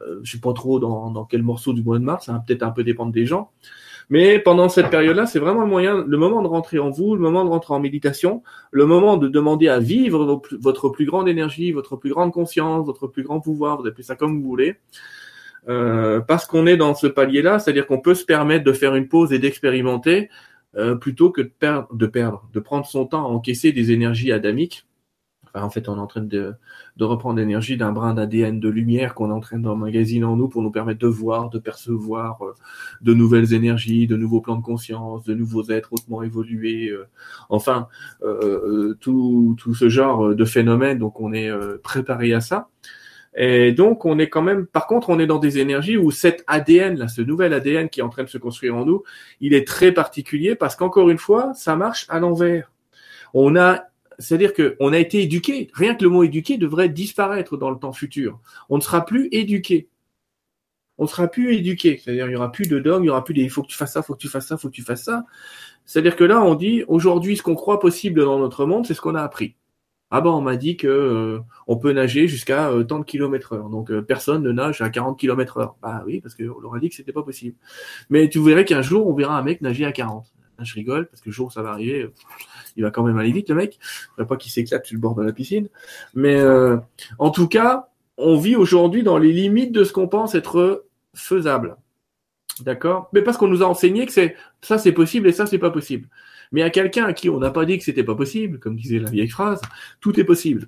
Euh, 0.00 0.20
je 0.22 0.32
sais 0.32 0.40
pas 0.40 0.52
trop 0.52 0.78
dans, 0.80 1.10
dans 1.10 1.24
quel 1.24 1.42
morceau 1.42 1.72
du 1.72 1.82
mois 1.82 1.98
de 1.98 2.04
mars. 2.04 2.26
Ça 2.26 2.32
va 2.32 2.38
peut-être 2.40 2.62
un 2.62 2.70
peu 2.70 2.84
dépendre 2.84 3.12
des 3.12 3.26
gens. 3.26 3.50
Mais 4.10 4.38
pendant 4.38 4.68
cette 4.68 4.90
période-là, 4.90 5.26
c'est 5.26 5.38
vraiment 5.38 5.62
le 5.62 5.66
moyen, 5.66 6.04
le 6.06 6.16
moment 6.16 6.42
de 6.42 6.48
rentrer 6.48 6.78
en 6.78 6.90
vous, 6.90 7.14
le 7.14 7.20
moment 7.20 7.44
de 7.44 7.50
rentrer 7.50 7.74
en 7.74 7.80
méditation, 7.80 8.42
le 8.70 8.86
moment 8.86 9.16
de 9.16 9.28
demander 9.28 9.68
à 9.68 9.78
vivre 9.78 10.42
votre 10.60 10.88
plus 10.88 11.06
grande 11.06 11.28
énergie, 11.28 11.72
votre 11.72 11.96
plus 11.96 12.10
grande 12.10 12.32
conscience, 12.32 12.84
votre 12.86 13.06
plus 13.06 13.22
grand 13.22 13.40
pouvoir, 13.40 13.80
vous 13.80 13.86
appelez 13.86 14.02
ça 14.02 14.16
comme 14.16 14.40
vous 14.40 14.46
voulez. 14.46 14.76
Euh, 15.68 16.20
parce 16.20 16.46
qu'on 16.46 16.66
est 16.66 16.76
dans 16.76 16.94
ce 16.94 17.06
palier-là, 17.06 17.58
c'est-à-dire 17.58 17.86
qu'on 17.86 18.00
peut 18.00 18.14
se 18.14 18.24
permettre 18.24 18.64
de 18.64 18.72
faire 18.72 18.94
une 18.94 19.08
pause 19.08 19.32
et 19.32 19.38
d'expérimenter 19.38 20.28
euh, 20.76 20.94
plutôt 20.94 21.30
que 21.30 21.40
de 21.40 21.50
perdre, 21.58 21.88
de 21.94 22.06
perdre, 22.06 22.46
de 22.52 22.60
prendre 22.60 22.84
son 22.84 23.06
temps 23.06 23.24
à 23.24 23.28
encaisser 23.28 23.72
des 23.72 23.92
énergies 23.92 24.32
adamiques 24.32 24.86
en 25.62 25.70
fait, 25.70 25.88
on 25.88 25.96
est 25.96 26.00
en 26.00 26.06
train 26.06 26.22
de, 26.22 26.54
reprendre 27.00 27.38
l'énergie 27.38 27.76
d'un 27.76 27.92
brin 27.92 28.14
d'ADN 28.14 28.58
de 28.58 28.68
lumière 28.68 29.14
qu'on 29.14 29.30
est 29.30 29.34
en 29.34 29.40
train 29.40 29.58
d'emmagasiner 29.58 30.24
en 30.24 30.36
nous 30.36 30.48
pour 30.48 30.62
nous 30.62 30.70
permettre 30.70 30.98
de 30.98 31.06
voir, 31.06 31.50
de 31.50 31.58
percevoir 31.58 32.42
euh, 32.42 32.54
de 33.02 33.14
nouvelles 33.14 33.54
énergies, 33.54 34.06
de 34.06 34.16
nouveaux 34.16 34.40
plans 34.40 34.56
de 34.56 34.62
conscience, 34.62 35.24
de 35.24 35.34
nouveaux 35.34 35.70
êtres 35.70 35.92
hautement 35.92 36.22
évolués. 36.22 36.88
Euh, 36.88 37.06
enfin, 37.48 37.88
euh, 38.22 38.94
tout, 39.00 39.56
ce 39.74 39.88
genre 39.88 40.34
de 40.34 40.44
phénomènes. 40.44 40.98
Donc, 40.98 41.20
on 41.20 41.32
est 41.32 41.50
préparé 41.82 42.32
à 42.34 42.40
ça. 42.40 42.68
Et 43.36 43.72
donc, 43.72 44.04
on 44.04 44.18
est 44.18 44.28
quand 44.28 44.42
même, 44.42 44.66
par 44.66 44.86
contre, 44.86 45.10
on 45.10 45.18
est 45.18 45.26
dans 45.26 45.38
des 45.38 45.58
énergies 45.58 45.96
où 45.96 46.10
cet 46.12 46.44
ADN, 46.46 46.96
là, 46.96 47.08
ce 47.08 47.20
nouvel 47.20 47.52
ADN 47.52 47.88
qui 47.88 48.00
est 48.00 48.02
en 48.02 48.08
train 48.08 48.22
de 48.22 48.28
se 48.28 48.38
construire 48.38 48.76
en 48.76 48.84
nous, 48.84 49.02
il 49.40 49.54
est 49.54 49.66
très 49.66 49.90
particulier 49.90 50.54
parce 50.54 50.76
qu'encore 50.76 51.10
une 51.10 51.18
fois, 51.18 51.52
ça 51.54 51.74
marche 51.74 52.06
à 52.08 52.20
l'envers. 52.20 52.70
On 53.32 53.56
a 53.56 53.84
c'est-à-dire 54.18 54.52
qu'on 54.54 54.92
a 54.92 54.98
été 54.98 55.22
éduqué. 55.22 55.70
Rien 55.74 55.94
que 55.94 56.04
le 56.04 56.10
mot 56.10 56.22
éduqué 56.22 56.58
devrait 56.58 56.88
disparaître 56.88 57.56
dans 57.56 57.70
le 57.70 57.78
temps 57.78 57.92
futur. 57.92 58.40
On 58.68 58.76
ne 58.76 58.82
sera 58.82 59.04
plus 59.04 59.28
éduqué. 59.32 59.88
On 60.98 61.04
ne 61.04 61.08
sera 61.08 61.28
plus 61.28 61.54
éduqué. 61.54 62.00
C'est-à-dire, 62.02 62.26
il 62.26 62.30
n'y 62.30 62.36
aura 62.36 62.52
plus 62.52 62.68
de 62.68 62.78
dogme, 62.78 63.02
il 63.02 63.06
n'y 63.06 63.10
aura 63.10 63.24
plus 63.24 63.34
des, 63.34 63.42
il 63.42 63.50
faut 63.50 63.62
que 63.62 63.68
tu 63.68 63.76
fasses 63.76 63.92
ça, 63.92 64.00
il 64.00 64.06
faut 64.06 64.14
que 64.14 64.20
tu 64.20 64.28
fasses 64.28 64.46
ça, 64.46 64.54
il 64.56 64.60
faut 64.60 64.68
que 64.68 64.74
tu 64.74 64.82
fasses 64.82 65.04
ça. 65.04 65.24
C'est-à-dire 65.86 66.16
que 66.16 66.24
là, 66.24 66.42
on 66.42 66.54
dit, 66.54 66.84
aujourd'hui, 66.88 67.36
ce 67.36 67.42
qu'on 67.42 67.54
croit 67.56 67.80
possible 67.80 68.24
dans 68.24 68.38
notre 68.38 68.66
monde, 68.66 68.86
c'est 68.86 68.94
ce 68.94 69.00
qu'on 69.00 69.14
a 69.14 69.22
appris. 69.22 69.56
Ah 70.10 70.20
ben, 70.20 70.30
on 70.30 70.40
m'a 70.40 70.56
dit 70.56 70.76
que 70.76 70.86
euh, 70.86 71.40
on 71.66 71.76
peut 71.76 71.92
nager 71.92 72.28
jusqu'à 72.28 72.70
euh, 72.70 72.84
tant 72.84 73.00
de 73.00 73.04
kilomètres 73.04 73.54
heure. 73.54 73.68
Donc, 73.68 73.90
euh, 73.90 74.02
personne 74.02 74.42
ne 74.42 74.52
nage 74.52 74.80
à 74.80 74.90
40 74.90 75.18
kilomètres 75.18 75.58
heure. 75.58 75.76
Bah 75.82 76.04
oui, 76.06 76.20
parce 76.20 76.36
qu'on 76.36 76.60
leur 76.60 76.74
a 76.74 76.78
dit 76.78 76.88
que 76.88 76.94
c'était 76.94 77.12
pas 77.12 77.24
possible. 77.24 77.56
Mais 78.10 78.28
tu 78.28 78.40
verrais 78.40 78.64
qu'un 78.64 78.82
jour, 78.82 79.06
on 79.08 79.14
verra 79.14 79.36
un 79.36 79.42
mec 79.42 79.60
nager 79.60 79.84
à 79.84 79.92
40. 79.92 80.32
Je 80.62 80.74
rigole, 80.74 81.06
parce 81.06 81.20
que 81.20 81.28
le 81.28 81.32
jour 81.32 81.52
ça 81.52 81.62
va 81.62 81.70
arriver, 81.70 82.10
il 82.76 82.82
va 82.82 82.90
quand 82.90 83.02
même 83.02 83.18
aller 83.18 83.32
vite, 83.32 83.48
le 83.48 83.54
mec. 83.54 83.78
Il 84.18 84.24
pas 84.24 84.36
qu'il 84.36 84.52
s'éclate 84.52 84.86
sur 84.86 84.94
le 84.94 85.00
bord 85.00 85.14
de 85.14 85.22
la 85.22 85.32
piscine. 85.32 85.68
Mais 86.14 86.36
euh, 86.36 86.76
en 87.18 87.30
tout 87.30 87.48
cas, 87.48 87.88
on 88.16 88.38
vit 88.38 88.56
aujourd'hui 88.56 89.02
dans 89.02 89.18
les 89.18 89.32
limites 89.32 89.72
de 89.72 89.84
ce 89.84 89.92
qu'on 89.92 90.08
pense 90.08 90.34
être 90.34 90.86
faisable. 91.14 91.76
D'accord? 92.60 93.08
Mais 93.12 93.22
parce 93.22 93.36
qu'on 93.36 93.48
nous 93.48 93.62
a 93.62 93.66
enseigné 93.66 94.06
que 94.06 94.12
c'est 94.12 94.36
ça 94.60 94.78
c'est 94.78 94.92
possible 94.92 95.26
et 95.28 95.32
ça 95.32 95.46
c'est 95.46 95.58
pas 95.58 95.70
possible. 95.70 96.08
Mais 96.52 96.62
à 96.62 96.70
quelqu'un 96.70 97.04
à 97.04 97.12
qui 97.12 97.28
on 97.28 97.38
n'a 97.38 97.50
pas 97.50 97.64
dit 97.64 97.78
que 97.78 97.84
c'était 97.84 98.04
pas 98.04 98.14
possible, 98.14 98.60
comme 98.60 98.76
disait 98.76 99.00
la 99.00 99.10
vieille 99.10 99.28
phrase, 99.28 99.60
tout 100.00 100.18
est 100.20 100.24
possible. 100.24 100.66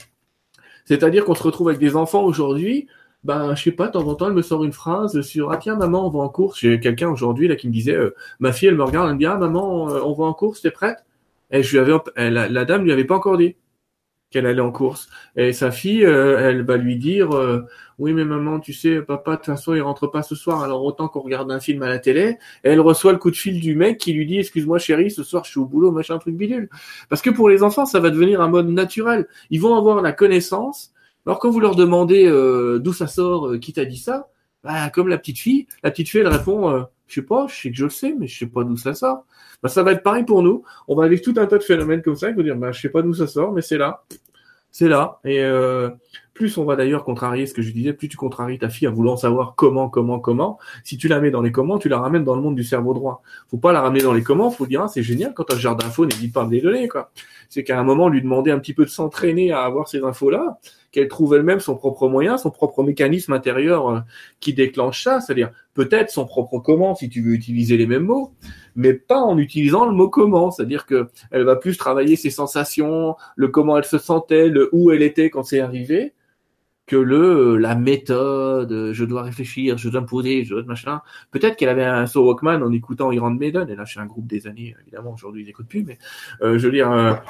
C'est-à-dire 0.84 1.24
qu'on 1.24 1.34
se 1.34 1.43
retrouve 1.43 1.68
avec 1.68 1.80
des 1.80 1.95
enfants 1.95 2.24
aujourd'hui, 2.24 2.89
ben 3.27 3.55
je 3.55 3.64
sais 3.64 3.72
pas, 3.72 3.89
de 3.89 3.93
temps 3.93 4.07
en 4.07 4.14
temps 4.14 4.29
elle 4.29 4.35
me 4.35 4.43
sort 4.43 4.64
une 4.64 4.72
phrase 4.72 5.20
sur 5.22 5.51
ah 5.51 5.57
tiens 5.57 5.77
maman 5.77 6.07
on 6.07 6.11
va 6.11 6.20
en 6.20 6.29
course. 6.29 6.61
J'ai 6.61 6.81
quelqu'un 6.81 7.11
aujourd'hui 7.11 7.49
là 7.49 7.57
qui 7.57 7.66
me 7.68 7.72
disait 7.72 7.95
euh, 7.97 8.14
ma 8.39 8.53
fille 8.53 8.68
elle 8.68 8.77
me 8.77 8.85
regarde 8.85 9.09
elle 9.09 9.14
me 9.14 9.18
dit 9.18 9.27
ah 9.27 9.37
maman 9.37 9.91
euh, 9.91 10.01
on 10.05 10.12
va 10.12 10.24
en 10.24 10.33
course 10.35 10.62
t'es 10.62 10.70
prête? 10.70 11.05
Et 11.51 11.62
je 11.62 11.72
lui 11.72 11.79
avais, 11.79 11.93
la, 12.31 12.49
la, 12.49 12.64
dame 12.64 12.85
lui 12.85 12.93
avait 12.93 13.05
pas 13.05 13.16
encore 13.16 13.37
dit 13.39 13.57
qu'elle 14.31 14.47
allait 14.47 14.61
en 14.61 14.72
course. 14.72 15.09
Et 15.37 15.53
sa 15.53 15.70
fille, 15.70 16.05
euh, 16.05 16.39
elle 16.41 16.62
va 16.62 16.77
lui 16.77 16.97
dire, 16.97 17.33
euh, 17.37 17.64
oui 17.99 18.12
mais 18.12 18.24
maman, 18.24 18.59
tu 18.61 18.72
sais, 18.72 19.01
papa 19.01 19.33
de 19.33 19.37
toute 19.37 19.47
façon 19.47 19.74
il 19.74 19.81
rentre 19.83 20.09
pas 20.09 20.22
ce 20.22 20.35
soir, 20.35 20.62
alors 20.64 20.85
autant 20.85 21.09
qu'on 21.09 21.20
regarde 21.20 21.51
un 21.53 21.61
film 21.61 21.83
à 21.83 21.89
la 21.89 21.99
télé. 21.99 22.39
Et 22.64 22.70
elle 22.70 22.81
reçoit 22.81 23.12
le 23.12 23.18
coup 23.18 23.31
de 23.31 23.37
fil 23.37 23.61
du 23.61 23.77
mec 23.77 23.99
qui 23.99 24.12
lui 24.12 24.27
dit, 24.27 24.39
excuse-moi 24.39 24.79
chérie, 24.79 25.11
ce 25.11 25.22
soir 25.22 25.45
je 25.45 25.51
suis 25.51 25.61
au 25.61 25.66
boulot, 25.66 25.93
machin 25.93 26.18
truc 26.18 26.37
bidule. 26.37 26.68
Parce 27.09 27.22
que 27.22 27.31
pour 27.31 27.49
les 27.49 27.62
enfants, 27.62 27.87
ça 27.87 28.01
va 28.01 28.11
devenir 28.11 28.41
un 28.41 28.49
mode 28.49 28.68
naturel. 28.68 29.27
Ils 29.51 29.61
vont 29.61 29.77
avoir 29.77 30.03
la 30.03 30.12
connaissance. 30.12 30.93
Alors 31.27 31.39
quand 31.39 31.51
vous 31.51 31.61
leur 31.61 31.74
demandez 31.74 32.27
euh, 32.27 32.79
d'où 32.79 32.93
ça 32.93 33.07
sort, 33.07 33.59
qui 33.61 33.72
t'a 33.72 33.85
dit 33.85 33.99
ça, 33.99 34.29
bah, 34.64 34.91
comme 34.91 35.09
la 35.09 35.18
petite 35.18 35.39
fille, 35.39 35.66
la 35.83 35.91
petite 35.91 36.09
fille 36.09 36.20
elle 36.20 36.29
répond, 36.29 36.87
je 37.07 37.14
sais 37.14 37.27
pas, 37.27 37.47
je 37.49 37.55
sais 37.55 37.70
que 37.70 37.77
je 37.77 37.85
le 37.85 37.91
sais, 37.91 38.14
mais 38.18 38.27
je 38.27 38.39
sais 38.39 38.47
pas 38.47 38.64
d'où 38.64 38.77
ça 38.77 38.95
sort. 38.95 39.24
Bah, 39.62 39.68
ça 39.68 39.83
va 39.83 39.93
être 39.93 40.03
pareil 40.03 40.24
pour 40.24 40.43
nous. 40.43 40.64
On 40.89 40.97
va 40.97 41.05
avec 41.05 41.22
tout 41.22 41.35
un 41.37 41.47
tas 41.47 41.59
de 41.59 41.62
phénomènes 41.62 42.03
comme 42.03 42.16
ça, 42.16 42.29
il 42.29 42.35
faut 42.35 42.43
dire, 42.43 42.57
bah, 42.57 42.72
je 42.72 42.81
sais 42.81 42.89
pas 42.89 43.03
d'où 43.03 43.14
ça 43.14 43.27
sort, 43.27 43.53
mais 43.53 43.62
c'est 43.62 43.79
là. 43.79 44.05
C'est 44.70 44.89
là. 44.89 45.20
Et 45.24 45.41
euh, 45.41 45.89
plus 46.35 46.59
on 46.59 46.64
va 46.64 46.77
d'ailleurs 46.77 47.05
contrarier 47.05 47.47
ce 47.47 47.55
que 47.55 47.62
je 47.62 47.72
disais, 47.72 47.93
plus 47.95 48.09
tu 48.09 48.16
contraries 48.16 48.59
ta 48.59 48.68
fille 48.68 48.87
en 48.87 48.93
voulant 48.93 49.16
savoir 49.16 49.55
comment, 49.57 49.89
comment, 49.89 50.20
comment. 50.20 50.59
Si 50.85 50.99
tu 50.99 51.09
la 51.09 51.20
mets 51.20 51.31
dans 51.31 51.41
les 51.41 51.53
comment, 51.53 51.79
tu 51.79 51.89
la 51.89 51.99
ramènes 51.99 52.24
dans 52.24 52.37
le 52.37 52.43
monde 52.43 52.57
du 52.57 52.64
cerveau 52.64 52.93
droit. 52.93 53.22
Faut 53.49 53.57
pas 53.57 53.72
la 53.72 53.81
ramener 53.81 54.03
dans 54.03 54.12
les 54.12 54.22
comment, 54.22 54.51
faut 54.51 54.66
dire, 54.66 54.83
ah, 54.83 54.89
c'est 54.89 55.03
génial, 55.03 55.33
quand 55.33 55.45
tu 55.45 55.55
as 55.55 55.57
ce 55.57 55.62
genre 55.62 55.77
d'infos, 55.77 56.05
n'hésite 56.05 56.35
pas 56.35 56.43
à 56.43 56.47
me 56.47 56.51
les 56.51 56.61
donner, 56.61 56.89
quoi. 56.89 57.11
C'est 57.49 57.64
qu'à 57.64 57.78
un 57.78 57.84
moment, 57.84 58.09
lui 58.09 58.22
demander 58.22 58.51
un 58.51 58.59
petit 58.59 58.74
peu 58.74 58.84
de 58.84 58.90
s'entraîner 58.90 59.53
à 59.53 59.62
avoir 59.62 59.88
ces 59.88 60.03
infos-là, 60.03 60.59
qu'elle 60.92 61.09
trouve 61.09 61.34
elle-même 61.34 61.61
son 61.61 61.76
propre 61.76 62.09
moyen, 62.09 62.38
son 62.38 62.51
propre 62.51 62.82
mécanisme 62.82 63.32
intérieur 63.32 63.88
euh, 63.90 64.01
qui 64.40 64.55
déclenche 64.55 65.05
ça, 65.05 65.20
c'est-à-dire 65.20 65.51
peut-être 65.74 66.11
son 66.11 66.24
propre 66.24 66.59
comment 66.59 66.94
si 66.94 67.09
tu 67.11 67.20
veux 67.20 67.34
utiliser 67.34 67.76
les 67.76 67.86
mêmes 67.86 68.05
mots, 68.05 68.32
mais 68.76 68.94
pas 68.94 69.20
en 69.20 69.36
utilisant 69.36 69.84
le 69.84 69.92
mot 69.92 70.09
comment, 70.09 70.51
c'est-à-dire 70.51 70.86
que 70.86 71.09
elle 71.30 71.44
va 71.44 71.57
plus 71.57 71.76
travailler 71.76 72.16
ses 72.16 72.30
sensations, 72.30 73.14
le 73.36 73.49
comment 73.49 73.76
elle 73.76 73.84
se 73.84 73.99
sentait, 73.99 74.49
le 74.49 74.70
où 74.72 74.90
elle 74.90 75.03
était 75.03 75.28
quand 75.28 75.42
c'est 75.42 75.61
arrivé, 75.61 76.14
que 76.87 76.97
le 76.97 77.55
euh, 77.55 77.57
la 77.57 77.74
méthode, 77.74 78.93
je 78.93 79.05
dois 79.05 79.22
réfléchir, 79.22 79.76
je 79.76 79.89
dois 79.89 80.01
me 80.01 80.07
poser, 80.07 80.45
je 80.45 80.55
dois 80.55 80.62
machin. 80.64 81.03
Peut-être 81.30 81.57
qu'elle 81.57 81.68
avait 81.68 81.84
un 81.84 82.07
saut 82.07 82.24
Walkman 82.24 82.62
en 82.62 82.72
écoutant 82.72 83.12
Iran 83.12 83.30
Maiden, 83.30 83.68
et 83.68 83.76
là 83.76 83.84
c'est 83.87 84.01
un 84.01 84.07
groupe 84.07 84.26
des 84.26 84.47
années, 84.47 84.74
évidemment 84.82 85.12
aujourd'hui 85.12 85.43
ils 85.43 85.47
n'écoutent 85.47 85.68
plus, 85.68 85.84
mais 85.84 85.99
euh, 86.43 86.59
je 86.59 86.66
veux 86.66 86.72
dire, 86.72 87.20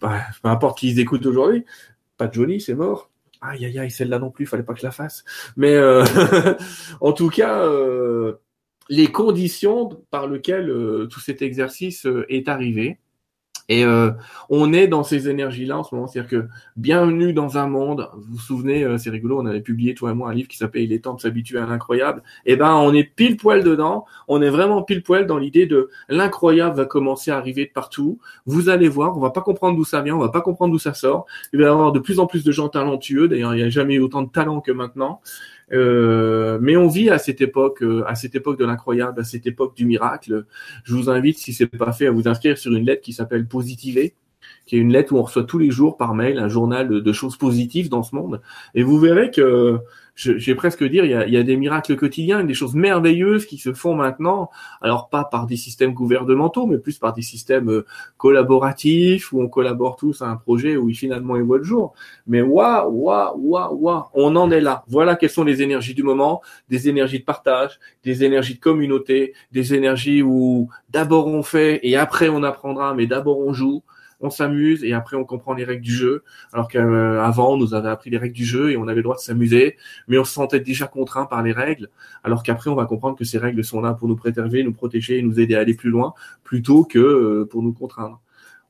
bah, 0.00 0.20
peu 0.42 0.48
importe 0.48 0.78
qui 0.78 0.90
ils 0.90 1.00
écoutent 1.00 1.26
aujourd'hui, 1.26 1.64
pas 2.16 2.30
Johnny, 2.30 2.60
c'est 2.60 2.74
mort. 2.74 3.10
Aïe 3.40 3.64
aïe 3.66 3.78
aïe, 3.78 3.90
celle-là 3.90 4.18
non 4.18 4.30
plus, 4.30 4.46
fallait 4.46 4.62
pas 4.62 4.72
que 4.72 4.80
je 4.80 4.86
la 4.86 4.92
fasse. 4.92 5.24
Mais 5.56 5.74
euh, 5.74 6.04
en 7.00 7.12
tout 7.12 7.28
cas, 7.28 7.64
euh, 7.64 8.36
les 8.88 9.08
conditions 9.08 9.88
par 10.10 10.26
lesquelles 10.26 10.70
euh, 10.70 11.06
tout 11.06 11.20
cet 11.20 11.42
exercice 11.42 12.06
est 12.28 12.48
arrivé, 12.48 12.98
et 13.68 13.84
euh, 13.84 14.12
on 14.48 14.72
est 14.72 14.86
dans 14.86 15.02
ces 15.02 15.28
énergies-là 15.28 15.78
en 15.78 15.82
ce 15.82 15.94
moment. 15.94 16.06
C'est-à-dire 16.06 16.30
que 16.30 16.48
bienvenue 16.76 17.32
dans 17.32 17.58
un 17.58 17.66
monde. 17.66 18.08
Vous 18.14 18.34
vous 18.34 18.38
souvenez, 18.38 18.84
euh, 18.84 18.98
c'est 18.98 19.10
rigolo, 19.10 19.40
on 19.40 19.46
avait 19.46 19.60
publié 19.60 19.94
toi 19.94 20.12
et 20.12 20.14
moi 20.14 20.30
un 20.30 20.34
livre 20.34 20.48
qui 20.48 20.56
s'appelle 20.56 20.82
Il 20.82 20.92
est 20.92 21.00
temps 21.00 21.14
de 21.14 21.20
s'habituer 21.20 21.58
à 21.58 21.66
l'incroyable. 21.66 22.22
Et 22.44 22.52
eh 22.52 22.56
ben, 22.56 22.74
on 22.74 22.94
est 22.94 23.04
pile 23.04 23.36
poil 23.36 23.64
dedans. 23.64 24.06
On 24.28 24.40
est 24.40 24.50
vraiment 24.50 24.82
pile 24.82 25.02
poil 25.02 25.26
dans 25.26 25.38
l'idée 25.38 25.66
de 25.66 25.90
l'incroyable 26.08 26.76
va 26.76 26.84
commencer 26.84 27.30
à 27.30 27.38
arriver 27.38 27.66
de 27.66 27.72
partout. 27.72 28.18
Vous 28.46 28.68
allez 28.68 28.88
voir, 28.88 29.16
on 29.16 29.20
va 29.20 29.30
pas 29.30 29.42
comprendre 29.42 29.76
d'où 29.76 29.84
ça 29.84 30.00
vient, 30.02 30.14
on 30.14 30.20
va 30.20 30.28
pas 30.28 30.42
comprendre 30.42 30.72
d'où 30.72 30.78
ça 30.78 30.94
sort. 30.94 31.26
Il 31.52 31.58
va 31.58 31.66
y 31.66 31.68
avoir 31.68 31.92
de 31.92 31.98
plus 31.98 32.20
en 32.20 32.26
plus 32.26 32.44
de 32.44 32.52
gens 32.52 32.68
talentueux. 32.68 33.28
D'ailleurs, 33.28 33.54
il 33.54 33.58
n'y 33.58 33.64
a 33.64 33.70
jamais 33.70 33.94
eu 33.94 34.00
autant 34.00 34.22
de 34.22 34.30
talent 34.30 34.60
que 34.60 34.72
maintenant. 34.72 35.20
Euh, 35.72 36.45
mais 36.60 36.76
on 36.76 36.88
vit 36.88 37.10
à 37.10 37.18
cette 37.18 37.40
époque, 37.40 37.82
euh, 37.82 38.04
à 38.06 38.14
cette 38.14 38.34
époque 38.34 38.58
de 38.58 38.64
l'incroyable, 38.64 39.20
à 39.20 39.24
cette 39.24 39.46
époque 39.46 39.76
du 39.76 39.86
miracle. 39.86 40.46
Je 40.84 40.94
vous 40.94 41.10
invite, 41.10 41.38
si 41.38 41.52
c'est 41.52 41.66
pas 41.66 41.92
fait, 41.92 42.06
à 42.06 42.10
vous 42.10 42.28
inscrire 42.28 42.58
sur 42.58 42.72
une 42.72 42.84
lettre 42.84 43.02
qui 43.02 43.12
s'appelle 43.12 43.46
Positiver, 43.46 44.14
qui 44.66 44.76
est 44.76 44.80
une 44.80 44.92
lettre 44.92 45.12
où 45.12 45.18
on 45.18 45.22
reçoit 45.22 45.44
tous 45.44 45.58
les 45.58 45.70
jours 45.70 45.96
par 45.96 46.14
mail 46.14 46.38
un 46.38 46.48
journal 46.48 46.88
de 46.88 47.12
choses 47.12 47.36
positives 47.36 47.88
dans 47.88 48.02
ce 48.02 48.14
monde. 48.14 48.40
Et 48.74 48.82
vous 48.82 48.98
verrez 48.98 49.30
que 49.30 49.80
j'ai 50.16 50.54
presque 50.54 50.82
dire, 50.82 51.04
il 51.04 51.10
y, 51.10 51.14
a, 51.14 51.26
il 51.26 51.34
y 51.34 51.36
a, 51.36 51.42
des 51.42 51.58
miracles 51.58 51.94
quotidiens, 51.94 52.42
des 52.42 52.54
choses 52.54 52.74
merveilleuses 52.74 53.44
qui 53.44 53.58
se 53.58 53.74
font 53.74 53.94
maintenant. 53.94 54.50
Alors 54.80 55.10
pas 55.10 55.24
par 55.24 55.46
des 55.46 55.56
systèmes 55.56 55.92
gouvernementaux, 55.92 56.66
mais 56.66 56.78
plus 56.78 56.98
par 56.98 57.12
des 57.12 57.20
systèmes 57.20 57.68
euh, 57.68 57.86
collaboratifs 58.16 59.32
où 59.32 59.42
on 59.42 59.48
collabore 59.48 59.96
tous 59.96 60.22
à 60.22 60.28
un 60.28 60.36
projet 60.36 60.78
où 60.78 60.92
finalement 60.94 61.36
il 61.36 61.42
voit 61.42 61.58
le 61.58 61.64
jour. 61.64 61.92
Mais 62.26 62.40
waouh, 62.40 62.90
waouh, 62.90 63.36
waouh, 63.36 63.74
waouh, 63.74 64.04
on 64.14 64.36
en 64.36 64.50
est 64.50 64.62
là. 64.62 64.84
Voilà 64.88 65.16
quelles 65.16 65.28
sont 65.28 65.44
les 65.44 65.60
énergies 65.60 65.94
du 65.94 66.02
moment, 66.02 66.40
des 66.70 66.88
énergies 66.88 67.20
de 67.20 67.24
partage, 67.24 67.78
des 68.02 68.24
énergies 68.24 68.54
de 68.54 68.60
communauté, 68.60 69.34
des 69.52 69.74
énergies 69.74 70.22
où 70.22 70.70
d'abord 70.88 71.26
on 71.26 71.42
fait 71.42 71.80
et 71.82 71.96
après 71.96 72.30
on 72.30 72.42
apprendra, 72.42 72.94
mais 72.94 73.06
d'abord 73.06 73.38
on 73.38 73.52
joue 73.52 73.82
on 74.20 74.30
s'amuse 74.30 74.84
et 74.84 74.92
après 74.92 75.16
on 75.16 75.24
comprend 75.24 75.54
les 75.54 75.64
règles 75.64 75.82
du 75.82 75.94
jeu. 75.94 76.24
Alors 76.52 76.68
qu'avant, 76.68 77.52
on 77.52 77.56
nous 77.56 77.74
avait 77.74 77.88
appris 77.88 78.10
les 78.10 78.18
règles 78.18 78.34
du 78.34 78.44
jeu 78.44 78.70
et 78.70 78.76
on 78.76 78.88
avait 78.88 78.96
le 78.96 79.02
droit 79.02 79.16
de 79.16 79.20
s'amuser, 79.20 79.76
mais 80.08 80.18
on 80.18 80.24
se 80.24 80.32
sentait 80.32 80.60
déjà 80.60 80.86
contraint 80.86 81.26
par 81.26 81.42
les 81.42 81.52
règles. 81.52 81.90
Alors 82.24 82.42
qu'après, 82.42 82.70
on 82.70 82.74
va 82.74 82.86
comprendre 82.86 83.16
que 83.16 83.24
ces 83.24 83.38
règles 83.38 83.64
sont 83.64 83.80
là 83.80 83.94
pour 83.94 84.08
nous 84.08 84.16
préserver, 84.16 84.62
nous 84.62 84.72
protéger 84.72 85.18
et 85.18 85.22
nous 85.22 85.38
aider 85.40 85.54
à 85.54 85.60
aller 85.60 85.74
plus 85.74 85.90
loin, 85.90 86.14
plutôt 86.44 86.84
que 86.84 86.98
euh, 86.98 87.46
pour 87.46 87.62
nous 87.62 87.72
contraindre. 87.72 88.20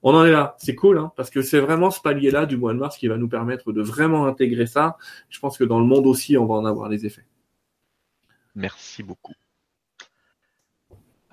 On 0.02 0.14
en 0.14 0.24
est 0.24 0.30
là, 0.30 0.56
c'est 0.58 0.74
cool, 0.74 0.98
hein, 0.98 1.12
parce 1.16 1.30
que 1.30 1.42
c'est 1.42 1.58
vraiment 1.58 1.90
ce 1.90 2.00
palier-là 2.00 2.46
du 2.46 2.56
mois 2.56 2.72
de 2.72 2.78
mars 2.78 2.96
qui 2.96 3.08
va 3.08 3.16
nous 3.16 3.28
permettre 3.28 3.72
de 3.72 3.82
vraiment 3.82 4.26
intégrer 4.26 4.66
ça. 4.66 4.98
Je 5.30 5.40
pense 5.40 5.58
que 5.58 5.64
dans 5.64 5.80
le 5.80 5.86
monde 5.86 6.06
aussi, 6.06 6.36
on 6.36 6.46
va 6.46 6.54
en 6.54 6.64
avoir 6.64 6.88
les 6.88 7.06
effets. 7.06 7.26
Merci 8.54 9.02
beaucoup. 9.02 9.34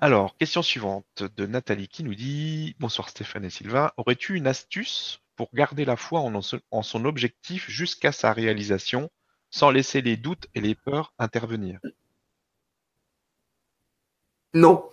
Alors, 0.04 0.36
question 0.36 0.60
suivante 0.60 1.22
de 1.34 1.46
Nathalie 1.46 1.88
qui 1.88 2.04
nous 2.04 2.14
dit 2.14 2.76
Bonsoir 2.78 3.08
Stéphane 3.08 3.46
et 3.46 3.48
Sylvain. 3.48 3.90
Aurais-tu 3.96 4.36
une 4.36 4.46
astuce 4.46 5.22
pour 5.34 5.48
garder 5.54 5.86
la 5.86 5.96
foi 5.96 6.20
en, 6.20 6.82
son 6.82 7.04
objectif 7.06 7.70
jusqu'à 7.70 8.12
sa 8.12 8.34
réalisation 8.34 9.08
sans 9.48 9.70
laisser 9.70 10.02
les 10.02 10.18
doutes 10.18 10.46
et 10.54 10.60
les 10.60 10.74
peurs 10.74 11.14
intervenir? 11.18 11.80
Non. 14.52 14.84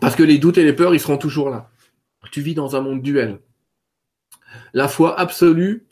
Parce 0.00 0.16
que 0.16 0.24
les 0.24 0.38
doutes 0.38 0.58
et 0.58 0.64
les 0.64 0.72
peurs, 0.72 0.96
ils 0.96 1.00
seront 1.00 1.16
toujours 1.16 1.48
là. 1.48 1.70
Tu 2.32 2.40
vis 2.40 2.54
dans 2.54 2.74
un 2.74 2.80
monde 2.80 3.02
duel. 3.02 3.38
La 4.72 4.88
foi 4.88 5.16
absolue, 5.20 5.86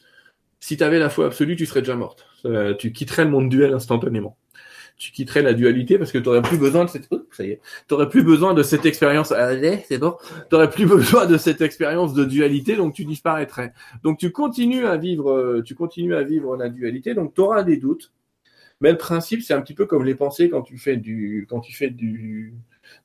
si 0.58 0.76
tu 0.76 0.82
avais 0.82 0.98
la 0.98 1.10
foi 1.10 1.26
absolue, 1.26 1.54
tu 1.54 1.64
serais 1.64 1.82
déjà 1.82 1.94
morte. 1.94 2.26
Euh, 2.44 2.74
tu 2.74 2.90
quitterais 2.90 3.22
le 3.22 3.30
monde 3.30 3.50
duel 3.50 3.72
instantanément 3.72 4.36
tu 4.98 5.12
quitterais 5.12 5.42
la 5.42 5.54
dualité 5.54 5.96
parce 5.96 6.10
que 6.10 6.18
tu 6.18 6.24
n'aurais 6.24 6.42
plus 6.42 6.58
besoin 6.58 6.84
de 6.84 6.90
cette 6.90 7.08
ça 7.30 7.44
y 7.44 7.52
est, 7.52 7.60
t'aurais 7.86 8.08
plus 8.08 8.24
besoin 8.24 8.52
de 8.52 8.62
cette 8.62 8.84
expérience. 8.84 9.32
Allez 9.32 9.84
c'est 9.88 9.98
bon. 9.98 10.16
T'aurais 10.50 10.70
plus 10.70 10.86
besoin 10.96 11.26
de 11.26 11.38
cette 11.38 11.60
expérience 11.60 12.14
de 12.14 12.24
dualité 12.24 12.76
donc 12.76 12.94
tu 12.94 13.04
disparaîtrais. 13.04 13.72
Donc 14.02 14.18
tu 14.18 14.32
continues 14.32 14.86
à 14.86 14.96
vivre 14.96 15.30
euh, 15.30 15.62
tu 15.62 15.74
continues 15.74 16.16
à 16.16 16.22
vivre 16.24 16.56
la 16.56 16.68
dualité 16.68 17.14
donc 17.14 17.34
tu 17.34 17.40
auras 17.40 17.62
des 17.62 17.76
doutes. 17.76 18.12
Mais 18.80 18.90
le 18.90 18.98
principe 18.98 19.42
c'est 19.42 19.54
un 19.54 19.60
petit 19.60 19.74
peu 19.74 19.86
comme 19.86 20.04
les 20.04 20.16
pensées 20.16 20.50
quand 20.50 20.62
tu 20.62 20.78
fais 20.78 20.96
du 20.96 21.46
quand 21.48 21.60
tu 21.60 21.74
fais 21.74 21.90
du 21.90 22.54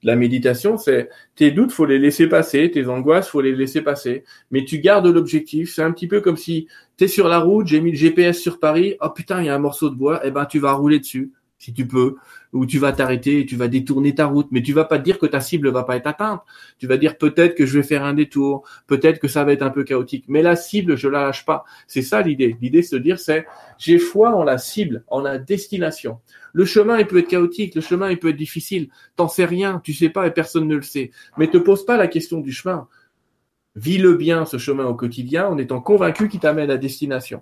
de 0.02 0.08
la 0.08 0.16
méditation, 0.16 0.78
c'est 0.78 1.10
tes 1.36 1.52
doutes, 1.52 1.74
faut 1.74 1.86
les 1.86 2.00
laisser 2.00 2.28
passer, 2.28 2.72
tes 2.72 2.88
angoisses, 2.88 3.28
faut 3.28 3.42
les 3.42 3.54
laisser 3.54 3.82
passer, 3.82 4.24
mais 4.50 4.64
tu 4.64 4.80
gardes 4.80 5.08
l'objectif. 5.08 5.74
C'est 5.74 5.84
un 5.84 5.92
petit 5.92 6.08
peu 6.08 6.22
comme 6.22 6.38
si 6.38 6.68
tu 6.98 7.04
es 7.04 7.08
sur 7.10 7.28
la 7.28 7.40
route, 7.40 7.68
j'ai 7.68 7.82
mis 7.82 7.92
le 7.92 7.98
GPS 7.98 8.40
sur 8.40 8.60
Paris, 8.62 8.96
oh 9.02 9.10
putain, 9.10 9.42
il 9.42 9.48
y 9.48 9.50
a 9.50 9.56
un 9.56 9.60
morceau 9.60 9.90
de 9.90 9.96
bois, 9.96 10.22
eh 10.24 10.32
ben 10.32 10.46
tu 10.46 10.60
vas 10.60 10.72
rouler 10.72 11.00
dessus 11.00 11.34
si 11.64 11.74
tu 11.74 11.88
peux, 11.88 12.16
ou 12.52 12.66
tu 12.66 12.78
vas 12.78 12.92
t'arrêter 12.92 13.46
tu 13.46 13.56
vas 13.56 13.68
détourner 13.68 14.14
ta 14.14 14.26
route, 14.26 14.48
mais 14.52 14.62
tu 14.62 14.74
vas 14.74 14.84
pas 14.84 15.00
te 15.00 15.04
dire 15.04 15.18
que 15.18 15.26
ta 15.26 15.40
cible 15.40 15.70
va 15.70 15.84
pas 15.84 15.96
être 15.96 16.08
atteinte. 16.08 16.42
Tu 16.78 16.88
vas 16.88 16.98
dire 16.98 17.18
peut-être 17.18 17.56
que 17.56 17.66
je 17.66 17.80
vais 17.80 17.84
faire 17.84 18.04
un 18.04 18.14
détour, 18.14 18.68
peut-être 18.88 19.20
que 19.20 19.28
ça 19.28 19.44
va 19.44 19.54
être 19.54 19.62
un 19.62 19.70
peu 19.70 19.84
chaotique, 19.84 20.26
mais 20.28 20.42
la 20.42 20.56
cible, 20.56 20.98
je 20.98 21.08
la 21.08 21.24
lâche 21.24 21.46
pas. 21.46 21.64
C'est 21.88 22.02
ça 22.02 22.22
l'idée. 22.22 22.58
L'idée, 22.62 22.82
c'est 22.82 22.98
de 22.98 23.04
dire, 23.04 23.18
c'est 23.18 23.46
j'ai 23.78 23.98
foi 23.98 24.36
en 24.36 24.44
la 24.44 24.58
cible, 24.58 25.04
en 25.08 25.22
la 25.22 25.38
destination. 25.38 26.20
Le 26.52 26.66
chemin, 26.66 27.00
il 27.00 27.08
peut 27.08 27.20
être 27.20 27.30
chaotique, 27.30 27.76
le 27.76 27.82
chemin, 27.82 28.12
il 28.12 28.20
peut 28.20 28.30
être 28.30 28.36
difficile. 28.36 28.90
T'en 29.16 29.28
sais 29.28 29.46
rien, 29.46 29.82
tu 29.84 29.94
sais 29.94 30.10
pas 30.10 30.28
et 30.28 30.32
personne 30.32 30.68
ne 30.68 30.76
le 30.76 30.82
sait. 30.82 31.12
Mais 31.38 31.48
te 31.48 31.58
pose 31.58 31.86
pas 31.86 31.98
la 31.98 32.08
question 32.08 32.42
du 32.42 32.52
chemin. 32.52 32.88
Vis 33.76 33.98
le 33.98 34.16
bien, 34.16 34.46
ce 34.46 34.58
chemin 34.58 34.86
au 34.86 34.94
quotidien, 34.94 35.48
en 35.48 35.58
étant 35.58 35.82
convaincu 35.82 36.28
qu'il 36.28 36.42
t'amène 36.42 36.70
à 36.70 36.78
destination. 36.78 37.42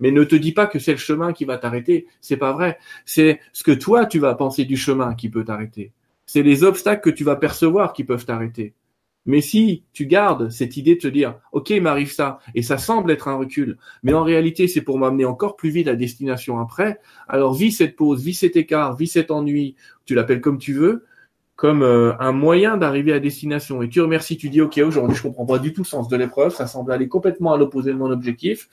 Mais 0.00 0.10
ne 0.10 0.24
te 0.24 0.34
dis 0.34 0.52
pas 0.52 0.66
que 0.66 0.78
c'est 0.78 0.92
le 0.92 0.98
chemin 0.98 1.32
qui 1.32 1.44
va 1.44 1.58
t'arrêter. 1.58 2.06
C'est 2.20 2.36
pas 2.36 2.52
vrai. 2.52 2.78
C'est 3.04 3.40
ce 3.52 3.62
que 3.62 3.72
toi 3.72 4.06
tu 4.06 4.18
vas 4.18 4.34
penser 4.34 4.64
du 4.64 4.76
chemin 4.76 5.14
qui 5.14 5.28
peut 5.28 5.44
t'arrêter. 5.44 5.92
C'est 6.26 6.42
les 6.42 6.64
obstacles 6.64 7.02
que 7.02 7.14
tu 7.14 7.24
vas 7.24 7.36
percevoir 7.36 7.92
qui 7.92 8.04
peuvent 8.04 8.24
t'arrêter. 8.24 8.74
Mais 9.26 9.40
si 9.40 9.84
tu 9.92 10.06
gardes 10.06 10.50
cette 10.50 10.76
idée 10.76 10.96
de 10.96 11.00
te 11.00 11.08
dire, 11.08 11.38
OK, 11.52 11.70
il 11.70 11.82
m'arrive 11.82 12.12
ça, 12.12 12.40
et 12.54 12.62
ça 12.62 12.76
semble 12.76 13.10
être 13.10 13.28
un 13.28 13.36
recul, 13.36 13.78
mais 14.02 14.12
en 14.12 14.22
réalité, 14.22 14.68
c'est 14.68 14.82
pour 14.82 14.98
m'amener 14.98 15.24
encore 15.24 15.56
plus 15.56 15.70
vite 15.70 15.88
à 15.88 15.94
destination 15.94 16.58
après, 16.58 17.00
alors 17.26 17.54
vis 17.54 17.72
cette 17.72 17.96
pause, 17.96 18.22
vis 18.22 18.34
cet 18.34 18.56
écart, 18.56 18.96
vis 18.96 19.06
cet 19.06 19.30
ennui, 19.30 19.76
tu 20.04 20.14
l'appelles 20.14 20.42
comme 20.42 20.58
tu 20.58 20.74
veux, 20.74 21.06
comme 21.64 21.82
euh, 21.82 22.12
un 22.20 22.32
moyen 22.32 22.76
d'arriver 22.76 23.14
à 23.14 23.20
destination. 23.20 23.80
Et 23.80 23.88
tu 23.88 24.02
remercies, 24.02 24.36
tu 24.36 24.50
dis, 24.50 24.60
OK, 24.60 24.76
aujourd'hui, 24.76 25.16
je 25.16 25.22
comprends 25.22 25.46
pas 25.46 25.58
du 25.58 25.72
tout 25.72 25.80
le 25.80 25.86
sens 25.86 26.08
de 26.08 26.16
l'épreuve, 26.18 26.54
ça 26.54 26.66
semble 26.66 26.92
aller 26.92 27.08
complètement 27.08 27.54
à 27.54 27.56
l'opposé 27.56 27.90
de 27.90 27.96
mon 27.96 28.10
objectif, 28.10 28.68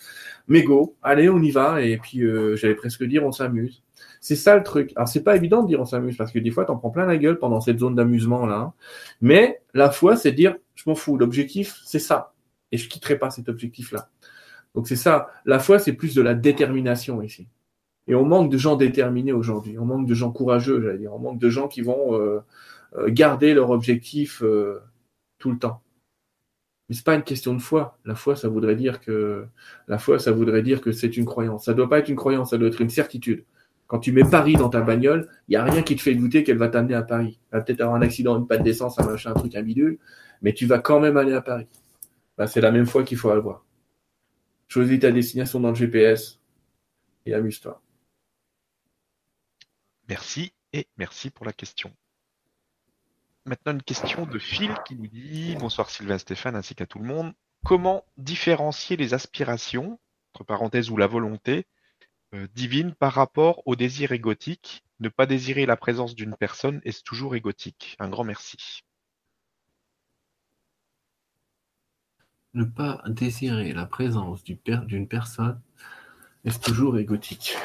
mais 0.49 0.61
go, 0.61 0.97
allez, 1.01 1.29
on 1.29 1.41
y 1.41 1.51
va, 1.51 1.81
et 1.81 1.95
puis 1.95 2.21
euh, 2.21 2.57
j'allais 2.57 2.75
presque 2.75 3.05
dire, 3.05 3.23
on 3.23 3.31
s'amuse. 3.31 3.81
C'est 4.19 4.35
ça 4.35 4.57
le 4.57 4.63
truc. 4.63 4.91
Alors, 4.97 5.07
c'est 5.07 5.23
pas 5.23 5.37
évident 5.37 5.63
de 5.63 5.69
dire 5.69 5.79
on 5.79 5.85
s'amuse, 5.85 6.17
parce 6.17 6.33
que 6.33 6.39
des 6.39 6.51
fois, 6.51 6.65
t'en 6.65 6.75
prends 6.75 6.89
plein 6.89 7.05
la 7.05 7.15
gueule 7.15 7.39
pendant 7.39 7.61
cette 7.61 7.79
zone 7.79 7.95
d'amusement, 7.95 8.45
là. 8.45 8.73
Mais 9.21 9.61
la 9.73 9.89
foi, 9.89 10.17
c'est 10.17 10.33
dire, 10.33 10.57
je 10.75 10.83
m'en 10.85 10.95
fous, 10.95 11.15
l'objectif, 11.15 11.79
c'est 11.85 11.97
ça. 11.97 12.33
Et 12.73 12.77
je 12.77 12.89
quitterai 12.89 13.17
pas 13.17 13.29
cet 13.29 13.47
objectif-là. 13.47 14.09
Donc, 14.75 14.89
c'est 14.89 14.97
ça. 14.97 15.29
La 15.45 15.59
foi, 15.59 15.79
c'est 15.79 15.93
plus 15.93 16.13
de 16.13 16.21
la 16.21 16.33
détermination 16.33 17.21
ici. 17.21 17.47
Et 18.07 18.15
on 18.15 18.25
manque 18.25 18.51
de 18.51 18.57
gens 18.57 18.75
déterminés 18.75 19.31
aujourd'hui. 19.31 19.79
On 19.79 19.85
manque 19.85 20.07
de 20.07 20.13
gens 20.13 20.31
courageux, 20.31 20.81
j'allais 20.81 20.97
dire. 20.97 21.13
On 21.13 21.19
manque 21.19 21.39
de 21.39 21.49
gens 21.49 21.69
qui 21.69 21.79
vont 21.79 22.19
euh, 22.19 22.41
garder 23.07 23.53
leur 23.53 23.69
objectif 23.69 24.41
euh, 24.43 24.81
tout 25.37 25.51
le 25.51 25.57
temps. 25.57 25.81
Mais 26.89 26.95
c'est 26.95 27.05
pas 27.05 27.15
une 27.15 27.23
question 27.23 27.53
de 27.53 27.61
foi. 27.61 27.97
La 28.03 28.15
foi, 28.15 28.35
ça 28.35 28.49
voudrait 28.49 28.75
dire 28.75 28.99
que 28.99 29.47
c'est 29.97 31.17
une 31.17 31.25
croyance. 31.25 31.65
Ça 31.65 31.73
doit 31.73 31.89
pas 31.89 31.99
être 31.99 32.09
une 32.09 32.15
croyance, 32.15 32.49
ça 32.49 32.57
doit 32.57 32.67
être 32.67 32.81
une 32.81 32.89
certitude. 32.89 33.45
Quand 33.87 33.99
tu 33.99 34.11
mets 34.11 34.23
Paris 34.23 34.53
dans 34.53 34.69
ta 34.69 34.81
bagnole, 34.81 35.29
il 35.47 35.53
y 35.53 35.57
a 35.57 35.63
rien 35.63 35.83
qui 35.83 35.95
te 35.95 36.01
fait 36.01 36.15
douter 36.15 36.43
qu'elle 36.43 36.57
va 36.57 36.69
t'amener 36.69 36.93
à 36.93 37.01
Paris. 37.01 37.39
Elle 37.51 37.59
va 37.59 37.65
peut-être 37.65 37.81
avoir 37.81 37.97
un 37.97 38.01
accident, 38.01 38.37
une 38.37 38.47
panne 38.47 38.63
d'essence, 38.63 38.99
un 38.99 39.05
machin, 39.05 39.31
un 39.31 39.33
truc, 39.33 39.55
un 39.55 39.65
mais 40.41 40.53
tu 40.53 40.65
vas 40.65 40.79
quand 40.79 40.99
même 40.99 41.17
aller 41.17 41.33
à 41.33 41.41
Paris. 41.41 41.67
Ben, 42.37 42.47
c'est 42.47 42.61
la 42.61 42.71
même 42.71 42.85
foi 42.85 43.03
qu'il 43.03 43.17
faut 43.17 43.29
avoir. 43.29 43.65
Choisis 44.67 44.99
ta 44.99 45.11
destination 45.11 45.59
dans 45.59 45.69
le 45.69 45.75
GPS. 45.75 46.39
et 47.25 47.33
amuse-toi. 47.33 47.81
Merci 50.07 50.53
et 50.73 50.87
merci 50.97 51.29
pour 51.29 51.45
la 51.45 51.53
question. 51.53 51.91
Maintenant, 53.45 53.71
une 53.71 53.81
question 53.81 54.27
de 54.27 54.37
Phil 54.37 54.71
qui 54.85 54.95
nous 54.95 55.07
dit 55.07 55.55
Bonsoir 55.59 55.89
Sylvain 55.89 56.19
Stéphane 56.19 56.55
ainsi 56.55 56.75
qu'à 56.75 56.85
tout 56.85 56.99
le 56.99 57.05
monde. 57.05 57.33
Comment 57.65 58.05
différencier 58.17 58.97
les 58.97 59.15
aspirations, 59.15 59.99
entre 60.33 60.43
parenthèses 60.43 60.91
ou 60.91 60.97
la 60.97 61.07
volonté, 61.07 61.65
euh, 62.35 62.47
divine 62.53 62.93
par 62.93 63.13
rapport 63.13 63.63
au 63.65 63.75
désir 63.75 64.11
égotique? 64.11 64.83
Ne 64.99 65.09
pas 65.09 65.25
désirer 65.25 65.65
la 65.65 65.75
présence 65.75 66.13
d'une 66.13 66.35
personne 66.35 66.81
est 66.85 67.03
toujours 67.03 67.35
égotique? 67.35 67.95
Un 67.99 68.09
grand 68.09 68.23
merci. 68.23 68.83
Ne 72.53 72.65
pas 72.65 73.01
désirer 73.07 73.73
la 73.73 73.87
présence 73.87 74.43
d'une 74.43 75.07
personne 75.07 75.59
est 76.45 76.63
toujours 76.63 76.99
égotique? 76.99 77.55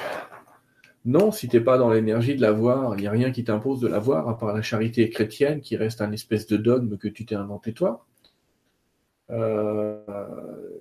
Non, 1.06 1.30
si 1.30 1.48
t'es 1.48 1.60
pas 1.60 1.78
dans 1.78 1.88
l'énergie 1.88 2.34
de 2.34 2.40
l'avoir, 2.40 2.96
il 2.96 3.02
n'y 3.02 3.06
a 3.06 3.12
rien 3.12 3.30
qui 3.30 3.44
t'impose 3.44 3.78
de 3.78 3.86
l'avoir, 3.86 4.28
à 4.28 4.36
part 4.36 4.52
la 4.52 4.60
charité 4.60 5.08
chrétienne 5.08 5.60
qui 5.60 5.76
reste 5.76 6.00
un 6.00 6.10
espèce 6.10 6.48
de 6.48 6.56
dogme 6.56 6.98
que 6.98 7.06
tu 7.06 7.24
t'es 7.24 7.36
inventé 7.36 7.72
toi. 7.72 8.04
Euh, 9.30 10.00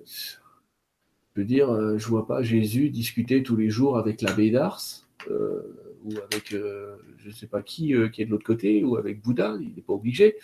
je 0.04 1.40
veux 1.40 1.44
dire, 1.44 1.72
euh, 1.72 1.96
je 1.96 2.08
vois 2.08 2.26
pas 2.26 2.42
Jésus 2.42 2.90
discuter 2.90 3.44
tous 3.44 3.54
les 3.54 3.70
jours 3.70 3.98
avec 3.98 4.20
l'abbé 4.20 4.50
d'Ars, 4.50 4.82
euh, 5.30 5.62
ou 6.04 6.10
avec 6.18 6.50
je 6.50 7.28
ne 7.28 7.32
sais 7.32 7.46
pas 7.46 7.62
qui 7.62 7.94
qui 8.12 8.22
est 8.22 8.26
de 8.26 8.30
l'autre 8.32 8.46
côté, 8.46 8.82
ou 8.82 8.96
avec 8.96 9.22
Bouddha, 9.22 9.56
il 9.60 9.74
n'est 9.76 9.82
pas 9.82 9.92
obligé. 9.92 10.36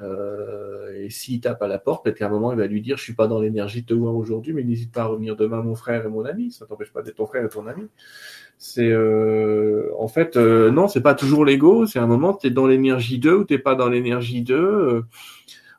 Et 0.00 1.10
s'il 1.10 1.40
tape 1.40 1.62
à 1.62 1.68
la 1.68 1.78
porte, 1.78 2.04
peut-être 2.04 2.18
qu'à 2.18 2.26
un 2.26 2.30
moment, 2.30 2.52
il 2.52 2.58
va 2.58 2.66
lui 2.66 2.80
dire, 2.80 2.96
je 2.96 3.02
suis 3.02 3.14
pas 3.14 3.26
dans 3.26 3.40
l'énergie 3.40 3.82
de 3.82 3.86
te 3.86 3.94
voir 3.94 4.14
aujourd'hui, 4.14 4.52
mais 4.52 4.64
n'hésite 4.64 4.92
pas 4.92 5.02
à 5.02 5.06
revenir 5.06 5.36
demain, 5.36 5.62
mon 5.62 5.74
frère 5.74 6.04
et 6.04 6.08
mon 6.08 6.24
ami. 6.24 6.50
Ça 6.50 6.66
t'empêche 6.66 6.92
pas 6.92 7.02
d'être 7.02 7.16
ton 7.16 7.26
frère 7.26 7.44
et 7.44 7.48
ton 7.48 7.66
ami. 7.66 7.88
C'est 8.58 8.90
euh, 8.90 9.90
en 9.98 10.08
fait 10.08 10.36
euh, 10.36 10.70
non, 10.70 10.88
c'est 10.88 11.02
pas 11.02 11.14
toujours 11.14 11.44
l'ego. 11.44 11.86
C'est 11.86 11.98
un 11.98 12.06
moment 12.06 12.34
tu 12.34 12.46
es 12.46 12.50
dans 12.50 12.66
l'énergie 12.66 13.18
2 13.18 13.34
ou 13.34 13.44
t'es 13.44 13.58
pas 13.58 13.74
dans 13.74 13.88
l'énergie 13.88 14.42
2. 14.42 14.54
Euh. 14.54 15.02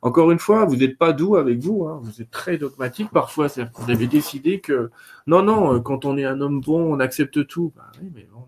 encore 0.01 0.31
une 0.31 0.39
fois, 0.39 0.65
vous 0.65 0.75
n'êtes 0.75 0.97
pas 0.97 1.13
doux 1.13 1.35
avec 1.35 1.59
vous. 1.59 1.87
Hein. 1.87 1.99
Vous 2.03 2.21
êtes 2.21 2.31
très 2.31 2.57
dogmatique 2.57 3.09
parfois. 3.11 3.47
Vous 3.47 3.91
avez 3.91 4.07
décidé 4.07 4.59
que 4.59 4.91
non, 5.27 5.41
non, 5.41 5.81
quand 5.81 6.05
on 6.05 6.17
est 6.17 6.25
un 6.25 6.41
homme 6.41 6.61
bon, 6.61 6.93
on 6.93 6.99
accepte 6.99 7.47
tout. 7.47 7.73
Bah, 7.75 7.91
oui, 8.01 8.11
mais 8.13 8.27
bon. 8.31 8.45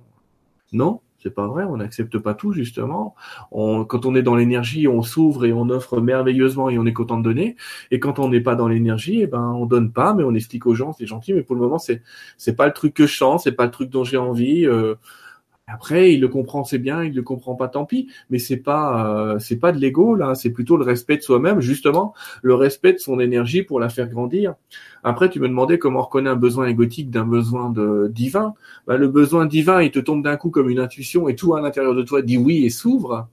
Non, 0.74 1.02
c'est 1.20 1.34
pas 1.34 1.48
vrai, 1.48 1.64
on 1.64 1.78
n'accepte 1.78 2.18
pas 2.20 2.34
tout 2.34 2.52
justement. 2.52 3.16
quand 3.52 4.06
on 4.06 4.16
est 4.16 4.22
dans 4.22 4.36
l'énergie, 4.36 4.88
on 4.88 5.02
s'ouvre 5.02 5.46
et 5.46 5.54
on 5.54 5.70
offre 5.70 6.00
merveilleusement 6.00 6.70
et 6.70 6.78
on 6.78 6.86
est 6.86 6.94
content 6.94 7.18
de 7.18 7.24
donner. 7.24 7.56
Et 7.92 8.00
quand 8.00 8.20
on 8.20 8.30
n'est 8.30 8.42
pas 8.42 8.56
dans 8.56 8.68
l'énergie, 8.68 9.22
eh 9.22 9.28
ben 9.28 9.54
on 9.54 9.66
donne 9.66 9.92
pas, 9.92 10.14
mais 10.14 10.24
on 10.24 10.34
explique 10.34 10.66
aux 10.66 10.76
gens, 10.76 10.94
c'est 10.94 11.08
gentil, 11.08 11.34
mais 11.34 11.44
pour 11.44 11.56
le 11.56 11.62
moment 11.62 11.78
c'est 11.80 12.02
c'est 12.38 12.56
pas 12.56 12.68
le 12.68 12.74
truc 12.74 12.94
que 12.94 13.08
je 13.08 13.16
sens, 13.16 13.44
c'est 13.44 13.52
pas 13.54 13.66
le 13.66 13.72
truc 13.72 13.90
dont 13.90 14.04
j'ai 14.04 14.18
envie. 14.18 14.66
Euh, 14.66 14.96
après, 15.70 16.14
il 16.14 16.22
le 16.22 16.30
comprend, 16.30 16.64
c'est 16.64 16.78
bien. 16.78 17.04
Il 17.04 17.14
le 17.14 17.22
comprend 17.24 17.56
pas, 17.56 17.68
tant 17.68 17.86
pis. 17.86 18.08
Mais 18.30 18.40
c'est 18.40 18.58
pas, 18.58 19.34
euh, 19.34 19.40
c'est 19.40 19.58
pas 19.58 19.74
de 19.74 19.80
l'ego 19.80 20.16
là. 20.16 20.34
C'est 20.34 20.50
plutôt 20.52 20.78
le 20.78 20.86
respect 20.86 21.18
de 21.18 21.22
soi-même, 21.22 21.60
justement, 21.60 22.14
le 22.42 22.56
respect 22.56 22.94
de 22.94 23.00
son 23.00 23.20
énergie 23.20 23.64
pour 23.64 23.82
la 23.82 23.90
faire 23.90 24.08
grandir. 24.08 24.56
Après, 25.04 25.30
tu 25.30 25.42
me 25.42 25.48
demandais 25.50 25.78
comment 25.78 26.00
on 26.00 26.04
reconnaît 26.04 26.30
un 26.30 26.38
besoin 26.38 26.68
égotique 26.68 27.10
d'un 27.12 27.26
besoin 27.26 27.70
de 27.70 28.10
divin. 28.14 28.54
Bah, 28.88 28.96
le 28.96 29.10
besoin 29.10 29.46
divin, 29.46 29.82
il 29.82 29.92
te 29.92 30.00
tombe 30.00 30.24
d'un 30.24 30.38
coup 30.38 30.52
comme 30.52 30.70
une 30.70 30.80
intuition 30.80 31.28
et 31.28 31.36
tout 31.36 31.54
à 31.54 31.62
l'intérieur 31.62 31.96
de 31.96 32.04
toi 32.04 32.22
dit 32.22 32.38
oui 32.38 32.66
et 32.66 32.70
s'ouvre. 32.70 33.28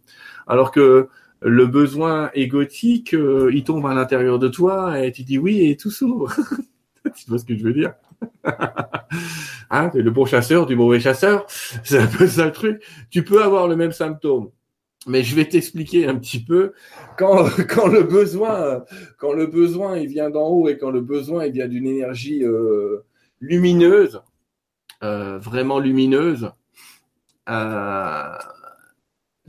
Alors 0.49 0.73
que 0.73 1.09
le 1.41 1.67
besoin 1.67 2.31
égotique, 2.35 3.15
euh, 3.15 3.51
il 3.55 3.63
tombe 3.63 3.87
à 3.87 3.95
l'intérieur 3.95 4.41
de 4.41 4.49
toi 4.49 4.99
et 5.01 5.13
tu 5.13 5.23
dis 5.23 5.39
oui 5.39 5.71
et 5.71 5.77
tout 5.77 5.91
s'ouvre. 5.91 6.35
tu 7.17 7.29
vois 7.29 7.39
ce 7.39 7.45
que 7.45 7.57
je 7.57 7.63
veux 7.63 7.75
dire? 7.75 7.95
hein, 9.71 9.91
le 9.95 10.11
bon 10.11 10.25
chasseur 10.25 10.67
du 10.67 10.77
mauvais 10.77 11.01
chasseur, 11.01 11.47
c'est 11.85 11.99
un 11.99 12.07
peu 12.07 12.27
ça 12.27 12.47
le 12.47 12.53
truc. 12.53 12.83
Tu 13.11 13.25
peux 13.25 13.43
avoir 13.43 13.69
le 13.69 13.77
même 13.77 13.93
symptôme, 13.93 14.51
mais 15.07 15.23
je 15.23 15.35
vais 15.35 15.47
t'expliquer 15.47 16.07
un 16.07 16.17
petit 16.17 16.43
peu 16.43 16.73
quand 17.17 17.47
le 17.89 18.03
besoin 18.03 18.85
quand 19.19 19.33
le 19.33 19.47
vient 20.07 20.31
d'en 20.31 20.49
haut 20.49 20.69
et 20.69 20.79
quand 20.79 20.91
le 20.91 21.01
besoin 21.01 21.47
il 21.47 21.53
vient 21.53 21.69
d'une 21.69 21.87
énergie 21.87 22.45
euh, 22.45 23.05
lumineuse, 23.41 24.23
euh, 25.03 25.39
vraiment 25.39 25.79
lumineuse, 25.79 26.51
euh, 27.49 28.37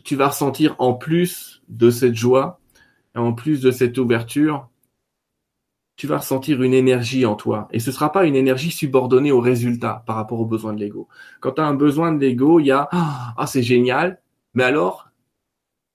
tu 0.03 0.15
vas 0.15 0.27
ressentir 0.27 0.75
en 0.79 0.93
plus 0.93 1.63
de 1.69 1.89
cette 1.89 2.15
joie, 2.15 2.59
en 3.15 3.33
plus 3.33 3.61
de 3.61 3.71
cette 3.71 3.97
ouverture, 3.97 4.69
tu 5.95 6.07
vas 6.07 6.17
ressentir 6.17 6.61
une 6.61 6.73
énergie 6.73 7.25
en 7.25 7.35
toi. 7.35 7.67
Et 7.71 7.79
ce 7.79 7.91
sera 7.91 8.11
pas 8.11 8.25
une 8.25 8.35
énergie 8.35 8.71
subordonnée 8.71 9.31
au 9.31 9.39
résultat 9.39 10.03
par 10.05 10.17
rapport 10.17 10.39
aux 10.39 10.45
besoins 10.45 10.73
de 10.73 10.79
l'ego. 10.79 11.07
Quand 11.39 11.53
tu 11.53 11.61
as 11.61 11.65
un 11.65 11.73
besoin 11.73 12.11
de 12.11 12.19
l'ego, 12.19 12.59
il 12.59 12.67
y 12.67 12.71
a 12.71 12.89
ah 12.91 13.45
c'est 13.47 13.63
génial, 13.63 14.19
mais 14.53 14.63
alors 14.63 15.09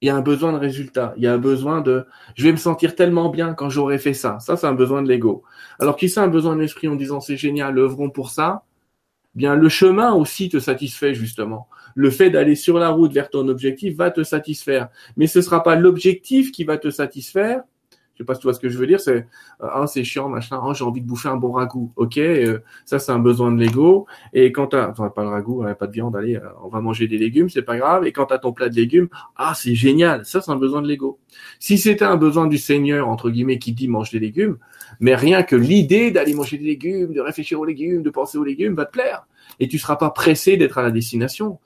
il 0.01 0.07
y 0.07 0.09
a 0.09 0.15
un 0.15 0.21
besoin 0.21 0.51
de 0.51 0.57
résultat, 0.57 1.13
il 1.17 1.23
y 1.23 1.27
a 1.27 1.33
un 1.33 1.37
besoin 1.37 1.81
de 1.81 2.07
je 2.35 2.43
vais 2.43 2.51
me 2.51 2.57
sentir 2.57 2.95
tellement 2.95 3.29
bien 3.29 3.53
quand 3.53 3.69
j'aurai 3.69 3.99
fait 3.99 4.15
ça. 4.15 4.39
Ça 4.39 4.57
c'est 4.57 4.67
un 4.67 4.73
besoin 4.73 5.03
de 5.03 5.07
l'ego. 5.07 5.43
Alors 5.79 5.95
qui 5.95 6.09
c'est 6.09 6.19
un 6.19 6.27
besoin 6.27 6.55
de 6.55 6.61
l'esprit 6.61 6.87
en 6.87 6.95
disant 6.95 7.19
c'est 7.19 7.37
génial, 7.37 7.77
œuvrons 7.77 8.09
pour 8.09 8.31
ça? 8.31 8.63
Bien 9.35 9.55
le 9.55 9.69
chemin 9.69 10.13
aussi 10.13 10.49
te 10.49 10.59
satisfait 10.59 11.13
justement. 11.13 11.67
Le 11.93 12.09
fait 12.09 12.29
d'aller 12.31 12.55
sur 12.55 12.79
la 12.79 12.89
route 12.89 13.13
vers 13.13 13.29
ton 13.29 13.47
objectif 13.47 13.95
va 13.97 14.09
te 14.09 14.23
satisfaire, 14.23 14.89
mais 15.15 15.27
ce 15.27 15.41
sera 15.41 15.61
pas 15.61 15.75
l'objectif 15.75 16.51
qui 16.51 16.63
va 16.63 16.77
te 16.77 16.89
satisfaire, 16.89 17.61
sais 18.21 18.25
pas 18.25 18.35
si 18.35 18.41
tu 18.41 18.53
ce 18.53 18.59
que 18.59 18.69
je 18.69 18.77
veux 18.77 18.87
dire, 18.87 18.99
c'est 18.99 19.17
euh, 19.61 19.67
ah 19.73 19.85
c'est 19.87 20.03
chiant 20.03 20.29
machin, 20.29 20.59
ah, 20.61 20.73
j'ai 20.73 20.83
envie 20.83 21.01
de 21.01 21.07
bouffer 21.07 21.29
un 21.29 21.37
bon 21.37 21.51
ragoût. 21.51 21.91
Ok, 21.95 22.17
euh, 22.17 22.59
ça 22.85 22.99
c'est 22.99 23.11
un 23.11 23.19
besoin 23.19 23.51
de 23.51 23.59
l'ego. 23.59 24.05
Et 24.33 24.51
quand 24.51 24.67
t'as, 24.67 24.89
enfin 24.89 25.09
pas 25.09 25.23
le 25.23 25.29
ragoût, 25.29 25.63
pas 25.79 25.87
de 25.87 25.91
viande, 25.91 26.15
allez, 26.15 26.35
euh, 26.35 26.49
on 26.63 26.69
va 26.69 26.81
manger 26.81 27.07
des 27.07 27.17
légumes, 27.17 27.49
c'est 27.49 27.61
pas 27.61 27.77
grave. 27.77 28.05
Et 28.05 28.11
quand 28.11 28.27
t'as 28.27 28.39
ton 28.39 28.53
plat 28.53 28.69
de 28.69 28.75
légumes, 28.75 29.09
ah 29.35 29.53
c'est 29.55 29.75
génial, 29.75 30.25
ça 30.25 30.41
c'est 30.41 30.51
un 30.51 30.55
besoin 30.55 30.81
de 30.81 30.87
l'ego. 30.87 31.19
Si 31.59 31.77
c'était 31.77 32.05
un 32.05 32.17
besoin 32.17 32.47
du 32.47 32.57
Seigneur 32.57 33.07
entre 33.07 33.29
guillemets 33.29 33.59
qui 33.59 33.73
dit 33.73 33.87
mange 33.87 34.11
des 34.11 34.19
légumes, 34.19 34.57
mais 34.99 35.15
rien 35.15 35.43
que 35.43 35.55
l'idée 35.55 36.11
d'aller 36.11 36.33
manger 36.33 36.57
des 36.57 36.65
légumes, 36.65 37.13
de 37.13 37.21
réfléchir 37.21 37.59
aux 37.59 37.65
légumes, 37.65 38.03
de 38.03 38.09
penser 38.09 38.37
aux 38.37 38.43
légumes 38.43 38.75
va 38.75 38.85
te 38.85 38.91
plaire. 38.91 39.25
Et 39.59 39.67
tu 39.67 39.77
seras 39.77 39.95
pas 39.95 40.09
pressé 40.09 40.57
d'être 40.57 40.77
à 40.77 40.83
la 40.83 40.91
destination. 40.91 41.59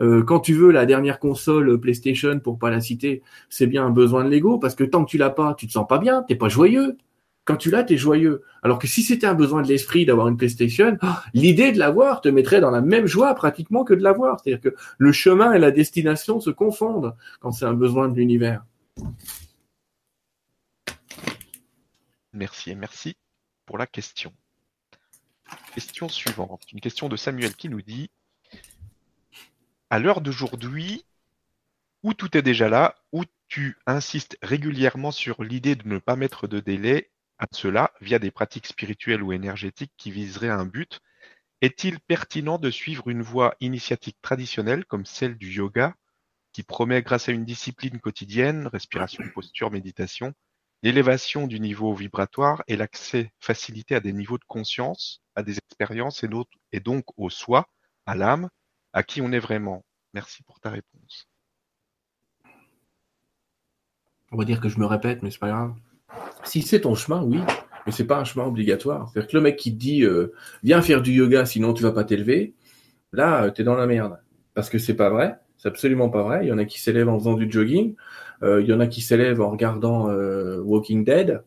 Euh, 0.00 0.22
quand 0.22 0.40
tu 0.40 0.54
veux 0.54 0.70
la 0.70 0.86
dernière 0.86 1.18
console 1.18 1.78
PlayStation, 1.80 2.38
pour 2.40 2.58
pas 2.58 2.70
la 2.70 2.80
citer, 2.80 3.22
c'est 3.48 3.66
bien 3.66 3.84
un 3.86 3.90
besoin 3.90 4.24
de 4.24 4.30
l'ego, 4.30 4.58
parce 4.58 4.74
que 4.74 4.84
tant 4.84 5.04
que 5.04 5.10
tu 5.10 5.18
l'as 5.18 5.30
pas, 5.30 5.54
tu 5.54 5.66
te 5.66 5.72
sens 5.72 5.86
pas 5.86 5.98
bien, 5.98 6.22
t'es 6.22 6.36
pas 6.36 6.48
joyeux. 6.48 6.96
Quand 7.44 7.56
tu 7.56 7.70
l'as, 7.70 7.82
tu 7.82 7.94
es 7.94 7.96
joyeux. 7.96 8.42
Alors 8.62 8.78
que 8.78 8.86
si 8.86 9.02
c'était 9.02 9.26
un 9.26 9.34
besoin 9.34 9.62
de 9.62 9.68
l'esprit 9.68 10.06
d'avoir 10.06 10.28
une 10.28 10.36
PlayStation, 10.36 10.96
ah, 11.00 11.24
l'idée 11.34 11.72
de 11.72 11.78
l'avoir 11.78 12.20
te 12.20 12.28
mettrait 12.28 12.60
dans 12.60 12.70
la 12.70 12.80
même 12.80 13.06
joie 13.06 13.34
pratiquement 13.34 13.82
que 13.82 13.94
de 13.94 14.02
l'avoir. 14.02 14.38
C'est-à-dire 14.40 14.60
que 14.60 14.76
le 14.98 15.12
chemin 15.12 15.52
et 15.52 15.58
la 15.58 15.72
destination 15.72 16.40
se 16.40 16.50
confondent 16.50 17.16
quand 17.40 17.50
c'est 17.50 17.64
un 17.64 17.74
besoin 17.74 18.08
de 18.08 18.14
l'univers. 18.14 18.64
Merci 22.32 22.70
et 22.70 22.74
merci 22.76 23.16
pour 23.66 23.76
la 23.76 23.86
question. 23.86 24.32
Question 25.74 26.08
suivante. 26.08 26.62
Une 26.72 26.80
question 26.80 27.08
de 27.08 27.16
Samuel 27.16 27.54
qui 27.54 27.68
nous 27.68 27.82
dit 27.82 28.10
à 29.92 29.98
l'heure 29.98 30.22
d'aujourd'hui, 30.22 31.04
où 32.02 32.14
tout 32.14 32.34
est 32.34 32.40
déjà 32.40 32.70
là, 32.70 32.94
où 33.12 33.24
tu 33.48 33.76
insistes 33.84 34.38
régulièrement 34.40 35.10
sur 35.10 35.44
l'idée 35.44 35.76
de 35.76 35.86
ne 35.86 35.98
pas 35.98 36.16
mettre 36.16 36.48
de 36.48 36.60
délai 36.60 37.10
à 37.36 37.44
cela 37.52 37.92
via 38.00 38.18
des 38.18 38.30
pratiques 38.30 38.66
spirituelles 38.66 39.22
ou 39.22 39.34
énergétiques 39.34 39.92
qui 39.98 40.10
viseraient 40.10 40.48
un 40.48 40.64
but, 40.64 41.00
est-il 41.60 42.00
pertinent 42.00 42.56
de 42.56 42.70
suivre 42.70 43.10
une 43.10 43.20
voie 43.20 43.54
initiatique 43.60 44.16
traditionnelle 44.22 44.86
comme 44.86 45.04
celle 45.04 45.36
du 45.36 45.52
yoga, 45.52 45.94
qui 46.54 46.62
promet 46.62 47.02
grâce 47.02 47.28
à 47.28 47.32
une 47.32 47.44
discipline 47.44 48.00
quotidienne, 48.00 48.68
respiration, 48.68 49.22
posture, 49.34 49.70
méditation, 49.70 50.32
l'élévation 50.82 51.46
du 51.46 51.60
niveau 51.60 51.92
vibratoire 51.92 52.62
et 52.66 52.76
l'accès 52.76 53.30
facilité 53.40 53.94
à 53.94 54.00
des 54.00 54.14
niveaux 54.14 54.38
de 54.38 54.44
conscience, 54.48 55.20
à 55.34 55.42
des 55.42 55.58
expériences 55.58 56.24
et 56.72 56.80
donc 56.80 57.04
au 57.18 57.28
soi, 57.28 57.68
à 58.06 58.14
l'âme, 58.14 58.48
à 58.92 59.02
qui 59.02 59.20
on 59.20 59.32
est 59.32 59.38
vraiment. 59.38 59.84
Merci 60.14 60.42
pour 60.42 60.60
ta 60.60 60.70
réponse. 60.70 61.28
On 64.30 64.36
va 64.36 64.44
dire 64.44 64.60
que 64.60 64.68
je 64.68 64.78
me 64.78 64.86
répète, 64.86 65.22
mais 65.22 65.30
c'est 65.30 65.38
pas 65.38 65.48
grave. 65.48 65.74
Si 66.44 66.62
c'est 66.62 66.82
ton 66.82 66.94
chemin, 66.94 67.22
oui, 67.22 67.40
mais 67.86 67.92
c'est 67.92 68.06
pas 68.06 68.18
un 68.18 68.24
chemin 68.24 68.46
obligatoire. 68.46 69.10
C'est-à-dire 69.10 69.30
que 69.30 69.36
le 69.36 69.42
mec 69.42 69.56
qui 69.56 69.72
te 69.72 69.78
dit 69.78 70.04
euh, 70.04 70.32
viens 70.62 70.82
faire 70.82 71.02
du 71.02 71.12
yoga, 71.12 71.44
sinon 71.44 71.72
tu 71.74 71.82
vas 71.82 71.92
pas 71.92 72.04
t'élever, 72.04 72.54
là, 73.12 73.50
tu 73.50 73.62
es 73.62 73.64
dans 73.64 73.74
la 73.74 73.86
merde. 73.86 74.18
Parce 74.54 74.70
que 74.70 74.78
c'est 74.78 74.96
pas 74.96 75.10
vrai, 75.10 75.38
c'est 75.58 75.68
absolument 75.68 76.08
pas 76.08 76.22
vrai. 76.22 76.44
Il 76.44 76.48
y 76.48 76.52
en 76.52 76.58
a 76.58 76.64
qui 76.64 76.80
s'élèvent 76.80 77.08
en 77.08 77.18
faisant 77.18 77.34
du 77.34 77.50
jogging, 77.50 77.94
euh, 78.42 78.60
il 78.60 78.68
y 78.68 78.72
en 78.72 78.80
a 78.80 78.86
qui 78.86 79.00
s'élèvent 79.00 79.40
en 79.40 79.50
regardant 79.50 80.10
euh, 80.10 80.60
Walking 80.60 81.04
Dead, 81.04 81.42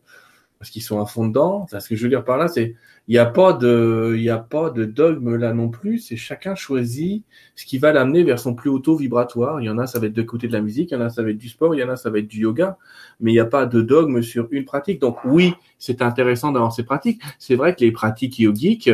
parce 0.58 0.70
qu'ils 0.70 0.82
sont 0.82 1.00
à 1.00 1.06
fond 1.06 1.26
dedans. 1.26 1.66
Ce 1.68 1.88
que 1.88 1.96
je 1.96 2.02
veux 2.02 2.08
dire 2.08 2.24
par 2.24 2.38
là, 2.38 2.48
c'est 2.48 2.74
il 3.08 3.12
n'y 3.12 3.18
a 3.18 3.26
pas 3.26 3.52
de, 3.52 4.16
il 4.18 4.28
a 4.30 4.38
pas 4.38 4.70
de 4.70 4.84
dogme 4.84 5.36
là 5.36 5.52
non 5.52 5.68
plus. 5.68 5.98
C'est 5.98 6.16
chacun 6.16 6.56
choisit 6.56 7.24
ce 7.54 7.64
qui 7.64 7.78
va 7.78 7.92
l'amener 7.92 8.24
vers 8.24 8.38
son 8.40 8.54
plus 8.54 8.68
haut 8.68 8.80
taux 8.80 8.96
vibratoire. 8.96 9.60
Il 9.60 9.66
y 9.66 9.70
en 9.70 9.78
a, 9.78 9.86
ça 9.86 10.00
va 10.00 10.06
être 10.06 10.12
de 10.12 10.22
côté 10.22 10.48
de 10.48 10.52
la 10.52 10.60
musique, 10.60 10.90
il 10.90 10.94
y 10.94 10.96
en 10.96 11.02
a, 11.02 11.08
ça 11.08 11.22
va 11.22 11.30
être 11.30 11.38
du 11.38 11.48
sport, 11.48 11.74
il 11.74 11.78
y 11.78 11.84
en 11.84 11.88
a, 11.88 11.96
ça 11.96 12.10
va 12.10 12.18
être 12.18 12.26
du 12.26 12.40
yoga. 12.40 12.78
Mais 13.20 13.30
il 13.30 13.34
n'y 13.34 13.40
a 13.40 13.44
pas 13.44 13.66
de 13.66 13.80
dogme 13.80 14.22
sur 14.22 14.48
une 14.50 14.64
pratique. 14.64 15.00
Donc 15.00 15.24
oui, 15.24 15.54
c'est 15.78 16.02
intéressant 16.02 16.50
d'avoir 16.50 16.72
ces 16.72 16.82
pratiques. 16.82 17.22
C'est 17.38 17.54
vrai 17.54 17.76
que 17.76 17.84
les 17.84 17.92
pratiques 17.92 18.38
yogiques, 18.40 18.90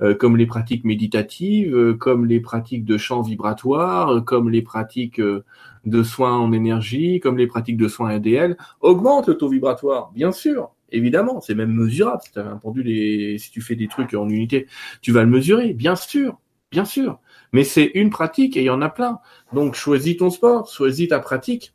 euh, 0.00 0.14
comme 0.14 0.36
les 0.36 0.46
pratiques 0.46 0.84
méditatives, 0.84 1.76
euh, 1.76 1.94
comme 1.94 2.26
les 2.26 2.40
pratiques 2.40 2.84
de 2.84 2.96
chant 2.96 3.20
vibratoire, 3.20 4.14
euh, 4.14 4.20
comme 4.20 4.48
les 4.50 4.62
pratiques 4.62 5.20
de 5.20 6.02
soins 6.02 6.38
en 6.38 6.52
énergie, 6.52 7.20
comme 7.20 7.36
les 7.36 7.46
pratiques 7.46 7.76
de 7.76 7.88
soins 7.88 8.10
ADL, 8.10 8.56
augmentent 8.80 9.28
le 9.28 9.36
taux 9.36 9.48
vibratoire, 9.48 10.10
bien 10.14 10.32
sûr. 10.32 10.70
Évidemment, 10.92 11.40
c'est 11.40 11.54
même 11.54 11.72
mesurable. 11.72 12.22
Si, 12.22 12.38
entendu 12.38 12.82
les... 12.82 13.38
si 13.38 13.50
tu 13.50 13.60
fais 13.60 13.76
des 13.76 13.88
trucs 13.88 14.14
en 14.14 14.28
unité, 14.28 14.66
tu 15.00 15.12
vas 15.12 15.22
le 15.22 15.30
mesurer, 15.30 15.72
bien 15.72 15.96
sûr, 15.96 16.38
bien 16.70 16.84
sûr. 16.84 17.20
Mais 17.52 17.64
c'est 17.64 17.90
une 17.94 18.10
pratique 18.10 18.56
et 18.56 18.60
il 18.60 18.66
y 18.66 18.70
en 18.70 18.82
a 18.82 18.88
plein. 18.88 19.18
Donc 19.52 19.74
choisis 19.74 20.16
ton 20.16 20.30
sport, 20.30 20.70
choisis 20.70 21.08
ta 21.08 21.18
pratique. 21.18 21.74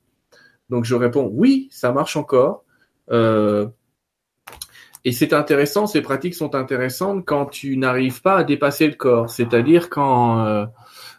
Donc 0.69 0.85
je 0.85 0.95
réponds 0.95 1.29
oui, 1.33 1.67
ça 1.71 1.91
marche 1.91 2.17
encore. 2.17 2.63
Euh, 3.11 3.67
et 5.05 5.11
c'est 5.11 5.31
intéressant, 5.31 5.87
ces 5.87 6.01
pratiques 6.01 6.35
sont 6.35 6.55
intéressantes 6.55 7.23
quand 7.25 7.45
tu 7.45 7.77
n'arrives 7.77 8.21
pas 8.21 8.37
à 8.37 8.43
dépasser 8.43 8.87
le 8.87 8.95
corps, 8.95 9.29
c'est-à-dire 9.29 9.89
quand 9.89 10.45
euh, 10.45 10.65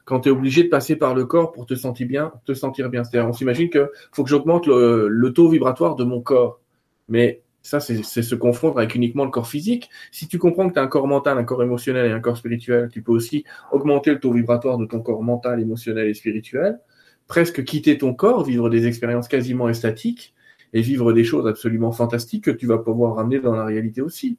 quand 0.05 0.21
tu 0.21 0.31
es 0.31 0.33
obligé 0.33 0.65
de 0.65 0.69
passer 0.69 0.97
par 0.97 1.15
le 1.15 1.27
corps 1.27 1.53
pour 1.53 1.67
te 1.67 1.75
sentir 1.75 2.07
bien, 2.07 2.33
te 2.47 2.55
sentir 2.55 2.89
bien. 2.89 3.05
C'est-à-dire, 3.05 3.29
on 3.29 3.33
s'imagine 3.33 3.69
que 3.71 3.91
faut 4.13 4.25
que 4.25 4.31
j'augmente 4.31 4.67
le, 4.67 5.07
le, 5.09 5.33
taux 5.33 5.49
vibratoire 5.49 5.97
de 5.97 6.05
mon 6.05 6.23
corps, 6.23 6.61
mais 7.09 7.43
ça 7.69 7.81
c'est 7.81 8.03
se 8.03 8.35
confondre 8.35 8.79
avec 8.79 8.95
uniquement 8.95 9.27
le 9.27 9.31
corps 9.31 9.47
physique. 9.47 9.91
Si 10.11 10.27
tu 10.27 10.39
comprends 10.39 10.69
que 10.69 10.73
tu 10.73 10.81
un 10.81 10.87
corps 10.87 11.07
mental, 11.07 11.37
un 11.37 11.45
corps 11.45 11.63
émotionnel 11.63 12.11
et 12.11 12.13
un 12.13 12.21
corps 12.21 12.39
spirituel, 12.39 12.89
tu 12.91 13.03
peux 13.03 13.13
aussi 13.13 13.45
augmenter 13.73 14.11
le 14.11 14.21
taux 14.21 14.33
vibratoire 14.33 14.79
de 14.79 14.87
ton 14.87 15.01
corps 15.01 15.23
mental, 15.23 15.61
émotionnel 15.61 16.09
et 16.09 16.15
spirituel, 16.15 16.81
presque 17.27 17.65
quitter 17.65 17.99
ton 17.99 18.15
corps, 18.15 18.43
vivre 18.43 18.71
des 18.71 18.87
expériences 18.87 19.29
quasiment 19.29 19.69
estatiques 19.69 20.35
et 20.73 20.81
vivre 20.81 21.13
des 21.13 21.25
choses 21.25 21.47
absolument 21.47 21.93
fantastiques 21.93 22.45
que 22.45 22.51
tu 22.51 22.67
vas 22.67 22.79
pouvoir 22.79 23.17
ramener 23.17 23.39
dans 23.39 23.55
la 23.55 23.67
réalité 23.67 24.01
aussi. 24.01 24.39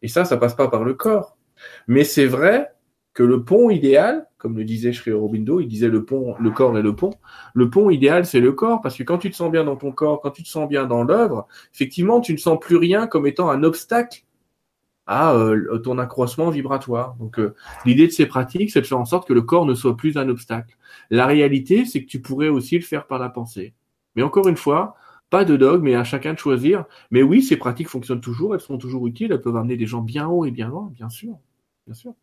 Et 0.00 0.08
ça, 0.08 0.24
ça 0.24 0.36
passe 0.36 0.54
pas 0.54 0.68
par 0.68 0.84
le 0.84 0.94
corps. 0.94 1.36
Mais 1.88 2.04
c'est 2.04 2.26
vrai 2.26 2.68
que 3.12 3.24
le 3.24 3.44
pont 3.44 3.70
idéal, 3.70 4.28
comme 4.42 4.56
le 4.56 4.64
disait 4.64 4.92
Sri 4.92 5.12
Aurobindo, 5.12 5.60
il 5.60 5.68
disait 5.68 5.86
le 5.88 6.04
pont, 6.04 6.34
le 6.40 6.50
corps 6.50 6.76
et 6.76 6.82
le 6.82 6.96
pont. 6.96 7.12
Le 7.54 7.70
pont 7.70 7.90
idéal, 7.90 8.26
c'est 8.26 8.40
le 8.40 8.50
corps, 8.50 8.80
parce 8.80 8.96
que 8.96 9.04
quand 9.04 9.18
tu 9.18 9.30
te 9.30 9.36
sens 9.36 9.52
bien 9.52 9.62
dans 9.62 9.76
ton 9.76 9.92
corps, 9.92 10.20
quand 10.20 10.32
tu 10.32 10.42
te 10.42 10.48
sens 10.48 10.68
bien 10.68 10.84
dans 10.84 11.04
l'œuvre, 11.04 11.46
effectivement, 11.72 12.20
tu 12.20 12.32
ne 12.32 12.38
sens 12.38 12.58
plus 12.60 12.74
rien 12.76 13.06
comme 13.06 13.24
étant 13.24 13.50
un 13.50 13.62
obstacle 13.62 14.24
à 15.06 15.32
euh, 15.34 15.78
ton 15.78 15.96
accroissement 15.98 16.50
vibratoire. 16.50 17.14
Donc, 17.20 17.38
euh, 17.38 17.54
l'idée 17.86 18.08
de 18.08 18.12
ces 18.12 18.26
pratiques, 18.26 18.72
c'est 18.72 18.80
de 18.80 18.86
faire 18.86 18.98
en 18.98 19.04
sorte 19.04 19.28
que 19.28 19.32
le 19.32 19.42
corps 19.42 19.64
ne 19.64 19.74
soit 19.74 19.96
plus 19.96 20.16
un 20.16 20.28
obstacle. 20.28 20.76
La 21.10 21.26
réalité, 21.26 21.84
c'est 21.84 22.02
que 22.02 22.08
tu 22.08 22.20
pourrais 22.20 22.48
aussi 22.48 22.74
le 22.76 22.84
faire 22.84 23.06
par 23.06 23.20
la 23.20 23.28
pensée. 23.28 23.74
Mais 24.16 24.22
encore 24.22 24.48
une 24.48 24.56
fois, 24.56 24.96
pas 25.30 25.44
de 25.44 25.56
dogme, 25.56 25.84
mais 25.84 25.94
à 25.94 26.02
chacun 26.02 26.34
de 26.34 26.38
choisir. 26.40 26.84
Mais 27.12 27.22
oui, 27.22 27.42
ces 27.42 27.56
pratiques 27.56 27.88
fonctionnent 27.88 28.20
toujours, 28.20 28.56
elles 28.56 28.60
sont 28.60 28.76
toujours 28.76 29.06
utiles, 29.06 29.30
elles 29.30 29.40
peuvent 29.40 29.56
amener 29.56 29.76
des 29.76 29.86
gens 29.86 30.02
bien 30.02 30.26
haut 30.26 30.44
et 30.46 30.50
bien 30.50 30.68
loin, 30.68 30.90
bien 30.92 31.08
sûr. 31.08 31.38
Bien 31.86 31.94
sûr. 31.94 32.14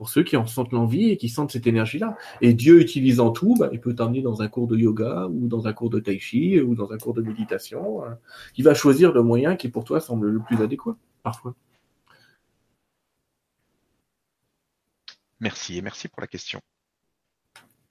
Pour 0.00 0.08
ceux 0.08 0.22
qui 0.22 0.38
en 0.38 0.46
sentent 0.46 0.72
l'envie 0.72 1.10
et 1.10 1.18
qui 1.18 1.28
sentent 1.28 1.50
cette 1.50 1.66
énergie-là. 1.66 2.16
Et 2.40 2.54
Dieu 2.54 2.80
utilisant 2.80 3.32
tout, 3.32 3.54
bah, 3.58 3.68
il 3.70 3.82
peut 3.82 3.94
t'emmener 3.94 4.22
dans 4.22 4.40
un 4.40 4.48
cours 4.48 4.66
de 4.66 4.74
yoga 4.74 5.26
ou 5.26 5.46
dans 5.46 5.66
un 5.66 5.74
cours 5.74 5.90
de 5.90 6.00
tai 6.00 6.18
chi 6.18 6.58
ou 6.58 6.74
dans 6.74 6.90
un 6.90 6.96
cours 6.96 7.12
de 7.12 7.20
méditation. 7.20 8.02
Hein. 8.02 8.18
Il 8.56 8.64
va 8.64 8.72
choisir 8.72 9.12
le 9.12 9.22
moyen 9.22 9.56
qui 9.56 9.68
pour 9.68 9.84
toi 9.84 10.00
semble 10.00 10.30
le 10.30 10.40
plus 10.40 10.62
adéquat, 10.62 10.96
parfois. 11.22 11.54
Merci 15.38 15.76
et 15.76 15.82
merci 15.82 16.08
pour 16.08 16.22
la 16.22 16.28
question. 16.28 16.62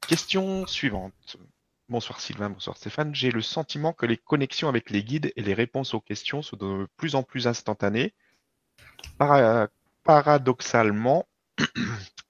Question 0.08 0.66
suivante. 0.66 1.38
Bonsoir 1.90 2.20
Sylvain, 2.20 2.50
bonsoir 2.50 2.76
Stéphane. 2.76 3.14
J'ai 3.14 3.30
le 3.30 3.44
sentiment 3.44 3.94
que 3.94 4.08
les 4.08 4.18
connexions 4.18 4.68
avec 4.68 4.90
les 4.90 5.04
guides 5.04 5.32
et 5.36 5.44
les 5.44 5.54
réponses 5.54 5.94
aux 5.94 6.02
questions 6.02 6.42
sont 6.42 6.58
de 6.58 6.88
plus 6.98 7.14
en 7.14 7.22
plus 7.22 7.46
instantanées. 7.46 8.16
paradoxalement, 10.04 11.28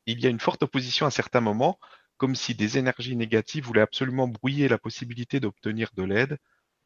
il 0.05 0.19
y 0.19 0.27
a 0.27 0.29
une 0.29 0.39
forte 0.39 0.63
opposition 0.63 1.05
à 1.05 1.11
certains 1.11 1.41
moments, 1.41 1.79
comme 2.17 2.35
si 2.35 2.55
des 2.55 2.77
énergies 2.77 3.15
négatives 3.15 3.65
voulaient 3.65 3.81
absolument 3.81 4.27
brouiller 4.27 4.67
la 4.67 4.77
possibilité 4.77 5.39
d'obtenir 5.39 5.89
de 5.95 6.03
l'aide. 6.03 6.37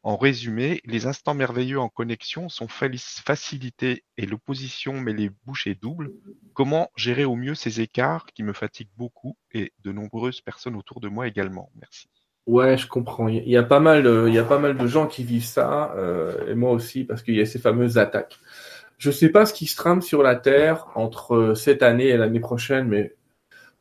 En 0.02 0.18
résumé, 0.18 0.82
les 0.84 1.06
instants 1.06 1.32
merveilleux 1.32 1.80
en 1.80 1.88
connexion 1.88 2.50
sont 2.50 2.68
facilités 2.68 4.04
et 4.18 4.26
l'opposition 4.26 5.00
met 5.00 5.14
les 5.14 5.30
bouchées 5.46 5.74
doubles. 5.74 6.12
Comment 6.52 6.90
gérer 6.94 7.24
au 7.24 7.36
mieux 7.36 7.54
ces 7.54 7.80
écarts 7.80 8.26
qui 8.34 8.42
me 8.42 8.52
fatiguent 8.52 8.92
beaucoup 8.98 9.38
et 9.52 9.72
de 9.82 9.92
nombreuses 9.92 10.42
personnes 10.42 10.76
autour 10.76 11.00
de 11.00 11.08
moi 11.08 11.26
également? 11.26 11.70
Merci. 11.76 12.08
Ouais, 12.46 12.76
je 12.76 12.86
comprends. 12.86 13.28
Il 13.28 13.48
y 13.48 13.56
a 13.56 13.62
pas 13.62 13.80
mal, 13.80 14.02
de, 14.02 14.86
gens 14.86 15.06
qui 15.06 15.24
vivent 15.24 15.46
ça, 15.46 15.94
euh, 15.96 16.50
et 16.50 16.54
moi 16.54 16.72
aussi, 16.72 17.04
parce 17.04 17.22
qu'il 17.22 17.34
y 17.34 17.40
a 17.40 17.46
ces 17.46 17.58
fameuses 17.58 17.96
attaques. 17.96 18.38
Je 19.04 19.10
sais 19.10 19.28
pas 19.28 19.44
ce 19.44 19.52
qui 19.52 19.66
se 19.66 19.76
trame 19.76 20.00
sur 20.00 20.22
la 20.22 20.34
Terre 20.34 20.86
entre 20.94 21.34
euh, 21.34 21.54
cette 21.54 21.82
année 21.82 22.06
et 22.06 22.16
l'année 22.16 22.40
prochaine, 22.40 22.88
mais 22.88 23.14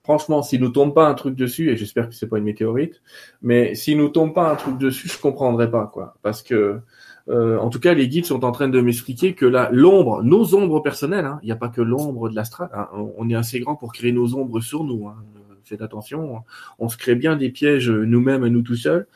franchement, 0.03 0.43
s'il 0.43 0.59
nous 0.59 0.67
tombe 0.67 0.93
pas 0.93 1.07
un 1.07 1.13
truc 1.13 1.33
dessus, 1.37 1.71
et 1.71 1.77
j'espère 1.77 2.09
que 2.09 2.13
c'est 2.13 2.27
pas 2.27 2.39
une 2.39 2.43
météorite, 2.43 3.01
mais 3.41 3.73
s'il 3.73 3.99
nous 3.99 4.09
tombe 4.09 4.33
pas 4.33 4.51
un 4.51 4.57
truc 4.57 4.77
dessus, 4.77 5.07
je 5.07 5.17
comprendrai 5.17 5.71
pas, 5.71 5.87
quoi. 5.87 6.17
Parce 6.23 6.43
que, 6.43 6.81
euh, 7.29 7.57
en 7.57 7.69
tout 7.69 7.79
cas, 7.79 7.93
les 7.93 8.09
guides 8.09 8.25
sont 8.25 8.43
en 8.43 8.51
train 8.51 8.67
de 8.67 8.81
m'expliquer 8.81 9.33
que 9.33 9.45
là, 9.45 9.69
l'ombre, 9.71 10.23
nos 10.23 10.55
ombres 10.55 10.81
personnelles, 10.81 11.23
hein, 11.23 11.39
il 11.41 11.45
n'y 11.45 11.53
a 11.53 11.55
pas 11.55 11.69
que 11.69 11.81
l'ombre 11.81 12.27
de 12.27 12.35
l'astral, 12.35 12.69
hein, 12.73 12.89
on 13.15 13.29
est 13.29 13.35
assez 13.35 13.61
grand 13.61 13.77
pour 13.77 13.93
créer 13.93 14.11
nos 14.11 14.35
ombres 14.35 14.59
sur 14.59 14.83
nous. 14.83 15.07
Hein 15.07 15.15
faites 15.63 15.81
attention, 15.81 16.43
on 16.77 16.89
se 16.89 16.97
crée 16.97 17.15
bien 17.15 17.37
des 17.37 17.49
pièges 17.49 17.89
nous-mêmes 17.89 18.43
à 18.43 18.49
nous 18.49 18.61
tout 18.61 18.75
seuls, 18.75 19.07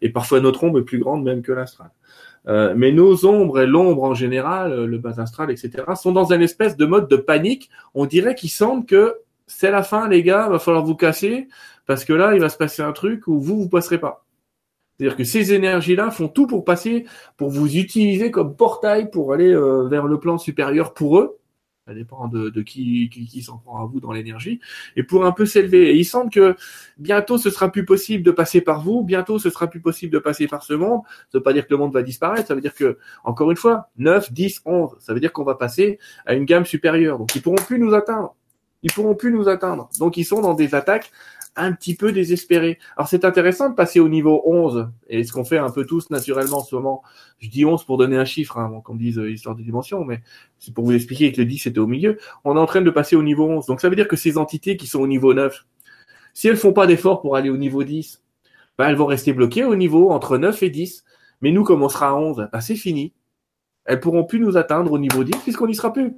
et 0.00 0.08
parfois 0.08 0.40
notre 0.40 0.64
ombre 0.64 0.80
est 0.80 0.84
plus 0.84 0.98
grande 0.98 1.22
même 1.22 1.42
que 1.42 1.52
l'astral. 1.52 1.90
Euh, 2.48 2.74
mais 2.76 2.90
nos 2.90 3.24
ombres 3.24 3.60
et 3.60 3.66
l'ombre 3.66 4.02
en 4.02 4.14
général, 4.14 4.84
le 4.84 4.98
bas 4.98 5.20
astral, 5.20 5.50
etc., 5.50 5.84
sont 5.94 6.12
dans 6.12 6.32
une 6.32 6.42
espèce 6.42 6.76
de 6.76 6.86
mode 6.86 7.08
de 7.08 7.16
panique. 7.16 7.70
On 7.94 8.06
dirait 8.06 8.34
qu'ils 8.34 8.50
sentent 8.50 8.86
que 8.86 9.16
c'est 9.46 9.70
la 9.70 9.82
fin, 9.82 10.08
les 10.08 10.22
gars, 10.22 10.48
va 10.48 10.58
falloir 10.58 10.84
vous 10.84 10.96
casser, 10.96 11.48
parce 11.86 12.04
que 12.04 12.12
là, 12.12 12.34
il 12.34 12.40
va 12.40 12.48
se 12.48 12.56
passer 12.56 12.82
un 12.82 12.92
truc 12.92 13.26
où 13.26 13.40
vous, 13.40 13.58
vous 13.58 13.68
passerez 13.68 13.98
pas. 13.98 14.24
C'est-à-dire 14.96 15.16
que 15.16 15.24
ces 15.24 15.52
énergies-là 15.52 16.10
font 16.10 16.28
tout 16.28 16.46
pour 16.46 16.64
passer, 16.64 17.06
pour 17.36 17.50
vous 17.50 17.76
utiliser 17.76 18.30
comme 18.30 18.56
portail 18.56 19.10
pour 19.10 19.32
aller 19.32 19.52
euh, 19.52 19.88
vers 19.88 20.06
le 20.06 20.18
plan 20.20 20.38
supérieur 20.38 20.94
pour 20.94 21.18
eux. 21.18 21.38
Ça 21.86 21.94
dépend 21.94 22.28
de, 22.28 22.48
qui, 22.62 23.10
qui, 23.10 23.42
s'en 23.42 23.58
prend 23.58 23.82
à 23.82 23.86
vous 23.86 23.98
dans 23.98 24.12
l'énergie. 24.12 24.60
Et 24.94 25.02
pour 25.02 25.24
un 25.24 25.32
peu 25.32 25.46
s'élever. 25.46 25.96
Il 25.96 26.04
semble 26.04 26.30
que 26.30 26.54
bientôt 26.96 27.38
ce 27.38 27.50
sera 27.50 27.72
plus 27.72 27.84
possible 27.84 28.22
de 28.22 28.30
passer 28.30 28.60
par 28.60 28.80
vous, 28.80 29.02
bientôt 29.02 29.40
ce 29.40 29.50
sera 29.50 29.66
plus 29.66 29.80
possible 29.80 30.12
de 30.12 30.20
passer 30.20 30.46
par 30.46 30.62
ce 30.62 30.74
monde. 30.74 31.00
Ça 31.32 31.38
veut 31.38 31.42
pas 31.42 31.52
dire 31.52 31.66
que 31.66 31.74
le 31.74 31.78
monde 31.78 31.92
va 31.92 32.04
disparaître, 32.04 32.46
ça 32.46 32.54
veut 32.54 32.60
dire 32.60 32.74
que, 32.74 32.98
encore 33.24 33.50
une 33.50 33.56
fois, 33.56 33.90
9, 33.96 34.32
10, 34.32 34.62
11, 34.64 34.90
ça 35.00 35.12
veut 35.12 35.18
dire 35.18 35.32
qu'on 35.32 35.42
va 35.42 35.56
passer 35.56 35.98
à 36.24 36.34
une 36.34 36.44
gamme 36.44 36.66
supérieure. 36.66 37.18
Donc 37.18 37.34
ils 37.34 37.42
pourront 37.42 37.56
plus 37.56 37.80
nous 37.80 37.94
atteindre. 37.94 38.36
Ils 38.84 38.92
pourront 38.92 39.16
plus 39.16 39.32
nous 39.32 39.48
atteindre. 39.48 39.88
Donc 39.98 40.16
ils 40.16 40.24
sont 40.24 40.40
dans 40.40 40.54
des 40.54 40.76
attaques 40.76 41.10
un 41.56 41.72
petit 41.72 41.94
peu 41.94 42.12
désespéré. 42.12 42.78
Alors 42.96 43.08
c'est 43.08 43.24
intéressant 43.24 43.70
de 43.70 43.74
passer 43.74 44.00
au 44.00 44.08
niveau 44.08 44.42
11, 44.46 44.88
et 45.08 45.24
ce 45.24 45.32
qu'on 45.32 45.44
fait 45.44 45.58
un 45.58 45.70
peu 45.70 45.84
tous 45.84 46.10
naturellement 46.10 46.58
en 46.58 46.64
ce 46.64 46.74
moment. 46.74 47.02
Je 47.38 47.48
dis 47.48 47.64
11 47.64 47.84
pour 47.84 47.98
donner 47.98 48.16
un 48.16 48.24
chiffre, 48.24 48.58
hein, 48.58 48.80
qu'on 48.84 48.94
dise 48.94 49.18
euh, 49.18 49.30
histoire 49.30 49.54
de 49.54 49.62
dimension, 49.62 50.04
mais 50.04 50.22
c'est 50.58 50.72
pour 50.72 50.84
vous 50.84 50.92
expliquer 50.92 51.32
que 51.32 51.40
le 51.40 51.46
10 51.46 51.66
était 51.66 51.78
au 51.78 51.86
milieu. 51.86 52.18
On 52.44 52.56
est 52.56 52.60
en 52.60 52.66
train 52.66 52.80
de 52.80 52.90
passer 52.90 53.16
au 53.16 53.22
niveau 53.22 53.48
11. 53.48 53.66
Donc 53.66 53.80
ça 53.80 53.88
veut 53.88 53.96
dire 53.96 54.08
que 54.08 54.16
ces 54.16 54.38
entités 54.38 54.76
qui 54.76 54.86
sont 54.86 55.00
au 55.00 55.06
niveau 55.06 55.34
9, 55.34 55.66
si 56.34 56.48
elles 56.48 56.56
font 56.56 56.72
pas 56.72 56.86
d'efforts 56.86 57.20
pour 57.20 57.36
aller 57.36 57.50
au 57.50 57.58
niveau 57.58 57.84
10, 57.84 58.22
bah, 58.78 58.88
elles 58.88 58.96
vont 58.96 59.06
rester 59.06 59.32
bloquées 59.32 59.64
au 59.64 59.76
niveau 59.76 60.10
entre 60.10 60.38
9 60.38 60.62
et 60.62 60.70
10. 60.70 61.04
Mais 61.42 61.50
nous, 61.50 61.64
comme 61.64 61.82
on 61.82 61.88
sera 61.88 62.10
à 62.10 62.14
11, 62.14 62.48
bah, 62.52 62.60
c'est 62.60 62.76
fini. 62.76 63.12
Elles 63.84 64.00
pourront 64.00 64.24
plus 64.24 64.40
nous 64.40 64.56
atteindre 64.56 64.92
au 64.92 64.98
niveau 64.98 65.24
10 65.24 65.32
puisqu'on 65.42 65.66
n'y 65.66 65.74
sera 65.74 65.92
plus. 65.92 66.14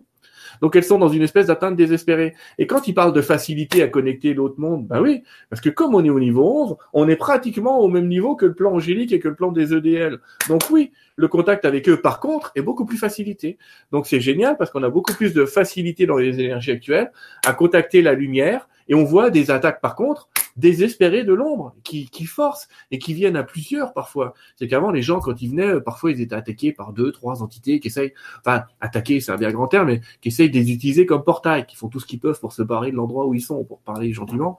Donc 0.60 0.76
elles 0.76 0.84
sont 0.84 0.98
dans 0.98 1.08
une 1.08 1.22
espèce 1.22 1.46
d'atteinte 1.46 1.76
désespérée. 1.76 2.34
Et 2.58 2.66
quand 2.66 2.88
il 2.88 2.94
parle 2.94 3.12
de 3.12 3.20
facilité 3.20 3.82
à 3.82 3.88
connecter 3.88 4.34
l'autre 4.34 4.58
monde, 4.58 4.86
ben 4.86 5.00
oui, 5.00 5.22
parce 5.50 5.60
que 5.60 5.70
comme 5.70 5.94
on 5.94 6.04
est 6.04 6.10
au 6.10 6.20
niveau 6.20 6.44
11, 6.44 6.76
on 6.92 7.08
est 7.08 7.16
pratiquement 7.16 7.80
au 7.80 7.88
même 7.88 8.08
niveau 8.08 8.36
que 8.36 8.46
le 8.46 8.54
plan 8.54 8.72
angélique 8.72 9.12
et 9.12 9.20
que 9.20 9.28
le 9.28 9.34
plan 9.34 9.52
des 9.52 9.74
EDL. 9.74 10.18
Donc 10.48 10.62
oui, 10.70 10.92
le 11.16 11.28
contact 11.28 11.64
avec 11.64 11.88
eux, 11.88 12.00
par 12.00 12.20
contre, 12.20 12.52
est 12.54 12.62
beaucoup 12.62 12.84
plus 12.84 12.98
facilité. 12.98 13.58
Donc 13.92 14.06
c'est 14.06 14.20
génial 14.20 14.56
parce 14.56 14.70
qu'on 14.70 14.82
a 14.82 14.90
beaucoup 14.90 15.14
plus 15.14 15.34
de 15.34 15.44
facilité 15.44 16.06
dans 16.06 16.16
les 16.16 16.40
énergies 16.40 16.72
actuelles 16.72 17.12
à 17.46 17.52
contacter 17.52 18.02
la 18.02 18.14
lumière 18.14 18.68
et 18.88 18.94
on 18.94 19.04
voit 19.04 19.30
des 19.30 19.50
attaques, 19.50 19.80
par 19.80 19.94
contre, 19.94 20.28
désespérés 20.56 21.24
de 21.24 21.32
l'ombre, 21.32 21.74
qui, 21.84 22.08
qui 22.08 22.26
forcent 22.26 22.68
et 22.90 22.98
qui 22.98 23.14
viennent 23.14 23.36
à 23.36 23.42
plusieurs 23.42 23.92
parfois. 23.92 24.34
C'est 24.56 24.68
qu'avant, 24.68 24.90
les 24.90 25.02
gens, 25.02 25.20
quand 25.20 25.40
ils 25.42 25.50
venaient, 25.50 25.80
parfois, 25.80 26.12
ils 26.12 26.20
étaient 26.20 26.34
attaqués 26.34 26.72
par 26.72 26.92
deux, 26.92 27.12
trois 27.12 27.42
entités 27.42 27.80
qui 27.80 27.88
essayent, 27.88 28.14
enfin, 28.44 28.64
attaquer, 28.80 29.20
c'est 29.20 29.32
un 29.32 29.36
bien 29.36 29.50
grand 29.50 29.68
terme, 29.68 29.88
mais 29.88 30.00
qui 30.20 30.28
essayent 30.28 30.50
de 30.50 30.58
les 30.58 30.72
utiliser 30.72 31.06
comme 31.06 31.24
portail, 31.24 31.66
qui 31.66 31.76
font 31.76 31.88
tout 31.88 32.00
ce 32.00 32.06
qu'ils 32.06 32.20
peuvent 32.20 32.38
pour 32.38 32.52
se 32.52 32.62
barrer 32.62 32.90
de 32.90 32.96
l'endroit 32.96 33.26
où 33.26 33.34
ils 33.34 33.40
sont, 33.40 33.64
pour 33.64 33.80
parler 33.80 34.12
gentiment. 34.12 34.58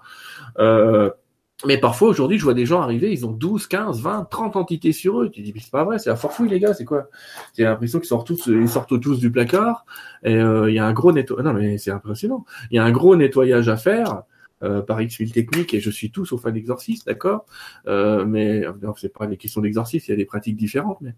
Euh, 0.60 1.10
mais 1.66 1.78
parfois, 1.78 2.10
aujourd'hui, 2.10 2.38
je 2.38 2.44
vois 2.44 2.54
des 2.54 2.66
gens 2.66 2.82
arriver, 2.82 3.12
ils 3.14 3.26
ont 3.26 3.32
12, 3.32 3.68
15, 3.68 4.02
20, 4.02 4.26
30 4.30 4.58
entités 4.58 4.92
sur 4.92 5.22
eux. 5.22 5.30
Tu 5.30 5.42
dis, 5.42 5.54
mais 5.54 5.62
c'est 5.62 5.72
pas 5.72 5.86
vrai, 5.86 6.00
c'est 6.00 6.10
la 6.10 6.18
forfouille, 6.18 6.50
les 6.50 6.60
gars, 6.60 6.74
c'est 6.74 6.84
quoi? 6.84 7.08
J'ai 7.58 7.64
l'impression 7.64 8.00
qu'ils 8.00 8.10
sortent 8.10 8.28
tous, 8.28 8.48
ils 8.48 8.68
sortent 8.68 9.00
tous 9.00 9.20
du 9.20 9.32
placard, 9.32 9.86
et 10.24 10.36
euh, 10.36 10.70
il 10.70 10.76
y 10.76 10.80
a 10.80 10.86
un 10.86 10.92
gros 10.92 11.14
nettoyage, 11.14 11.46
non, 11.46 11.54
mais 11.54 11.78
c'est 11.78 11.92
impressionnant. 11.92 12.46
Il 12.72 12.76
y 12.76 12.80
a 12.80 12.84
un 12.84 12.92
gros 12.92 13.16
nettoyage 13.16 13.70
à 13.70 13.78
faire, 13.78 14.24
euh, 14.66 14.82
par 14.82 15.02
X 15.02 15.20
mille 15.20 15.32
techniques 15.32 15.74
et 15.74 15.80
je 15.80 15.90
suis 15.90 16.12
tout 16.12 16.26
sauf 16.26 16.46
un 16.46 16.54
exorciste, 16.54 17.06
d'accord? 17.08 17.46
Euh, 17.88 18.26
Mais 18.26 18.64
c'est 18.98 19.14
pas 19.14 19.28
des 19.28 19.38
questions 19.38 19.62
d'exorcisme, 19.62 20.06
il 20.08 20.12
y 20.12 20.14
a 20.14 20.18
des 20.18 20.26
pratiques 20.26 20.58
différentes, 20.58 21.00
mais 21.02 21.14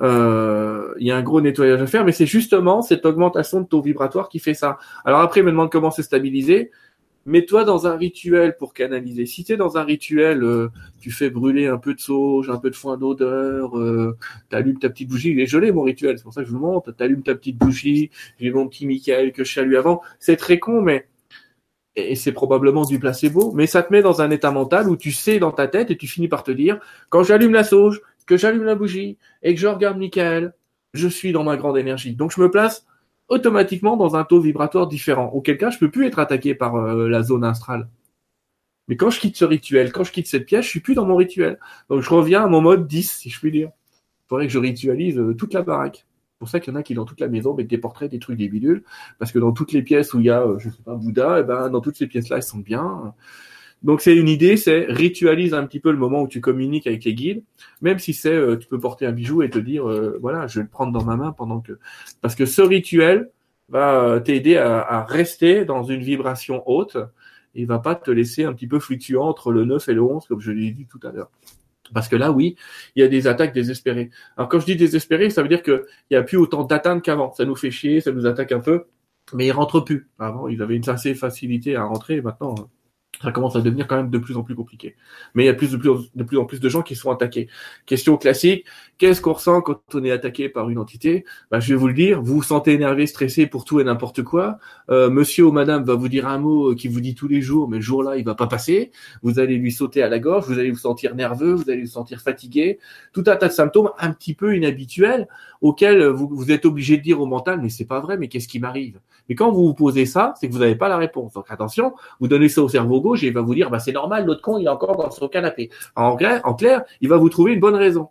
euh, 0.00 0.92
il 0.98 1.06
y 1.06 1.10
a 1.10 1.16
un 1.16 1.22
gros 1.22 1.40
nettoyage 1.40 1.80
à 1.80 1.86
faire. 1.86 2.04
Mais 2.04 2.12
c'est 2.12 2.26
justement 2.26 2.82
cette 2.82 3.06
augmentation 3.06 3.60
de 3.60 3.66
taux 3.66 3.82
vibratoire 3.82 4.28
qui 4.28 4.38
fait 4.38 4.54
ça. 4.54 4.78
Alors 5.04 5.20
après, 5.20 5.40
il 5.40 5.44
me 5.44 5.50
demande 5.50 5.70
comment 5.70 5.90
se 5.90 6.02
stabiliser. 6.02 6.70
Mets-toi 7.26 7.64
dans 7.64 7.86
un 7.86 7.96
rituel 7.96 8.56
pour 8.56 8.72
canaliser. 8.72 9.26
Si 9.26 9.44
tu 9.44 9.52
es 9.52 9.56
dans 9.58 9.76
un 9.76 9.84
rituel, 9.84 10.42
euh, 10.42 10.70
tu 11.00 11.10
fais 11.10 11.28
brûler 11.28 11.66
un 11.66 11.76
peu 11.76 11.92
de 11.92 12.00
sauge, 12.00 12.48
un 12.48 12.56
peu 12.56 12.70
de 12.70 12.76
foin 12.76 12.96
d'odeur, 12.96 13.78
euh, 13.78 14.16
tu 14.48 14.56
allumes 14.56 14.78
ta 14.78 14.88
petite 14.88 15.10
bougie. 15.10 15.30
Il 15.32 15.40
est 15.40 15.46
gelé 15.46 15.70
mon 15.70 15.82
rituel, 15.82 16.16
c'est 16.16 16.24
pour 16.24 16.32
ça 16.32 16.40
que 16.40 16.48
je 16.48 16.52
vous 16.52 16.58
montre. 16.58 16.92
Tu 16.96 17.02
allumes 17.04 17.22
ta 17.22 17.34
petite 17.34 17.58
bougie, 17.58 18.10
j'ai 18.40 18.50
mon 18.50 18.66
petit 18.68 18.86
Michael 18.86 19.32
que 19.32 19.44
je 19.44 19.52
salue 19.52 19.74
avant. 19.74 20.00
C'est 20.18 20.36
très 20.36 20.58
con, 20.58 20.80
mais 20.80 21.09
et 22.08 22.14
c'est 22.14 22.32
probablement 22.32 22.84
du 22.84 22.98
placebo, 22.98 23.52
mais 23.52 23.66
ça 23.66 23.82
te 23.82 23.92
met 23.92 24.02
dans 24.02 24.20
un 24.20 24.30
état 24.30 24.50
mental 24.50 24.88
où 24.88 24.96
tu 24.96 25.12
sais 25.12 25.38
dans 25.38 25.52
ta 25.52 25.68
tête 25.68 25.90
et 25.90 25.96
tu 25.96 26.06
finis 26.06 26.28
par 26.28 26.42
te 26.42 26.50
dire, 26.50 26.78
quand 27.08 27.22
j'allume 27.22 27.52
la 27.52 27.64
sauge, 27.64 28.00
que 28.26 28.36
j'allume 28.36 28.64
la 28.64 28.74
bougie 28.74 29.18
et 29.42 29.54
que 29.54 29.60
je 29.60 29.66
regarde 29.66 29.98
Michael, 29.98 30.54
je 30.94 31.08
suis 31.08 31.32
dans 31.32 31.44
ma 31.44 31.56
grande 31.56 31.78
énergie. 31.78 32.14
Donc 32.14 32.32
je 32.34 32.40
me 32.40 32.50
place 32.50 32.86
automatiquement 33.28 33.96
dans 33.96 34.16
un 34.16 34.24
taux 34.24 34.40
vibratoire 34.40 34.86
différent. 34.86 35.30
Auquel 35.32 35.58
cas, 35.58 35.70
je 35.70 35.78
peux 35.78 35.90
plus 35.90 36.06
être 36.06 36.18
attaqué 36.18 36.54
par 36.54 36.76
euh, 36.76 37.08
la 37.08 37.22
zone 37.22 37.44
astrale. 37.44 37.88
Mais 38.88 38.96
quand 38.96 39.10
je 39.10 39.20
quitte 39.20 39.36
ce 39.36 39.44
rituel, 39.44 39.92
quand 39.92 40.04
je 40.04 40.12
quitte 40.12 40.26
cette 40.26 40.46
pièce, 40.46 40.64
je 40.64 40.70
suis 40.70 40.80
plus 40.80 40.94
dans 40.94 41.06
mon 41.06 41.16
rituel. 41.16 41.58
Donc 41.88 42.02
je 42.02 42.10
reviens 42.10 42.42
à 42.44 42.46
mon 42.48 42.60
mode 42.60 42.86
10, 42.86 43.10
si 43.10 43.30
je 43.30 43.38
puis 43.38 43.52
dire. 43.52 43.68
Il 43.68 44.28
faudrait 44.28 44.46
que 44.46 44.52
je 44.52 44.58
ritualise 44.58 45.18
euh, 45.18 45.34
toute 45.34 45.54
la 45.54 45.62
baraque 45.62 46.06
pour 46.40 46.48
ça 46.48 46.58
qu'il 46.58 46.72
y 46.72 46.76
en 46.76 46.80
a 46.80 46.82
qui 46.82 46.94
dans 46.94 47.04
toute 47.04 47.20
la 47.20 47.28
maison 47.28 47.54
mettent 47.54 47.68
des 47.68 47.78
portraits, 47.78 48.10
des 48.10 48.18
trucs, 48.18 48.38
des 48.38 48.48
bidules, 48.48 48.82
parce 49.18 49.30
que 49.30 49.38
dans 49.38 49.52
toutes 49.52 49.72
les 49.72 49.82
pièces 49.82 50.14
où 50.14 50.20
il 50.20 50.26
y 50.26 50.30
a, 50.30 50.42
euh, 50.42 50.58
je 50.58 50.70
sais 50.70 50.82
pas, 50.82 50.94
Bouddha, 50.94 51.36
et 51.36 51.40
eh 51.42 51.44
ben 51.44 51.68
dans 51.68 51.82
toutes 51.82 51.96
ces 51.96 52.06
pièces-là, 52.06 52.38
ils 52.38 52.42
sont 52.42 52.58
bien. 52.58 53.14
Donc 53.82 54.00
c'est 54.00 54.16
une 54.16 54.28
idée, 54.28 54.56
c'est 54.56 54.86
ritualise 54.88 55.52
un 55.52 55.66
petit 55.66 55.80
peu 55.80 55.92
le 55.92 55.98
moment 55.98 56.22
où 56.22 56.28
tu 56.28 56.40
communiques 56.40 56.86
avec 56.86 57.04
les 57.04 57.14
guides, 57.14 57.44
même 57.82 57.98
si 57.98 58.14
c'est, 58.14 58.34
euh, 58.34 58.56
tu 58.56 58.68
peux 58.68 58.80
porter 58.80 59.04
un 59.06 59.12
bijou 59.12 59.42
et 59.42 59.50
te 59.50 59.58
dire, 59.58 59.86
euh, 59.88 60.18
voilà, 60.22 60.46
je 60.46 60.60
vais 60.60 60.62
le 60.64 60.70
prendre 60.70 60.92
dans 60.92 61.04
ma 61.04 61.16
main 61.16 61.32
pendant 61.32 61.60
que, 61.60 61.78
parce 62.22 62.34
que 62.34 62.46
ce 62.46 62.62
rituel 62.62 63.30
va 63.68 64.20
t'aider 64.20 64.56
à, 64.56 65.04
rester 65.04 65.64
dans 65.64 65.84
une 65.84 66.02
vibration 66.02 66.62
haute, 66.66 66.96
et 67.54 67.64
va 67.66 67.78
pas 67.78 67.94
te 67.94 68.10
laisser 68.10 68.44
un 68.44 68.52
petit 68.52 68.66
peu 68.66 68.78
fluctuant 68.80 69.26
entre 69.28 69.52
le 69.52 69.64
9 69.64 69.88
et 69.88 69.94
le 69.94 70.02
11, 70.02 70.26
comme 70.26 70.40
je 70.40 70.52
l'ai 70.52 70.70
dit 70.72 70.86
tout 70.86 71.00
à 71.06 71.12
l'heure. 71.12 71.30
Parce 71.92 72.08
que 72.08 72.16
là, 72.16 72.30
oui, 72.32 72.56
il 72.96 73.02
y 73.02 73.04
a 73.04 73.08
des 73.08 73.26
attaques 73.26 73.52
désespérées. 73.52 74.10
Alors 74.36 74.48
quand 74.48 74.60
je 74.60 74.66
dis 74.66 74.76
désespérées, 74.76 75.30
ça 75.30 75.42
veut 75.42 75.48
dire 75.48 75.62
qu'il 75.62 75.82
n'y 76.10 76.16
a 76.16 76.22
plus 76.22 76.36
autant 76.36 76.64
d'atteintes 76.64 77.02
qu'avant. 77.02 77.32
Ça 77.32 77.44
nous 77.44 77.56
fait 77.56 77.70
chier, 77.70 78.00
ça 78.00 78.12
nous 78.12 78.26
attaque 78.26 78.52
un 78.52 78.60
peu, 78.60 78.84
mais 79.34 79.46
ils 79.46 79.52
rentrent 79.52 79.80
plus. 79.80 80.08
Avant, 80.18 80.48
ils 80.48 80.62
avaient 80.62 80.76
une 80.76 80.88
assez 80.88 81.14
facilité 81.14 81.76
à 81.76 81.84
rentrer. 81.84 82.20
Maintenant, 82.20 82.54
ça 83.22 83.32
commence 83.32 83.56
à 83.56 83.60
devenir 83.60 83.86
quand 83.86 83.96
même 83.96 84.10
de 84.10 84.18
plus 84.18 84.36
en 84.36 84.42
plus 84.42 84.54
compliqué. 84.54 84.96
Mais 85.34 85.44
il 85.44 85.46
y 85.46 85.50
a 85.50 85.54
plus 85.54 85.70
de, 85.70 85.76
plus, 85.76 85.90
de 86.14 86.24
plus 86.24 86.38
en 86.38 86.44
plus 86.44 86.60
de 86.60 86.68
gens 86.68 86.82
qui 86.82 86.96
sont 86.96 87.10
attaqués. 87.10 87.48
Question 87.86 88.16
classique, 88.16 88.64
qu'est-ce 88.98 89.20
qu'on 89.20 89.34
ressent 89.34 89.60
quand 89.60 89.80
on 89.94 90.04
est 90.04 90.10
attaqué 90.10 90.48
par 90.48 90.70
une 90.70 90.78
entité? 90.78 91.24
Bah, 91.50 91.60
Je 91.60 91.74
vais 91.74 91.78
vous 91.78 91.88
le 91.88 91.94
dire, 91.94 92.22
vous 92.22 92.36
vous 92.36 92.42
sentez 92.42 92.72
énervé, 92.72 93.06
stressé 93.06 93.46
pour 93.46 93.64
tout 93.64 93.80
et 93.80 93.84
n'importe 93.84 94.22
quoi. 94.22 94.58
Euh, 94.90 95.10
monsieur 95.10 95.46
ou 95.46 95.52
madame 95.52 95.84
va 95.84 95.94
vous 95.94 96.08
dire 96.08 96.26
un 96.26 96.38
mot 96.38 96.74
qui 96.74 96.88
vous 96.88 97.00
dit 97.00 97.14
tous 97.14 97.28
les 97.28 97.42
jours, 97.42 97.68
mais 97.68 97.76
le 97.76 97.82
jour-là, 97.82 98.16
il 98.16 98.24
va 98.24 98.34
pas 98.34 98.46
passer. 98.46 98.90
Vous 99.22 99.38
allez 99.38 99.56
lui 99.56 99.72
sauter 99.72 100.02
à 100.02 100.08
la 100.08 100.18
gorge, 100.18 100.46
vous 100.46 100.58
allez 100.58 100.70
vous 100.70 100.78
sentir 100.78 101.14
nerveux, 101.14 101.52
vous 101.52 101.70
allez 101.70 101.82
vous 101.82 101.88
sentir 101.88 102.20
fatigué. 102.20 102.78
Tout 103.12 103.24
un 103.26 103.36
tas 103.36 103.48
de 103.48 103.52
symptômes 103.52 103.90
un 103.98 104.12
petit 104.12 104.34
peu 104.34 104.56
inhabituels 104.56 105.28
auxquels 105.60 106.06
vous, 106.06 106.28
vous 106.28 106.50
êtes 106.50 106.64
obligé 106.64 106.96
de 106.96 107.02
dire 107.02 107.20
au 107.20 107.26
mental, 107.26 107.60
mais 107.60 107.68
c'est 107.68 107.84
pas 107.84 108.00
vrai, 108.00 108.16
mais 108.16 108.28
qu'est-ce 108.28 108.48
qui 108.48 108.60
m'arrive? 108.60 108.98
Mais 109.28 109.34
quand 109.34 109.52
vous 109.52 109.66
vous 109.66 109.74
posez 109.74 110.06
ça, 110.06 110.34
c'est 110.40 110.48
que 110.48 110.52
vous 110.52 110.58
n'avez 110.58 110.74
pas 110.74 110.88
la 110.88 110.96
réponse. 110.96 111.34
Donc 111.34 111.46
attention, 111.48 111.94
vous 112.18 112.28
donnez 112.28 112.48
ça 112.48 112.62
au 112.62 112.68
cerveau 112.68 113.00
gauche 113.00 113.09
et 113.16 113.28
il 113.28 113.32
va 113.32 113.40
vous 113.40 113.54
dire, 113.54 113.70
bah, 113.70 113.78
c'est 113.78 113.92
normal, 113.92 114.26
l'autre 114.26 114.42
con, 114.42 114.58
il 114.58 114.66
est 114.66 114.68
encore 114.68 114.96
dans 114.96 115.10
son 115.10 115.28
canapé. 115.28 115.70
En 115.96 116.16
clair, 116.16 116.40
en 116.44 116.54
clair, 116.54 116.84
il 117.00 117.08
va 117.08 117.16
vous 117.16 117.28
trouver 117.28 117.52
une 117.52 117.60
bonne 117.60 117.74
raison. 117.74 118.08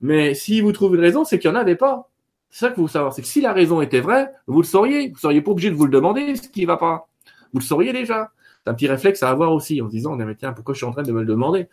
Mais 0.00 0.34
s'il 0.34 0.62
vous 0.62 0.72
trouve 0.72 0.94
une 0.94 1.00
raison, 1.00 1.24
c'est 1.24 1.38
qu'il 1.38 1.50
n'y 1.50 1.56
en 1.56 1.60
avait 1.60 1.76
pas. 1.76 2.10
C'est 2.50 2.66
ça 2.66 2.70
que 2.72 2.80
vous 2.80 2.88
savoir. 2.88 3.12
C'est 3.12 3.22
que 3.22 3.28
si 3.28 3.40
la 3.40 3.52
raison 3.52 3.80
était 3.80 4.00
vraie, 4.00 4.32
vous 4.46 4.60
le 4.60 4.66
sauriez. 4.66 5.10
Vous 5.10 5.18
seriez 5.18 5.40
pas 5.40 5.52
obligé 5.52 5.70
de 5.70 5.76
vous 5.76 5.84
le 5.84 5.92
demander 5.92 6.34
ce 6.36 6.48
qui 6.48 6.64
va 6.64 6.76
pas. 6.76 7.08
Vous 7.52 7.60
le 7.60 7.64
sauriez 7.64 7.92
déjà. 7.92 8.30
C'est 8.64 8.70
un 8.70 8.74
petit 8.74 8.88
réflexe 8.88 9.22
à 9.22 9.30
avoir 9.30 9.52
aussi 9.52 9.80
en 9.80 9.86
se 9.86 9.92
disant, 9.92 10.16
mais 10.16 10.34
tiens, 10.34 10.52
pourquoi 10.52 10.74
je 10.74 10.78
suis 10.78 10.86
en 10.86 10.90
train 10.90 11.02
de 11.02 11.12
me 11.12 11.20
le 11.20 11.26
demander? 11.26 11.68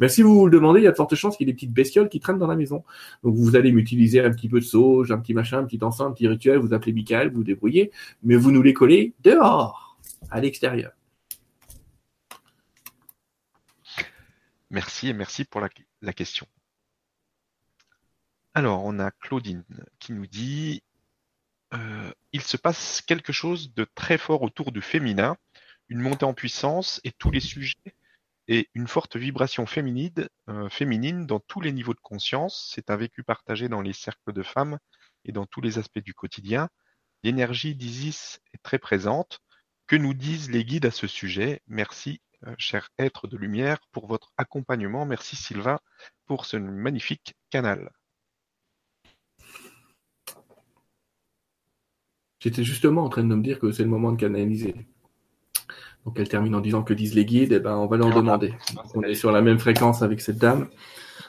Mais 0.00 0.08
si 0.08 0.22
vous 0.22 0.34
vous 0.34 0.46
le 0.46 0.50
demandez, 0.50 0.80
il 0.80 0.84
y 0.84 0.88
a 0.88 0.90
de 0.90 0.96
fortes 0.96 1.14
chances 1.14 1.36
qu'il 1.36 1.46
y 1.46 1.50
ait 1.50 1.52
des 1.52 1.56
petites 1.56 1.72
bestioles 1.72 2.08
qui 2.08 2.18
traînent 2.18 2.38
dans 2.38 2.48
la 2.48 2.56
maison. 2.56 2.82
Donc 3.22 3.36
vous 3.36 3.54
allez 3.54 3.70
m'utiliser 3.70 4.20
un 4.20 4.30
petit 4.30 4.48
peu 4.48 4.58
de 4.58 4.64
sauge, 4.64 5.12
un 5.12 5.18
petit 5.18 5.34
machin, 5.34 5.58
un 5.58 5.64
petit 5.64 5.78
encens, 5.82 6.08
un 6.08 6.12
petit 6.12 6.26
rituel, 6.26 6.58
vous 6.58 6.74
appelez 6.74 6.92
Michael, 6.92 7.30
vous 7.30 7.38
vous 7.38 7.44
débrouillez, 7.44 7.92
mais 8.24 8.34
vous 8.34 8.50
nous 8.50 8.62
les 8.62 8.72
collez 8.72 9.14
dehors, 9.22 9.96
à 10.30 10.40
l'extérieur. 10.40 10.90
Merci 14.72 15.08
et 15.08 15.12
merci 15.12 15.44
pour 15.44 15.60
la, 15.60 15.68
question. 16.14 16.46
Alors, 18.54 18.82
on 18.86 18.98
a 18.98 19.10
Claudine 19.10 19.64
qui 19.98 20.14
nous 20.14 20.26
dit 20.26 20.82
euh, 21.74 22.10
Il 22.32 22.40
se 22.40 22.56
passe 22.56 23.02
quelque 23.02 23.34
chose 23.34 23.74
de 23.74 23.86
très 23.94 24.16
fort 24.16 24.40
autour 24.40 24.72
du 24.72 24.80
féminin, 24.80 25.36
une 25.90 26.00
montée 26.00 26.24
en 26.24 26.32
puissance 26.32 27.02
et 27.04 27.12
tous 27.12 27.30
les 27.30 27.40
sujets 27.40 27.94
et 28.48 28.70
une 28.72 28.88
forte 28.88 29.16
vibration 29.16 29.66
féminine, 29.66 30.26
euh, 30.48 30.70
féminine 30.70 31.26
dans 31.26 31.38
tous 31.40 31.60
les 31.60 31.72
niveaux 31.72 31.94
de 31.94 32.00
conscience. 32.00 32.72
C'est 32.74 32.88
un 32.88 32.96
vécu 32.96 33.22
partagé 33.22 33.68
dans 33.68 33.82
les 33.82 33.92
cercles 33.92 34.32
de 34.32 34.42
femmes 34.42 34.78
et 35.26 35.32
dans 35.32 35.44
tous 35.44 35.60
les 35.60 35.78
aspects 35.78 36.02
du 36.02 36.14
quotidien. 36.14 36.70
L'énergie 37.22 37.74
d'Isis 37.74 38.40
est 38.54 38.62
très 38.62 38.78
présente. 38.78 39.40
Que 39.86 39.96
nous 39.96 40.14
disent 40.14 40.50
les 40.50 40.64
guides 40.64 40.86
à 40.86 40.90
ce 40.90 41.06
sujet? 41.06 41.60
Merci 41.66 42.22
cher 42.58 42.90
être 42.98 43.26
de 43.26 43.36
lumière, 43.36 43.78
pour 43.92 44.06
votre 44.06 44.32
accompagnement. 44.36 45.06
Merci 45.06 45.36
Sylvain 45.36 45.78
pour 46.26 46.46
ce 46.46 46.56
magnifique 46.56 47.34
canal. 47.50 47.90
J'étais 52.40 52.64
justement 52.64 53.04
en 53.04 53.08
train 53.08 53.22
de 53.22 53.34
me 53.34 53.42
dire 53.42 53.60
que 53.60 53.70
c'est 53.70 53.84
le 53.84 53.88
moment 53.88 54.10
de 54.10 54.16
canaliser. 54.16 54.74
Donc 56.04 56.18
elle 56.18 56.28
termine 56.28 56.54
en 56.56 56.60
disant 56.60 56.82
que 56.82 56.92
disent 56.92 57.14
les 57.14 57.24
guides, 57.24 57.52
et 57.52 57.56
eh 57.56 57.60
ben 57.60 57.76
on 57.76 57.86
va 57.86 57.96
leur 57.96 58.12
demander. 58.12 58.54
on 58.94 59.02
est 59.02 59.14
sur 59.14 59.30
la 59.30 59.42
même 59.42 59.60
fréquence 59.60 60.02
avec 60.02 60.20
cette 60.20 60.38
dame. 60.38 60.68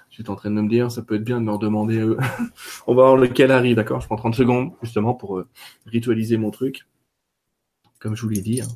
J'étais 0.10 0.30
en 0.30 0.36
train 0.36 0.50
de 0.50 0.60
me 0.60 0.70
dire, 0.70 0.92
ça 0.92 1.02
peut 1.04 1.16
être 1.16 1.24
bien 1.24 1.40
de 1.40 1.46
leur 1.46 1.60
demander. 1.60 2.02
on 2.88 2.96
va 2.96 3.04
voir 3.04 3.18
lequel 3.18 3.52
arrive, 3.52 3.76
d'accord? 3.76 4.02
Je 4.02 4.08
prends 4.08 4.16
30 4.16 4.36
secondes 4.36 4.72
justement 4.82 5.14
pour 5.14 5.38
euh, 5.38 5.48
ritualiser 5.86 6.38
mon 6.38 6.50
truc. 6.50 6.88
Comme 8.00 8.16
je 8.16 8.24
vous 8.24 8.30
l'ai 8.30 8.42
dit. 8.42 8.62
Hein. 8.62 8.68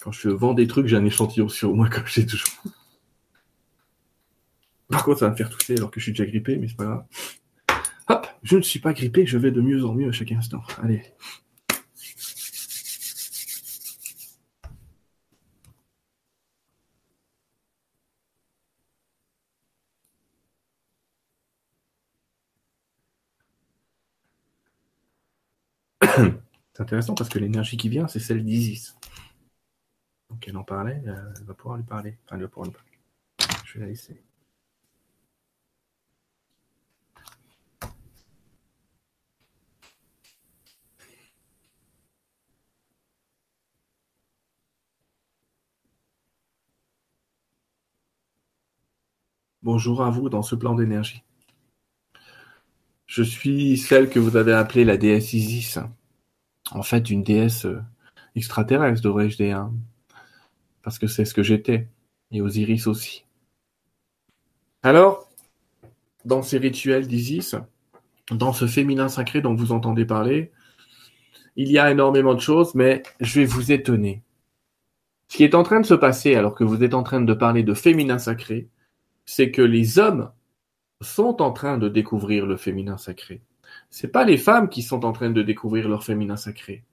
Quand 0.00 0.12
je 0.12 0.30
vends 0.30 0.54
des 0.54 0.66
trucs, 0.66 0.86
j'ai 0.86 0.96
un 0.96 1.04
échantillon 1.04 1.48
sur 1.48 1.74
moi, 1.74 1.88
comme 1.90 2.06
j'ai 2.06 2.26
toujours. 2.26 2.48
Par 4.88 5.04
contre, 5.04 5.20
ça 5.20 5.26
va 5.26 5.32
me 5.32 5.36
faire 5.36 5.50
tousser 5.50 5.76
alors 5.76 5.90
que 5.90 6.00
je 6.00 6.04
suis 6.04 6.12
déjà 6.12 6.26
grippé, 6.26 6.56
mais 6.56 6.66
c'est 6.66 6.76
pas 6.76 6.84
grave. 6.84 7.04
Hop, 8.08 8.26
je 8.42 8.56
ne 8.56 8.62
suis 8.62 8.80
pas 8.80 8.92
grippé, 8.92 9.26
je 9.26 9.38
vais 9.38 9.52
de 9.52 9.60
mieux 9.60 9.84
en 9.84 9.94
mieux 9.94 10.08
à 10.08 10.12
chaque 10.12 10.32
instant. 10.32 10.62
Allez. 10.82 11.02
C'est 26.72 26.82
intéressant 26.82 27.14
parce 27.14 27.28
que 27.28 27.38
l'énergie 27.38 27.76
qui 27.76 27.90
vient, 27.90 28.08
c'est 28.08 28.20
celle 28.20 28.42
d'Isis. 28.42 28.96
Donc 30.40 30.48
elle 30.48 30.56
en 30.56 30.64
parlait, 30.64 31.02
euh, 31.06 31.34
elle 31.38 31.44
va 31.44 31.52
pouvoir 31.52 31.76
lui 31.76 31.84
parler. 31.84 32.16
Enfin, 32.24 32.36
elle 32.36 32.42
va 32.42 32.48
pouvoir 32.48 32.66
lui 32.66 32.72
parler. 32.72 33.60
Je 33.66 33.74
vais 33.74 33.80
la 33.80 33.86
laisser. 33.88 34.22
Bonjour 49.62 50.02
à 50.02 50.08
vous 50.08 50.30
dans 50.30 50.40
ce 50.40 50.54
plan 50.54 50.74
d'énergie. 50.74 51.22
Je 53.04 53.22
suis 53.22 53.76
celle 53.76 54.08
que 54.08 54.18
vous 54.18 54.36
avez 54.36 54.54
appelée 54.54 54.86
la 54.86 54.96
déesse 54.96 55.34
Isis. 55.34 55.78
En 56.70 56.82
fait, 56.82 57.10
une 57.10 57.24
déesse 57.24 57.66
euh, 57.66 57.82
extraterrestre, 58.34 59.02
devrais-je 59.02 59.36
dire 59.36 59.68
parce 60.82 60.98
que 60.98 61.06
c'est 61.06 61.24
ce 61.24 61.34
que 61.34 61.42
j'étais, 61.42 61.88
et 62.30 62.40
Osiris 62.40 62.86
aussi. 62.86 63.24
Alors, 64.82 65.28
dans 66.24 66.42
ces 66.42 66.58
rituels 66.58 67.06
d'Isis, 67.06 67.54
dans 68.30 68.52
ce 68.52 68.66
féminin 68.66 69.08
sacré 69.08 69.40
dont 69.40 69.54
vous 69.54 69.72
entendez 69.72 70.04
parler, 70.04 70.52
il 71.56 71.70
y 71.70 71.78
a 71.78 71.90
énormément 71.90 72.34
de 72.34 72.40
choses, 72.40 72.74
mais 72.74 73.02
je 73.20 73.40
vais 73.40 73.46
vous 73.46 73.72
étonner. 73.72 74.22
Ce 75.28 75.36
qui 75.36 75.44
est 75.44 75.54
en 75.54 75.62
train 75.62 75.80
de 75.80 75.86
se 75.86 75.94
passer 75.94 76.34
alors 76.34 76.54
que 76.54 76.64
vous 76.64 76.82
êtes 76.82 76.94
en 76.94 77.02
train 77.02 77.20
de 77.20 77.34
parler 77.34 77.62
de 77.62 77.74
féminin 77.74 78.18
sacré, 78.18 78.68
c'est 79.24 79.50
que 79.50 79.62
les 79.62 79.98
hommes 79.98 80.30
sont 81.00 81.40
en 81.40 81.52
train 81.52 81.78
de 81.78 81.88
découvrir 81.88 82.46
le 82.46 82.56
féminin 82.56 82.96
sacré. 82.96 83.42
C'est 83.90 84.08
pas 84.08 84.24
les 84.24 84.36
femmes 84.38 84.68
qui 84.68 84.82
sont 84.82 85.04
en 85.04 85.12
train 85.12 85.30
de 85.30 85.42
découvrir 85.42 85.88
leur 85.88 86.04
féminin 86.04 86.36
sacré. 86.36 86.84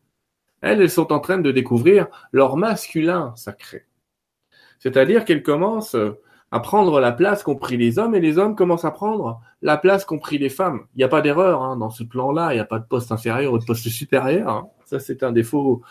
Elles, 0.61 0.81
elles 0.81 0.89
sont 0.89 1.11
en 1.13 1.19
train 1.19 1.37
de 1.37 1.51
découvrir 1.51 2.07
leur 2.31 2.57
masculin 2.57 3.33
sacré. 3.35 3.85
C'est-à-dire 4.79 5.25
qu'elle 5.25 5.43
commence 5.43 5.95
euh, 5.95 6.19
à 6.51 6.59
prendre 6.59 6.99
la 6.99 7.11
place 7.11 7.43
qu'ont 7.43 7.55
pris 7.55 7.77
les 7.77 7.99
hommes 7.99 8.15
et 8.15 8.19
les 8.19 8.37
hommes 8.37 8.55
commencent 8.55 8.85
à 8.85 8.91
prendre 8.91 9.41
la 9.61 9.77
place 9.77 10.05
qu'ont 10.05 10.19
pris 10.19 10.37
les 10.37 10.49
femmes. 10.49 10.81
Il 10.95 10.99
n'y 10.99 11.03
a 11.03 11.09
pas 11.09 11.21
d'erreur 11.21 11.61
hein, 11.61 11.77
dans 11.77 11.89
ce 11.89 12.03
plan-là, 12.03 12.53
il 12.53 12.55
n'y 12.55 12.61
a 12.61 12.65
pas 12.65 12.79
de 12.79 12.85
poste 12.85 13.11
inférieur 13.11 13.53
ou 13.53 13.59
de 13.59 13.65
poste 13.65 13.87
supérieur. 13.89 14.49
Hein. 14.49 14.67
Ça, 14.85 14.99
c'est 14.99 15.23
un 15.23 15.31
défaut 15.31 15.81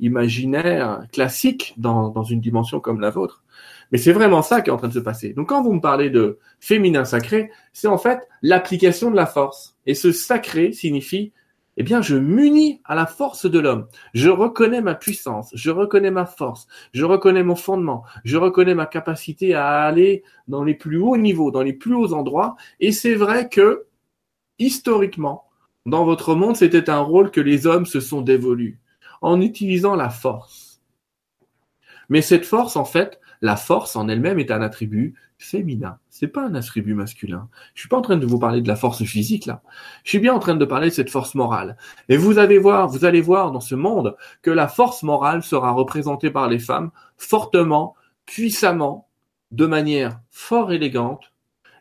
imaginaire 0.00 1.06
classique 1.12 1.74
dans, 1.76 2.08
dans 2.08 2.24
une 2.24 2.40
dimension 2.40 2.80
comme 2.80 3.00
la 3.00 3.10
vôtre. 3.10 3.44
Mais 3.92 3.98
c'est 3.98 4.12
vraiment 4.12 4.42
ça 4.42 4.60
qui 4.60 4.70
est 4.70 4.72
en 4.72 4.76
train 4.76 4.88
de 4.88 4.92
se 4.92 4.98
passer. 4.98 5.32
Donc 5.32 5.48
quand 5.50 5.62
vous 5.62 5.72
me 5.72 5.80
parlez 5.80 6.10
de 6.10 6.38
féminin 6.60 7.04
sacré, 7.04 7.50
c'est 7.72 7.86
en 7.86 7.98
fait 7.98 8.20
l'application 8.42 9.10
de 9.10 9.16
la 9.16 9.26
force. 9.26 9.76
Et 9.86 9.94
ce 9.94 10.12
sacré 10.12 10.72
signifie 10.72 11.32
eh 11.76 11.82
bien, 11.82 12.02
je 12.02 12.16
m'unis 12.16 12.80
à 12.84 12.94
la 12.94 13.06
force 13.06 13.46
de 13.46 13.58
l'homme. 13.58 13.88
Je 14.14 14.28
reconnais 14.28 14.80
ma 14.80 14.94
puissance, 14.94 15.50
je 15.54 15.70
reconnais 15.70 16.10
ma 16.10 16.26
force, 16.26 16.66
je 16.92 17.04
reconnais 17.04 17.42
mon 17.42 17.56
fondement, 17.56 18.04
je 18.24 18.36
reconnais 18.36 18.74
ma 18.74 18.86
capacité 18.86 19.54
à 19.54 19.82
aller 19.82 20.22
dans 20.48 20.64
les 20.64 20.74
plus 20.74 20.98
hauts 20.98 21.16
niveaux, 21.16 21.50
dans 21.50 21.62
les 21.62 21.72
plus 21.72 21.94
hauts 21.94 22.12
endroits. 22.12 22.56
Et 22.80 22.92
c'est 22.92 23.14
vrai 23.14 23.48
que, 23.48 23.86
historiquement, 24.58 25.44
dans 25.86 26.04
votre 26.04 26.34
monde, 26.34 26.56
c'était 26.56 26.88
un 26.88 27.00
rôle 27.00 27.30
que 27.30 27.40
les 27.40 27.66
hommes 27.66 27.86
se 27.86 28.00
sont 28.00 28.22
dévolus 28.22 28.78
en 29.20 29.40
utilisant 29.40 29.96
la 29.96 30.10
force. 30.10 30.82
Mais 32.08 32.22
cette 32.22 32.44
force, 32.44 32.76
en 32.76 32.84
fait, 32.84 33.20
la 33.44 33.56
force 33.56 33.94
en 33.94 34.08
elle-même 34.08 34.38
est 34.38 34.50
un 34.50 34.62
attribut 34.62 35.12
féminin. 35.36 35.98
C'est 36.08 36.28
pas 36.28 36.46
un 36.46 36.54
attribut 36.54 36.94
masculin. 36.94 37.50
Je 37.74 37.80
suis 37.80 37.90
pas 37.90 37.98
en 37.98 38.00
train 38.00 38.16
de 38.16 38.24
vous 38.24 38.38
parler 38.38 38.62
de 38.62 38.68
la 38.68 38.74
force 38.74 39.04
physique 39.04 39.44
là. 39.44 39.60
Je 40.02 40.08
suis 40.08 40.18
bien 40.18 40.32
en 40.32 40.38
train 40.38 40.54
de 40.54 40.64
parler 40.64 40.88
de 40.88 40.94
cette 40.94 41.10
force 41.10 41.34
morale. 41.34 41.76
Et 42.08 42.16
vous 42.16 42.38
allez 42.38 42.56
voir, 42.56 42.88
vous 42.88 43.04
allez 43.04 43.20
voir 43.20 43.52
dans 43.52 43.60
ce 43.60 43.74
monde 43.74 44.16
que 44.40 44.50
la 44.50 44.66
force 44.66 45.02
morale 45.02 45.42
sera 45.42 45.72
représentée 45.72 46.30
par 46.30 46.48
les 46.48 46.58
femmes 46.58 46.90
fortement, 47.18 47.94
puissamment, 48.24 49.08
de 49.50 49.66
manière 49.66 50.20
fort 50.30 50.72
élégante, 50.72 51.34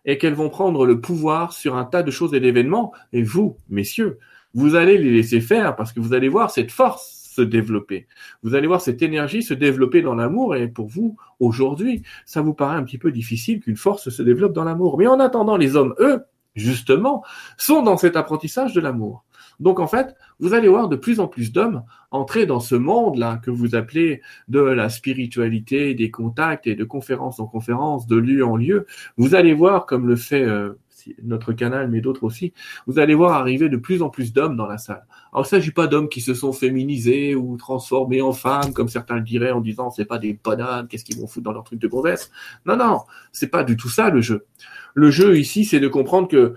et 0.04 0.18
qu'elles 0.18 0.34
vont 0.34 0.50
prendre 0.50 0.86
le 0.86 1.00
pouvoir 1.00 1.54
sur 1.54 1.78
un 1.78 1.86
tas 1.86 2.04
de 2.04 2.12
choses 2.12 2.34
et 2.34 2.42
d'événements. 2.42 2.92
Et 3.14 3.24
vous, 3.24 3.56
messieurs, 3.70 4.20
vous 4.54 4.76
allez 4.76 4.98
les 4.98 5.12
laisser 5.12 5.40
faire 5.40 5.78
parce 5.78 5.94
que 5.94 6.02
vous 6.02 6.14
allez 6.14 6.28
voir 6.28 6.52
cette 6.52 6.72
force 6.72 7.23
se 7.34 7.42
développer. 7.42 8.08
Vous 8.44 8.56
allez 8.56 8.68
voir 8.68 8.82
cette 8.82 9.02
énergie 9.02 9.44
se 9.44 9.54
développer 9.54 10.02
dans 10.02 10.16
l'amour 10.16 10.56
et 10.56 10.68
pour 10.68 10.88
vous, 10.88 11.18
aujourd'hui, 11.40 12.04
ça 12.26 12.42
vous 12.42 12.54
paraît 12.54 12.78
un 12.78 12.84
petit 12.84 12.98
peu 12.98 13.12
difficile 13.12 13.60
qu'une 13.60 13.78
force 13.78 14.10
se 14.10 14.22
développe 14.22 14.54
dans 14.54 14.64
l'amour. 14.64 14.98
Mais 14.98 15.08
en 15.08 15.20
attendant, 15.20 15.58
les 15.58 15.76
hommes, 15.76 15.96
eux, 16.00 16.24
justement, 16.56 17.24
sont 17.58 17.82
dans 17.82 17.98
cet 17.98 18.16
apprentissage 18.16 18.74
de 18.74 18.82
l'amour. 18.82 19.26
Donc 19.60 19.80
en 19.80 19.88
fait, 19.88 20.16
vous 20.40 20.54
allez 20.54 20.68
voir 20.68 20.90
de 20.90 20.96
plus 20.96 21.20
en 21.20 21.28
plus 21.28 21.52
d'hommes 21.52 21.84
entrer 22.12 22.46
dans 22.46 22.60
ce 22.60 22.76
monde-là 22.76 23.40
que 23.44 23.52
vous 23.52 23.76
appelez 23.76 24.22
de 24.48 24.60
la 24.60 24.90
spiritualité, 24.90 25.94
des 25.94 26.12
contacts 26.12 26.68
et 26.68 26.76
de 26.76 26.84
conférence 26.84 27.40
en 27.40 27.48
conférence, 27.48 28.08
de 28.08 28.18
lieu 28.18 28.46
en 28.46 28.56
lieu. 28.56 28.86
Vous 29.18 29.36
allez 29.36 29.54
voir, 29.54 29.86
comme 29.86 30.08
le 30.08 30.16
fait 30.16 30.44
euh, 30.44 30.74
notre 31.22 31.54
canal, 31.54 31.90
mais 31.90 32.02
d'autres 32.02 32.24
aussi, 32.24 32.54
vous 32.88 33.00
allez 33.00 33.16
voir 33.16 33.34
arriver 33.34 33.70
de 33.70 33.78
plus 33.78 34.02
en 34.02 34.10
plus 34.10 34.34
d'hommes 34.34 34.56
dans 34.56 34.68
la 34.68 34.78
salle. 34.78 35.06
Alors, 35.32 35.46
il 35.46 35.50
s'agit 35.50 35.72
pas 35.72 35.88
d'hommes 35.88 36.10
qui 36.10 36.22
se 36.22 36.34
sont 36.34 36.54
féminisés 36.54 37.36
ou 37.36 37.58
transformés 37.58 38.22
en 38.22 38.34
femmes, 38.34 38.74
comme 38.74 38.90
certains 38.90 39.16
le 39.16 39.22
diraient 39.22 39.52
en 39.52 39.62
disant 39.62 39.90
c'est 39.90 40.06
pas 40.06 40.20
des 40.20 40.38
bonhommes, 40.44 40.88
qu'est-ce 40.88 41.06
qu'ils 41.06 41.18
vont 41.18 41.28
foutre 41.28 41.46
dans 41.46 41.54
leur 41.54 41.64
truc 41.64 41.80
de 41.80 41.88
gonzesse. 41.88 42.32
Non, 42.66 42.76
non, 42.76 43.02
c'est 43.32 43.50
pas 43.50 43.64
du 43.64 43.78
tout 43.78 43.90
ça 43.90 44.10
le 44.10 44.22
jeu. 44.22 44.46
Le 44.94 45.10
jeu 45.10 45.38
ici, 45.38 45.66
c'est 45.66 45.80
de 45.80 45.88
comprendre 45.88 46.28
que 46.28 46.56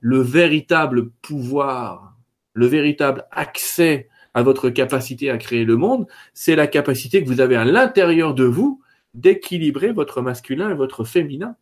le 0.00 0.20
véritable 0.20 1.10
pouvoir, 1.22 2.16
le 2.52 2.66
véritable 2.66 3.26
accès 3.30 4.08
à 4.34 4.42
votre 4.42 4.68
capacité 4.68 5.30
à 5.30 5.38
créer 5.38 5.64
le 5.64 5.76
monde, 5.76 6.06
c'est 6.34 6.56
la 6.56 6.66
capacité 6.66 7.22
que 7.22 7.28
vous 7.28 7.40
avez 7.40 7.56
à 7.56 7.64
l'intérieur 7.64 8.34
de 8.34 8.44
vous 8.44 8.82
d'équilibrer 9.14 9.92
votre 9.92 10.20
masculin 10.22 10.70
et 10.70 10.74
votre 10.74 11.04
féminin. 11.04 11.56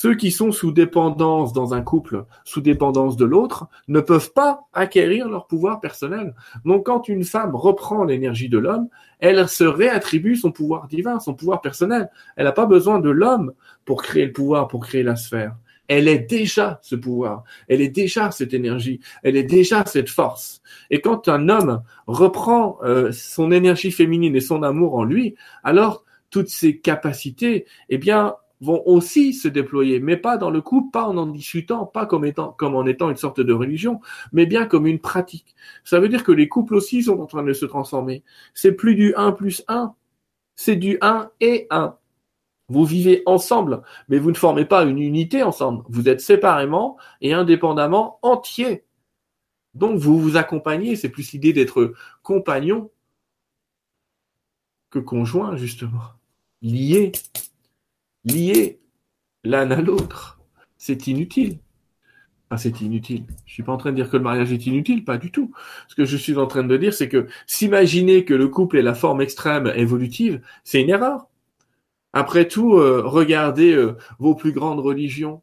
Ceux 0.00 0.14
qui 0.14 0.30
sont 0.30 0.52
sous 0.52 0.70
dépendance 0.70 1.52
dans 1.52 1.74
un 1.74 1.82
couple, 1.82 2.24
sous 2.44 2.60
dépendance 2.60 3.16
de 3.16 3.24
l'autre, 3.24 3.66
ne 3.88 3.98
peuvent 3.98 4.32
pas 4.32 4.60
acquérir 4.72 5.28
leur 5.28 5.48
pouvoir 5.48 5.80
personnel. 5.80 6.36
Donc 6.64 6.86
quand 6.86 7.08
une 7.08 7.24
femme 7.24 7.56
reprend 7.56 8.04
l'énergie 8.04 8.48
de 8.48 8.58
l'homme, 8.58 8.88
elle 9.18 9.48
se 9.48 9.64
réattribue 9.64 10.36
son 10.36 10.52
pouvoir 10.52 10.86
divin, 10.86 11.18
son 11.18 11.34
pouvoir 11.34 11.60
personnel. 11.62 12.10
Elle 12.36 12.44
n'a 12.44 12.52
pas 12.52 12.66
besoin 12.66 13.00
de 13.00 13.10
l'homme 13.10 13.54
pour 13.84 14.04
créer 14.04 14.26
le 14.26 14.32
pouvoir, 14.32 14.68
pour 14.68 14.86
créer 14.86 15.02
la 15.02 15.16
sphère. 15.16 15.56
Elle 15.88 16.06
est 16.06 16.30
déjà 16.30 16.78
ce 16.80 16.94
pouvoir, 16.94 17.42
elle 17.66 17.80
est 17.80 17.88
déjà 17.88 18.30
cette 18.30 18.54
énergie, 18.54 19.00
elle 19.24 19.36
est 19.36 19.42
déjà 19.42 19.84
cette 19.84 20.10
force. 20.10 20.62
Et 20.90 21.00
quand 21.00 21.26
un 21.26 21.48
homme 21.48 21.82
reprend 22.06 22.78
euh, 22.84 23.10
son 23.10 23.50
énergie 23.50 23.90
féminine 23.90 24.36
et 24.36 24.40
son 24.40 24.62
amour 24.62 24.94
en 24.94 25.02
lui, 25.02 25.34
alors 25.64 26.04
toutes 26.30 26.50
ses 26.50 26.78
capacités, 26.78 27.66
eh 27.88 27.98
bien, 27.98 28.36
vont 28.60 28.82
aussi 28.86 29.32
se 29.32 29.48
déployer, 29.48 30.00
mais 30.00 30.16
pas 30.16 30.36
dans 30.36 30.50
le 30.50 30.60
couple, 30.60 30.90
pas 30.90 31.04
en 31.04 31.16
en 31.16 31.26
discutant, 31.26 31.86
pas 31.86 32.06
comme, 32.06 32.24
étant, 32.24 32.52
comme 32.52 32.74
en 32.74 32.86
étant 32.86 33.10
une 33.10 33.16
sorte 33.16 33.40
de 33.40 33.52
religion, 33.52 34.00
mais 34.32 34.46
bien 34.46 34.66
comme 34.66 34.86
une 34.86 34.98
pratique. 34.98 35.54
Ça 35.84 36.00
veut 36.00 36.08
dire 36.08 36.24
que 36.24 36.32
les 36.32 36.48
couples 36.48 36.74
aussi 36.74 37.02
sont 37.02 37.20
en 37.20 37.26
train 37.26 37.42
de 37.42 37.52
se 37.52 37.66
transformer. 37.66 38.22
C'est 38.54 38.72
plus 38.72 38.94
du 38.94 39.14
1 39.14 39.32
plus 39.32 39.64
1, 39.68 39.94
c'est 40.56 40.76
du 40.76 40.98
1 41.00 41.30
et 41.40 41.66
1. 41.70 41.96
Vous 42.68 42.84
vivez 42.84 43.22
ensemble, 43.24 43.82
mais 44.08 44.18
vous 44.18 44.30
ne 44.30 44.36
formez 44.36 44.66
pas 44.66 44.84
une 44.84 44.98
unité 44.98 45.42
ensemble. 45.42 45.84
Vous 45.88 46.08
êtes 46.08 46.20
séparément 46.20 46.98
et 47.22 47.32
indépendamment 47.32 48.18
entiers. 48.22 48.84
Donc 49.74 49.98
vous 49.98 50.18
vous 50.18 50.36
accompagnez, 50.36 50.96
c'est 50.96 51.08
plus 51.08 51.32
l'idée 51.32 51.52
d'être 51.52 51.94
compagnon 52.22 52.90
que 54.90 54.98
conjoint, 54.98 55.56
justement. 55.56 56.02
Lié 56.62 57.12
liés 58.32 58.80
l'un 59.44 59.70
à 59.70 59.80
l'autre. 59.80 60.40
C'est 60.76 61.06
inutile. 61.06 61.58
c'est 62.56 62.80
inutile. 62.80 63.24
Je 63.46 63.52
suis 63.52 63.62
pas 63.62 63.72
en 63.72 63.76
train 63.76 63.90
de 63.90 63.96
dire 63.96 64.10
que 64.10 64.16
le 64.16 64.22
mariage 64.22 64.52
est 64.52 64.66
inutile, 64.66 65.04
pas 65.04 65.18
du 65.18 65.30
tout. 65.30 65.52
Ce 65.88 65.94
que 65.94 66.04
je 66.04 66.16
suis 66.16 66.36
en 66.38 66.46
train 66.46 66.64
de 66.64 66.76
dire, 66.76 66.94
c'est 66.94 67.08
que 67.08 67.26
s'imaginer 67.46 68.24
que 68.24 68.34
le 68.34 68.48
couple 68.48 68.78
est 68.78 68.82
la 68.82 68.94
forme 68.94 69.20
extrême 69.20 69.72
évolutive, 69.76 70.40
c'est 70.64 70.80
une 70.80 70.90
erreur. 70.90 71.28
Après 72.12 72.48
tout, 72.48 72.74
euh, 72.78 73.02
regardez 73.04 73.72
euh, 73.72 73.96
vos 74.18 74.34
plus 74.34 74.52
grandes 74.52 74.80
religions. 74.80 75.42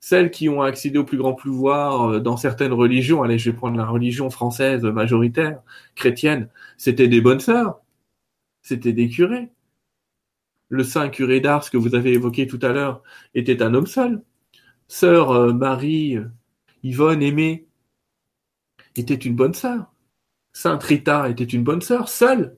Celles 0.00 0.30
qui 0.32 0.48
ont 0.48 0.62
accédé 0.62 0.98
au 0.98 1.04
plus 1.04 1.18
grand 1.18 1.34
pouvoir 1.34 2.10
euh, 2.10 2.20
dans 2.20 2.36
certaines 2.36 2.72
religions, 2.72 3.22
allez, 3.22 3.38
je 3.38 3.50
vais 3.50 3.56
prendre 3.56 3.76
la 3.76 3.86
religion 3.86 4.30
française 4.30 4.82
majoritaire, 4.84 5.62
chrétienne, 5.94 6.48
c'était 6.76 7.08
des 7.08 7.20
bonnes 7.20 7.40
sœurs, 7.40 7.80
c'était 8.62 8.92
des 8.92 9.08
curés, 9.08 9.50
le 10.72 10.84
saint 10.84 11.10
curé 11.10 11.40
d'Ars 11.40 11.70
que 11.70 11.76
vous 11.76 11.94
avez 11.94 12.14
évoqué 12.14 12.46
tout 12.46 12.58
à 12.62 12.72
l'heure 12.72 13.02
était 13.34 13.62
un 13.62 13.74
homme 13.74 13.86
seul. 13.86 14.22
Sœur 14.88 15.30
euh, 15.30 15.52
Marie 15.52 16.16
euh, 16.16 16.24
Yvonne 16.82 17.22
Aimée 17.22 17.66
était 18.96 19.14
une 19.14 19.36
bonne 19.36 19.52
sœur. 19.52 19.92
Sainte 20.54 20.82
Rita 20.82 21.28
était 21.28 21.44
une 21.44 21.62
bonne 21.62 21.82
sœur, 21.82 22.08
seule. 22.08 22.56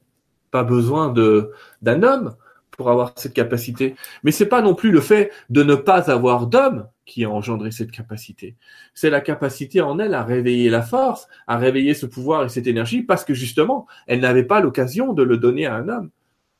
Pas 0.52 0.62
besoin 0.62 1.08
de 1.12 1.50
d'un 1.82 2.04
homme 2.04 2.36
pour 2.70 2.88
avoir 2.88 3.12
cette 3.16 3.34
capacité. 3.34 3.96
Mais 4.22 4.30
c'est 4.30 4.46
pas 4.46 4.62
non 4.62 4.76
plus 4.76 4.92
le 4.92 5.00
fait 5.00 5.32
de 5.50 5.64
ne 5.64 5.74
pas 5.74 6.08
avoir 6.08 6.46
d'homme 6.46 6.86
qui 7.06 7.24
a 7.24 7.30
engendré 7.30 7.72
cette 7.72 7.90
capacité. 7.90 8.54
C'est 8.94 9.10
la 9.10 9.20
capacité 9.22 9.80
en 9.80 9.98
elle 9.98 10.14
à 10.14 10.22
réveiller 10.22 10.70
la 10.70 10.82
force, 10.82 11.26
à 11.48 11.56
réveiller 11.56 11.94
ce 11.94 12.06
pouvoir 12.06 12.44
et 12.44 12.48
cette 12.48 12.68
énergie 12.68 13.02
parce 13.02 13.24
que 13.24 13.34
justement, 13.34 13.88
elle 14.06 14.20
n'avait 14.20 14.44
pas 14.44 14.60
l'occasion 14.60 15.14
de 15.14 15.24
le 15.24 15.36
donner 15.36 15.66
à 15.66 15.74
un 15.74 15.88
homme. 15.88 16.10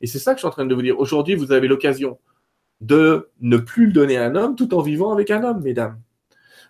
Et 0.01 0.07
c'est 0.07 0.19
ça 0.19 0.33
que 0.33 0.37
je 0.37 0.41
suis 0.41 0.47
en 0.47 0.51
train 0.51 0.65
de 0.65 0.75
vous 0.75 0.81
dire. 0.81 0.99
Aujourd'hui, 0.99 1.35
vous 1.35 1.51
avez 1.51 1.67
l'occasion 1.67 2.19
de 2.81 3.29
ne 3.41 3.57
plus 3.57 3.87
le 3.87 3.93
donner 3.93 4.17
à 4.17 4.25
un 4.25 4.35
homme 4.35 4.55
tout 4.55 4.73
en 4.73 4.81
vivant 4.81 5.13
avec 5.13 5.31
un 5.31 5.43
homme, 5.43 5.61
mesdames. 5.63 5.99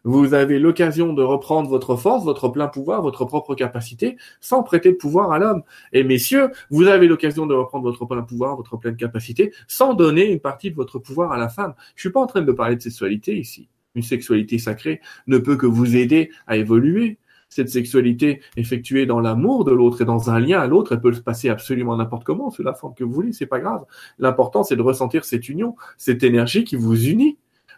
Vous 0.03 0.35
avez 0.35 0.59
l'occasion 0.59 1.13
de 1.13 1.23
reprendre 1.23 1.67
votre 1.67 1.95
force, 1.95 2.23
votre 2.23 2.47
plein 2.49 2.67
pouvoir, 2.67 3.01
votre 3.01 3.25
propre 3.25 3.55
capacité, 3.55 4.17
sans 4.39 4.61
prêter 4.61 4.91
de 4.91 4.97
pouvoir 4.97 5.31
à 5.31 5.39
l'homme. 5.39 5.63
Et 5.93 6.03
messieurs, 6.03 6.51
vous 6.69 6.85
avez 6.85 7.07
l'occasion 7.07 7.47
de 7.47 7.55
reprendre 7.55 7.85
votre 7.85 8.05
plein 8.05 8.21
pouvoir, 8.21 8.55
votre 8.55 8.77
pleine 8.77 8.97
capacité, 8.97 9.51
sans 9.67 9.95
donner 9.95 10.31
une 10.31 10.39
partie 10.39 10.69
de 10.69 10.75
votre 10.75 10.99
pouvoir 10.99 11.31
à 11.31 11.39
la 11.39 11.49
femme. 11.49 11.73
Je 11.95 12.01
suis 12.01 12.11
pas 12.11 12.19
en 12.19 12.27
train 12.27 12.43
de 12.43 12.51
parler 12.51 12.75
de 12.75 12.81
sexualité 12.83 13.35
ici. 13.35 13.67
Une 13.95 14.03
sexualité 14.03 14.59
sacrée 14.59 15.01
ne 15.25 15.39
peut 15.39 15.55
que 15.55 15.65
vous 15.65 15.95
aider 15.95 16.29
à 16.45 16.57
évoluer 16.57 17.17
cette 17.49 17.69
sexualité 17.69 18.41
effectuée 18.57 19.05
dans 19.05 19.19
l'amour 19.19 19.63
de 19.65 19.71
l'autre 19.71 20.01
et 20.01 20.05
dans 20.05 20.29
un 20.29 20.39
lien 20.39 20.59
à 20.59 20.67
l'autre, 20.67 20.93
elle 20.93 21.01
peut 21.01 21.13
se 21.13 21.21
passer 21.21 21.49
absolument 21.49 21.95
n'importe 21.95 22.23
comment, 22.23 22.49
sous 22.51 22.63
la 22.63 22.73
forme 22.73 22.93
que 22.95 23.03
vous 23.03 23.13
voulez, 23.13 23.33
c'est 23.33 23.45
pas 23.45 23.59
grave. 23.59 23.85
L'important, 24.19 24.63
c'est 24.63 24.75
de 24.75 24.81
ressentir 24.81 25.25
cette 25.25 25.47
union, 25.49 25.75
cette 25.97 26.23
énergie 26.23 26.63
qui 26.63 26.75
vous 26.75 27.07
unit. 27.07 27.37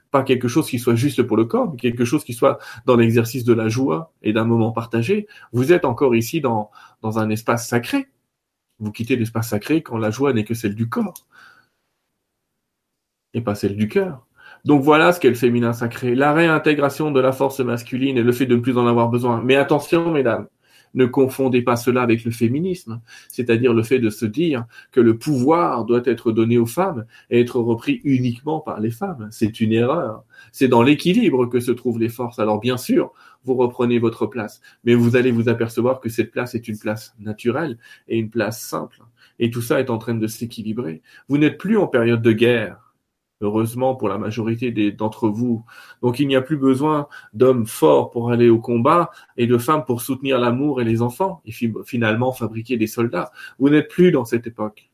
Pas 0.09 0.23
quelque 0.23 0.47
chose 0.47 0.69
qui 0.69 0.79
soit 0.79 0.95
juste 0.95 1.21
pour 1.21 1.35
le 1.35 1.43
corps, 1.45 1.69
mais 1.69 1.77
quelque 1.77 2.05
chose 2.05 2.23
qui 2.23 2.33
soit 2.33 2.59
dans 2.85 2.95
l'exercice 2.95 3.43
de 3.43 3.53
la 3.53 3.67
joie 3.67 4.13
et 4.23 4.31
d'un 4.31 4.45
moment 4.45 4.71
partagé. 4.71 5.27
Vous 5.51 5.73
êtes 5.73 5.83
encore 5.83 6.15
ici 6.15 6.39
dans, 6.39 6.71
dans 7.01 7.19
un 7.19 7.29
espace 7.29 7.67
sacré. 7.67 8.07
Vous 8.79 8.91
quittez 8.91 9.17
l'espace 9.17 9.49
sacré 9.49 9.83
quand 9.83 9.97
la 9.97 10.11
joie 10.11 10.31
n'est 10.31 10.45
que 10.45 10.53
celle 10.53 10.75
du 10.75 10.87
corps 10.87 11.27
et 13.33 13.41
pas 13.41 13.55
celle 13.55 13.75
du 13.75 13.87
cœur. 13.87 14.26
Donc 14.65 14.83
voilà 14.83 15.13
ce 15.13 15.19
qu'est 15.19 15.29
le 15.29 15.35
féminin 15.35 15.73
sacré, 15.73 16.15
la 16.15 16.33
réintégration 16.33 17.11
de 17.11 17.19
la 17.19 17.31
force 17.31 17.59
masculine 17.59 18.17
et 18.17 18.23
le 18.23 18.31
fait 18.31 18.45
de 18.45 18.55
ne 18.55 18.61
plus 18.61 18.77
en 18.77 18.87
avoir 18.87 19.09
besoin. 19.09 19.41
Mais 19.43 19.55
attention, 19.55 20.11
mesdames, 20.11 20.47
ne 20.93 21.05
confondez 21.05 21.61
pas 21.61 21.75
cela 21.75 22.01
avec 22.01 22.23
le 22.25 22.31
féminisme, 22.31 23.01
c'est-à-dire 23.29 23.73
le 23.73 23.83
fait 23.83 23.99
de 23.99 24.09
se 24.09 24.25
dire 24.25 24.65
que 24.91 24.99
le 24.99 25.17
pouvoir 25.17 25.85
doit 25.85 26.01
être 26.05 26.31
donné 26.31 26.57
aux 26.57 26.65
femmes 26.65 27.05
et 27.29 27.39
être 27.39 27.59
repris 27.59 28.01
uniquement 28.03 28.59
par 28.59 28.79
les 28.79 28.91
femmes. 28.91 29.27
C'est 29.31 29.59
une 29.59 29.73
erreur. 29.73 30.23
C'est 30.51 30.67
dans 30.67 30.83
l'équilibre 30.83 31.45
que 31.47 31.59
se 31.59 31.71
trouvent 31.71 31.99
les 31.99 32.09
forces. 32.09 32.39
Alors 32.39 32.59
bien 32.59 32.77
sûr, 32.77 33.11
vous 33.45 33.55
reprenez 33.55 33.99
votre 33.99 34.25
place, 34.25 34.61
mais 34.83 34.95
vous 34.95 35.15
allez 35.15 35.31
vous 35.31 35.49
apercevoir 35.49 35.99
que 35.99 36.09
cette 36.09 36.31
place 36.31 36.55
est 36.55 36.67
une 36.67 36.79
place 36.79 37.15
naturelle 37.19 37.77
et 38.07 38.17
une 38.17 38.29
place 38.29 38.61
simple. 38.61 38.99
Et 39.39 39.51
tout 39.51 39.61
ça 39.61 39.79
est 39.79 39.89
en 39.89 39.99
train 39.99 40.15
de 40.15 40.27
s'équilibrer. 40.27 41.01
Vous 41.29 41.37
n'êtes 41.37 41.57
plus 41.57 41.77
en 41.77 41.87
période 41.87 42.21
de 42.21 42.31
guerre 42.31 42.86
heureusement 43.41 43.95
pour 43.95 44.09
la 44.09 44.17
majorité 44.17 44.71
d'entre 44.91 45.29
vous. 45.29 45.63
Donc 46.01 46.19
il 46.19 46.27
n'y 46.27 46.35
a 46.35 46.41
plus 46.41 46.57
besoin 46.57 47.07
d'hommes 47.33 47.67
forts 47.67 48.09
pour 48.09 48.31
aller 48.31 48.49
au 48.49 48.59
combat 48.59 49.11
et 49.37 49.47
de 49.47 49.57
femmes 49.57 49.85
pour 49.85 50.01
soutenir 50.01 50.39
l'amour 50.39 50.81
et 50.81 50.83
les 50.83 51.01
enfants 51.01 51.41
et 51.45 51.51
finalement 51.85 52.31
fabriquer 52.31 52.77
des 52.77 52.87
soldats. 52.87 53.31
Vous 53.59 53.69
n'êtes 53.69 53.89
plus 53.89 54.11
dans 54.11 54.25
cette 54.25 54.47
époque. 54.47 54.89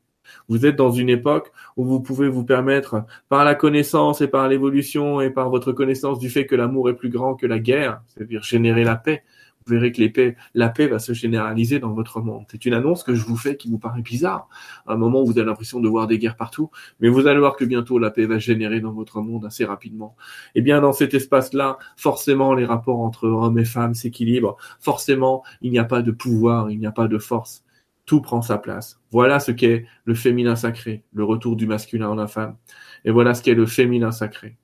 Vous 0.47 0.65
êtes 0.65 0.75
dans 0.75 0.91
une 0.91 1.09
époque 1.09 1.51
où 1.77 1.85
vous 1.85 2.01
pouvez 2.01 2.29
vous 2.29 2.43
permettre, 2.43 3.05
par 3.29 3.43
la 3.45 3.55
connaissance 3.55 4.21
et 4.21 4.27
par 4.27 4.47
l'évolution 4.47 5.21
et 5.21 5.29
par 5.29 5.49
votre 5.49 5.71
connaissance 5.71 6.19
du 6.19 6.29
fait 6.29 6.45
que 6.45 6.55
l'amour 6.55 6.89
est 6.89 6.95
plus 6.95 7.09
grand 7.09 7.35
que 7.35 7.45
la 7.45 7.59
guerre, 7.59 8.01
c'est-à-dire 8.07 8.43
générer 8.43 8.83
la 8.83 8.95
paix, 8.95 9.23
vous 9.65 9.73
verrez 9.73 9.91
que 9.91 10.33
la 10.53 10.69
paix 10.69 10.87
va 10.87 10.99
se 10.99 11.13
généraliser 11.13 11.79
dans 11.79 11.93
votre 11.93 12.21
monde. 12.21 12.45
C'est 12.49 12.65
une 12.65 12.73
annonce 12.73 13.03
que 13.03 13.15
je 13.15 13.25
vous 13.25 13.37
fais 13.37 13.57
qui 13.57 13.69
vous 13.69 13.79
paraît 13.79 14.01
bizarre. 14.01 14.47
À 14.85 14.93
un 14.93 14.97
moment 14.97 15.21
où 15.21 15.25
vous 15.25 15.37
avez 15.37 15.45
l'impression 15.45 15.79
de 15.79 15.87
voir 15.87 16.07
des 16.07 16.19
guerres 16.19 16.35
partout, 16.35 16.69
mais 16.99 17.09
vous 17.09 17.27
allez 17.27 17.39
voir 17.39 17.55
que 17.55 17.65
bientôt 17.65 17.99
la 17.99 18.11
paix 18.11 18.25
va 18.25 18.39
générer 18.39 18.81
dans 18.81 18.91
votre 18.91 19.21
monde 19.21 19.45
assez 19.45 19.65
rapidement. 19.65 20.15
Et 20.55 20.59
eh 20.59 20.61
bien, 20.61 20.81
dans 20.81 20.93
cet 20.93 21.13
espace-là, 21.13 21.77
forcément, 21.97 22.53
les 22.53 22.65
rapports 22.65 22.99
entre 22.99 23.27
hommes 23.27 23.59
et 23.59 23.65
femmes 23.65 23.93
s'équilibrent. 23.93 24.57
Forcément, 24.79 25.43
il 25.61 25.71
n'y 25.71 25.79
a 25.79 25.85
pas 25.85 26.01
de 26.01 26.11
pouvoir, 26.11 26.69
il 26.69 26.79
n'y 26.79 26.85
a 26.87 26.91
pas 26.91 27.07
de 27.07 27.17
force. 27.17 27.63
Tout 28.05 28.21
prend 28.21 28.41
sa 28.41 28.57
place. 28.57 28.99
Voilà 29.11 29.39
ce 29.39 29.51
qu'est 29.51 29.85
le 30.03 30.13
féminin 30.13 30.55
sacré, 30.55 31.03
le 31.13 31.23
retour 31.23 31.55
du 31.55 31.67
masculin 31.67 32.09
en 32.09 32.15
la 32.15 32.27
femme. 32.27 32.57
Et 33.05 33.11
voilà 33.11 33.33
ce 33.33 33.41
qu'est 33.41 33.53
le 33.53 33.65
féminin 33.65 34.11
sacré. 34.11 34.57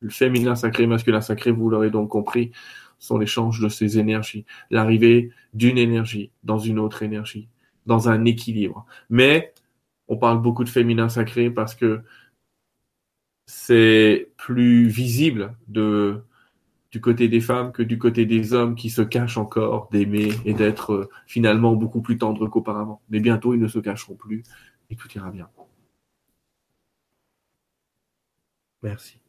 Le 0.00 0.10
féminin 0.10 0.54
sacré, 0.54 0.86
masculin 0.86 1.20
sacré, 1.20 1.50
vous 1.50 1.70
l'aurez 1.70 1.90
donc 1.90 2.10
compris, 2.10 2.52
sont 3.04 3.18
l'échange 3.18 3.60
de 3.60 3.68
ces 3.68 3.98
énergies, 3.98 4.44
l'arrivée 4.70 5.30
d'une 5.52 5.78
énergie 5.78 6.30
dans 6.42 6.58
une 6.58 6.78
autre 6.78 7.02
énergie, 7.02 7.48
dans 7.86 8.08
un 8.08 8.24
équilibre. 8.24 8.86
Mais 9.10 9.52
on 10.08 10.16
parle 10.16 10.40
beaucoup 10.42 10.64
de 10.64 10.68
féminin 10.68 11.08
sacré 11.08 11.50
parce 11.50 11.74
que 11.74 12.02
c'est 13.46 14.30
plus 14.36 14.88
visible 14.88 15.54
de, 15.68 16.24
du 16.92 17.00
côté 17.00 17.28
des 17.28 17.40
femmes 17.40 17.72
que 17.72 17.82
du 17.82 17.98
côté 17.98 18.26
des 18.26 18.52
hommes 18.54 18.74
qui 18.74 18.90
se 18.90 19.02
cachent 19.02 19.36
encore 19.38 19.88
d'aimer 19.92 20.30
et 20.44 20.54
d'être 20.54 20.92
euh, 20.92 21.10
finalement 21.26 21.74
beaucoup 21.74 22.02
plus 22.02 22.18
tendres 22.18 22.48
qu'auparavant. 22.48 23.02
Mais 23.10 23.20
bientôt, 23.20 23.54
ils 23.54 23.60
ne 23.60 23.68
se 23.68 23.78
cacheront 23.80 24.16
plus 24.16 24.42
et 24.90 24.96
tout 24.96 25.08
ira 25.14 25.30
bien. 25.30 25.48
Merci. 28.82 29.23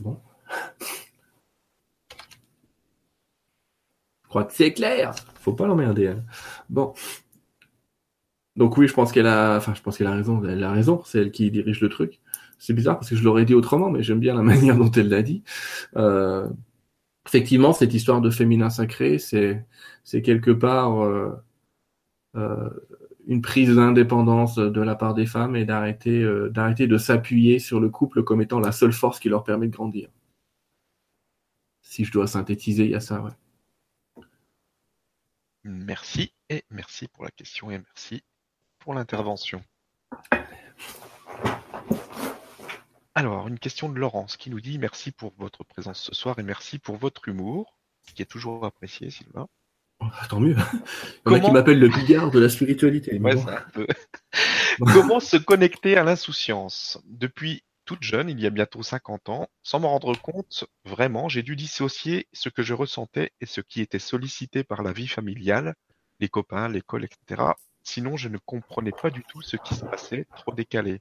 Bon. 0.00 0.18
Je 4.24 4.28
crois 4.28 4.44
que 4.44 4.52
c'est 4.52 4.72
clair. 4.72 5.14
Faut 5.40 5.52
pas 5.52 5.66
l'emmerder. 5.66 6.08
Hein. 6.08 6.24
Bon. 6.68 6.94
Donc 8.56 8.76
oui, 8.76 8.88
je 8.88 8.94
pense 8.94 9.12
qu'elle 9.12 9.26
a, 9.26 9.56
enfin, 9.56 9.74
je 9.74 9.82
pense 9.82 9.98
qu'elle 9.98 10.06
a 10.06 10.14
raison. 10.14 10.42
Elle 10.44 10.62
a 10.64 10.72
raison. 10.72 11.02
C'est 11.04 11.18
elle 11.20 11.32
qui 11.32 11.50
dirige 11.50 11.80
le 11.80 11.88
truc. 11.88 12.20
C'est 12.58 12.74
bizarre 12.74 12.98
parce 12.98 13.10
que 13.10 13.16
je 13.16 13.24
l'aurais 13.24 13.44
dit 13.44 13.54
autrement, 13.54 13.90
mais 13.90 14.02
j'aime 14.02 14.20
bien 14.20 14.34
la 14.34 14.42
manière 14.44 14.76
dont 14.76 14.90
elle 14.90 15.08
l'a 15.08 15.22
dit. 15.22 15.42
Euh, 15.96 16.48
effectivement, 17.26 17.72
cette 17.72 17.94
histoire 17.94 18.20
de 18.20 18.30
féminin 18.30 18.70
sacré, 18.70 19.18
c'est, 19.18 19.66
c'est 20.04 20.22
quelque 20.22 20.50
part 20.50 21.02
euh, 21.04 21.30
euh, 22.36 22.70
une 23.30 23.42
prise 23.42 23.74
d'indépendance 23.76 24.56
de 24.56 24.80
la 24.80 24.96
part 24.96 25.14
des 25.14 25.24
femmes 25.24 25.54
et 25.54 25.64
d'arrêter 25.64 26.20
euh, 26.20 26.50
d'arrêter 26.50 26.88
de 26.88 26.98
s'appuyer 26.98 27.60
sur 27.60 27.78
le 27.78 27.88
couple 27.88 28.24
comme 28.24 28.42
étant 28.42 28.58
la 28.58 28.72
seule 28.72 28.92
force 28.92 29.20
qui 29.20 29.28
leur 29.28 29.44
permet 29.44 29.68
de 29.68 29.72
grandir. 29.72 30.10
Si 31.80 32.04
je 32.04 32.10
dois 32.10 32.26
synthétiser, 32.26 32.84
il 32.84 32.90
y 32.90 32.94
a 32.96 33.00
ça, 33.00 33.22
ouais. 33.22 33.30
Merci 35.62 36.32
et 36.48 36.64
merci 36.70 37.06
pour 37.06 37.22
la 37.22 37.30
question 37.30 37.70
et 37.70 37.78
merci 37.78 38.24
pour 38.80 38.94
l'intervention. 38.94 39.62
Alors, 43.14 43.46
une 43.46 43.58
question 43.60 43.88
de 43.88 43.98
Laurence 43.98 44.36
qui 44.36 44.50
nous 44.50 44.60
dit 44.60 44.78
merci 44.78 45.12
pour 45.12 45.34
votre 45.38 45.62
présence 45.62 46.00
ce 46.00 46.14
soir 46.14 46.38
et 46.40 46.42
merci 46.42 46.80
pour 46.80 46.96
votre 46.96 47.28
humour, 47.28 47.78
qui 48.14 48.22
est 48.22 48.26
toujours 48.26 48.64
apprécié, 48.64 49.10
Sylvain. 49.10 49.46
Oh, 50.00 50.06
tant 50.28 50.40
mieux. 50.40 50.56
Il 51.26 51.32
y 51.32 51.34
en 51.34 51.36
a 51.36 51.40
qui 51.40 51.50
m'appellent 51.50 51.78
le 51.78 51.88
bigard 51.88 52.30
de 52.30 52.38
la 52.38 52.48
spiritualité. 52.48 53.20
Comment 54.80 55.20
se 55.20 55.36
connecter 55.36 55.96
à 55.96 56.04
l'insouciance? 56.04 56.98
Depuis 57.06 57.62
toute 57.84 58.02
jeune, 58.02 58.30
il 58.30 58.40
y 58.40 58.46
a 58.46 58.50
bientôt 58.50 58.82
50 58.82 59.28
ans, 59.28 59.48
sans 59.62 59.80
m'en 59.80 59.90
rendre 59.90 60.16
compte, 60.20 60.64
vraiment, 60.84 61.28
j'ai 61.28 61.42
dû 61.42 61.56
dissocier 61.56 62.28
ce 62.32 62.48
que 62.48 62.62
je 62.62 62.72
ressentais 62.72 63.32
et 63.40 63.46
ce 63.46 63.60
qui 63.60 63.80
était 63.80 63.98
sollicité 63.98 64.64
par 64.64 64.82
la 64.82 64.92
vie 64.92 65.08
familiale, 65.08 65.74
les 66.20 66.28
copains, 66.28 66.68
l'école, 66.68 67.04
etc. 67.04 67.42
Sinon, 67.82 68.16
je 68.16 68.28
ne 68.28 68.38
comprenais 68.38 68.92
pas 68.92 69.10
du 69.10 69.24
tout 69.24 69.42
ce 69.42 69.56
qui 69.56 69.74
se 69.74 69.84
passait, 69.84 70.26
trop 70.36 70.52
décalé. 70.52 71.00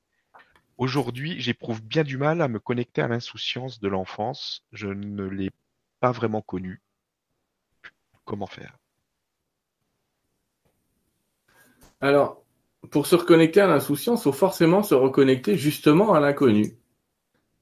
Aujourd'hui, 0.78 1.40
j'éprouve 1.40 1.84
bien 1.84 2.04
du 2.04 2.18
mal 2.18 2.42
à 2.42 2.48
me 2.48 2.60
connecter 2.60 3.02
à 3.02 3.08
l'insouciance 3.08 3.80
de 3.80 3.88
l'enfance. 3.88 4.66
Je 4.72 4.88
ne 4.88 5.26
l'ai 5.26 5.52
pas 6.00 6.12
vraiment 6.12 6.42
connue. 6.42 6.82
Comment 8.26 8.48
faire? 8.48 8.78
Alors, 12.02 12.44
pour 12.92 13.08
se 13.08 13.16
reconnecter 13.16 13.60
à 13.62 13.68
l'insouciance, 13.68 14.22
il 14.22 14.24
faut 14.24 14.32
forcément 14.32 14.84
se 14.84 14.96
reconnecter 14.96 15.58
justement 15.58 16.14
à 16.14 16.20
l'inconnu. 16.20 16.78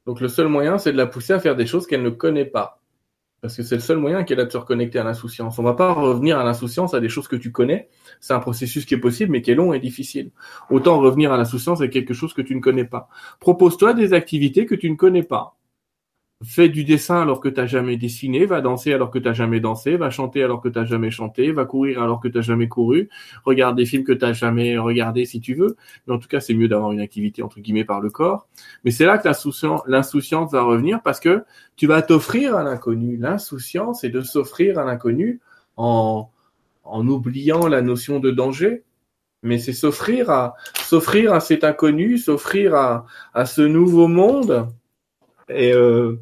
Donc 0.05 0.21
le 0.21 0.27
seul 0.27 0.47
moyen, 0.47 0.77
c'est 0.77 0.91
de 0.91 0.97
la 0.97 1.07
pousser 1.07 1.33
à 1.33 1.39
faire 1.39 1.55
des 1.55 1.65
choses 1.65 1.87
qu'elle 1.87 2.03
ne 2.03 2.09
connaît 2.09 2.45
pas. 2.45 2.81
Parce 3.41 3.55
que 3.55 3.63
c'est 3.63 3.75
le 3.75 3.81
seul 3.81 3.97
moyen 3.97 4.23
qu'elle 4.23 4.39
a 4.39 4.45
de 4.45 4.51
se 4.51 4.57
reconnecter 4.57 4.99
à 4.99 5.03
l'insouciance. 5.03 5.59
On 5.59 5.63
va 5.63 5.73
pas 5.73 5.93
revenir 5.93 6.39
à 6.39 6.43
l'insouciance 6.43 6.93
à 6.93 6.99
des 6.99 7.09
choses 7.09 7.27
que 7.27 7.35
tu 7.35 7.51
connais. 7.51 7.89
C'est 8.19 8.33
un 8.33 8.39
processus 8.39 8.85
qui 8.85 8.93
est 8.93 8.99
possible, 8.99 9.31
mais 9.31 9.41
qui 9.41 9.51
est 9.51 9.55
long 9.55 9.73
et 9.73 9.79
difficile. 9.79 10.31
Autant 10.69 10.99
revenir 10.99 11.33
à 11.33 11.37
l'insouciance 11.37 11.81
à 11.81 11.87
quelque 11.87 12.13
chose 12.13 12.33
que 12.33 12.41
tu 12.41 12.55
ne 12.55 12.61
connais 12.61 12.85
pas. 12.85 13.09
Propose-toi 13.39 13.93
des 13.93 14.13
activités 14.13 14.65
que 14.65 14.75
tu 14.75 14.89
ne 14.89 14.95
connais 14.95 15.23
pas 15.23 15.56
fais 16.45 16.69
du 16.69 16.83
dessin 16.83 17.21
alors 17.21 17.39
que 17.39 17.49
tu 17.49 17.59
n'as 17.59 17.65
jamais 17.65 17.97
dessiné, 17.97 18.45
va 18.45 18.61
danser 18.61 18.93
alors 18.93 19.09
que 19.09 19.17
tu 19.17 19.25
n'as 19.25 19.33
jamais 19.33 19.59
dansé, 19.59 19.97
va 19.97 20.11
chanter 20.11 20.43
alors 20.43 20.61
que 20.61 20.69
tu 20.69 20.77
n'as 20.77 20.85
jamais 20.85 21.09
chanté, 21.09 21.51
va 21.51 21.65
courir 21.65 22.01
alors 22.03 22.19
que 22.19 22.27
tu 22.27 22.37
n'as 22.37 22.43
jamais 22.43 22.67
couru, 22.67 23.09
regarde 23.43 23.75
des 23.75 23.85
films 23.85 24.03
que 24.03 24.11
tu 24.11 24.23
n'as 24.23 24.33
jamais 24.33 24.77
regardé 24.77 25.25
si 25.25 25.41
tu 25.41 25.55
veux. 25.55 25.75
Mais 26.05 26.13
en 26.13 26.19
tout 26.19 26.27
cas, 26.27 26.39
c'est 26.39 26.53
mieux 26.53 26.67
d'avoir 26.67 26.91
une 26.91 26.99
activité 26.99 27.41
entre 27.41 27.59
guillemets 27.59 27.85
par 27.85 28.01
le 28.01 28.09
corps. 28.09 28.47
Mais 28.83 28.91
c'est 28.91 29.05
là 29.05 29.17
que 29.17 29.27
l'insouciance 29.89 30.51
va 30.51 30.61
revenir 30.61 31.01
parce 31.01 31.19
que 31.19 31.43
tu 31.75 31.87
vas 31.87 32.01
t'offrir 32.03 32.55
à 32.55 32.63
l'inconnu. 32.63 33.17
L'insouciance, 33.17 34.01
c'est 34.01 34.09
de 34.09 34.21
s'offrir 34.21 34.77
à 34.77 34.85
l'inconnu 34.85 35.39
en, 35.75 36.29
en 36.83 37.07
oubliant 37.07 37.67
la 37.67 37.81
notion 37.81 38.19
de 38.19 38.29
danger. 38.31 38.83
Mais 39.43 39.59
c'est 39.59 39.73
s'offrir 39.73 40.29
à 40.29 40.55
s'offrir 40.83 41.33
à 41.33 41.39
cet 41.39 41.63
inconnu, 41.63 42.17
s'offrir 42.17 42.75
à, 42.75 43.05
à 43.33 43.45
ce 43.45 43.61
nouveau 43.61 44.07
monde. 44.07 44.67
Et 45.49 45.73
euh, 45.73 46.19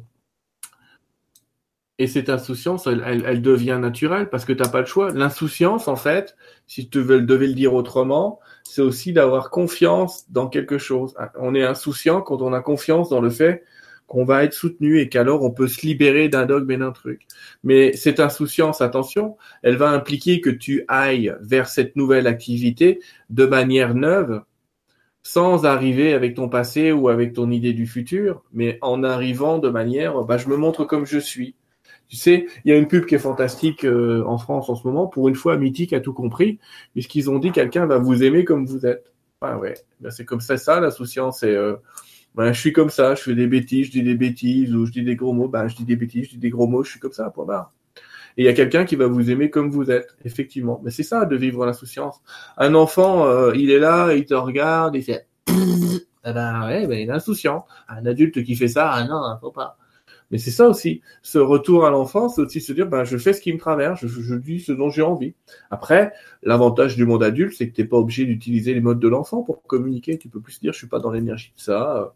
et 1.98 2.06
cette 2.06 2.28
insouciance, 2.28 2.86
elle, 2.86 3.40
devient 3.40 3.78
naturelle 3.80 4.28
parce 4.28 4.44
que 4.44 4.52
tu 4.52 4.62
n'as 4.62 4.68
pas 4.68 4.80
le 4.80 4.86
choix. 4.86 5.12
L'insouciance, 5.12 5.88
en 5.88 5.96
fait, 5.96 6.36
si 6.66 6.88
tu 6.88 6.98
devais 6.98 7.46
le 7.46 7.54
dire 7.54 7.72
autrement, 7.72 8.38
c'est 8.64 8.82
aussi 8.82 9.14
d'avoir 9.14 9.50
confiance 9.50 10.30
dans 10.30 10.48
quelque 10.48 10.76
chose. 10.76 11.14
On 11.38 11.54
est 11.54 11.64
insouciant 11.64 12.20
quand 12.20 12.42
on 12.42 12.52
a 12.52 12.60
confiance 12.60 13.08
dans 13.08 13.22
le 13.22 13.30
fait 13.30 13.64
qu'on 14.06 14.24
va 14.24 14.44
être 14.44 14.52
soutenu 14.52 15.00
et 15.00 15.08
qu'alors 15.08 15.42
on 15.42 15.50
peut 15.50 15.66
se 15.66 15.84
libérer 15.84 16.28
d'un 16.28 16.46
dogme 16.46 16.70
et 16.70 16.76
d'un 16.76 16.92
truc. 16.92 17.26
Mais 17.64 17.94
cette 17.94 18.20
insouciance, 18.20 18.80
attention, 18.80 19.36
elle 19.62 19.76
va 19.76 19.90
impliquer 19.90 20.40
que 20.40 20.50
tu 20.50 20.84
ailles 20.88 21.34
vers 21.40 21.68
cette 21.68 21.96
nouvelle 21.96 22.26
activité 22.26 23.00
de 23.30 23.46
manière 23.46 23.94
neuve, 23.94 24.42
sans 25.22 25.64
arriver 25.64 26.12
avec 26.12 26.34
ton 26.34 26.48
passé 26.48 26.92
ou 26.92 27.08
avec 27.08 27.32
ton 27.32 27.50
idée 27.50 27.72
du 27.72 27.86
futur, 27.86 28.44
mais 28.52 28.78
en 28.80 29.02
arrivant 29.02 29.58
de 29.58 29.70
manière, 29.70 30.22
bah, 30.24 30.36
je 30.36 30.48
me 30.48 30.56
montre 30.56 30.84
comme 30.84 31.06
je 31.06 31.18
suis. 31.18 31.56
Tu 32.08 32.16
sais, 32.16 32.46
il 32.64 32.70
y 32.70 32.72
a 32.72 32.76
une 32.76 32.86
pub 32.86 33.06
qui 33.06 33.16
est 33.16 33.18
fantastique 33.18 33.84
euh, 33.84 34.22
en 34.26 34.38
France 34.38 34.68
en 34.68 34.76
ce 34.76 34.86
moment. 34.86 35.06
Pour 35.06 35.28
une 35.28 35.34
fois, 35.34 35.56
Mythique 35.56 35.92
a 35.92 36.00
tout 36.00 36.12
compris, 36.12 36.58
puisqu'ils 36.92 37.30
ont 37.30 37.38
dit 37.38 37.50
quelqu'un 37.50 37.86
va 37.86 37.98
vous 37.98 38.22
aimer 38.22 38.44
comme 38.44 38.64
vous 38.66 38.86
êtes. 38.86 39.12
Ah 39.40 39.58
ouais, 39.58 39.74
ben, 40.00 40.10
c'est 40.10 40.24
comme 40.24 40.40
ça, 40.40 40.56
ça, 40.56 40.80
l'insouciance. 40.80 41.40
C'est, 41.40 41.54
euh, 41.54 41.76
ben, 42.34 42.52
je 42.52 42.60
suis 42.60 42.72
comme 42.72 42.90
ça, 42.90 43.14
je 43.14 43.22
fais 43.22 43.34
des 43.34 43.46
bêtises, 43.46 43.86
je 43.86 43.92
dis 43.92 44.02
des 44.02 44.14
bêtises, 44.14 44.74
ou 44.74 44.86
je 44.86 44.92
dis 44.92 45.02
des 45.02 45.16
gros 45.16 45.32
mots, 45.32 45.48
ben, 45.48 45.68
je 45.68 45.76
dis 45.76 45.84
des 45.84 45.96
bêtises, 45.96 46.26
je 46.26 46.30
dis 46.32 46.38
des 46.38 46.50
gros 46.50 46.66
mots, 46.66 46.84
je 46.84 46.90
suis 46.90 47.00
comme 47.00 47.12
ça, 47.12 47.30
point 47.30 47.44
barre. 47.44 47.72
Et 48.36 48.42
il 48.42 48.44
y 48.44 48.48
a 48.48 48.52
quelqu'un 48.52 48.84
qui 48.84 48.96
va 48.96 49.06
vous 49.06 49.30
aimer 49.30 49.50
comme 49.50 49.70
vous 49.70 49.90
êtes, 49.90 50.14
effectivement. 50.24 50.80
Mais 50.84 50.90
c'est 50.90 51.02
ça, 51.02 51.24
de 51.24 51.36
vivre 51.36 51.64
l'insouciance. 51.64 52.20
Un 52.58 52.74
enfant, 52.74 53.26
euh, 53.26 53.52
il 53.56 53.70
est 53.70 53.78
là, 53.78 54.14
il 54.14 54.26
te 54.26 54.34
regarde, 54.34 54.94
il 54.94 55.02
fait... 55.02 55.26
eh 55.48 55.52
ben 56.24 56.66
ouais, 56.66 56.86
ben, 56.86 56.98
il 56.98 57.08
est 57.08 57.12
insouciant. 57.12 57.66
Un 57.88 58.04
adulte 58.04 58.44
qui 58.44 58.54
fait 58.54 58.68
ça, 58.68 58.90
ah 58.90 59.04
non, 59.04 59.22
faut 59.40 59.52
pas. 59.52 59.78
Mais 60.30 60.38
c'est 60.38 60.50
ça 60.50 60.68
aussi, 60.68 61.02
ce 61.22 61.38
retour 61.38 61.86
à 61.86 61.90
l'enfance, 61.90 62.36
c'est 62.36 62.42
aussi 62.42 62.60
se 62.60 62.72
dire, 62.72 62.88
ben, 62.88 63.04
je 63.04 63.16
fais 63.16 63.32
ce 63.32 63.40
qui 63.40 63.52
me 63.52 63.58
traverse, 63.58 64.04
je, 64.04 64.34
dis 64.34 64.60
ce 64.60 64.72
dont 64.72 64.90
j'ai 64.90 65.02
envie. 65.02 65.34
Après, 65.70 66.12
l'avantage 66.42 66.96
du 66.96 67.06
monde 67.06 67.22
adulte, 67.22 67.54
c'est 67.56 67.68
que 67.68 67.74
t'es 67.74 67.84
pas 67.84 67.96
obligé 67.96 68.24
d'utiliser 68.24 68.74
les 68.74 68.80
modes 68.80 68.98
de 68.98 69.08
l'enfant 69.08 69.42
pour 69.42 69.62
communiquer. 69.62 70.18
Tu 70.18 70.28
peux 70.28 70.40
plus 70.40 70.60
dire, 70.60 70.72
je 70.72 70.78
suis 70.78 70.88
pas 70.88 70.98
dans 70.98 71.10
l'énergie 71.12 71.52
de 71.56 71.60
ça. 71.60 72.12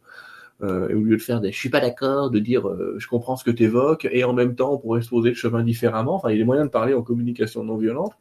Euh, 0.63 0.89
et 0.89 0.95
au 0.95 1.01
lieu 1.01 1.17
de 1.17 1.23
faire 1.23 1.41
des, 1.41 1.53
je 1.53 1.59
suis 1.59 1.71
pas 1.71 1.81
d'accord, 1.81 2.31
de 2.31 2.39
dire, 2.39 2.69
euh, 2.69 2.97
je 2.99 3.07
comprends 3.07 3.37
ce 3.37 3.45
que 3.45 3.51
tu 3.51 3.63
évoques, 3.63 4.07
et 4.11 4.25
en 4.25 4.35
même 4.35 4.55
temps, 4.57 4.75
on 4.75 4.79
pourrait 4.79 4.99
exposer 4.99 5.31
le 5.31 5.35
chemin 5.35 5.63
différemment. 5.63 6.17
Enfin, 6.17 6.31
il 6.31 6.39
y 6.39 6.43
a 6.43 6.45
moyen 6.45 6.65
de 6.65 6.71
parler 6.71 6.95
en 6.95 7.03
communication 7.03 7.65
non 7.65 7.77
violente 7.77 8.13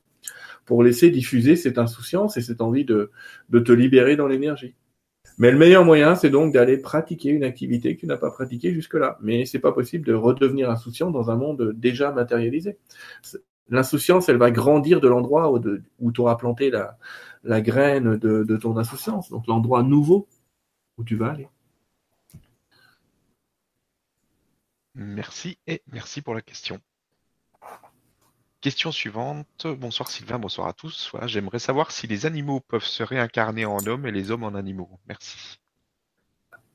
pour 0.65 0.83
laisser 0.83 1.09
diffuser 1.09 1.55
cette 1.55 1.79
insouciance 1.79 2.37
et 2.37 2.41
cette 2.41 2.61
envie 2.61 2.85
de, 2.85 3.11
de 3.49 3.59
te 3.59 3.71
libérer 3.71 4.15
dans 4.15 4.27
l'énergie. 4.27 4.75
Mais 5.39 5.51
le 5.51 5.57
meilleur 5.57 5.85
moyen, 5.85 6.15
c'est 6.15 6.29
donc 6.29 6.53
d'aller 6.53 6.77
pratiquer 6.77 7.29
une 7.29 7.45
activité 7.45 7.95
que 7.95 8.01
tu 8.01 8.07
n'as 8.07 8.17
pas 8.17 8.29
pratiquée 8.29 8.73
jusque-là. 8.73 9.17
Mais 9.21 9.45
c'est 9.45 9.59
pas 9.59 9.71
possible 9.71 10.05
de 10.05 10.13
redevenir 10.13 10.69
insouciant 10.69 11.11
dans 11.11 11.31
un 11.31 11.37
monde 11.37 11.73
déjà 11.75 12.11
matérialisé. 12.11 12.77
L'insouciance, 13.69 14.27
elle 14.29 14.37
va 14.37 14.51
grandir 14.51 14.99
de 14.99 15.07
l'endroit 15.07 15.51
où, 15.51 16.11
tu 16.11 16.21
auras 16.21 16.35
planté 16.35 16.69
la, 16.69 16.97
la 17.43 17.61
graine 17.61 18.17
de, 18.17 18.43
de 18.43 18.57
ton 18.57 18.77
insouciance, 18.77 19.29
donc 19.29 19.47
l'endroit 19.47 19.83
nouveau 19.83 20.27
où 20.97 21.03
tu 21.03 21.15
vas 21.15 21.31
aller. 21.31 21.47
Merci 24.95 25.57
et 25.67 25.81
merci 25.87 26.21
pour 26.21 26.33
la 26.33 26.41
question. 26.41 26.81
Question 28.61 28.91
suivante. 28.91 29.67
Bonsoir 29.77 30.09
Sylvain, 30.09 30.37
bonsoir 30.37 30.67
à 30.67 30.73
tous. 30.73 31.13
J'aimerais 31.27 31.59
savoir 31.59 31.91
si 31.91 32.07
les 32.07 32.25
animaux 32.25 32.59
peuvent 32.59 32.83
se 32.83 33.03
réincarner 33.03 33.65
en 33.65 33.77
hommes 33.87 34.05
et 34.05 34.11
les 34.11 34.31
hommes 34.31 34.43
en 34.43 34.53
animaux. 34.53 34.89
Merci. 35.07 35.59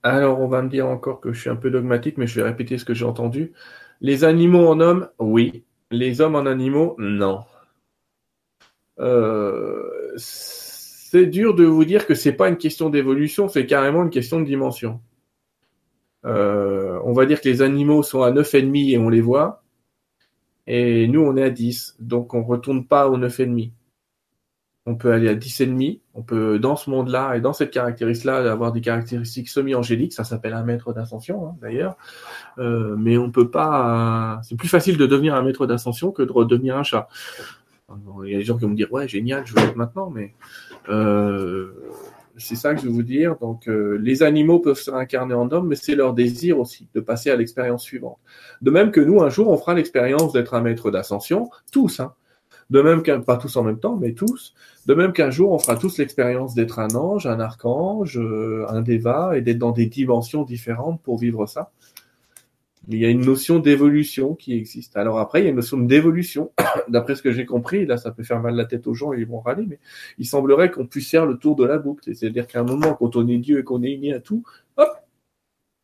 Alors, 0.03 0.41
on 0.41 0.49
va 0.49 0.63
me 0.63 0.71
dire 0.71 0.87
encore 0.87 1.21
que 1.21 1.33
je 1.33 1.41
suis 1.41 1.51
un 1.51 1.57
peu 1.57 1.71
dogmatique, 1.71 2.17
mais 2.17 2.27
je 2.27 2.37
vais 2.37 2.43
répéter 2.43 2.79
ce 2.79 2.87
que 2.87 2.95
j'ai 2.95 3.05
entendu. 3.05 3.53
Les 4.01 4.25
animaux 4.25 4.67
en 4.67 4.81
hommes, 4.81 5.09
oui. 5.19 5.65
Les 5.91 6.23
hommes 6.23 6.37
en 6.37 6.47
animaux, 6.47 6.95
non. 6.99 7.45
Euh, 8.99 10.13
c'est 10.17 11.27
dur 11.27 11.55
de 11.55 11.65
vous 11.65 11.85
dire 11.85 12.07
que 12.07 12.15
c'est 12.15 12.33
pas 12.33 12.49
une 12.49 12.57
question 12.57 12.89
d'évolution, 12.89 13.49
c'est 13.49 13.67
carrément 13.67 14.05
une 14.05 14.11
question 14.11 14.41
de 14.41 14.47
dimension. 14.47 15.01
Euh, 16.25 16.99
on 17.05 17.13
va 17.13 17.27
dire 17.27 17.43
que 17.43 17.49
les 17.49 17.61
animaux 17.61 18.03
sont 18.03 18.23
à 18.23 18.31
9,5 18.31 18.93
et 18.93 18.99
on 18.99 19.11
les 19.11 19.21
voit. 19.21 19.64
Et 20.67 21.09
nous, 21.09 21.21
on 21.21 21.37
est 21.37 21.43
à 21.43 21.51
10. 21.51 21.97
Donc, 22.01 22.35
on 22.35 22.43
retourne 22.45 22.87
pas 22.87 23.09
au 23.09 23.19
9,5. 23.19 23.71
On 24.87 24.97
peut 24.97 25.13
aller 25.13 25.29
à 25.29 25.35
10,5. 25.35 26.01
On 26.15 26.23
peut, 26.23 26.59
dans 26.59 26.77
ce 26.77 26.91
monde-là 26.91 27.37
et 27.37 27.41
dans 27.41 27.53
cette 27.53 27.71
caractéristique-là, 27.71 28.51
avoir 28.51 28.73
des 28.73 28.81
caractéristiques 28.81 29.49
semi-angéliques. 29.49 30.13
Ça 30.13 30.25
s'appelle 30.25 30.53
un 30.53 30.63
maître 30.63 30.93
d'ascension, 30.93 31.49
hein, 31.49 31.57
d'ailleurs. 31.61 31.97
Euh, 32.59 32.95
mais 32.97 33.17
on 33.17 33.31
peut 33.31 33.51
pas. 33.51 34.41
C'est 34.43 34.57
plus 34.57 34.69
facile 34.69 34.97
de 34.97 35.07
devenir 35.07 35.35
un 35.35 35.43
maître 35.43 35.67
d'ascension 35.67 36.13
que 36.13 36.23
de 36.23 36.33
redevenir 36.33 36.77
un 36.77 36.83
chat. 36.83 37.09
Il 38.25 38.31
y 38.31 38.35
a 38.35 38.39
des 38.39 38.45
gens 38.45 38.57
qui 38.57 38.63
vont 38.65 38.71
me 38.71 38.77
dire, 38.77 38.93
ouais, 38.93 39.07
génial, 39.07 39.47
je 39.47 39.55
veux 39.55 39.61
être 39.61 39.77
maintenant, 39.77 40.11
mais 40.11 40.35
euh, 40.89 41.73
c'est 42.37 42.57
ça 42.57 42.75
que 42.75 42.81
je 42.81 42.87
veux 42.87 42.93
vous 42.93 43.03
dire. 43.03 43.37
Donc, 43.41 43.69
euh, 43.69 43.99
les 44.01 44.23
animaux 44.23 44.59
peuvent 44.59 44.79
se 44.79 44.91
réincarner 44.91 45.35
en 45.35 45.51
hommes, 45.53 45.69
mais 45.69 45.77
c'est 45.77 45.95
leur 45.95 46.15
désir 46.15 46.59
aussi 46.59 46.89
de 46.95 47.01
passer 47.01 47.31
à 47.31 47.37
l'expérience 47.37 47.83
suivante. 47.83 48.19
De 48.63 48.71
même 48.71 48.91
que 48.91 49.01
nous, 49.01 49.23
un 49.23 49.29
jour, 49.29 49.49
on 49.49 49.57
fera 49.57 49.75
l'expérience 49.75 50.33
d'être 50.33 50.55
un 50.55 50.61
maître 50.61 50.91
d'ascension, 50.91 51.51
tous. 51.73 52.01
Hein. 52.01 52.15
De 52.71 52.81
même 52.81 53.03
qu'un, 53.03 53.21
pas 53.21 53.37
tous 53.37 53.57
en 53.57 53.63
même 53.63 53.79
temps, 53.79 53.97
mais 53.97 54.15
tous. 54.15 54.55
De 54.87 54.95
même 54.95 55.13
qu'un 55.13 55.31
jour, 55.31 55.53
on 55.53 55.59
fera 55.59 55.77
tous 55.77 55.99
l'expérience 55.99 56.55
d'être 56.55 56.79
un 56.79 56.89
ange, 56.95 57.27
un 57.27 57.41
archange, 57.41 58.19
euh, 58.19 58.67
un 58.69 58.83
déva, 58.83 59.37
et 59.37 59.43
d'être 59.43 59.59
dans 59.59 59.73
des 59.73 59.87
dimensions 59.87 60.43
différentes 60.43 61.03
pour 61.03 61.19
vivre 61.19 61.47
ça. 61.47 61.73
Il 62.89 62.99
y 62.99 63.05
a 63.07 63.09
une 63.09 63.25
notion 63.25 63.59
d'évolution 63.59 64.35
qui 64.35 64.55
existe. 64.55 64.97
Alors 64.97 65.19
après, 65.19 65.41
il 65.41 65.45
y 65.45 65.47
a 65.47 65.51
une 65.51 65.57
notion 65.57 65.79
d'évolution. 65.79 66.53
D'après 66.89 67.15
ce 67.15 67.23
que 67.23 67.33
j'ai 67.33 67.47
compris, 67.47 67.87
là, 67.87 67.97
ça 67.97 68.11
peut 68.11 68.23
faire 68.23 68.41
mal 68.41 68.55
la 68.55 68.67
tête 68.67 68.87
aux 68.87 68.95
gens 68.95 69.13
et 69.13 69.21
ils 69.21 69.27
vont 69.27 69.41
râler, 69.41 69.65
mais 69.67 69.79
il 70.19 70.27
semblerait 70.27 70.71
qu'on 70.71 70.87
puisse 70.87 71.11
faire 71.11 71.27
le 71.27 71.39
tour 71.39 71.57
de 71.57 71.65
la 71.65 71.79
boucle. 71.79 72.15
C'est-à-dire 72.15 72.47
qu'à 72.47 72.61
un 72.61 72.65
moment, 72.65 72.95
quand 72.95 73.17
on 73.17 73.27
est 73.29 73.39
Dieu 73.39 73.61
et 73.61 73.65
qu'on 73.65 73.83
est 73.83 73.93
uni 73.93 74.13
à 74.13 74.21
tout, 74.21 74.45
hop, 74.77 74.91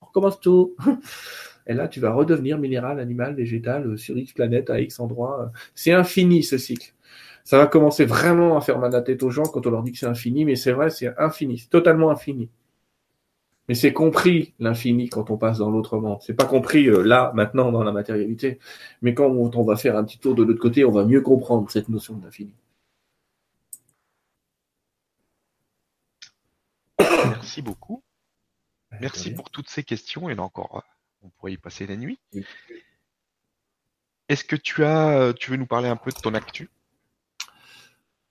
on 0.02 0.06
recommence 0.06 0.40
tout. 0.40 0.77
Et 1.66 1.74
là, 1.74 1.89
tu 1.89 2.01
vas 2.01 2.12
redevenir 2.12 2.59
minéral, 2.59 2.98
animal, 2.98 3.35
végétal, 3.35 3.97
sur 3.97 4.16
X 4.18 4.32
planète, 4.32 4.70
à 4.70 4.81
X 4.81 4.98
endroit. 4.98 5.52
C'est 5.74 5.93
infini, 5.93 6.43
ce 6.43 6.59
cycle. 6.59 6.94
Ça 7.44 7.59
va 7.59 7.66
commencer 7.66 8.05
vraiment 8.05 8.56
à 8.56 8.60
faire 8.60 8.78
mal 8.78 8.93
la 8.93 9.02
tête 9.02 9.22
aux 9.22 9.31
gens 9.31 9.44
quand 9.44 9.66
on 9.66 9.70
leur 9.70 9.82
dit 9.82 9.93
que 9.93 9.98
c'est 9.98 10.06
infini, 10.06 10.44
mais 10.44 10.56
c'est 10.56 10.72
vrai, 10.72 10.90
c'est 10.90 11.16
infini. 11.18 11.59
C'est 11.59 11.70
totalement 11.70 12.10
infini. 12.10 12.48
Mais 13.71 13.77
c'est 13.77 13.93
compris 13.93 14.53
l'infini 14.59 15.09
quand 15.09 15.31
on 15.31 15.37
passe 15.37 15.59
dans 15.59 15.71
l'autre 15.71 15.97
monde. 15.97 16.19
C'est 16.23 16.35
pas 16.35 16.45
compris 16.45 16.89
euh, 16.89 17.05
là, 17.05 17.31
maintenant, 17.37 17.71
dans 17.71 17.85
la 17.85 17.93
matérialité. 17.93 18.59
Mais 19.01 19.15
quand 19.15 19.29
on, 19.29 19.63
va 19.63 19.77
faire 19.77 19.97
un 19.97 20.03
petit 20.03 20.19
tour 20.19 20.35
de 20.35 20.43
l'autre 20.43 20.59
côté, 20.59 20.85
on 20.85 20.91
va 20.91 21.05
mieux 21.05 21.21
comprendre 21.21 21.71
cette 21.71 21.89
notion 21.89 22.15
d'infini. 22.15 22.53
Merci 26.99 27.63
beaucoup. 27.63 28.03
Merci 29.01 29.33
pour 29.33 29.51
toutes 29.51 29.69
ces 29.69 29.85
questions. 29.85 30.29
Et 30.29 30.35
là 30.35 30.43
encore, 30.43 30.79
euh, 30.79 31.27
on 31.27 31.29
pourrait 31.29 31.53
y 31.53 31.57
passer 31.57 31.87
la 31.87 31.95
nuit. 31.95 32.19
Est-ce 34.29 34.43
que 34.43 34.57
tu 34.57 34.83
as, 34.85 35.33
tu 35.35 35.53
veux 35.53 35.57
nous 35.57 35.67
parler 35.67 35.89
un 35.89 35.95
peu 35.95 36.11
de 36.11 36.19
ton 36.19 36.35
actu? 36.35 36.69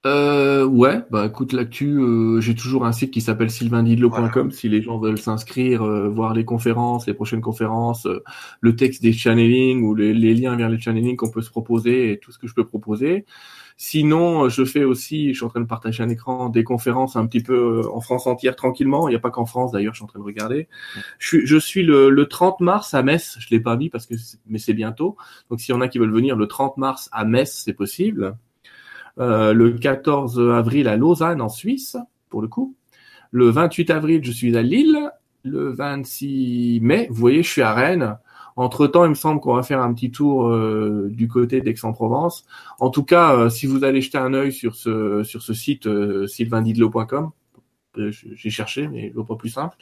Euh, 0.05 0.63
ouais, 0.63 1.01
bah 1.11 1.25
écoute 1.25 1.51
l'actu, 1.51 1.99
euh, 1.99 2.39
j'ai 2.39 2.55
toujours 2.55 2.85
un 2.85 2.93
site 2.93 3.11
qui 3.11 3.19
s'appelle 3.19 3.51
sylvaindidlo.com 3.51 4.49
si 4.49 4.69
les 4.69 4.81
gens 4.81 4.97
veulent 4.97 5.17
s'inscrire, 5.17 5.83
euh, 5.83 6.07
voir 6.07 6.33
les 6.33 6.45
conférences, 6.45 7.05
les 7.05 7.13
prochaines 7.13 7.41
conférences, 7.41 8.05
euh, 8.05 8.23
le 8.61 8.77
texte 8.77 9.01
des 9.01 9.11
channeling 9.11 9.83
ou 9.83 9.95
les, 9.95 10.13
liens 10.13 10.55
vers 10.55 10.69
les 10.69 10.79
channeling 10.79 11.17
qu'on 11.17 11.29
peut 11.29 11.41
se 11.41 11.49
proposer 11.49 12.13
et 12.13 12.19
tout 12.19 12.31
ce 12.31 12.39
que 12.39 12.47
je 12.47 12.53
peux 12.53 12.65
proposer. 12.65 13.25
Sinon, 13.75 14.47
je 14.47 14.63
fais 14.63 14.85
aussi, 14.85 15.33
je 15.33 15.37
suis 15.39 15.45
en 15.45 15.49
train 15.49 15.59
de 15.59 15.65
partager 15.65 16.01
un 16.01 16.09
écran, 16.09 16.47
des 16.47 16.63
conférences 16.63 17.17
un 17.17 17.27
petit 17.27 17.41
peu 17.41 17.81
en 17.91 17.99
France 17.99 18.25
entière 18.25 18.55
tranquillement. 18.55 19.09
Il 19.09 19.11
n'y 19.11 19.17
a 19.17 19.19
pas 19.19 19.31
qu'en 19.31 19.45
France 19.45 19.73
d'ailleurs, 19.73 19.93
je 19.93 19.97
suis 19.99 20.05
en 20.05 20.07
train 20.07 20.19
de 20.19 20.25
regarder. 20.25 20.69
Je 21.17 21.27
suis, 21.27 21.45
je 21.45 21.57
suis 21.57 21.83
le, 21.83 22.09
le 22.09 22.25
30 22.25 22.61
mars 22.61 22.93
à 22.93 23.03
Metz, 23.03 23.35
je 23.39 23.47
l'ai 23.51 23.59
pas 23.59 23.75
mis 23.75 23.89
parce 23.89 24.05
que 24.05 24.15
mais 24.47 24.59
c'est 24.59 24.73
bientôt. 24.73 25.17
Donc 25.49 25.59
s'il 25.59 25.75
y 25.75 25.77
en 25.77 25.81
a 25.81 25.89
qui 25.89 25.97
veulent 25.97 26.13
venir 26.13 26.37
le 26.37 26.47
30 26.47 26.77
mars 26.77 27.09
à 27.11 27.25
Metz, 27.25 27.63
c'est 27.65 27.73
possible. 27.73 28.37
Euh, 29.19 29.53
le 29.53 29.71
14 29.71 30.39
avril 30.51 30.87
à 30.87 30.95
Lausanne 30.95 31.41
en 31.41 31.49
Suisse, 31.49 31.97
pour 32.29 32.41
le 32.41 32.47
coup. 32.47 32.75
Le 33.31 33.49
28 33.49 33.89
avril, 33.89 34.21
je 34.23 34.31
suis 34.31 34.55
à 34.57 34.61
Lille. 34.61 35.11
Le 35.43 35.71
26 35.71 36.79
mai, 36.81 37.07
vous 37.09 37.15
voyez, 37.15 37.43
je 37.43 37.49
suis 37.49 37.61
à 37.61 37.73
Rennes. 37.73 38.17
Entre 38.55 38.87
temps, 38.87 39.05
il 39.05 39.09
me 39.09 39.15
semble 39.15 39.39
qu'on 39.39 39.55
va 39.55 39.63
faire 39.63 39.81
un 39.81 39.93
petit 39.93 40.11
tour 40.11 40.49
euh, 40.49 41.07
du 41.11 41.29
côté 41.29 41.61
d'Aix-en-Provence. 41.61 42.45
En 42.79 42.89
tout 42.89 43.03
cas, 43.05 43.33
euh, 43.33 43.49
si 43.49 43.67
vous 43.67 43.85
allez 43.85 44.01
jeter 44.01 44.17
un 44.17 44.33
œil 44.33 44.51
sur 44.51 44.75
ce 44.75 45.23
sur 45.23 45.41
ce 45.41 45.53
site 45.53 45.87
euh, 45.87 46.27
sylvaindidlo.com, 46.27 47.25
euh, 47.25 47.38
j'ai 47.95 48.49
cherché, 48.49 48.87
mais 48.87 49.11
le 49.15 49.23
pas 49.23 49.35
plus 49.35 49.49
simple, 49.49 49.75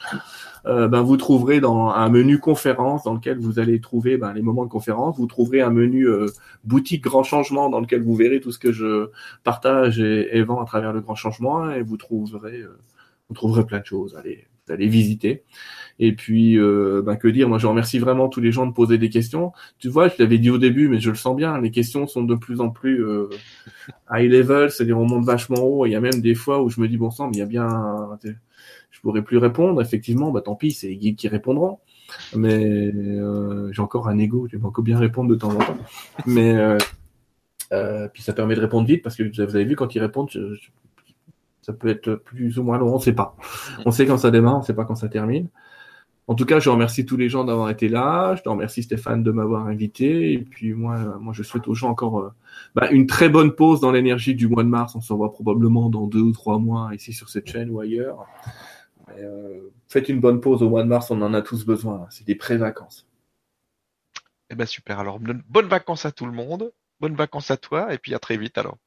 euh, 0.66 0.88
ben, 0.88 1.02
vous 1.02 1.16
trouverez 1.16 1.60
dans 1.60 1.88
un 1.88 2.08
menu 2.08 2.38
conférence 2.38 3.04
dans 3.04 3.14
lequel 3.14 3.38
vous 3.38 3.58
allez 3.58 3.80
trouver 3.80 4.16
ben, 4.16 4.32
les 4.32 4.42
moments 4.42 4.64
de 4.64 4.70
conférence. 4.70 5.18
Vous 5.18 5.26
trouverez 5.26 5.60
un 5.60 5.70
menu 5.70 6.08
euh, 6.08 6.26
boutique 6.64 7.02
grand 7.02 7.22
changement 7.22 7.68
dans 7.68 7.80
lequel 7.80 8.02
vous 8.02 8.14
verrez 8.14 8.40
tout 8.40 8.52
ce 8.52 8.58
que 8.58 8.72
je 8.72 9.10
partage 9.44 10.00
et, 10.00 10.36
et 10.36 10.42
vends 10.42 10.60
à 10.60 10.64
travers 10.64 10.92
le 10.92 11.00
grand 11.00 11.14
changement 11.14 11.70
et 11.70 11.82
vous 11.82 11.96
trouverez, 11.96 12.62
vous 13.28 13.34
trouverez 13.34 13.64
plein 13.64 13.80
de 13.80 13.86
choses. 13.86 14.16
Allez, 14.16 14.46
allez 14.70 14.88
visiter. 14.88 15.44
Et 16.00 16.12
puis, 16.12 16.56
ben, 16.56 17.16
que 17.16 17.28
dire? 17.28 17.48
Moi, 17.48 17.58
je 17.58 17.66
remercie 17.66 17.98
vraiment 17.98 18.28
tous 18.28 18.40
les 18.40 18.52
gens 18.52 18.66
de 18.66 18.72
poser 18.72 18.98
des 18.98 19.10
questions. 19.10 19.52
Tu 19.78 19.88
vois, 19.88 20.08
je 20.08 20.14
l'avais 20.18 20.38
dit 20.38 20.50
au 20.50 20.58
début, 20.58 20.88
mais 20.88 21.00
je 21.00 21.10
le 21.10 21.16
sens 21.16 21.36
bien. 21.36 21.60
Les 21.60 21.70
questions 21.70 22.06
sont 22.06 22.22
de 22.22 22.34
plus 22.34 22.60
en 22.60 22.70
plus 22.70 23.04
euh, 23.04 23.28
high 24.10 24.30
level, 24.30 24.70
c'est-à-dire 24.70 24.98
on 24.98 25.06
monte 25.06 25.24
vachement 25.24 25.60
haut. 25.60 25.86
Il 25.86 25.90
y 25.90 25.96
a 25.96 26.00
même 26.00 26.20
des 26.20 26.34
fois 26.34 26.62
où 26.62 26.70
je 26.70 26.80
me 26.80 26.88
dis 26.88 26.96
bon 26.96 27.10
sang, 27.10 27.26
mais 27.26 27.36
il 27.36 27.38
y 27.40 27.42
a 27.42 27.46
bien, 27.46 27.68
je 28.90 29.00
pourrais 29.00 29.22
plus 29.22 29.38
répondre. 29.38 29.82
Effectivement, 29.82 30.30
bah 30.30 30.40
tant 30.40 30.54
pis, 30.54 30.72
c'est 30.72 30.88
les 30.88 30.96
guides 30.96 31.16
qui 31.16 31.28
répondront. 31.28 31.80
Mais 32.34 32.92
euh, 32.94 33.72
j'ai 33.72 33.82
encore 33.82 34.08
un 34.08 34.18
ego, 34.18 34.46
vais 34.50 34.64
encore 34.64 34.84
bien 34.84 34.98
répondre 34.98 35.28
de 35.28 35.34
temps 35.34 35.50
en 35.50 35.58
temps. 35.58 35.78
Mais 36.26 36.56
puis 38.12 38.22
ça 38.22 38.32
permet 38.32 38.54
de 38.54 38.60
répondre 38.60 38.86
vite 38.86 39.02
parce 39.02 39.16
que 39.16 39.24
vous 39.24 39.40
avez 39.40 39.64
vu 39.64 39.74
quand 39.74 39.94
ils 39.94 40.00
répondent, 40.00 40.30
ça 41.68 41.74
peut 41.74 41.88
être 41.88 42.14
plus 42.14 42.58
ou 42.58 42.62
moins 42.62 42.78
long, 42.78 42.94
on 42.94 42.98
sait 42.98 43.12
pas. 43.12 43.36
On 43.84 43.90
sait 43.90 44.06
quand 44.06 44.16
ça 44.16 44.30
démarre, 44.30 44.56
on 44.56 44.62
sait 44.62 44.72
pas 44.72 44.86
quand 44.86 44.94
ça 44.94 45.10
termine. 45.10 45.48
En 46.26 46.34
tout 46.34 46.46
cas, 46.46 46.60
je 46.60 46.70
remercie 46.70 47.04
tous 47.04 47.18
les 47.18 47.28
gens 47.28 47.44
d'avoir 47.44 47.68
été 47.68 47.90
là. 47.90 48.34
Je 48.36 48.42
te 48.42 48.48
remercie 48.48 48.82
Stéphane 48.82 49.22
de 49.22 49.30
m'avoir 49.30 49.66
invité. 49.66 50.32
Et 50.32 50.38
puis 50.38 50.72
moi, 50.72 51.18
moi, 51.20 51.34
je 51.34 51.42
souhaite 51.42 51.68
aux 51.68 51.74
gens 51.74 51.90
encore 51.90 52.20
euh, 52.20 52.30
bah, 52.74 52.90
une 52.90 53.06
très 53.06 53.28
bonne 53.28 53.54
pause 53.54 53.80
dans 53.80 53.92
l'énergie 53.92 54.34
du 54.34 54.48
mois 54.48 54.62
de 54.62 54.68
mars. 54.70 54.94
On 54.94 55.02
se 55.02 55.12
revoit 55.12 55.30
probablement 55.30 55.90
dans 55.90 56.06
deux 56.06 56.20
ou 56.20 56.32
trois 56.32 56.58
mois 56.58 56.88
ici 56.94 57.12
sur 57.12 57.28
cette 57.28 57.46
chaîne 57.46 57.68
ou 57.68 57.80
ailleurs. 57.80 58.24
Euh, 59.18 59.60
faites 59.88 60.08
une 60.08 60.20
bonne 60.20 60.40
pause 60.40 60.62
au 60.62 60.70
mois 60.70 60.84
de 60.84 60.88
mars. 60.88 61.10
On 61.10 61.20
en 61.20 61.34
a 61.34 61.42
tous 61.42 61.66
besoin. 61.66 62.06
C'est 62.08 62.26
des 62.26 62.34
pré-vacances. 62.34 63.06
Eh 64.48 64.54
ben 64.54 64.66
super. 64.66 65.00
Alors 65.00 65.20
bonnes 65.20 65.68
vacances 65.68 66.06
à 66.06 66.12
tout 66.12 66.24
le 66.24 66.32
monde. 66.32 66.72
Bonnes 66.98 67.16
vacances 67.16 67.50
à 67.50 67.58
toi. 67.58 67.92
Et 67.92 67.98
puis 67.98 68.14
à 68.14 68.18
très 68.18 68.38
vite 68.38 68.56
alors. 68.56 68.78